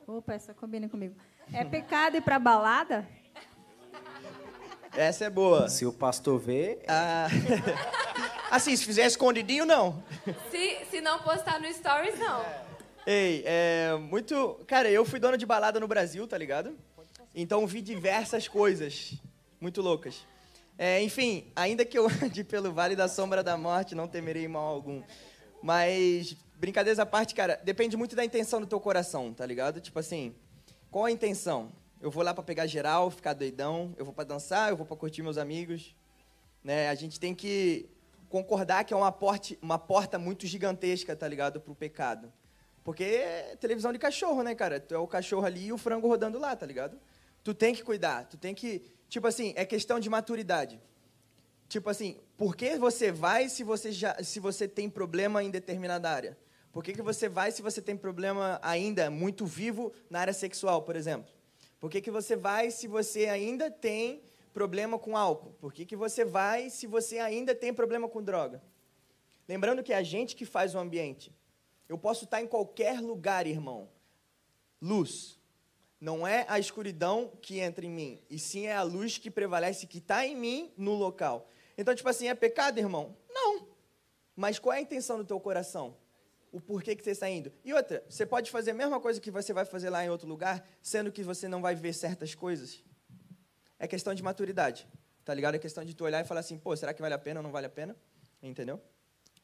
Opa, 0.05 0.33
essa 0.33 0.53
combina 0.53 0.89
comigo. 0.89 1.15
É 1.53 1.63
pecado 1.63 2.17
ir 2.17 2.21
pra 2.21 2.37
balada? 2.37 3.07
Essa 4.95 5.25
é 5.25 5.29
boa. 5.29 5.69
Se 5.69 5.85
o 5.85 5.93
pastor 5.93 6.37
vê. 6.37 6.83
Ah, 6.87 7.27
assim, 8.51 8.75
se 8.75 8.85
fizer 8.85 9.05
escondidinho, 9.05 9.65
não. 9.65 10.03
Se, 10.51 10.85
se 10.91 11.01
não 11.01 11.19
postar 11.19 11.59
no 11.59 11.71
Stories, 11.73 12.19
não. 12.19 12.43
Ei, 13.05 13.43
é 13.45 13.97
muito. 13.97 14.63
Cara, 14.65 14.89
eu 14.89 15.03
fui 15.03 15.19
dono 15.19 15.37
de 15.37 15.45
balada 15.45 15.77
no 15.77 15.87
Brasil, 15.89 16.25
tá 16.25 16.37
ligado? 16.37 16.77
Então 17.35 17.67
vi 17.67 17.81
diversas 17.81 18.47
coisas 18.47 19.15
muito 19.59 19.81
loucas. 19.81 20.25
É, 20.77 21.01
enfim, 21.01 21.51
ainda 21.53 21.83
que 21.83 21.97
eu 21.97 22.07
ande 22.23 22.45
pelo 22.45 22.71
vale 22.71 22.95
da 22.95 23.09
sombra 23.09 23.43
da 23.43 23.57
morte, 23.57 23.93
não 23.93 24.07
temerei 24.07 24.47
mal 24.47 24.67
algum. 24.73 25.03
Mas, 25.61 26.33
brincadeiras 26.55 26.97
à 26.97 27.05
parte, 27.05 27.35
cara, 27.35 27.59
depende 27.61 27.97
muito 27.97 28.15
da 28.15 28.23
intenção 28.23 28.61
do 28.61 28.67
teu 28.67 28.79
coração, 28.79 29.33
tá 29.33 29.45
ligado? 29.45 29.81
Tipo 29.81 29.99
assim, 29.99 30.33
qual 30.89 31.03
a 31.03 31.11
intenção? 31.11 31.73
Eu 32.01 32.09
vou 32.09 32.23
lá 32.23 32.33
pra 32.33 32.43
pegar 32.43 32.67
geral, 32.67 33.11
ficar 33.11 33.33
doidão, 33.33 33.93
eu 33.97 34.05
vou 34.05 34.13
pra 34.13 34.23
dançar, 34.23 34.69
eu 34.69 34.77
vou 34.77 34.85
pra 34.85 34.95
curtir 34.95 35.21
meus 35.21 35.37
amigos. 35.37 35.93
Né? 36.63 36.87
A 36.87 36.95
gente 36.95 37.19
tem 37.19 37.35
que 37.35 37.89
concordar 38.29 38.85
que 38.85 38.93
é 38.93 38.97
uma, 38.97 39.11
porte, 39.11 39.59
uma 39.61 39.77
porta 39.77 40.17
muito 40.17 40.47
gigantesca, 40.47 41.15
tá 41.15 41.27
ligado, 41.27 41.59
pro 41.59 41.75
pecado. 41.75 42.31
Porque 42.83 43.03
é 43.03 43.55
televisão 43.55 43.93
de 43.93 43.99
cachorro, 43.99 44.43
né, 44.43 44.53
cara? 44.53 44.79
Tu 44.79 44.93
é 44.93 44.97
o 44.97 45.07
cachorro 45.07 45.45
ali 45.45 45.67
e 45.67 45.73
o 45.73 45.77
frango 45.77 46.07
rodando 46.07 46.37
lá, 46.37 46.55
tá 46.55 46.65
ligado? 46.65 46.99
Tu 47.43 47.53
tem 47.53 47.73
que 47.73 47.83
cuidar, 47.83 48.25
tu 48.25 48.37
tem 48.37 48.53
que. 48.53 48.81
Tipo 49.07 49.27
assim, 49.27 49.53
é 49.55 49.65
questão 49.65 49.99
de 49.99 50.09
maturidade. 50.09 50.81
Tipo 51.69 51.89
assim, 51.89 52.19
por 52.37 52.55
que 52.55 52.77
você 52.77 53.11
vai 53.11 53.49
se 53.49 53.63
você, 53.63 53.91
já, 53.91 54.21
se 54.23 54.39
você 54.39 54.67
tem 54.67 54.89
problema 54.89 55.43
em 55.43 55.49
determinada 55.49 56.09
área? 56.09 56.37
Por 56.71 56.83
que, 56.83 56.93
que 56.93 57.01
você 57.01 57.29
vai 57.29 57.51
se 57.51 57.61
você 57.61 57.81
tem 57.81 57.95
problema 57.95 58.59
ainda 58.61 59.09
muito 59.09 59.45
vivo 59.45 59.93
na 60.09 60.19
área 60.19 60.33
sexual, 60.33 60.81
por 60.81 60.95
exemplo? 60.95 61.31
Por 61.79 61.89
que, 61.89 62.01
que 62.01 62.11
você 62.11 62.35
vai 62.35 62.71
se 62.71 62.87
você 62.87 63.27
ainda 63.27 63.69
tem 63.69 64.23
problema 64.53 64.97
com 64.97 65.15
álcool? 65.15 65.53
Por 65.59 65.73
que, 65.73 65.85
que 65.85 65.95
você 65.95 66.25
vai 66.25 66.69
se 66.69 66.87
você 66.87 67.19
ainda 67.19 67.53
tem 67.53 67.73
problema 67.73 68.09
com 68.09 68.23
droga? 68.23 68.61
Lembrando 69.47 69.83
que 69.83 69.93
é 69.93 69.97
a 69.97 70.03
gente 70.03 70.35
que 70.35 70.45
faz 70.45 70.73
o 70.73 70.79
ambiente. 70.79 71.31
Eu 71.93 71.97
posso 71.99 72.23
estar 72.23 72.41
em 72.41 72.47
qualquer 72.47 72.99
lugar, 72.99 73.45
irmão. 73.45 73.87
Luz. 74.81 75.39
Não 76.01 76.25
é 76.25 76.43
a 76.49 76.57
escuridão 76.57 77.31
que 77.39 77.59
entra 77.59 77.85
em 77.85 77.89
mim, 77.91 78.19
e 78.27 78.39
sim 78.39 78.65
é 78.65 78.75
a 78.75 78.81
luz 78.81 79.19
que 79.19 79.29
prevalece, 79.29 79.85
que 79.85 79.99
está 79.99 80.25
em 80.25 80.35
mim 80.35 80.73
no 80.75 80.95
local. 80.95 81.47
Então, 81.77 81.93
tipo 81.93 82.09
assim, 82.09 82.27
é 82.27 82.33
pecado, 82.33 82.79
irmão? 82.79 83.15
Não. 83.29 83.67
Mas 84.35 84.57
qual 84.57 84.73
é 84.73 84.79
a 84.79 84.81
intenção 84.81 85.19
do 85.19 85.23
teu 85.23 85.39
coração? 85.39 85.95
O 86.51 86.59
porquê 86.59 86.95
que 86.95 87.03
você 87.03 87.11
está 87.11 87.29
indo? 87.29 87.53
E 87.63 87.71
outra, 87.71 88.03
você 88.09 88.25
pode 88.25 88.49
fazer 88.49 88.71
a 88.71 88.73
mesma 88.73 88.99
coisa 88.99 89.21
que 89.21 89.29
você 89.29 89.53
vai 89.53 89.63
fazer 89.63 89.91
lá 89.91 90.03
em 90.03 90.09
outro 90.09 90.27
lugar, 90.27 90.67
sendo 90.81 91.11
que 91.11 91.21
você 91.21 91.47
não 91.47 91.61
vai 91.61 91.75
ver 91.75 91.93
certas 91.93 92.33
coisas? 92.33 92.83
É 93.77 93.87
questão 93.87 94.15
de 94.15 94.23
maturidade, 94.23 94.87
tá 95.23 95.31
ligado? 95.31 95.55
É 95.55 95.59
questão 95.59 95.85
de 95.85 95.93
tu 95.93 96.03
olhar 96.05 96.25
e 96.25 96.27
falar 96.27 96.39
assim, 96.39 96.57
pô, 96.57 96.75
será 96.75 96.91
que 96.91 97.01
vale 97.03 97.13
a 97.13 97.19
pena 97.19 97.39
ou 97.39 97.43
não 97.43 97.51
vale 97.51 97.67
a 97.67 97.69
pena? 97.69 97.95
Entendeu? 98.41 98.81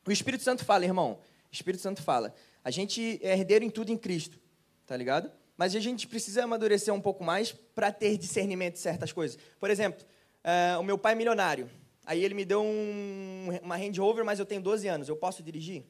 O 0.05 0.11
Espírito 0.11 0.43
Santo 0.43 0.65
fala, 0.65 0.83
irmão. 0.83 1.19
Espírito 1.51 1.81
Santo 1.81 2.01
fala. 2.01 2.33
A 2.63 2.71
gente 2.71 3.19
é 3.23 3.33
herdeiro 3.33 3.65
em 3.65 3.69
tudo 3.69 3.91
em 3.91 3.97
Cristo, 3.97 4.39
tá 4.85 4.95
ligado? 4.95 5.31
Mas 5.57 5.75
a 5.75 5.79
gente 5.79 6.07
precisa 6.07 6.43
amadurecer 6.43 6.93
um 6.93 7.01
pouco 7.01 7.23
mais 7.23 7.51
para 7.51 7.91
ter 7.91 8.17
discernimento 8.17 8.73
de 8.73 8.79
certas 8.79 9.11
coisas. 9.11 9.37
Por 9.59 9.69
exemplo, 9.69 10.05
uh, 10.43 10.79
o 10.79 10.83
meu 10.83 10.97
pai 10.97 11.13
é 11.13 11.15
milionário. 11.15 11.69
Aí 12.05 12.23
ele 12.23 12.33
me 12.33 12.45
deu 12.45 12.61
um, 12.61 13.49
uma 13.61 13.75
Range 13.75 13.99
Rover, 13.99 14.23
mas 14.23 14.39
eu 14.39 14.45
tenho 14.45 14.61
12 14.61 14.87
anos. 14.87 15.09
Eu 15.09 15.17
posso 15.17 15.43
dirigir? 15.43 15.85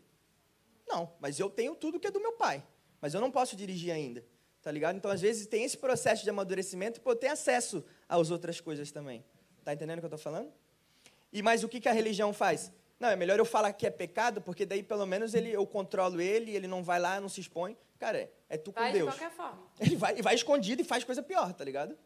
Não, 0.88 1.14
mas 1.20 1.40
eu 1.40 1.50
tenho 1.50 1.76
tudo 1.76 2.00
que 2.00 2.08
é 2.08 2.12
do 2.12 2.20
meu 2.20 2.34
pai. 2.34 2.64
Mas 3.00 3.14
eu 3.14 3.22
não 3.22 3.32
posso 3.32 3.56
dirigir 3.56 3.92
ainda. 3.94 4.26
Tá 4.62 4.72
ligado? 4.72 4.98
Então, 4.98 5.10
às 5.10 5.22
vezes, 5.22 5.48
tem 5.48 5.64
esse 5.64 5.78
processo 5.78 6.24
de 6.24 6.30
amadurecimento 6.30 7.00
para 7.00 7.12
eu 7.12 7.16
ter 7.16 7.28
acesso 7.28 7.86
às 8.08 8.32
outras 8.32 8.60
coisas 8.60 8.92
também. 8.92 9.24
Tá 9.64 9.74
entendendo 9.74 10.00
o 10.00 10.02
que 10.02 10.06
eu 10.06 10.16
estou 10.16 10.20
falando? 10.20 10.52
E 11.32 11.42
mais 11.42 11.64
o 11.64 11.70
que, 11.70 11.80
que 11.80 11.88
a 11.88 11.94
religião 11.94 12.34
faz? 12.34 12.72
Não, 13.00 13.10
é 13.10 13.16
melhor 13.16 13.40
eu 13.40 13.46
falar 13.46 13.72
que 13.72 13.88
é 13.88 13.90
pecado, 13.90 14.42
porque 14.42 14.66
daí 14.66 14.84
pelo 14.84 15.06
menos 15.06 15.34
ele, 15.34 15.52
eu 15.52 15.66
controlo 15.66 16.20
ele, 16.20 16.56
ele 16.56 16.68
não 16.68 16.84
vai 16.84 17.00
lá, 17.00 17.20
não 17.22 17.30
se 17.30 17.40
expõe. 17.40 17.78
Cara, 17.98 18.18
é, 18.18 18.32
é 18.50 18.58
tu 18.58 18.74
com 18.74 18.80
vai 18.80 18.92
Deus. 18.92 19.12
de 19.12 19.20
qualquer 19.20 19.36
forma. 19.36 19.62
Ele 19.80 19.98
vai, 19.98 20.22
vai 20.22 20.34
escondido 20.34 20.82
e 20.82 20.86
faz 20.86 21.04
coisa 21.04 21.22
pior, 21.22 21.54
tá 21.54 21.66
ligado? 21.66 21.98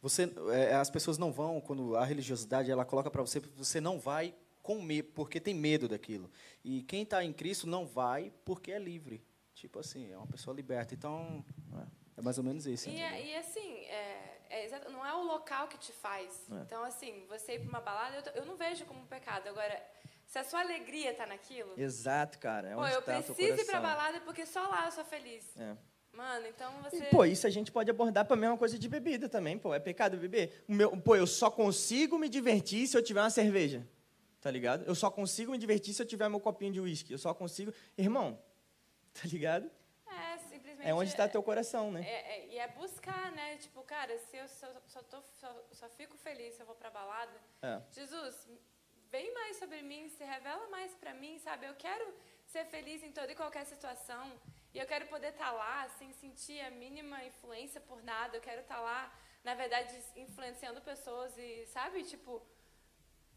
Você, 0.00 0.32
é, 0.52 0.74
as 0.74 0.88
pessoas 0.88 1.18
não 1.18 1.32
vão 1.32 1.60
quando 1.60 1.96
a 1.96 2.04
religiosidade 2.04 2.70
ela 2.70 2.84
coloca 2.84 3.10
para 3.10 3.22
você, 3.22 3.40
você 3.40 3.80
não 3.80 3.98
vai 3.98 4.32
com 4.62 4.80
medo, 4.80 5.08
porque 5.14 5.40
tem 5.40 5.52
medo 5.52 5.88
daquilo. 5.88 6.30
E 6.64 6.82
quem 6.82 7.02
está 7.02 7.24
em 7.24 7.32
Cristo 7.32 7.66
não 7.66 7.86
vai 7.86 8.32
porque 8.44 8.70
é 8.70 8.78
livre. 8.78 9.24
Tipo 9.54 9.78
assim, 9.78 10.12
é 10.12 10.16
uma 10.16 10.26
pessoa 10.26 10.54
liberta. 10.54 10.94
Então, 10.94 11.44
é 12.16 12.22
mais 12.22 12.38
ou 12.38 12.44
menos 12.44 12.66
isso. 12.66 12.88
E, 12.88 13.00
é, 13.00 13.26
e 13.26 13.36
assim, 13.36 13.84
é, 13.86 14.38
é, 14.50 14.88
não 14.90 15.04
é 15.04 15.14
o 15.14 15.22
local 15.22 15.66
que 15.68 15.78
te 15.78 15.92
faz. 15.92 16.46
É. 16.50 16.54
Então, 16.62 16.84
assim, 16.84 17.24
você 17.28 17.54
ir 17.54 17.60
para 17.60 17.68
uma 17.68 17.80
balada, 17.80 18.16
eu, 18.16 18.42
eu, 18.42 18.44
não 18.44 18.56
vejo 18.56 18.84
como 18.86 19.00
um 19.00 19.06
pecado. 19.06 19.48
Agora, 19.48 19.82
se 20.26 20.38
a 20.38 20.44
sua 20.44 20.60
alegria 20.60 21.12
está 21.12 21.26
naquilo. 21.26 21.72
Exato, 21.76 22.38
cara. 22.38 22.70
É 22.70 22.74
pô, 22.74 22.86
eu 22.86 23.02
tá 23.02 23.22
preciso 23.22 23.60
ir 23.60 23.64
para 23.64 23.80
balada 23.80 24.20
porque 24.20 24.44
só 24.44 24.66
lá 24.66 24.86
eu 24.86 24.92
sou 24.92 25.04
feliz. 25.04 25.44
É. 25.56 25.76
Mano, 26.12 26.46
então 26.48 26.72
você. 26.82 26.96
E, 26.96 27.10
pô, 27.10 27.24
isso 27.24 27.46
a 27.46 27.50
gente 27.50 27.70
pode 27.70 27.90
abordar 27.90 28.24
para 28.24 28.34
a 28.34 28.38
mesma 28.38 28.56
coisa 28.56 28.78
de 28.78 28.88
bebida 28.88 29.28
também, 29.28 29.58
pô. 29.58 29.74
É 29.74 29.78
pecado 29.78 30.16
beber? 30.16 30.64
O 30.66 30.72
meu, 30.72 30.96
pô, 30.96 31.14
eu 31.14 31.26
só 31.26 31.50
consigo 31.50 32.18
me 32.18 32.28
divertir 32.28 32.86
se 32.86 32.96
eu 32.96 33.02
tiver 33.02 33.20
uma 33.20 33.30
cerveja. 33.30 33.86
Tá 34.40 34.50
ligado? 34.50 34.84
Eu 34.84 34.94
só 34.94 35.10
consigo 35.10 35.52
me 35.52 35.58
divertir 35.58 35.92
se 35.92 36.00
eu 36.00 36.06
tiver 36.06 36.28
meu 36.28 36.40
copinho 36.40 36.72
de 36.72 36.80
uísque. 36.80 37.12
Eu 37.12 37.18
só 37.18 37.34
consigo. 37.34 37.72
Irmão, 37.98 38.40
tá 39.12 39.28
ligado? 39.28 39.70
É, 40.06 40.38
simplesmente. 40.38 40.88
É 40.88 40.94
onde 40.94 41.10
está 41.10 41.28
teu 41.28 41.42
coração, 41.42 41.92
né? 41.92 42.02
É, 42.06 42.38
é, 42.38 42.46
e 42.46 42.58
é 42.58 42.68
buscar, 42.68 43.32
né? 43.32 43.56
Tipo, 43.56 43.82
cara, 43.82 44.16
se 44.18 44.36
eu 44.36 44.48
só, 44.48 44.68
só, 44.86 45.02
tô, 45.02 45.20
só, 45.38 45.64
só 45.72 45.88
fico 45.90 46.16
feliz 46.16 46.54
se 46.54 46.62
eu 46.62 46.66
vou 46.66 46.76
pra 46.76 46.90
balada. 46.90 47.38
É. 47.60 47.80
Jesus, 47.92 48.48
vem 49.10 49.32
mais 49.34 49.56
sobre 49.56 49.82
mim, 49.82 50.08
se 50.08 50.24
revela 50.24 50.66
mais 50.68 50.94
para 50.94 51.14
mim, 51.14 51.38
sabe? 51.38 51.66
Eu 51.66 51.74
quero 51.74 52.06
ser 52.46 52.64
feliz 52.66 53.02
em 53.02 53.12
toda 53.12 53.30
e 53.32 53.34
qualquer 53.34 53.64
situação. 53.66 54.32
E 54.74 54.78
eu 54.78 54.86
quero 54.86 55.06
poder 55.06 55.28
estar 55.28 55.52
lá 55.52 55.88
sem 55.98 56.12
sentir 56.12 56.60
a 56.60 56.70
mínima 56.70 57.24
influência 57.24 57.80
por 57.80 58.02
nada. 58.02 58.36
Eu 58.36 58.40
quero 58.40 58.60
estar 58.60 58.80
lá, 58.80 59.12
na 59.42 59.54
verdade, 59.54 59.94
influenciando 60.16 60.80
pessoas 60.82 61.36
e, 61.38 61.66
sabe, 61.66 62.02
tipo, 62.04 62.42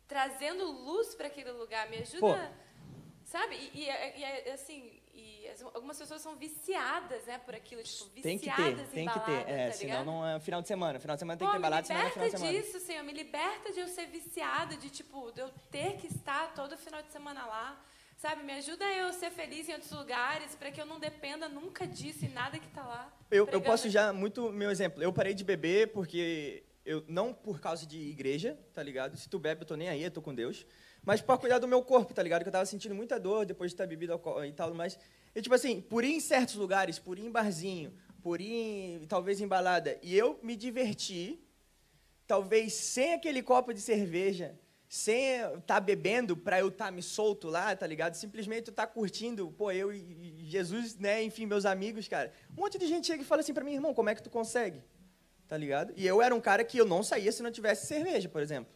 trazendo 0.08 0.66
luz 0.66 1.16
para 1.16 1.28
aquele 1.28 1.52
lugar. 1.52 1.90
Me 1.90 1.98
ajuda, 1.98 2.20
Pô. 2.20 2.36
sabe? 3.26 3.56
E, 3.74 3.86
e, 3.90 4.20
e, 4.20 4.52
assim, 4.52 4.82
as- 4.92 4.99
algumas 5.74 5.98
pessoas 5.98 6.22
são 6.22 6.36
viciadas, 6.36 7.24
né, 7.26 7.38
por 7.40 7.56
aquilo, 7.56 7.82
tipo, 7.84 8.06
viciadas 8.06 8.24
Tem 8.24 8.38
que 8.40 8.50
ter, 8.50 8.72
em 8.72 8.86
tem 8.86 9.08
que 9.08 9.20
balada, 9.20 9.46
ter. 9.46 9.52
É, 9.52 9.68
tá 9.68 9.74
senão 9.74 10.06
não 10.06 10.28
é 10.28 10.40
final 10.40 10.62
de 10.62 10.68
semana. 10.68 11.00
Final 11.00 11.16
de 11.16 11.20
semana 11.20 11.38
tem 11.38 11.48
Pô, 11.48 11.52
que 11.52 11.58
ter 11.58 11.60
me 11.60 11.64
balada, 11.64 11.88
senão 11.88 12.00
não 12.02 12.08
é 12.08 12.12
final 12.12 12.28
de 12.28 12.36
liberta 12.36 12.52
semana. 12.54 12.72
disso, 12.72 12.86
Senhor. 12.86 13.04
Me 13.04 13.14
liberta 13.14 13.72
de 13.72 13.80
eu 13.80 13.88
ser 13.88 14.08
viciada, 14.08 14.76
de, 14.78 14.90
tipo, 14.90 15.32
de 15.32 15.42
eu 15.42 15.50
ter 15.72 15.98
que 15.98 16.08
estar 16.08 16.54
todo 16.54 16.78
final 16.78 17.02
de 17.02 17.12
semana 17.12 17.46
lá. 17.46 17.80
Sabe? 18.18 18.44
Me 18.44 18.52
ajuda 18.52 18.84
eu 18.86 19.14
ser 19.14 19.32
feliz 19.32 19.70
em 19.70 19.74
outros 19.74 19.92
lugares, 19.92 20.54
para 20.54 20.70
que 20.70 20.82
eu 20.82 20.86
não 20.86 21.00
dependa 21.00 21.48
nunca 21.48 21.88
disso 21.88 22.26
e 22.26 22.28
nada 22.28 22.60
que 22.60 22.68
tá 22.68 22.86
lá. 22.86 23.14
Eu, 23.32 23.48
eu 23.48 23.62
posso 23.62 23.90
já, 23.90 24.12
muito 24.12 24.52
meu 24.52 24.70
exemplo. 24.70 25.02
Eu 25.02 25.14
parei 25.14 25.34
de 25.34 25.44
beber 25.44 25.92
porque. 25.94 26.64
Eu, 26.86 27.04
não 27.08 27.34
por 27.34 27.60
causa 27.60 27.86
de 27.86 27.98
igreja, 27.98 28.58
tá 28.74 28.82
ligado? 28.82 29.16
Se 29.16 29.30
tu 29.30 29.38
bebe, 29.38 29.62
eu 29.62 29.66
tô 29.68 29.76
nem 29.76 29.90
aí, 29.90 30.04
eu 30.04 30.12
tô 30.12 30.22
com 30.22 30.34
Deus. 30.34 30.66
Mas 31.04 31.22
para 31.22 31.38
cuidar 31.38 31.60
do 31.60 31.68
meu 31.68 31.82
corpo, 31.82 32.14
tá 32.14 32.22
ligado? 32.22 32.42
Que 32.42 32.50
eu 32.50 32.52
tava 32.52 32.66
sentindo 32.66 32.96
muita 32.96 33.20
dor 33.20 33.46
depois 33.46 33.72
de 33.72 33.78
ter 33.78 33.88
bebido 33.88 34.20
e 34.46 34.52
tal, 34.52 34.74
mas. 34.74 35.00
E, 35.36 35.42
tipo 35.42 35.56
assim, 35.56 35.82
por 35.82 36.04
ir 36.04 36.14
em 36.14 36.20
certos 36.20 36.56
lugares, 36.56 37.00
por 37.00 37.18
ir 37.20 37.26
em 37.26 37.32
barzinho, 37.32 37.94
por 38.22 38.42
ir 38.42 38.54
em, 38.54 39.06
talvez 39.08 39.40
em 39.40 39.48
balada, 39.48 39.98
e 40.02 40.16
eu 40.18 40.40
me 40.44 40.56
divertir, 40.56 41.40
talvez 42.28 42.74
sem 42.74 43.14
aquele 43.14 43.42
copo 43.42 43.74
de 43.74 43.82
cerveja, 43.82 44.58
sem 44.88 45.36
estar 45.36 45.62
tá 45.62 45.80
bebendo 45.80 46.36
para 46.36 46.60
eu 46.60 46.70
estar 46.70 46.86
tá 46.86 46.92
me 46.92 47.04
solto 47.04 47.48
lá, 47.48 47.76
tá 47.76 47.86
ligado? 47.86 48.16
Simplesmente 48.16 48.70
eu 48.70 48.74
tá 48.74 48.88
curtindo, 48.88 49.52
pô, 49.52 49.72
eu 49.72 49.94
e 49.94 50.46
Jesus, 50.46 50.98
né, 50.98 51.24
enfim, 51.24 51.46
meus 51.46 51.66
amigos, 51.66 52.08
cara. 52.08 52.34
Um 52.58 52.62
monte 52.62 52.80
de 52.80 52.88
gente 52.88 53.06
chega 53.06 53.22
e 53.22 53.26
fala 53.26 53.42
assim 53.42 53.54
para 53.54 53.64
mim, 53.64 53.74
irmão, 53.74 53.94
como 53.94 54.10
é 54.10 54.16
que 54.16 54.24
tu 54.24 54.32
consegue? 54.32 54.84
Tá 55.48 55.56
ligado? 55.56 55.94
E 55.96 56.06
eu 56.06 56.22
era 56.22 56.34
um 56.34 56.42
cara 56.42 56.64
que 56.64 56.78
eu 56.78 56.86
não 56.86 57.04
saía 57.04 57.32
se 57.32 57.44
não 57.44 57.52
tivesse 57.52 57.86
cerveja, 57.86 58.28
por 58.28 58.42
exemplo. 58.42 58.72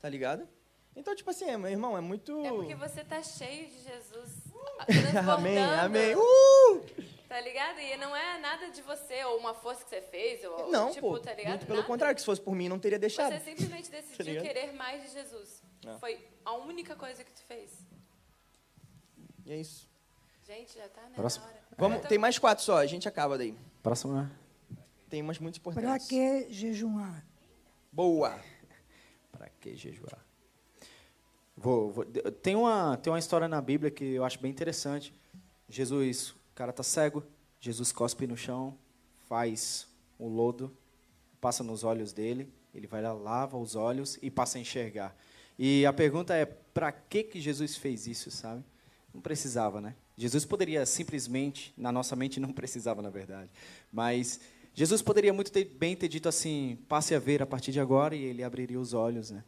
Tá 0.00 0.08
ligado? 0.08 0.48
Então, 0.96 1.14
tipo 1.14 1.30
assim, 1.30 1.54
meu 1.56 1.70
irmão, 1.70 1.96
é 1.96 2.00
muito 2.00 2.44
É 2.44 2.50
porque 2.50 2.74
você 2.74 3.02
tá 3.02 3.22
cheio 3.22 3.66
de 3.66 3.82
Jesus. 3.82 4.43
Amém, 5.32 5.58
amém. 5.58 6.14
Uh! 6.16 6.80
Tá 7.28 7.40
ligado? 7.40 7.80
E 7.80 7.96
não 7.96 8.14
é 8.14 8.38
nada 8.38 8.70
de 8.70 8.80
você, 8.82 9.24
ou 9.24 9.38
uma 9.38 9.54
força 9.54 9.82
que 9.84 9.90
você 9.90 10.00
fez, 10.02 10.44
ou 10.44 10.70
Não, 10.70 10.90
tipo, 10.92 11.08
pô, 11.10 11.18
tá 11.18 11.32
ligado? 11.34 11.50
muito 11.50 11.66
pelo 11.66 11.78
Nada. 11.78 11.88
contrário, 11.88 12.14
que 12.14 12.20
se 12.20 12.26
fosse 12.26 12.40
por 12.40 12.54
mim, 12.54 12.68
não 12.68 12.78
teria 12.78 12.98
deixado. 12.98 13.32
Você 13.32 13.40
simplesmente 13.40 13.90
decidiu 13.90 14.36
Tá 14.36 14.40
querer 14.48 14.72
mais 14.74 15.02
de 15.02 15.08
Jesus. 15.10 15.62
É. 15.86 15.98
Foi 15.98 16.24
a 16.44 16.52
única 16.54 16.94
coisa 16.94 17.24
que 17.24 17.30
tu 17.32 17.42
fez. 17.42 17.70
E 19.44 19.52
é 19.52 19.56
isso. 19.56 19.88
Gente, 20.46 20.76
já 20.78 20.88
tá, 20.88 21.02
né? 21.02 21.12
Próximo. 21.16 21.44
na 21.46 21.50
hora. 21.52 21.60
Vamos, 21.76 22.02
tô- 22.02 22.08
tem 22.08 22.18
mais 22.18 22.38
quatro 22.38 22.62
só, 22.64 22.76
a 22.78 22.86
gente 22.86 23.08
acaba 23.08 23.36
daí. 23.36 23.56
Próximo. 23.82 24.30
Tem 25.08 25.20
umas 25.20 25.38
muito 25.38 25.60
Para 25.60 25.72
importantes. 25.72 26.06
que 26.06 26.46
jejuar? 26.52 27.24
Boa. 27.90 28.38
Para 29.32 29.48
que 29.60 29.74
jejuar? 29.76 30.23
Vou, 31.64 31.90
vou- 31.90 32.04
tem, 32.04 32.54
uma, 32.54 32.98
tem 32.98 33.10
uma 33.10 33.18
história 33.18 33.48
na 33.48 33.58
Bíblia 33.58 33.90
que 33.90 34.04
eu 34.04 34.22
acho 34.22 34.38
bem 34.38 34.50
interessante. 34.50 35.14
Jesus, 35.66 36.28
o 36.28 36.36
cara 36.54 36.74
tá 36.74 36.82
cego, 36.82 37.24
Jesus 37.58 37.90
cospe 37.90 38.26
no 38.26 38.36
chão, 38.36 38.76
faz 39.26 39.86
o 40.18 40.28
lodo, 40.28 40.70
passa 41.40 41.64
nos 41.64 41.82
olhos 41.82 42.12
dele, 42.12 42.52
ele 42.74 42.86
vai 42.86 43.00
lá, 43.00 43.14
lava 43.14 43.56
os 43.56 43.76
olhos 43.76 44.18
e 44.20 44.30
passa 44.30 44.58
a 44.58 44.60
enxergar. 44.60 45.16
E 45.58 45.86
a 45.86 45.92
pergunta 45.94 46.34
é, 46.34 46.44
para 46.44 46.92
que, 46.92 47.22
que 47.22 47.40
Jesus 47.40 47.76
fez 47.78 48.06
isso, 48.06 48.30
sabe? 48.30 48.62
Não 49.14 49.22
precisava, 49.22 49.80
né? 49.80 49.94
Jesus 50.18 50.44
poderia 50.44 50.84
simplesmente, 50.84 51.72
na 51.78 51.90
nossa 51.90 52.14
mente 52.14 52.38
não 52.40 52.52
precisava, 52.52 53.00
na 53.00 53.08
verdade, 53.08 53.48
mas 53.90 54.38
Jesus 54.74 55.00
poderia 55.00 55.32
muito 55.32 55.50
ter- 55.50 55.64
bem 55.64 55.96
ter 55.96 56.08
dito 56.08 56.28
assim, 56.28 56.76
passe 56.90 57.14
a 57.14 57.18
ver 57.18 57.40
a 57.40 57.46
partir 57.46 57.72
de 57.72 57.80
agora, 57.80 58.14
e 58.14 58.22
ele 58.22 58.42
abriria 58.44 58.78
os 58.78 58.92
olhos, 58.92 59.30
né? 59.30 59.42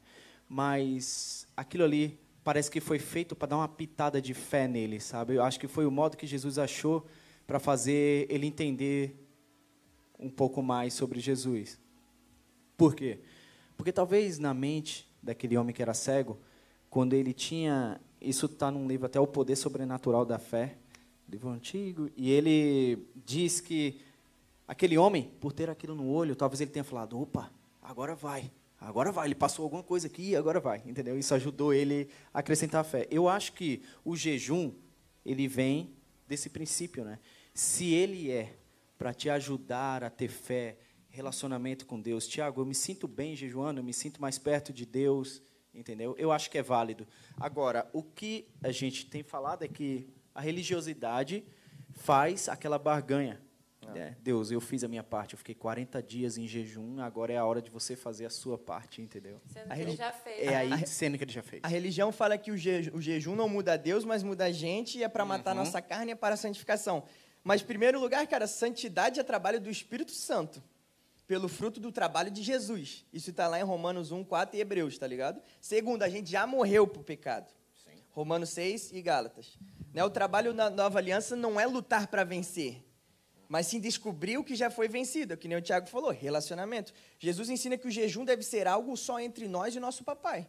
Mas 0.49 1.47
aquilo 1.57 1.85
ali 1.85 2.19
parece 2.45 2.71
que 2.71 2.81
foi 2.81 2.99
feito 2.99 3.35
para 3.35 3.49
dar 3.49 3.57
uma 3.57 3.69
pitada 3.69 4.21
de 4.21 4.33
fé 4.33 4.69
nele, 4.69 5.01
sabe? 5.01 5.35
Eu 5.35 5.43
acho 5.43 5.59
que 5.59 5.67
foi 5.67 5.85
o 5.85 5.91
modo 5.91 6.17
que 6.17 6.27
Jesus 6.27 6.59
achou 6.59 7.07
para 7.47 7.59
fazer 7.59 8.27
ele 8.31 8.47
entender 8.47 9.17
um 10.19 10.31
pouco 10.31 10.63
mais 10.63 10.95
sobre 10.95 11.21
Jesus. 11.21 11.79
Por 12.77 12.95
quê? 12.95 13.21
Porque 13.77 13.93
talvez 13.93 14.39
na 14.39 14.55
mente 14.55 15.09
daquele 15.23 15.57
homem 15.57 15.75
que 15.75 15.83
era 15.83 15.95
cego, 15.95 16.39
quando 16.89 17.13
ele 17.15 17.33
tinha. 17.33 18.01
Isso 18.21 18.47
está 18.47 18.71
num 18.71 18.89
livro 18.89 19.07
até 19.07 19.21
O 19.21 19.27
Poder 19.27 19.57
Sobrenatural 19.57 20.25
da 20.25 20.39
Fé, 20.39 20.79
livro 21.29 21.51
antigo, 21.51 22.09
e 22.17 22.31
ele 22.31 23.07
diz 23.15 23.61
que 23.61 24.01
aquele 24.67 24.97
homem, 24.97 25.31
por 25.41 25.53
ter 25.53 25.69
aquilo 25.69 25.95
no 25.95 26.09
olho, 26.09 26.35
talvez 26.35 26.61
ele 26.61 26.71
tenha 26.71 26.85
falado: 26.85 27.21
opa, 27.21 27.51
agora 27.83 28.15
vai, 28.15 28.51
agora 28.81 29.13
vai. 29.13 29.29
Ele 29.29 29.35
passou 29.35 29.63
alguma 29.65 29.83
coisa 29.83 30.07
aqui, 30.07 30.37
agora 30.37 30.61
vai, 30.61 30.83
entendeu? 30.87 31.19
Isso 31.19 31.35
ajudou 31.35 31.73
ele 31.73 32.09
a 32.33 32.41
acrescentar 32.41 32.81
a 32.81 32.85
fé. 32.85 33.07
Eu 33.11 33.29
acho 33.29 33.53
que 33.53 33.83
o 34.05 34.17
jejum, 34.17 34.73
ele 35.25 35.49
vem 35.49 35.95
desse 36.27 36.51
princípio, 36.51 37.05
né? 37.05 37.19
Se 37.55 37.93
ele 37.93 38.31
é 38.31 38.57
para 38.99 39.13
te 39.13 39.29
ajudar 39.29 40.03
a 40.03 40.11
ter 40.11 40.29
fé, 40.29 40.79
relacionamento 41.17 41.87
com 41.87 41.99
Deus. 41.99 42.29
Tiago, 42.29 42.61
eu 42.61 42.67
me 42.67 42.75
sinto 42.75 43.09
bem 43.09 43.35
jejuando, 43.35 43.81
eu 43.81 43.85
me 43.85 43.95
sinto 43.95 44.21
mais 44.21 44.39
perto 44.39 44.71
de 44.71 44.85
Deus, 44.85 45.43
entendeu? 45.75 46.15
Eu 46.19 46.31
acho 46.31 46.51
que 46.51 46.59
é 46.59 46.63
válido. 46.63 47.09
Agora, 47.39 47.89
o 47.93 48.03
que 48.03 48.47
a 48.63 48.71
gente 48.71 49.07
tem 49.07 49.23
falado 49.23 49.63
é 49.63 49.69
que 49.69 50.09
a 50.35 50.43
religiosidade 50.43 51.43
faz 51.95 52.51
aquela 52.51 52.79
barganha. 52.79 53.41
É, 53.95 54.15
Deus, 54.21 54.51
eu 54.51 54.61
fiz 54.61 54.83
a 54.83 54.89
minha 54.89 55.03
parte, 55.05 55.35
eu 55.35 55.39
fiquei 55.39 55.55
40 55.55 56.03
dias 56.03 56.37
em 56.39 56.47
jejum, 56.49 57.01
agora 57.01 57.33
é 57.33 57.37
a 57.37 57.45
hora 57.45 57.61
de 57.63 57.71
você 57.71 57.95
fazer 57.95 58.27
a 58.27 58.31
sua 58.31 58.57
parte, 58.59 59.01
entendeu? 59.03 59.41
Sendo 59.47 59.71
A 59.71 59.75
que 59.77 59.81
ele 59.83 59.97
já 59.97 60.13
fez. 60.13 60.47
É 60.49 60.57
aí, 60.57 60.73
A- 60.73 60.87
sendo 60.87 61.17
que 61.19 61.25
ele 61.25 61.33
já 61.33 61.43
fez. 61.43 61.63
A 61.65 61.69
religião 61.69 62.11
fala 62.11 62.37
que 62.39 62.51
o, 62.51 62.57
je- 62.57 62.91
o 62.95 63.01
jejum 63.01 63.35
não 63.37 63.49
muda 63.49 63.77
Deus, 63.77 64.05
mas 64.05 64.23
muda 64.23 64.47
a 64.47 64.51
gente 64.53 64.99
e 64.99 65.05
é 65.05 65.09
para 65.09 65.25
matar 65.25 65.51
Uhum. 65.53 65.59
nossa 65.65 65.81
carne 65.83 66.11
e 66.11 66.15
é 66.15 66.17
para 66.17 66.35
a 66.35 66.39
santificação. 66.39 67.05
Mas, 67.45 67.63
em 67.63 67.65
primeiro 67.67 68.01
lugar, 68.01 68.27
cara, 68.27 68.47
santidade 68.47 69.21
é 69.21 69.23
trabalho 69.23 69.61
do 69.61 69.71
Espírito 69.71 70.11
Santo, 70.13 70.61
pelo 71.27 71.49
fruto 71.49 71.79
do 71.81 71.93
trabalho 71.93 72.31
de 72.31 72.43
Jesus. 72.43 73.05
Isso 73.13 73.31
está 73.31 73.47
lá 73.49 73.59
em 73.61 73.63
Romanos 73.65 74.11
1, 74.13 74.25
4 74.25 74.57
e 74.57 74.61
Hebreus, 74.61 74.99
tá 74.99 75.07
ligado? 75.07 75.41
Segundo, 75.61 76.03
a 76.03 76.09
gente 76.09 76.31
já 76.31 76.47
morreu 76.47 76.87
pro 76.87 77.03
pecado. 77.05 77.47
Romanos 78.11 78.49
6 78.51 78.93
e 78.93 79.03
Gálatas. 79.03 79.59
Né, 79.93 80.03
o 80.03 80.09
trabalho 80.09 80.55
na 80.55 80.71
nova 80.71 80.99
aliança 80.99 81.37
não 81.37 81.61
é 81.61 81.67
lutar 81.67 82.07
para 82.07 82.25
vencer, 82.25 82.83
mas 83.49 83.67
sim 83.67 83.81
descobrir 83.81 84.39
o 84.39 84.45
que 84.45 84.55
já 84.55 84.71
foi 84.71 84.89
vencido, 84.89 85.37
que 85.37 85.47
nem 85.49 85.57
o 85.59 85.63
Tiago 85.63 85.87
falou, 85.89 86.11
relacionamento. 86.11 86.93
Jesus 87.19 87.49
ensina 87.49 87.77
que 87.79 87.87
o 87.87 87.91
jejum 87.91 88.25
deve 88.25 88.43
ser 88.43 88.67
algo 88.67 88.97
só 88.97 89.21
entre 89.21 89.47
nós 89.49 89.75
e 89.75 89.81
nosso 89.81 90.03
papai. 90.05 90.49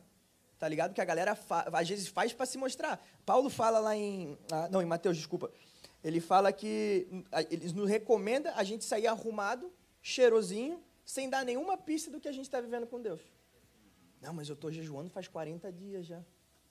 Tá 0.57 0.67
ligado? 0.67 0.93
Que 0.93 1.01
a 1.01 1.05
galera 1.05 1.37
às 1.71 1.87
vezes 1.87 2.07
faz 2.07 2.33
para 2.33 2.45
se 2.47 2.57
mostrar. 2.57 2.99
Paulo 3.25 3.49
fala 3.49 3.79
lá 3.79 3.95
em. 3.95 4.35
ah, 4.51 4.67
não, 4.71 4.81
em 4.81 4.85
Mateus, 4.85 5.15
desculpa. 5.15 5.51
Ele 6.03 6.19
fala 6.19 6.51
que 6.51 7.07
hum, 7.11 7.23
a- 7.31 7.43
eles 7.43 7.73
nos 7.73 7.87
recomenda 7.87 8.51
a 8.55 8.63
gente 8.63 8.83
sair 8.83 9.05
arrumado, 9.05 9.71
cheirosinho, 10.01 10.81
sem 11.05 11.29
dar 11.29 11.45
nenhuma 11.45 11.77
pista 11.77 12.09
do 12.09 12.19
que 12.19 12.27
a 12.27 12.31
gente 12.31 12.45
está 12.45 12.59
vivendo 12.59 12.87
com 12.87 12.99
Deus. 12.99 13.21
Não, 14.19 14.33
mas 14.33 14.49
eu 14.49 14.53
estou 14.55 14.71
jejuando 14.71 15.11
faz 15.11 15.27
40 15.27 15.71
dias 15.71 16.07
já. 16.07 16.21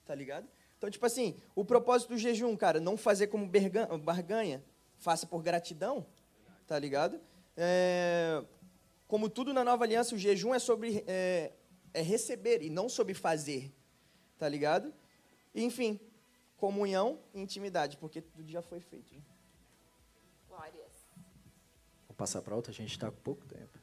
Tá 0.05 0.15
ligado? 0.15 0.49
Então, 0.79 0.91
tipo 0.91 1.07
assim, 1.07 1.37
o 1.55 1.65
propósito 1.65 2.09
do 2.11 2.19
jejum, 2.19 2.57
cara, 2.57 2.81
não 2.81 2.97
fazer 2.97 3.29
como 3.29 3.49
barganha, 4.03 4.65
faça 4.99 5.27
por 5.27 5.43
gratidão, 5.43 6.07
tá 6.67 6.79
ligado? 6.79 7.21
É, 7.57 8.43
como 9.09 9.29
tudo 9.31 9.53
na 9.53 9.65
nova 9.65 9.85
aliança, 9.85 10.15
o 10.15 10.19
jejum 10.19 10.55
é 10.55 10.59
sobre 10.59 11.03
é, 11.07 11.53
é 11.95 12.03
receber 12.03 12.63
e 12.63 12.69
não 12.71 12.89
sobre 12.89 13.15
fazer, 13.15 13.73
tá 14.39 14.49
ligado? 14.49 14.93
Enfim, 15.55 15.99
comunhão 16.57 17.19
e 17.33 17.41
intimidade, 17.41 17.97
porque 17.97 18.21
tudo 18.21 18.51
já 18.51 18.61
foi 18.63 18.81
feito. 18.81 19.15
né? 19.15 19.21
Glórias. 20.49 21.09
Vou 22.09 22.17
passar 22.17 22.43
para 22.43 22.55
outra, 22.55 22.73
a 22.73 22.75
gente 22.75 22.91
está 22.93 23.11
com 23.11 23.21
pouco 23.23 23.45
tempo. 23.47 23.79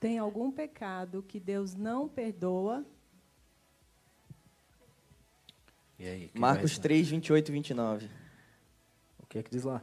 Tem 0.00 0.18
algum 0.18 0.50
pecado 0.50 1.22
que 1.22 1.38
Deus 1.38 1.74
não 1.76 2.08
perdoa? 2.08 2.84
E 5.98 6.06
aí? 6.06 6.30
Marcos 6.34 6.72
vai- 6.72 6.82
3, 6.82 7.08
28 7.08 7.48
e 7.48 7.52
29. 7.52 8.10
O 9.20 9.26
que 9.26 9.38
é 9.38 9.42
que 9.44 9.50
diz 9.50 9.62
lá? 9.62 9.80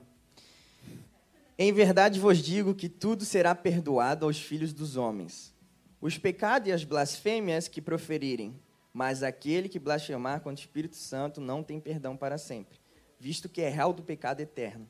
Em 1.62 1.74
verdade 1.74 2.22
vos 2.22 2.38
digo 2.38 2.74
que 2.74 2.88
tudo 2.88 3.26
será 3.26 3.54
perdoado 3.54 4.26
aos 4.26 4.40
filhos 4.40 4.72
dos 4.72 4.96
homens. 4.96 5.54
Os 6.00 6.18
pecados 6.18 6.70
e 6.70 6.72
as 6.72 6.86
blasfêmias 6.86 7.68
que 7.68 7.82
proferirem, 7.82 8.58
mas 8.94 9.24
aquele 9.24 9.68
que 9.68 9.78
blasfemar 9.78 10.40
contra 10.40 10.64
o 10.64 10.66
Espírito 10.66 10.96
Santo 10.96 11.42
não 11.42 11.62
tem 11.62 11.78
perdão 11.78 12.16
para 12.16 12.38
sempre, 12.38 12.80
visto 13.20 13.50
que 13.50 13.60
é 13.60 13.68
réu 13.68 13.92
do 13.92 14.02
pecado 14.02 14.40
eterno. 14.40 14.88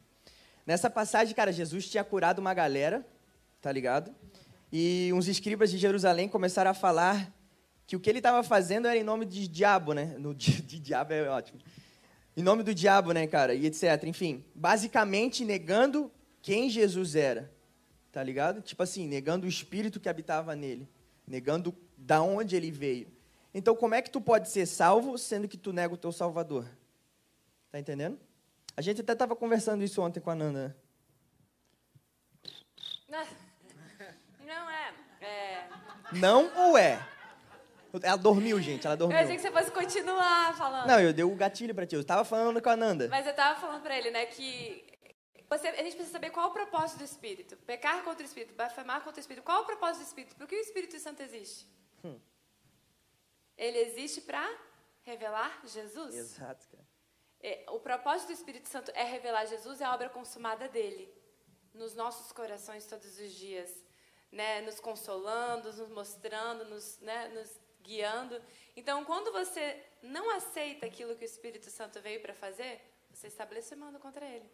Nessa 0.63 0.91
passagem, 0.91 1.33
cara, 1.33 1.51
Jesus 1.51 1.89
tinha 1.89 2.03
curado 2.03 2.37
uma 2.37 2.53
galera, 2.53 3.03
tá 3.59 3.71
ligado? 3.71 4.13
E 4.71 5.09
uns 5.15 5.27
escribas 5.27 5.71
de 5.71 5.79
Jerusalém 5.79 6.29
começaram 6.29 6.69
a 6.69 6.75
falar 6.75 7.33
que 7.87 7.95
o 7.95 7.99
que 7.99 8.07
ele 8.07 8.19
estava 8.19 8.43
fazendo 8.43 8.87
era 8.87 8.95
em 8.95 9.03
nome 9.03 9.25
de 9.25 9.47
diabo, 9.47 9.93
né? 9.93 10.15
No 10.19 10.35
de, 10.35 10.61
de 10.61 10.79
diabo 10.79 11.13
é 11.13 11.27
ótimo. 11.29 11.59
Em 12.37 12.43
nome 12.43 12.61
do 12.61 12.75
diabo, 12.75 13.11
né, 13.11 13.25
cara? 13.25 13.55
E 13.55 13.65
etc. 13.65 14.03
Enfim, 14.03 14.45
basicamente 14.53 15.43
negando 15.43 16.11
quem 16.41 16.69
Jesus 16.69 17.15
era. 17.15 17.51
Tá 18.11 18.23
ligado? 18.23 18.61
Tipo 18.61 18.81
assim, 18.81 19.07
negando 19.07 19.45
o 19.45 19.49
espírito 19.49 19.99
que 19.99 20.09
habitava 20.09 20.55
nele, 20.55 20.89
negando 21.27 21.75
da 21.95 22.21
onde 22.21 22.55
ele 22.55 22.71
veio. 22.71 23.07
Então, 23.53 23.75
como 23.75 23.93
é 23.95 24.01
que 24.01 24.09
tu 24.09 24.19
pode 24.19 24.49
ser 24.49 24.65
salvo 24.65 25.17
sendo 25.17 25.47
que 25.47 25.57
tu 25.57 25.71
nega 25.71 25.93
o 25.93 25.97
teu 25.97 26.11
salvador? 26.11 26.65
Tá 27.71 27.79
entendendo? 27.79 28.19
A 28.75 28.81
gente 28.81 29.01
até 29.01 29.13
estava 29.13 29.35
conversando 29.35 29.83
isso 29.83 30.01
ontem 30.01 30.19
com 30.19 30.29
a 30.31 30.35
Nanda. 30.35 30.75
né? 33.07 33.27
Não 34.45 34.69
é. 34.69 34.93
é. 35.21 35.67
Não 36.13 36.51
ou 36.69 36.77
é? 36.77 36.99
Ela 38.03 38.17
dormiu, 38.17 38.61
gente, 38.61 38.85
ela 38.85 38.93
Eu 38.93 38.97
dormiu. 38.99 39.17
achei 39.17 39.35
que 39.35 39.41
você 39.41 39.51
fosse 39.51 39.71
continuar 39.71 40.55
falando. 40.55 40.87
Não, 40.87 40.99
eu 40.99 41.11
dei 41.11 41.23
o 41.23 41.35
gatilho 41.35 41.73
pra 41.73 41.85
ti. 41.87 41.95
Eu 41.95 42.03
tava 42.03 42.23
falando 42.23 42.61
com 42.61 42.69
a 42.69 42.75
Nanda. 42.75 43.07
Mas 43.07 43.25
eu 43.25 43.33
tava 43.33 43.59
falando 43.59 43.81
pra 43.81 43.97
ele, 43.97 44.11
né, 44.11 44.25
que 44.27 44.83
você, 45.49 45.67
a 45.67 45.83
gente 45.83 45.95
precisa 45.95 46.11
saber 46.11 46.29
qual 46.29 46.47
é 46.47 46.49
o 46.49 46.53
propósito 46.53 46.99
do 46.99 47.03
Espírito. 47.03 47.57
Pecar 47.57 48.03
contra 48.03 48.21
o 48.21 48.25
Espírito, 48.25 48.53
blasfemar 48.53 49.03
contra 49.03 49.19
o 49.19 49.19
Espírito. 49.19 49.43
Qual 49.43 49.57
é 49.57 49.61
o 49.61 49.65
propósito 49.65 50.03
do 50.03 50.07
Espírito? 50.07 50.35
Por 50.35 50.47
que 50.47 50.55
o 50.55 50.59
Espírito 50.59 50.99
Santo 50.99 51.23
existe? 51.23 51.67
Hum. 52.03 52.19
Ele 53.57 53.79
existe 53.79 54.21
para 54.21 54.47
revelar 55.01 55.61
Jesus. 55.65 56.15
Exato, 56.15 56.67
cara. 56.67 56.87
É, 57.41 57.65
o 57.69 57.79
propósito 57.79 58.27
do 58.27 58.33
Espírito 58.33 58.69
Santo 58.69 58.91
é 58.93 59.03
revelar 59.03 59.45
Jesus 59.47 59.79
e 59.79 59.83
a 59.83 59.93
obra 59.93 60.09
consumada 60.09 60.67
dele 60.67 61.11
nos 61.73 61.95
nossos 61.95 62.31
corações 62.31 62.85
todos 62.85 63.17
os 63.17 63.31
dias, 63.31 63.83
né? 64.31 64.61
Nos 64.61 64.79
consolando, 64.79 65.73
nos 65.73 65.89
mostrando, 65.89 66.65
nos, 66.65 66.99
né? 66.99 67.29
nos 67.29 67.59
guiando. 67.81 68.39
Então, 68.75 69.03
quando 69.03 69.31
você 69.31 69.83
não 70.03 70.29
aceita 70.29 70.85
aquilo 70.85 71.15
que 71.15 71.23
o 71.23 71.25
Espírito 71.25 71.71
Santo 71.71 71.99
veio 72.01 72.21
para 72.21 72.35
fazer, 72.35 72.81
você 73.09 73.27
está 73.27 73.45
blasfemando 73.45 73.97
contra 73.99 74.25
ele. 74.25 74.49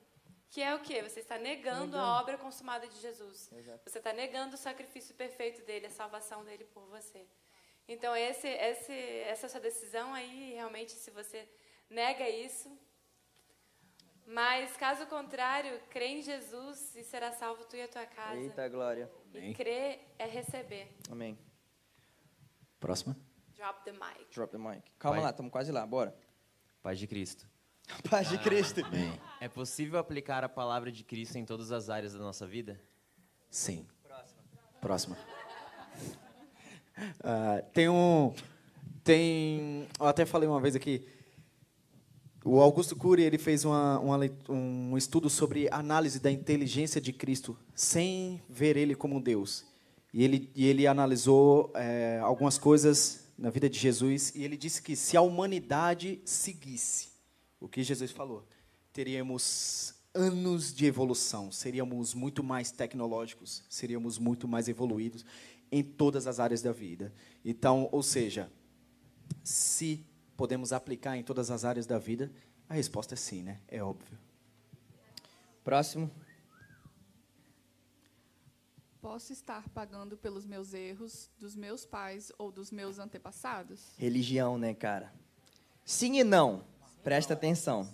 Que 0.55 0.61
é 0.61 0.73
o 0.73 0.79
quê? 0.79 1.01
Você 1.03 1.19
está 1.19 1.37
negando, 1.37 1.97
a 1.97 1.99
Negando. 1.99 2.21
obra 2.21 2.37
consumada 2.37 2.87
de 2.87 2.97
Jesus. 3.01 3.51
Exato. 3.51 3.89
Você 3.89 3.97
está 3.97 4.13
negando 4.13 4.55
o 4.55 4.57
sacrifício 4.57 5.13
perfeito 5.13 5.61
dele, 5.65 5.87
a 5.87 5.89
salvação 5.89 6.45
dele 6.45 6.63
por 6.73 6.85
você. 6.85 7.27
Então, 7.85 8.15
esse, 8.15 8.47
esse, 8.47 8.93
essa 9.33 9.49
sua 9.49 9.59
decisão 9.59 10.13
aí, 10.13 10.53
realmente, 10.53 10.93
se 10.93 11.11
você 11.11 11.45
nega 11.89 12.29
isso. 12.29 12.71
Mas, 14.25 14.77
caso 14.77 15.05
contrário, 15.07 15.77
crê 15.89 16.07
em 16.07 16.21
Jesus 16.21 16.95
e 16.95 17.03
será 17.03 17.33
salvo 17.33 17.65
tu 17.65 17.75
e 17.75 17.81
a 17.81 17.89
tua 17.89 18.05
casa. 18.05 18.39
Eita, 18.39 18.65
glória. 18.69 19.11
E 19.33 19.53
crer 19.53 20.07
é 20.17 20.25
receber. 20.25 20.87
Amém. 21.11 21.37
Próxima. 22.79 23.13
Drop 23.57 23.83
the 23.83 23.91
mic. 23.91 24.33
Drop 24.33 24.49
the 24.53 24.57
mic. 24.57 24.89
Calma 24.97 25.17
Vai. 25.17 25.23
lá, 25.25 25.29
estamos 25.31 25.51
quase 25.51 25.69
lá, 25.69 25.85
bora. 25.85 26.17
Paz 26.81 26.97
de 26.97 27.07
Cristo. 27.07 27.45
Paz 28.09 28.29
de 28.29 28.37
Cristo. 28.37 28.81
É 29.39 29.47
possível 29.47 29.99
aplicar 29.99 30.43
a 30.43 30.49
palavra 30.49 30.91
de 30.91 31.03
Cristo 31.03 31.37
em 31.37 31.45
todas 31.45 31.71
as 31.71 31.89
áreas 31.89 32.13
da 32.13 32.19
nossa 32.19 32.45
vida? 32.45 32.79
Sim. 33.49 33.85
Próxima. 34.81 35.17
Ah, 37.23 37.63
tem 37.73 37.89
um. 37.89 38.33
Tem. 39.03 39.87
Eu 39.99 40.05
até 40.07 40.25
falei 40.25 40.47
uma 40.47 40.61
vez 40.61 40.75
aqui. 40.75 41.07
O 42.43 42.61
Augusto 42.61 42.95
Cury 42.95 43.23
ele 43.23 43.39
fez 43.39 43.65
uma, 43.65 43.99
uma 43.99 44.19
um 44.47 44.95
estudo 44.95 45.29
sobre 45.29 45.67
análise 45.71 46.19
da 46.19 46.31
inteligência 46.31 47.01
de 47.01 47.11
Cristo 47.11 47.57
sem 47.73 48.39
ver 48.47 48.77
ele 48.77 48.93
como 48.95 49.19
Deus. 49.19 49.65
E 50.13 50.23
ele, 50.23 50.51
e 50.55 50.65
ele 50.67 50.85
analisou 50.85 51.73
eh, 51.75 52.19
algumas 52.21 52.57
coisas 52.57 53.27
na 53.37 53.49
vida 53.49 53.67
de 53.67 53.79
Jesus 53.79 54.31
e 54.35 54.43
ele 54.43 54.55
disse 54.55 54.81
que 54.81 54.95
se 54.95 55.17
a 55.17 55.21
humanidade 55.21 56.21
seguisse 56.23 57.14
o 57.59 57.67
que 57.67 57.83
Jesus 57.83 58.11
falou, 58.11 58.47
teríamos 58.91 59.93
anos 60.13 60.73
de 60.73 60.85
evolução, 60.85 61.51
seríamos 61.51 62.13
muito 62.13 62.43
mais 62.43 62.71
tecnológicos, 62.71 63.63
seríamos 63.69 64.17
muito 64.17 64.47
mais 64.47 64.67
evoluídos 64.67 65.25
em 65.71 65.83
todas 65.83 66.27
as 66.27 66.39
áreas 66.39 66.61
da 66.61 66.71
vida. 66.71 67.13
Então, 67.43 67.89
ou 67.91 68.01
seja, 68.01 68.49
se 69.43 70.05
podemos 70.37 70.71
aplicar 70.71 71.17
em 71.17 71.23
todas 71.23 71.51
as 71.51 71.65
áreas 71.65 71.85
da 71.85 71.97
vida, 71.97 72.31
a 72.69 72.73
resposta 72.73 73.13
é 73.13 73.17
sim, 73.17 73.43
né? 73.43 73.59
É 73.67 73.83
óbvio. 73.83 74.17
Próximo. 75.63 76.09
Posso 79.01 79.33
estar 79.33 79.69
pagando 79.69 80.17
pelos 80.17 80.45
meus 80.45 80.73
erros 80.73 81.29
dos 81.37 81.55
meus 81.55 81.85
pais 81.85 82.31
ou 82.37 82.51
dos 82.51 82.71
meus 82.71 82.97
antepassados? 82.97 83.93
Religião, 83.97 84.57
né, 84.57 84.73
cara? 84.73 85.13
Sim 85.83 86.17
e 86.19 86.23
não. 86.23 86.63
Presta 87.05 87.35
atenção. 87.35 87.87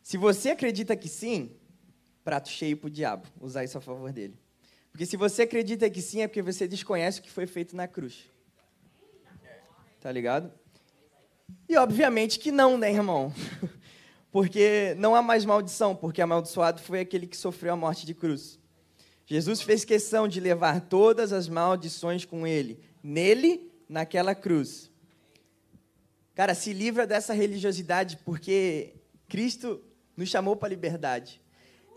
Se 0.00 0.16
você 0.16 0.50
acredita 0.50 0.94
que 0.94 1.08
sim, 1.08 1.56
prato 2.22 2.48
cheio 2.48 2.76
pro 2.76 2.88
diabo. 2.88 3.26
Usar 3.40 3.64
isso 3.64 3.76
a 3.76 3.80
favor 3.80 4.12
dele. 4.12 4.38
Porque 4.92 5.04
se 5.04 5.16
você 5.16 5.42
acredita 5.42 5.90
que 5.90 6.00
sim, 6.00 6.22
é 6.22 6.28
porque 6.28 6.40
você 6.40 6.68
desconhece 6.68 7.18
o 7.18 7.22
que 7.24 7.32
foi 7.32 7.48
feito 7.48 7.74
na 7.74 7.88
cruz. 7.88 8.30
Tá 10.00 10.12
ligado? 10.12 10.52
E 11.68 11.76
obviamente 11.76 12.38
que 12.38 12.52
não, 12.52 12.78
né, 12.78 12.92
irmão? 12.92 13.34
Porque 14.30 14.94
não 14.98 15.16
há 15.16 15.20
mais 15.20 15.44
maldição, 15.44 15.94
porque 15.94 16.22
amaldiçoado 16.22 16.80
foi 16.80 17.00
aquele 17.00 17.26
que 17.26 17.36
sofreu 17.36 17.74
a 17.74 17.76
morte 17.76 18.06
de 18.06 18.14
cruz. 18.14 18.58
Jesus 19.26 19.60
fez 19.60 19.84
questão 19.84 20.26
de 20.26 20.40
levar 20.40 20.80
todas 20.80 21.34
as 21.34 21.50
maldições 21.50 22.24
com 22.24 22.46
ele, 22.46 22.80
nele, 23.02 23.70
naquela 23.86 24.34
cruz. 24.34 24.91
Cara, 26.34 26.54
se 26.54 26.72
livra 26.72 27.06
dessa 27.06 27.34
religiosidade, 27.34 28.16
porque 28.24 28.94
Cristo 29.28 29.82
nos 30.16 30.30
chamou 30.30 30.56
para 30.56 30.68
a 30.68 30.70
liberdade. 30.70 31.42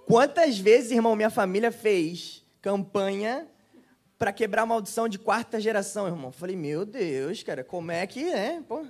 Quantas 0.05 0.59
vezes, 0.59 0.91
irmão, 0.91 1.15
minha 1.15 1.29
família 1.29 1.71
fez 1.71 2.45
campanha 2.61 3.47
para 4.19 4.33
quebrar 4.33 4.63
a 4.63 4.65
maldição 4.65 5.07
de 5.07 5.17
quarta 5.17 5.59
geração, 5.59 6.07
irmão? 6.07 6.33
Falei, 6.33 6.55
meu 6.55 6.85
Deus, 6.85 7.43
cara, 7.43 7.63
como 7.63 7.91
é 7.91 8.05
que 8.05 8.29
é? 8.29 8.61
Pô, 8.61 8.85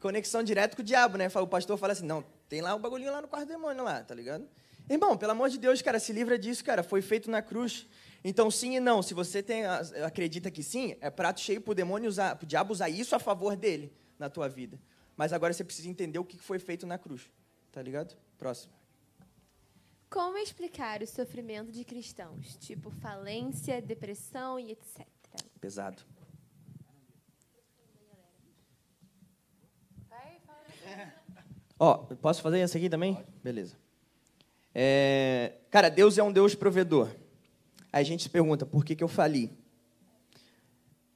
conexão 0.00 0.42
direto 0.42 0.76
com 0.76 0.82
o 0.82 0.84
diabo, 0.84 1.18
né? 1.18 1.28
O 1.28 1.46
pastor 1.46 1.76
fala 1.76 1.92
assim, 1.92 2.06
não, 2.06 2.24
tem 2.48 2.62
lá 2.62 2.74
o 2.74 2.78
bagulhinho 2.78 3.12
lá 3.12 3.20
no 3.20 3.28
quarto 3.28 3.48
demônio 3.48 3.84
lá, 3.84 4.02
tá 4.02 4.14
ligado? 4.14 4.48
Irmão, 4.88 5.14
pelo 5.16 5.32
amor 5.32 5.50
de 5.50 5.58
Deus, 5.58 5.82
cara, 5.82 5.98
se 5.98 6.12
livra 6.12 6.38
disso, 6.38 6.64
cara. 6.64 6.82
Foi 6.82 7.02
feito 7.02 7.30
na 7.30 7.42
cruz. 7.42 7.86
Então, 8.24 8.50
sim 8.50 8.76
e 8.76 8.80
não. 8.80 9.02
Se 9.02 9.12
você 9.12 9.42
tem, 9.42 9.66
acredita 9.66 10.50
que 10.50 10.62
sim, 10.62 10.96
é 11.02 11.10
prato 11.10 11.40
cheio 11.40 11.60
para 11.60 11.72
o 11.72 11.74
demônio 11.74 12.08
usar, 12.08 12.38
o 12.40 12.46
diabo 12.46 12.72
usar 12.72 12.88
isso 12.88 13.14
a 13.14 13.18
favor 13.18 13.56
dele 13.56 13.92
na 14.18 14.28
tua 14.28 14.48
vida. 14.48 14.78
Mas 15.16 15.32
agora 15.32 15.52
você 15.52 15.64
precisa 15.64 15.88
entender 15.88 16.18
o 16.18 16.24
que 16.24 16.38
foi 16.38 16.58
feito 16.58 16.86
na 16.86 16.98
cruz. 16.98 17.30
Tá 17.72 17.82
ligado? 17.82 18.16
Próximo. 18.38 18.72
Como 20.08 20.38
explicar 20.38 21.02
o 21.02 21.06
sofrimento 21.06 21.72
de 21.72 21.84
cristãos, 21.84 22.56
tipo 22.56 22.90
falência, 22.90 23.82
depressão 23.82 24.58
e 24.58 24.72
etc. 24.72 25.06
Pesado. 25.60 26.02
Ó, 31.78 31.94
posso 31.96 32.40
fazer 32.40 32.60
essa 32.60 32.78
aqui 32.78 32.88
também? 32.88 33.22
Beleza. 33.42 33.76
É, 34.74 35.54
cara, 35.70 35.90
Deus 35.90 36.16
é 36.16 36.22
um 36.22 36.32
Deus 36.32 36.54
provedor. 36.54 37.10
Aí 37.92 38.00
a 38.00 38.04
gente 38.04 38.22
se 38.22 38.30
pergunta, 38.30 38.64
por 38.64 38.84
que, 38.84 38.96
que 38.96 39.04
eu 39.04 39.08
fali? 39.08 39.50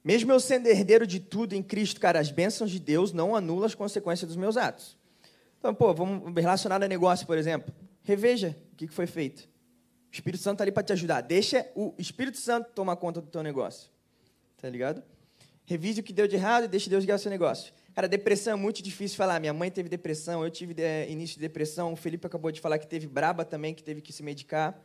Mesmo 0.03 0.33
eu 0.33 0.41
sendo 0.41 0.67
herdeiro 0.67 1.07
de 1.07 1.21
tudo 1.21 1.55
em 1.55 1.63
Cristo, 1.63 2.01
cara, 2.01 2.19
as 2.19 2.31
bênçãos 2.31 2.71
de 2.71 2.81
Deus 2.81 3.13
não 3.13 3.37
anulam 3.37 3.67
as 3.67 3.75
consequências 3.75 4.29
dos 4.29 4.37
meus 4.37 4.57
atos. 4.57 4.99
Então, 5.59 5.75
pô, 5.75 5.93
vamos 5.93 6.35
relacionar 6.35 6.83
a 6.83 6.89
negócio, 6.89 7.27
por 7.27 7.37
exemplo. 7.37 7.73
Reveja 8.03 8.57
o 8.73 8.77
que, 8.77 8.89
foi 8.89 9.07
feito. 9.07 9.41
O 10.11 10.15
Espírito 10.15 10.43
Santo 10.43 10.55
está 10.55 10.65
ali 10.65 10.73
para 10.73 10.83
te 10.83 10.93
ajudar. 10.95 11.21
Deixa 11.21 11.71
o 11.75 11.95
Espírito 11.99 12.39
Santo 12.39 12.71
tomar 12.75 12.97
conta 12.97 13.21
do 13.21 13.27
teu 13.27 13.43
negócio. 13.43 13.91
Tá 14.57 14.71
ligado? 14.71 15.03
Revise 15.67 16.01
o 16.01 16.03
que 16.03 16.15
deu 16.15 16.27
de 16.27 16.35
errado 16.35 16.65
e 16.65 16.69
deixe 16.69 16.89
Deus 16.89 17.05
guiar 17.05 17.17
o 17.17 17.21
seu 17.21 17.31
negócio. 17.31 17.73
Cara, 17.95 18.09
depressão 18.09 18.55
é 18.55 18.57
muito 18.57 18.83
difícil 18.83 19.19
falar. 19.19 19.39
Minha 19.39 19.53
mãe 19.53 19.71
teve 19.71 19.89
depressão, 19.89 20.43
eu 20.43 20.51
tive 20.51 20.75
início 21.09 21.35
de 21.35 21.43
depressão. 21.43 21.93
O 21.93 21.97
Felipe 21.97 22.27
acabou 22.27 22.51
de 22.51 22.61
falar 22.61 22.79
que 22.79 22.87
teve 22.87 23.07
braba 23.07 23.45
também, 23.45 23.75
que 23.75 23.83
teve 23.83 24.01
que 24.01 24.15
se 24.15 24.23
medicar. 24.23 24.81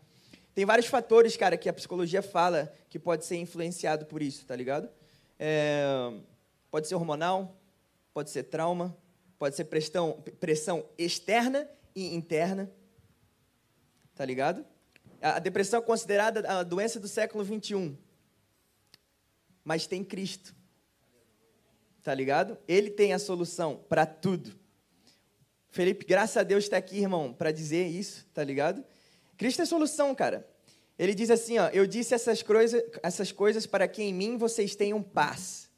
Tem 0.53 0.65
vários 0.65 0.87
fatores, 0.87 1.37
cara, 1.37 1.57
que 1.57 1.69
a 1.69 1.73
psicologia 1.73 2.21
fala 2.21 2.71
que 2.89 2.99
pode 2.99 3.25
ser 3.25 3.37
influenciado 3.37 4.05
por 4.05 4.21
isso, 4.21 4.45
tá 4.45 4.55
ligado? 4.55 4.89
É, 5.39 5.85
pode 6.71 6.87
ser 6.87 6.95
hormonal, 6.95 7.55
pode 8.13 8.29
ser 8.29 8.43
trauma, 8.43 8.95
pode 9.37 9.55
ser 9.55 9.65
pressão, 9.65 10.23
pressão 10.39 10.85
externa 10.97 11.69
e 11.95 12.15
interna, 12.15 12.71
tá 14.15 14.23
ligado? 14.25 14.65
A 15.21 15.39
depressão 15.39 15.79
é 15.79 15.83
considerada 15.83 16.47
a 16.47 16.63
doença 16.63 16.99
do 16.99 17.07
século 17.07 17.43
21, 17.43 17.97
mas 19.63 19.87
tem 19.87 20.03
Cristo 20.03 20.55
tá 22.05 22.13
ligado? 22.13 22.55
Ele 22.67 22.91
tem 22.91 23.13
a 23.13 23.19
solução 23.19 23.83
para 23.89 24.05
tudo. 24.05 24.53
Felipe, 25.69 26.05
graças 26.05 26.37
a 26.37 26.43
Deus 26.43 26.65
está 26.65 26.77
aqui, 26.77 26.99
irmão, 26.99 27.33
para 27.33 27.51
dizer 27.51 27.87
isso, 27.87 28.27
tá 28.31 28.43
ligado? 28.43 28.85
Cristo 29.35 29.63
é 29.63 29.65
solução, 29.65 30.13
cara. 30.13 30.47
Ele 30.97 31.13
diz 31.13 31.29
assim, 31.29 31.57
ó, 31.57 31.67
eu 31.69 31.85
disse 31.85 32.13
essas 32.13 32.41
coisas, 32.41 32.81
essas 33.03 33.31
coisas 33.31 33.65
para 33.65 33.87
que 33.87 34.01
em 34.01 34.13
mim 34.13 34.37
vocês 34.37 34.75
tenham 34.75 35.01
paz. 35.01 35.69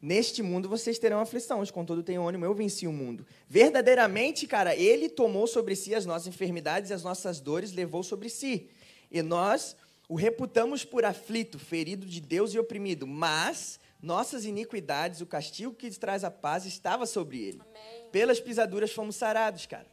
Neste 0.00 0.42
mundo 0.42 0.68
vocês 0.68 0.98
terão 0.98 1.20
aflição, 1.20 1.60
mas 1.60 1.70
contudo 1.70 2.02
tenham 2.02 2.28
ânimo, 2.28 2.44
eu 2.44 2.54
venci 2.54 2.86
o 2.86 2.92
mundo. 2.92 3.26
Verdadeiramente, 3.48 4.46
cara, 4.46 4.76
ele 4.76 5.08
tomou 5.08 5.46
sobre 5.46 5.74
si 5.74 5.94
as 5.94 6.04
nossas 6.04 6.26
enfermidades 6.26 6.90
e 6.90 6.92
as 6.92 7.02
nossas 7.02 7.40
dores 7.40 7.72
levou 7.72 8.02
sobre 8.02 8.28
si. 8.28 8.68
E 9.10 9.22
nós 9.22 9.76
o 10.08 10.16
reputamos 10.16 10.84
por 10.84 11.04
aflito, 11.04 11.58
ferido 11.58 12.06
de 12.06 12.20
Deus 12.20 12.52
e 12.52 12.58
oprimido, 12.58 13.06
mas 13.06 13.80
nossas 14.02 14.44
iniquidades, 14.44 15.22
o 15.22 15.26
castigo 15.26 15.72
que 15.72 15.90
traz 15.98 16.24
a 16.24 16.30
paz 16.30 16.66
estava 16.66 17.06
sobre 17.06 17.42
ele. 17.42 17.60
Amém. 17.62 18.10
Pelas 18.12 18.38
pisaduras 18.38 18.92
fomos 18.92 19.16
sarados, 19.16 19.64
cara. 19.64 19.86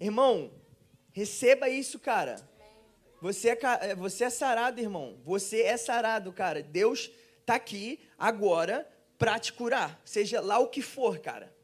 Irmão, 0.00 0.50
receba 1.12 1.68
isso, 1.68 2.00
cara. 2.00 2.36
Você 3.22 3.50
é, 3.50 3.58
é, 3.82 3.94
você 3.94 4.24
é 4.24 4.30
sarado, 4.30 4.80
irmão. 4.80 5.16
Você 5.24 5.62
é 5.62 5.76
sarado, 5.76 6.32
cara. 6.32 6.60
Deus 6.60 7.08
está 7.38 7.54
aqui 7.54 8.00
agora 8.18 8.84
para 9.16 9.38
te 9.38 9.52
curar, 9.52 10.02
seja 10.04 10.40
lá 10.40 10.58
o 10.58 10.66
que 10.66 10.82
for, 10.82 11.20
cara. 11.20 11.54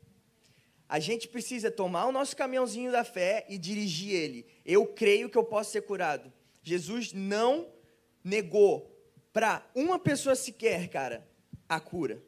A 0.89 1.01
gente 1.01 1.27
precisa 1.27 1.69
tomar 1.69 2.07
o 2.07 2.13
nosso 2.13 2.37
caminhãozinho 2.37 2.93
da 2.93 3.03
fé 3.03 3.45
e 3.49 3.59
dirigir 3.59 4.15
ele. 4.15 4.47
Eu 4.65 4.87
creio 4.87 5.29
que 5.29 5.37
eu 5.37 5.43
posso 5.43 5.73
ser 5.73 5.83
curado. 5.83 6.33
Jesus 6.63 7.13
não 7.13 7.67
negou 8.23 8.97
para 9.33 9.69
uma 9.75 9.99
pessoa 9.99 10.37
sequer, 10.37 10.89
cara, 10.89 11.29
a 11.69 11.81
cura. 11.81 12.23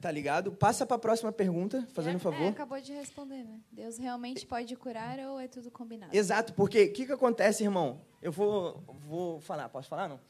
Tá 0.00 0.12
ligado? 0.12 0.52
Passa 0.52 0.86
para 0.86 0.94
a 0.94 0.98
próxima 0.98 1.32
pergunta, 1.32 1.84
fazendo 1.92 2.16
um 2.16 2.20
favor. 2.20 2.42
É, 2.42 2.48
acabou 2.50 2.80
de 2.80 2.92
responder, 2.92 3.42
né? 3.42 3.58
Deus 3.72 3.98
realmente 3.98 4.46
pode 4.46 4.76
curar 4.76 5.18
ou 5.18 5.40
é 5.40 5.48
tudo 5.48 5.72
combinado? 5.72 6.16
Exato, 6.16 6.52
porque 6.52 6.84
o 6.84 6.92
que, 6.92 7.06
que 7.06 7.12
acontece, 7.12 7.64
irmão? 7.64 8.00
Eu 8.22 8.30
vou, 8.30 8.80
vou 9.08 9.40
falar, 9.40 9.68
posso 9.68 9.88
falar 9.88 10.08
não? 10.08 10.20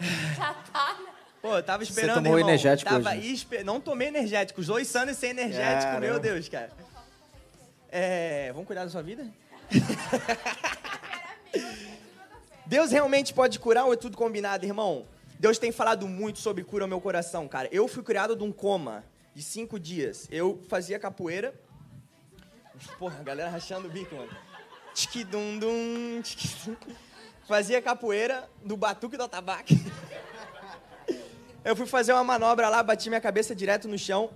Já 0.34 0.54
tá, 0.54 0.96
né? 0.98 1.12
Pô, 1.42 1.56
eu 1.56 1.62
tava 1.62 1.82
esperando, 1.82 2.16
Você 2.16 2.22
tomou 2.22 2.38
irmão. 2.38 2.50
energético 2.50 2.90
tava 2.90 3.10
hoje, 3.10 3.32
esper... 3.32 3.64
Não 3.64 3.80
tomei 3.80 4.08
energético. 4.08 4.60
Os 4.60 4.66
dois 4.66 4.94
anos 4.96 5.16
sem 5.16 5.30
energético, 5.30 5.82
Caramba. 5.82 6.00
meu 6.00 6.18
Deus, 6.18 6.48
cara. 6.48 6.70
É... 7.90 8.50
Vamos 8.52 8.66
cuidar 8.66 8.84
da 8.84 8.90
sua 8.90 9.02
vida? 9.02 9.26
Deus 12.66 12.90
realmente 12.90 13.32
pode 13.32 13.58
curar 13.58 13.84
ou 13.84 13.92
é 13.92 13.96
tudo 13.96 14.16
combinado, 14.16 14.64
irmão? 14.64 15.06
Deus 15.38 15.58
tem 15.58 15.70
falado 15.70 16.08
muito 16.08 16.40
sobre 16.40 16.64
cura 16.64 16.84
ao 16.84 16.88
meu 16.88 17.00
coração, 17.00 17.46
cara. 17.46 17.68
Eu 17.70 17.86
fui 17.86 18.02
criado 18.02 18.34
de 18.34 18.42
um 18.42 18.50
coma 18.50 19.04
de 19.34 19.42
cinco 19.42 19.78
dias. 19.78 20.26
Eu 20.30 20.60
fazia 20.68 20.98
capoeira. 20.98 21.54
Porra, 22.98 23.20
a 23.20 23.22
galera 23.22 23.48
rachando 23.48 23.86
o 23.86 23.90
bico, 23.90 24.16
mano. 24.16 24.30
Tchiquidum-dum, 24.94 26.20
tchiquidum. 26.22 26.76
Fazia 27.46 27.80
capoeira 27.80 28.48
do 28.64 28.76
batuque 28.76 29.16
do 29.16 29.22
atabaque. 29.22 29.80
Eu 31.64 31.76
fui 31.76 31.86
fazer 31.86 32.12
uma 32.12 32.24
manobra 32.24 32.68
lá, 32.68 32.82
bati 32.82 33.08
minha 33.08 33.20
cabeça 33.20 33.54
direto 33.54 33.86
no 33.86 33.98
chão. 33.98 34.30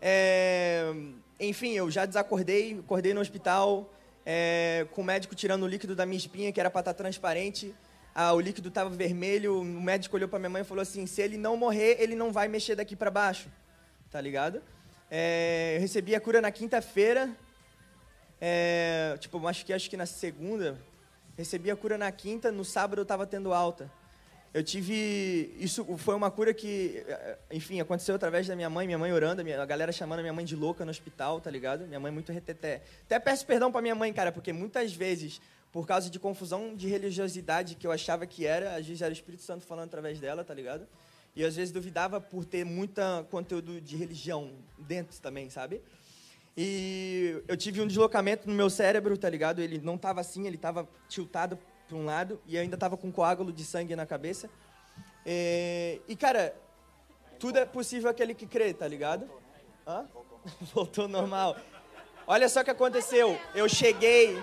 É... 0.00 0.92
Enfim, 1.40 1.72
eu 1.72 1.90
já 1.90 2.04
desacordei, 2.04 2.78
acordei 2.78 3.14
no 3.14 3.20
hospital 3.20 3.90
é, 4.26 4.86
com 4.92 5.02
o 5.02 5.04
médico 5.04 5.34
tirando 5.34 5.64
o 5.64 5.66
líquido 5.66 5.94
da 5.96 6.06
minha 6.06 6.18
espinha, 6.18 6.52
que 6.52 6.60
era 6.60 6.70
para 6.70 6.80
estar 6.80 6.94
tá 6.94 6.98
transparente. 6.98 7.74
Ah, 8.14 8.32
o 8.32 8.40
líquido 8.40 8.68
estava 8.68 8.88
vermelho. 8.88 9.60
O 9.60 9.64
médico 9.64 10.16
olhou 10.16 10.28
para 10.28 10.38
minha 10.38 10.50
mãe 10.50 10.62
e 10.62 10.64
falou 10.64 10.82
assim: 10.82 11.04
se 11.06 11.20
ele 11.20 11.36
não 11.36 11.56
morrer, 11.56 11.96
ele 11.98 12.14
não 12.14 12.32
vai 12.32 12.46
mexer 12.46 12.76
daqui 12.76 12.94
para 12.94 13.10
baixo. 13.10 13.48
Tá 14.10 14.20
ligado? 14.20 14.62
É, 15.10 15.74
eu 15.76 15.80
recebi 15.80 16.14
a 16.14 16.20
cura 16.20 16.40
na 16.40 16.50
quinta-feira. 16.52 17.30
É, 18.40 19.16
tipo, 19.18 19.46
acho 19.48 19.66
que 19.66 19.72
acho 19.72 19.90
que 19.90 19.96
na 19.96 20.06
segunda. 20.06 20.78
Recebi 21.36 21.70
a 21.70 21.76
cura 21.76 21.98
na 21.98 22.12
quinta, 22.12 22.52
no 22.52 22.64
sábado 22.64 23.00
eu 23.00 23.02
estava 23.02 23.26
tendo 23.26 23.52
alta. 23.52 23.90
Eu 24.52 24.62
tive. 24.62 25.52
Isso 25.58 25.84
foi 25.98 26.14
uma 26.14 26.30
cura 26.30 26.54
que, 26.54 27.04
enfim, 27.50 27.80
aconteceu 27.80 28.14
através 28.14 28.46
da 28.46 28.54
minha 28.54 28.70
mãe, 28.70 28.86
minha 28.86 28.98
mãe 28.98 29.12
orando, 29.12 29.42
a 29.42 29.66
galera 29.66 29.90
chamando 29.90 30.20
a 30.20 30.22
minha 30.22 30.32
mãe 30.32 30.44
de 30.44 30.54
louca 30.54 30.84
no 30.84 30.92
hospital, 30.92 31.40
tá 31.40 31.50
ligado? 31.50 31.88
Minha 31.88 31.98
mãe 31.98 32.12
muito 32.12 32.30
reteté. 32.30 32.82
Até 33.04 33.18
peço 33.18 33.44
perdão 33.44 33.72
pra 33.72 33.82
minha 33.82 33.96
mãe, 33.96 34.12
cara, 34.12 34.30
porque 34.30 34.52
muitas 34.52 34.92
vezes, 34.92 35.40
por 35.74 35.88
causa 35.88 36.08
de 36.08 36.20
confusão 36.20 36.76
de 36.76 36.86
religiosidade 36.86 37.74
que 37.74 37.84
eu 37.84 37.90
achava 37.90 38.28
que 38.28 38.46
era, 38.46 38.76
às 38.76 38.86
vezes 38.86 39.02
era 39.02 39.10
o 39.10 39.12
Espírito 39.12 39.42
Santo 39.42 39.66
falando 39.66 39.86
através 39.86 40.20
dela, 40.20 40.44
tá 40.44 40.54
ligado? 40.54 40.86
E 41.34 41.44
às 41.44 41.56
vezes 41.56 41.72
duvidava 41.72 42.20
por 42.20 42.44
ter 42.44 42.64
muita 42.64 43.26
conteúdo 43.28 43.80
de 43.80 43.96
religião 43.96 44.52
dentro 44.78 45.20
também, 45.20 45.50
sabe? 45.50 45.82
E 46.56 47.42
eu 47.48 47.56
tive 47.56 47.80
um 47.80 47.88
deslocamento 47.88 48.48
no 48.48 48.54
meu 48.54 48.70
cérebro, 48.70 49.18
tá 49.18 49.28
ligado? 49.28 49.60
Ele 49.60 49.80
não 49.80 49.98
tava 49.98 50.20
assim, 50.20 50.46
ele 50.46 50.56
tava 50.56 50.88
tiltado 51.08 51.58
para 51.88 51.96
um 51.96 52.04
lado 52.04 52.40
e 52.46 52.56
ainda 52.56 52.76
estava 52.76 52.96
com 52.96 53.10
coágulo 53.10 53.52
de 53.52 53.64
sangue 53.64 53.96
na 53.96 54.06
cabeça. 54.06 54.48
É, 55.26 55.98
e, 56.06 56.14
cara, 56.14 56.54
tudo 57.40 57.58
é 57.58 57.64
possível 57.66 58.08
aquele 58.08 58.32
que 58.32 58.46
crê, 58.46 58.72
tá 58.72 58.86
ligado? 58.86 59.28
Hã? 59.84 60.06
Voltou 60.72 61.08
normal. 61.08 61.56
Olha 62.28 62.48
só 62.48 62.60
o 62.60 62.64
que 62.64 62.70
aconteceu. 62.70 63.36
Eu 63.56 63.68
cheguei. 63.68 64.40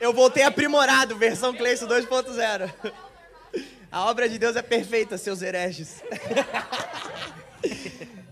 Eu 0.00 0.12
voltei 0.12 0.44
aprimorado, 0.44 1.16
versão 1.16 1.52
Cleison 1.52 1.88
2.0. 1.88 2.94
A 3.90 4.04
obra 4.04 4.28
de 4.28 4.38
Deus 4.38 4.54
é 4.54 4.62
perfeita, 4.62 5.18
seus 5.18 5.42
hereges. 5.42 6.02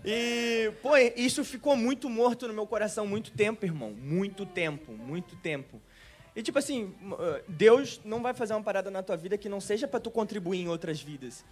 E, 0.09 0.71
pô, 0.81 0.95
isso 1.17 1.43
ficou 1.43 1.75
muito 1.75 2.09
morto 2.09 2.47
no 2.47 2.53
meu 2.53 2.65
coração 2.65 3.05
muito 3.05 3.29
tempo, 3.29 3.65
irmão. 3.65 3.91
Muito 3.91 4.45
tempo, 4.45 4.93
muito 4.93 5.35
tempo. 5.35 5.81
E 6.33 6.41
tipo 6.41 6.57
assim, 6.57 6.95
uh, 7.11 7.43
Deus 7.45 7.99
não 8.05 8.21
vai 8.21 8.33
fazer 8.33 8.53
uma 8.53 8.63
parada 8.63 8.89
na 8.89 9.03
tua 9.03 9.17
vida 9.17 9.37
que 9.37 9.49
não 9.49 9.59
seja 9.59 9.85
para 9.85 9.99
tu 9.99 10.09
contribuir 10.09 10.61
em 10.61 10.69
outras 10.69 11.01
vidas. 11.01 11.43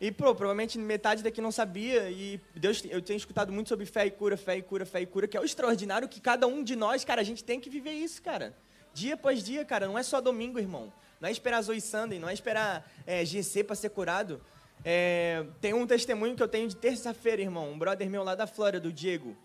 E 0.00 0.10
pô, 0.10 0.34
provavelmente 0.34 0.78
metade 0.78 1.22
daqui 1.22 1.42
não 1.42 1.52
sabia 1.52 2.10
e 2.10 2.40
Deus, 2.56 2.82
eu 2.88 3.02
tenho 3.02 3.18
escutado 3.18 3.52
muito 3.52 3.68
sobre 3.68 3.84
fé 3.84 4.06
e 4.06 4.10
cura, 4.10 4.34
fé 4.34 4.56
e 4.56 4.62
cura, 4.62 4.86
fé 4.86 5.02
e 5.02 5.06
cura, 5.06 5.28
que 5.28 5.36
é 5.36 5.40
o 5.40 5.44
extraordinário 5.44 6.08
que 6.08 6.22
cada 6.22 6.46
um 6.46 6.64
de 6.64 6.74
nós, 6.74 7.04
cara, 7.04 7.20
a 7.20 7.24
gente 7.24 7.44
tem 7.44 7.60
que 7.60 7.68
viver 7.68 7.92
isso, 7.92 8.22
cara. 8.22 8.54
Dia 8.92 9.14
após 9.14 9.42
dia, 9.42 9.64
cara. 9.64 9.86
Não 9.86 9.98
é 9.98 10.02
só 10.02 10.20
domingo, 10.20 10.58
irmão. 10.58 10.92
Não 11.20 11.28
é 11.28 11.32
esperar 11.32 11.60
Zoe 11.62 11.80
Sunday, 11.80 12.18
não 12.18 12.28
é 12.28 12.32
esperar 12.32 12.90
é, 13.06 13.24
GC 13.24 13.64
para 13.64 13.76
ser 13.76 13.90
curado. 13.90 14.40
É, 14.84 15.44
tem 15.60 15.74
um 15.74 15.86
testemunho 15.86 16.34
que 16.34 16.42
eu 16.42 16.48
tenho 16.48 16.66
de 16.66 16.76
terça-feira, 16.76 17.42
irmão. 17.42 17.70
Um 17.70 17.78
brother 17.78 18.08
meu 18.08 18.24
lá 18.24 18.34
da 18.34 18.46
Flórida, 18.46 18.80
do 18.80 18.92
Diego. 18.92 19.36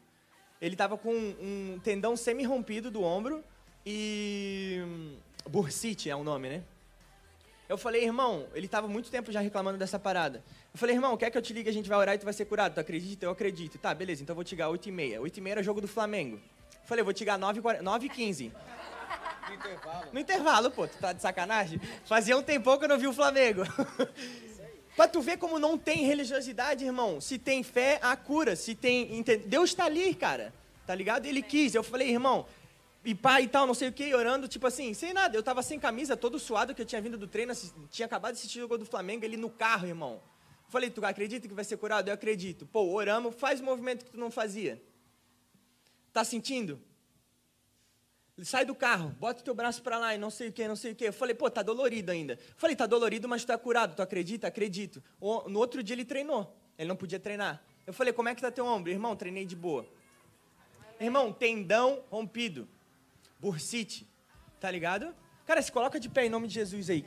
Ele 0.62 0.76
tava 0.76 0.98
com 0.98 1.14
um 1.14 1.80
tendão 1.84 2.16
semi-rompido 2.16 2.90
do 2.90 3.04
ombro 3.04 3.44
e. 3.86 4.82
Bursite 5.48 6.10
é 6.10 6.16
o 6.16 6.24
nome, 6.24 6.50
né? 6.50 6.64
Eu 7.68 7.78
falei, 7.78 8.04
irmão, 8.04 8.48
ele 8.54 8.68
tava 8.68 8.88
muito 8.88 9.10
tempo 9.10 9.32
já 9.32 9.40
reclamando 9.40 9.78
dessa 9.78 10.00
parada. 10.00 10.44
Eu 10.74 10.80
falei, 10.80 10.96
irmão, 10.96 11.18
quer 11.18 11.32
que 11.32 11.38
eu 11.38 11.42
te 11.42 11.52
ligue, 11.52 11.70
a 11.70 11.74
gente 11.74 11.90
vai 11.90 11.98
orar 11.98 12.16
e 12.16 12.18
tu 12.18 12.24
vai 12.24 12.34
ser 12.34 12.46
curado? 12.46 12.76
Tu 12.76 12.80
acredita? 12.80 13.26
Eu 13.26 13.32
acredito. 13.32 13.78
Tá, 13.78 13.94
beleza, 13.94 14.22
então 14.22 14.34
eu 14.34 14.36
vou 14.36 14.44
te 14.44 14.52
ligar 14.52 14.70
8 14.70 14.88
e 14.88 14.92
meia. 14.92 15.22
8 15.22 15.38
e 15.38 15.42
meia 15.42 15.54
era 15.56 15.64
jogo 15.64 15.82
do 15.82 15.88
Flamengo. 15.88 16.36
Eu 16.38 16.88
falei, 16.88 17.02
eu 17.02 17.06
vou 17.06 17.14
te 17.14 17.20
ligar 17.20 17.40
9 17.40 18.06
e 18.06 18.10
15. 18.10 18.52
No 19.48 19.54
intervalo. 19.54 20.08
No 20.14 20.20
intervalo, 20.20 20.72
pô, 20.72 20.88
tu 20.88 20.98
tá 20.98 21.14
de 21.14 21.22
sacanagem? 21.22 21.80
Fazia 22.06 22.38
um 22.38 22.44
tempão 22.44 22.78
que 22.78 22.86
eu 22.86 22.90
não 22.90 22.98
vi 22.98 23.08
o 23.08 23.14
Flamengo. 23.14 23.62
pra 24.96 25.08
tu 25.08 25.22
ver 25.22 25.38
como 25.38 25.60
não 25.60 25.78
tem 25.78 26.06
religiosidade, 26.06 26.86
irmão. 26.86 27.22
Se 27.22 27.38
tem 27.38 27.64
fé, 27.64 28.00
há 28.02 28.16
cura. 28.16 28.56
Se 28.56 28.74
tem. 28.74 29.24
Deus 29.46 29.74
tá 29.74 29.86
ali, 29.86 30.14
cara. 30.16 30.54
Tá 30.86 30.96
ligado? 30.96 31.26
Ele 31.26 31.42
quis. 31.42 31.76
Eu 31.76 31.84
falei, 31.84 32.10
irmão, 32.10 32.46
e 33.04 33.14
pai 33.14 33.44
e 33.44 33.48
tal, 33.48 33.68
não 33.68 33.74
sei 33.76 33.90
o 33.90 33.94
que, 33.94 34.14
orando, 34.16 34.48
tipo 34.48 34.66
assim, 34.66 34.94
sem 34.94 35.14
nada. 35.14 35.38
Eu 35.38 35.44
tava 35.44 35.62
sem 35.62 35.80
camisa, 35.80 36.18
todo 36.18 36.40
suado, 36.40 36.74
que 36.74 36.82
eu 36.82 36.86
tinha 36.86 37.00
vindo 37.00 37.18
do 37.18 37.28
treino, 37.28 37.54
tinha 37.90 38.08
acabado 38.08 38.34
de 38.34 38.40
assistir 38.40 38.64
o 38.64 38.68
gol 38.68 38.80
do 38.80 38.86
Flamengo, 38.86 39.24
ele 39.24 39.38
no 39.38 39.50
carro, 39.50 39.86
irmão. 39.86 40.22
Falei, 40.70 40.90
tu 40.90 41.06
acredita 41.06 41.48
que 41.48 41.54
vai 41.54 41.64
ser 41.64 41.78
curado? 41.78 42.10
Eu 42.10 42.14
acredito. 42.14 42.66
Pô, 42.66 42.82
oramos, 42.92 43.36
faz 43.36 43.60
o 43.60 43.64
movimento 43.64 44.06
que 44.06 44.12
tu 44.12 44.18
não 44.18 44.32
fazia. 44.32 44.82
Tá 46.12 46.24
sentindo? 46.24 46.82
Sai 48.44 48.66
do 48.66 48.76
carro, 48.76 49.16
bota 49.18 49.42
teu 49.42 49.56
braço 49.56 49.82
para 49.82 49.98
lá 49.98 50.14
e 50.14 50.18
não 50.18 50.30
sei 50.30 50.50
o 50.50 50.52
que, 50.52 50.68
não 50.68 50.76
sei 50.76 50.92
o 50.92 50.96
que. 50.96 51.06
Eu 51.06 51.14
falei, 51.14 51.34
pô, 51.34 51.50
tá 51.50 51.64
dolorido 51.64 52.12
ainda. 52.12 52.38
falei, 52.58 52.76
tá 52.76 52.86
dolorido, 52.86 53.30
mas 53.30 53.46
tá 53.46 53.58
curado. 53.58 53.96
Tu 53.96 54.02
acredita? 54.02 54.48
Acredito. 54.48 55.02
No 55.22 55.60
outro 55.60 55.82
dia 55.82 55.96
ele 55.96 56.04
treinou. 56.04 56.54
Ele 56.78 56.90
não 56.90 56.96
podia 56.96 57.20
treinar. 57.20 57.64
Eu 57.88 57.94
falei, 57.94 58.12
como 58.12 58.28
é 58.28 58.36
que 58.36 58.42
tá 58.42 58.52
teu 58.52 58.66
ombro? 58.66 58.92
Irmão, 58.92 59.16
treinei 59.16 59.46
de 59.46 59.56
boa. 59.56 59.88
Irmão, 61.00 61.32
tendão 61.32 62.04
rompido. 62.10 62.68
Bursite. 63.40 64.08
Tá 64.60 64.70
ligado? 64.70 65.16
Cara, 65.46 65.62
se 65.62 65.72
coloca 65.72 66.00
de 66.00 66.10
pé 66.10 66.26
em 66.26 66.30
nome 66.30 66.48
de 66.48 66.56
Jesus 66.56 66.90
aí. 66.90 67.04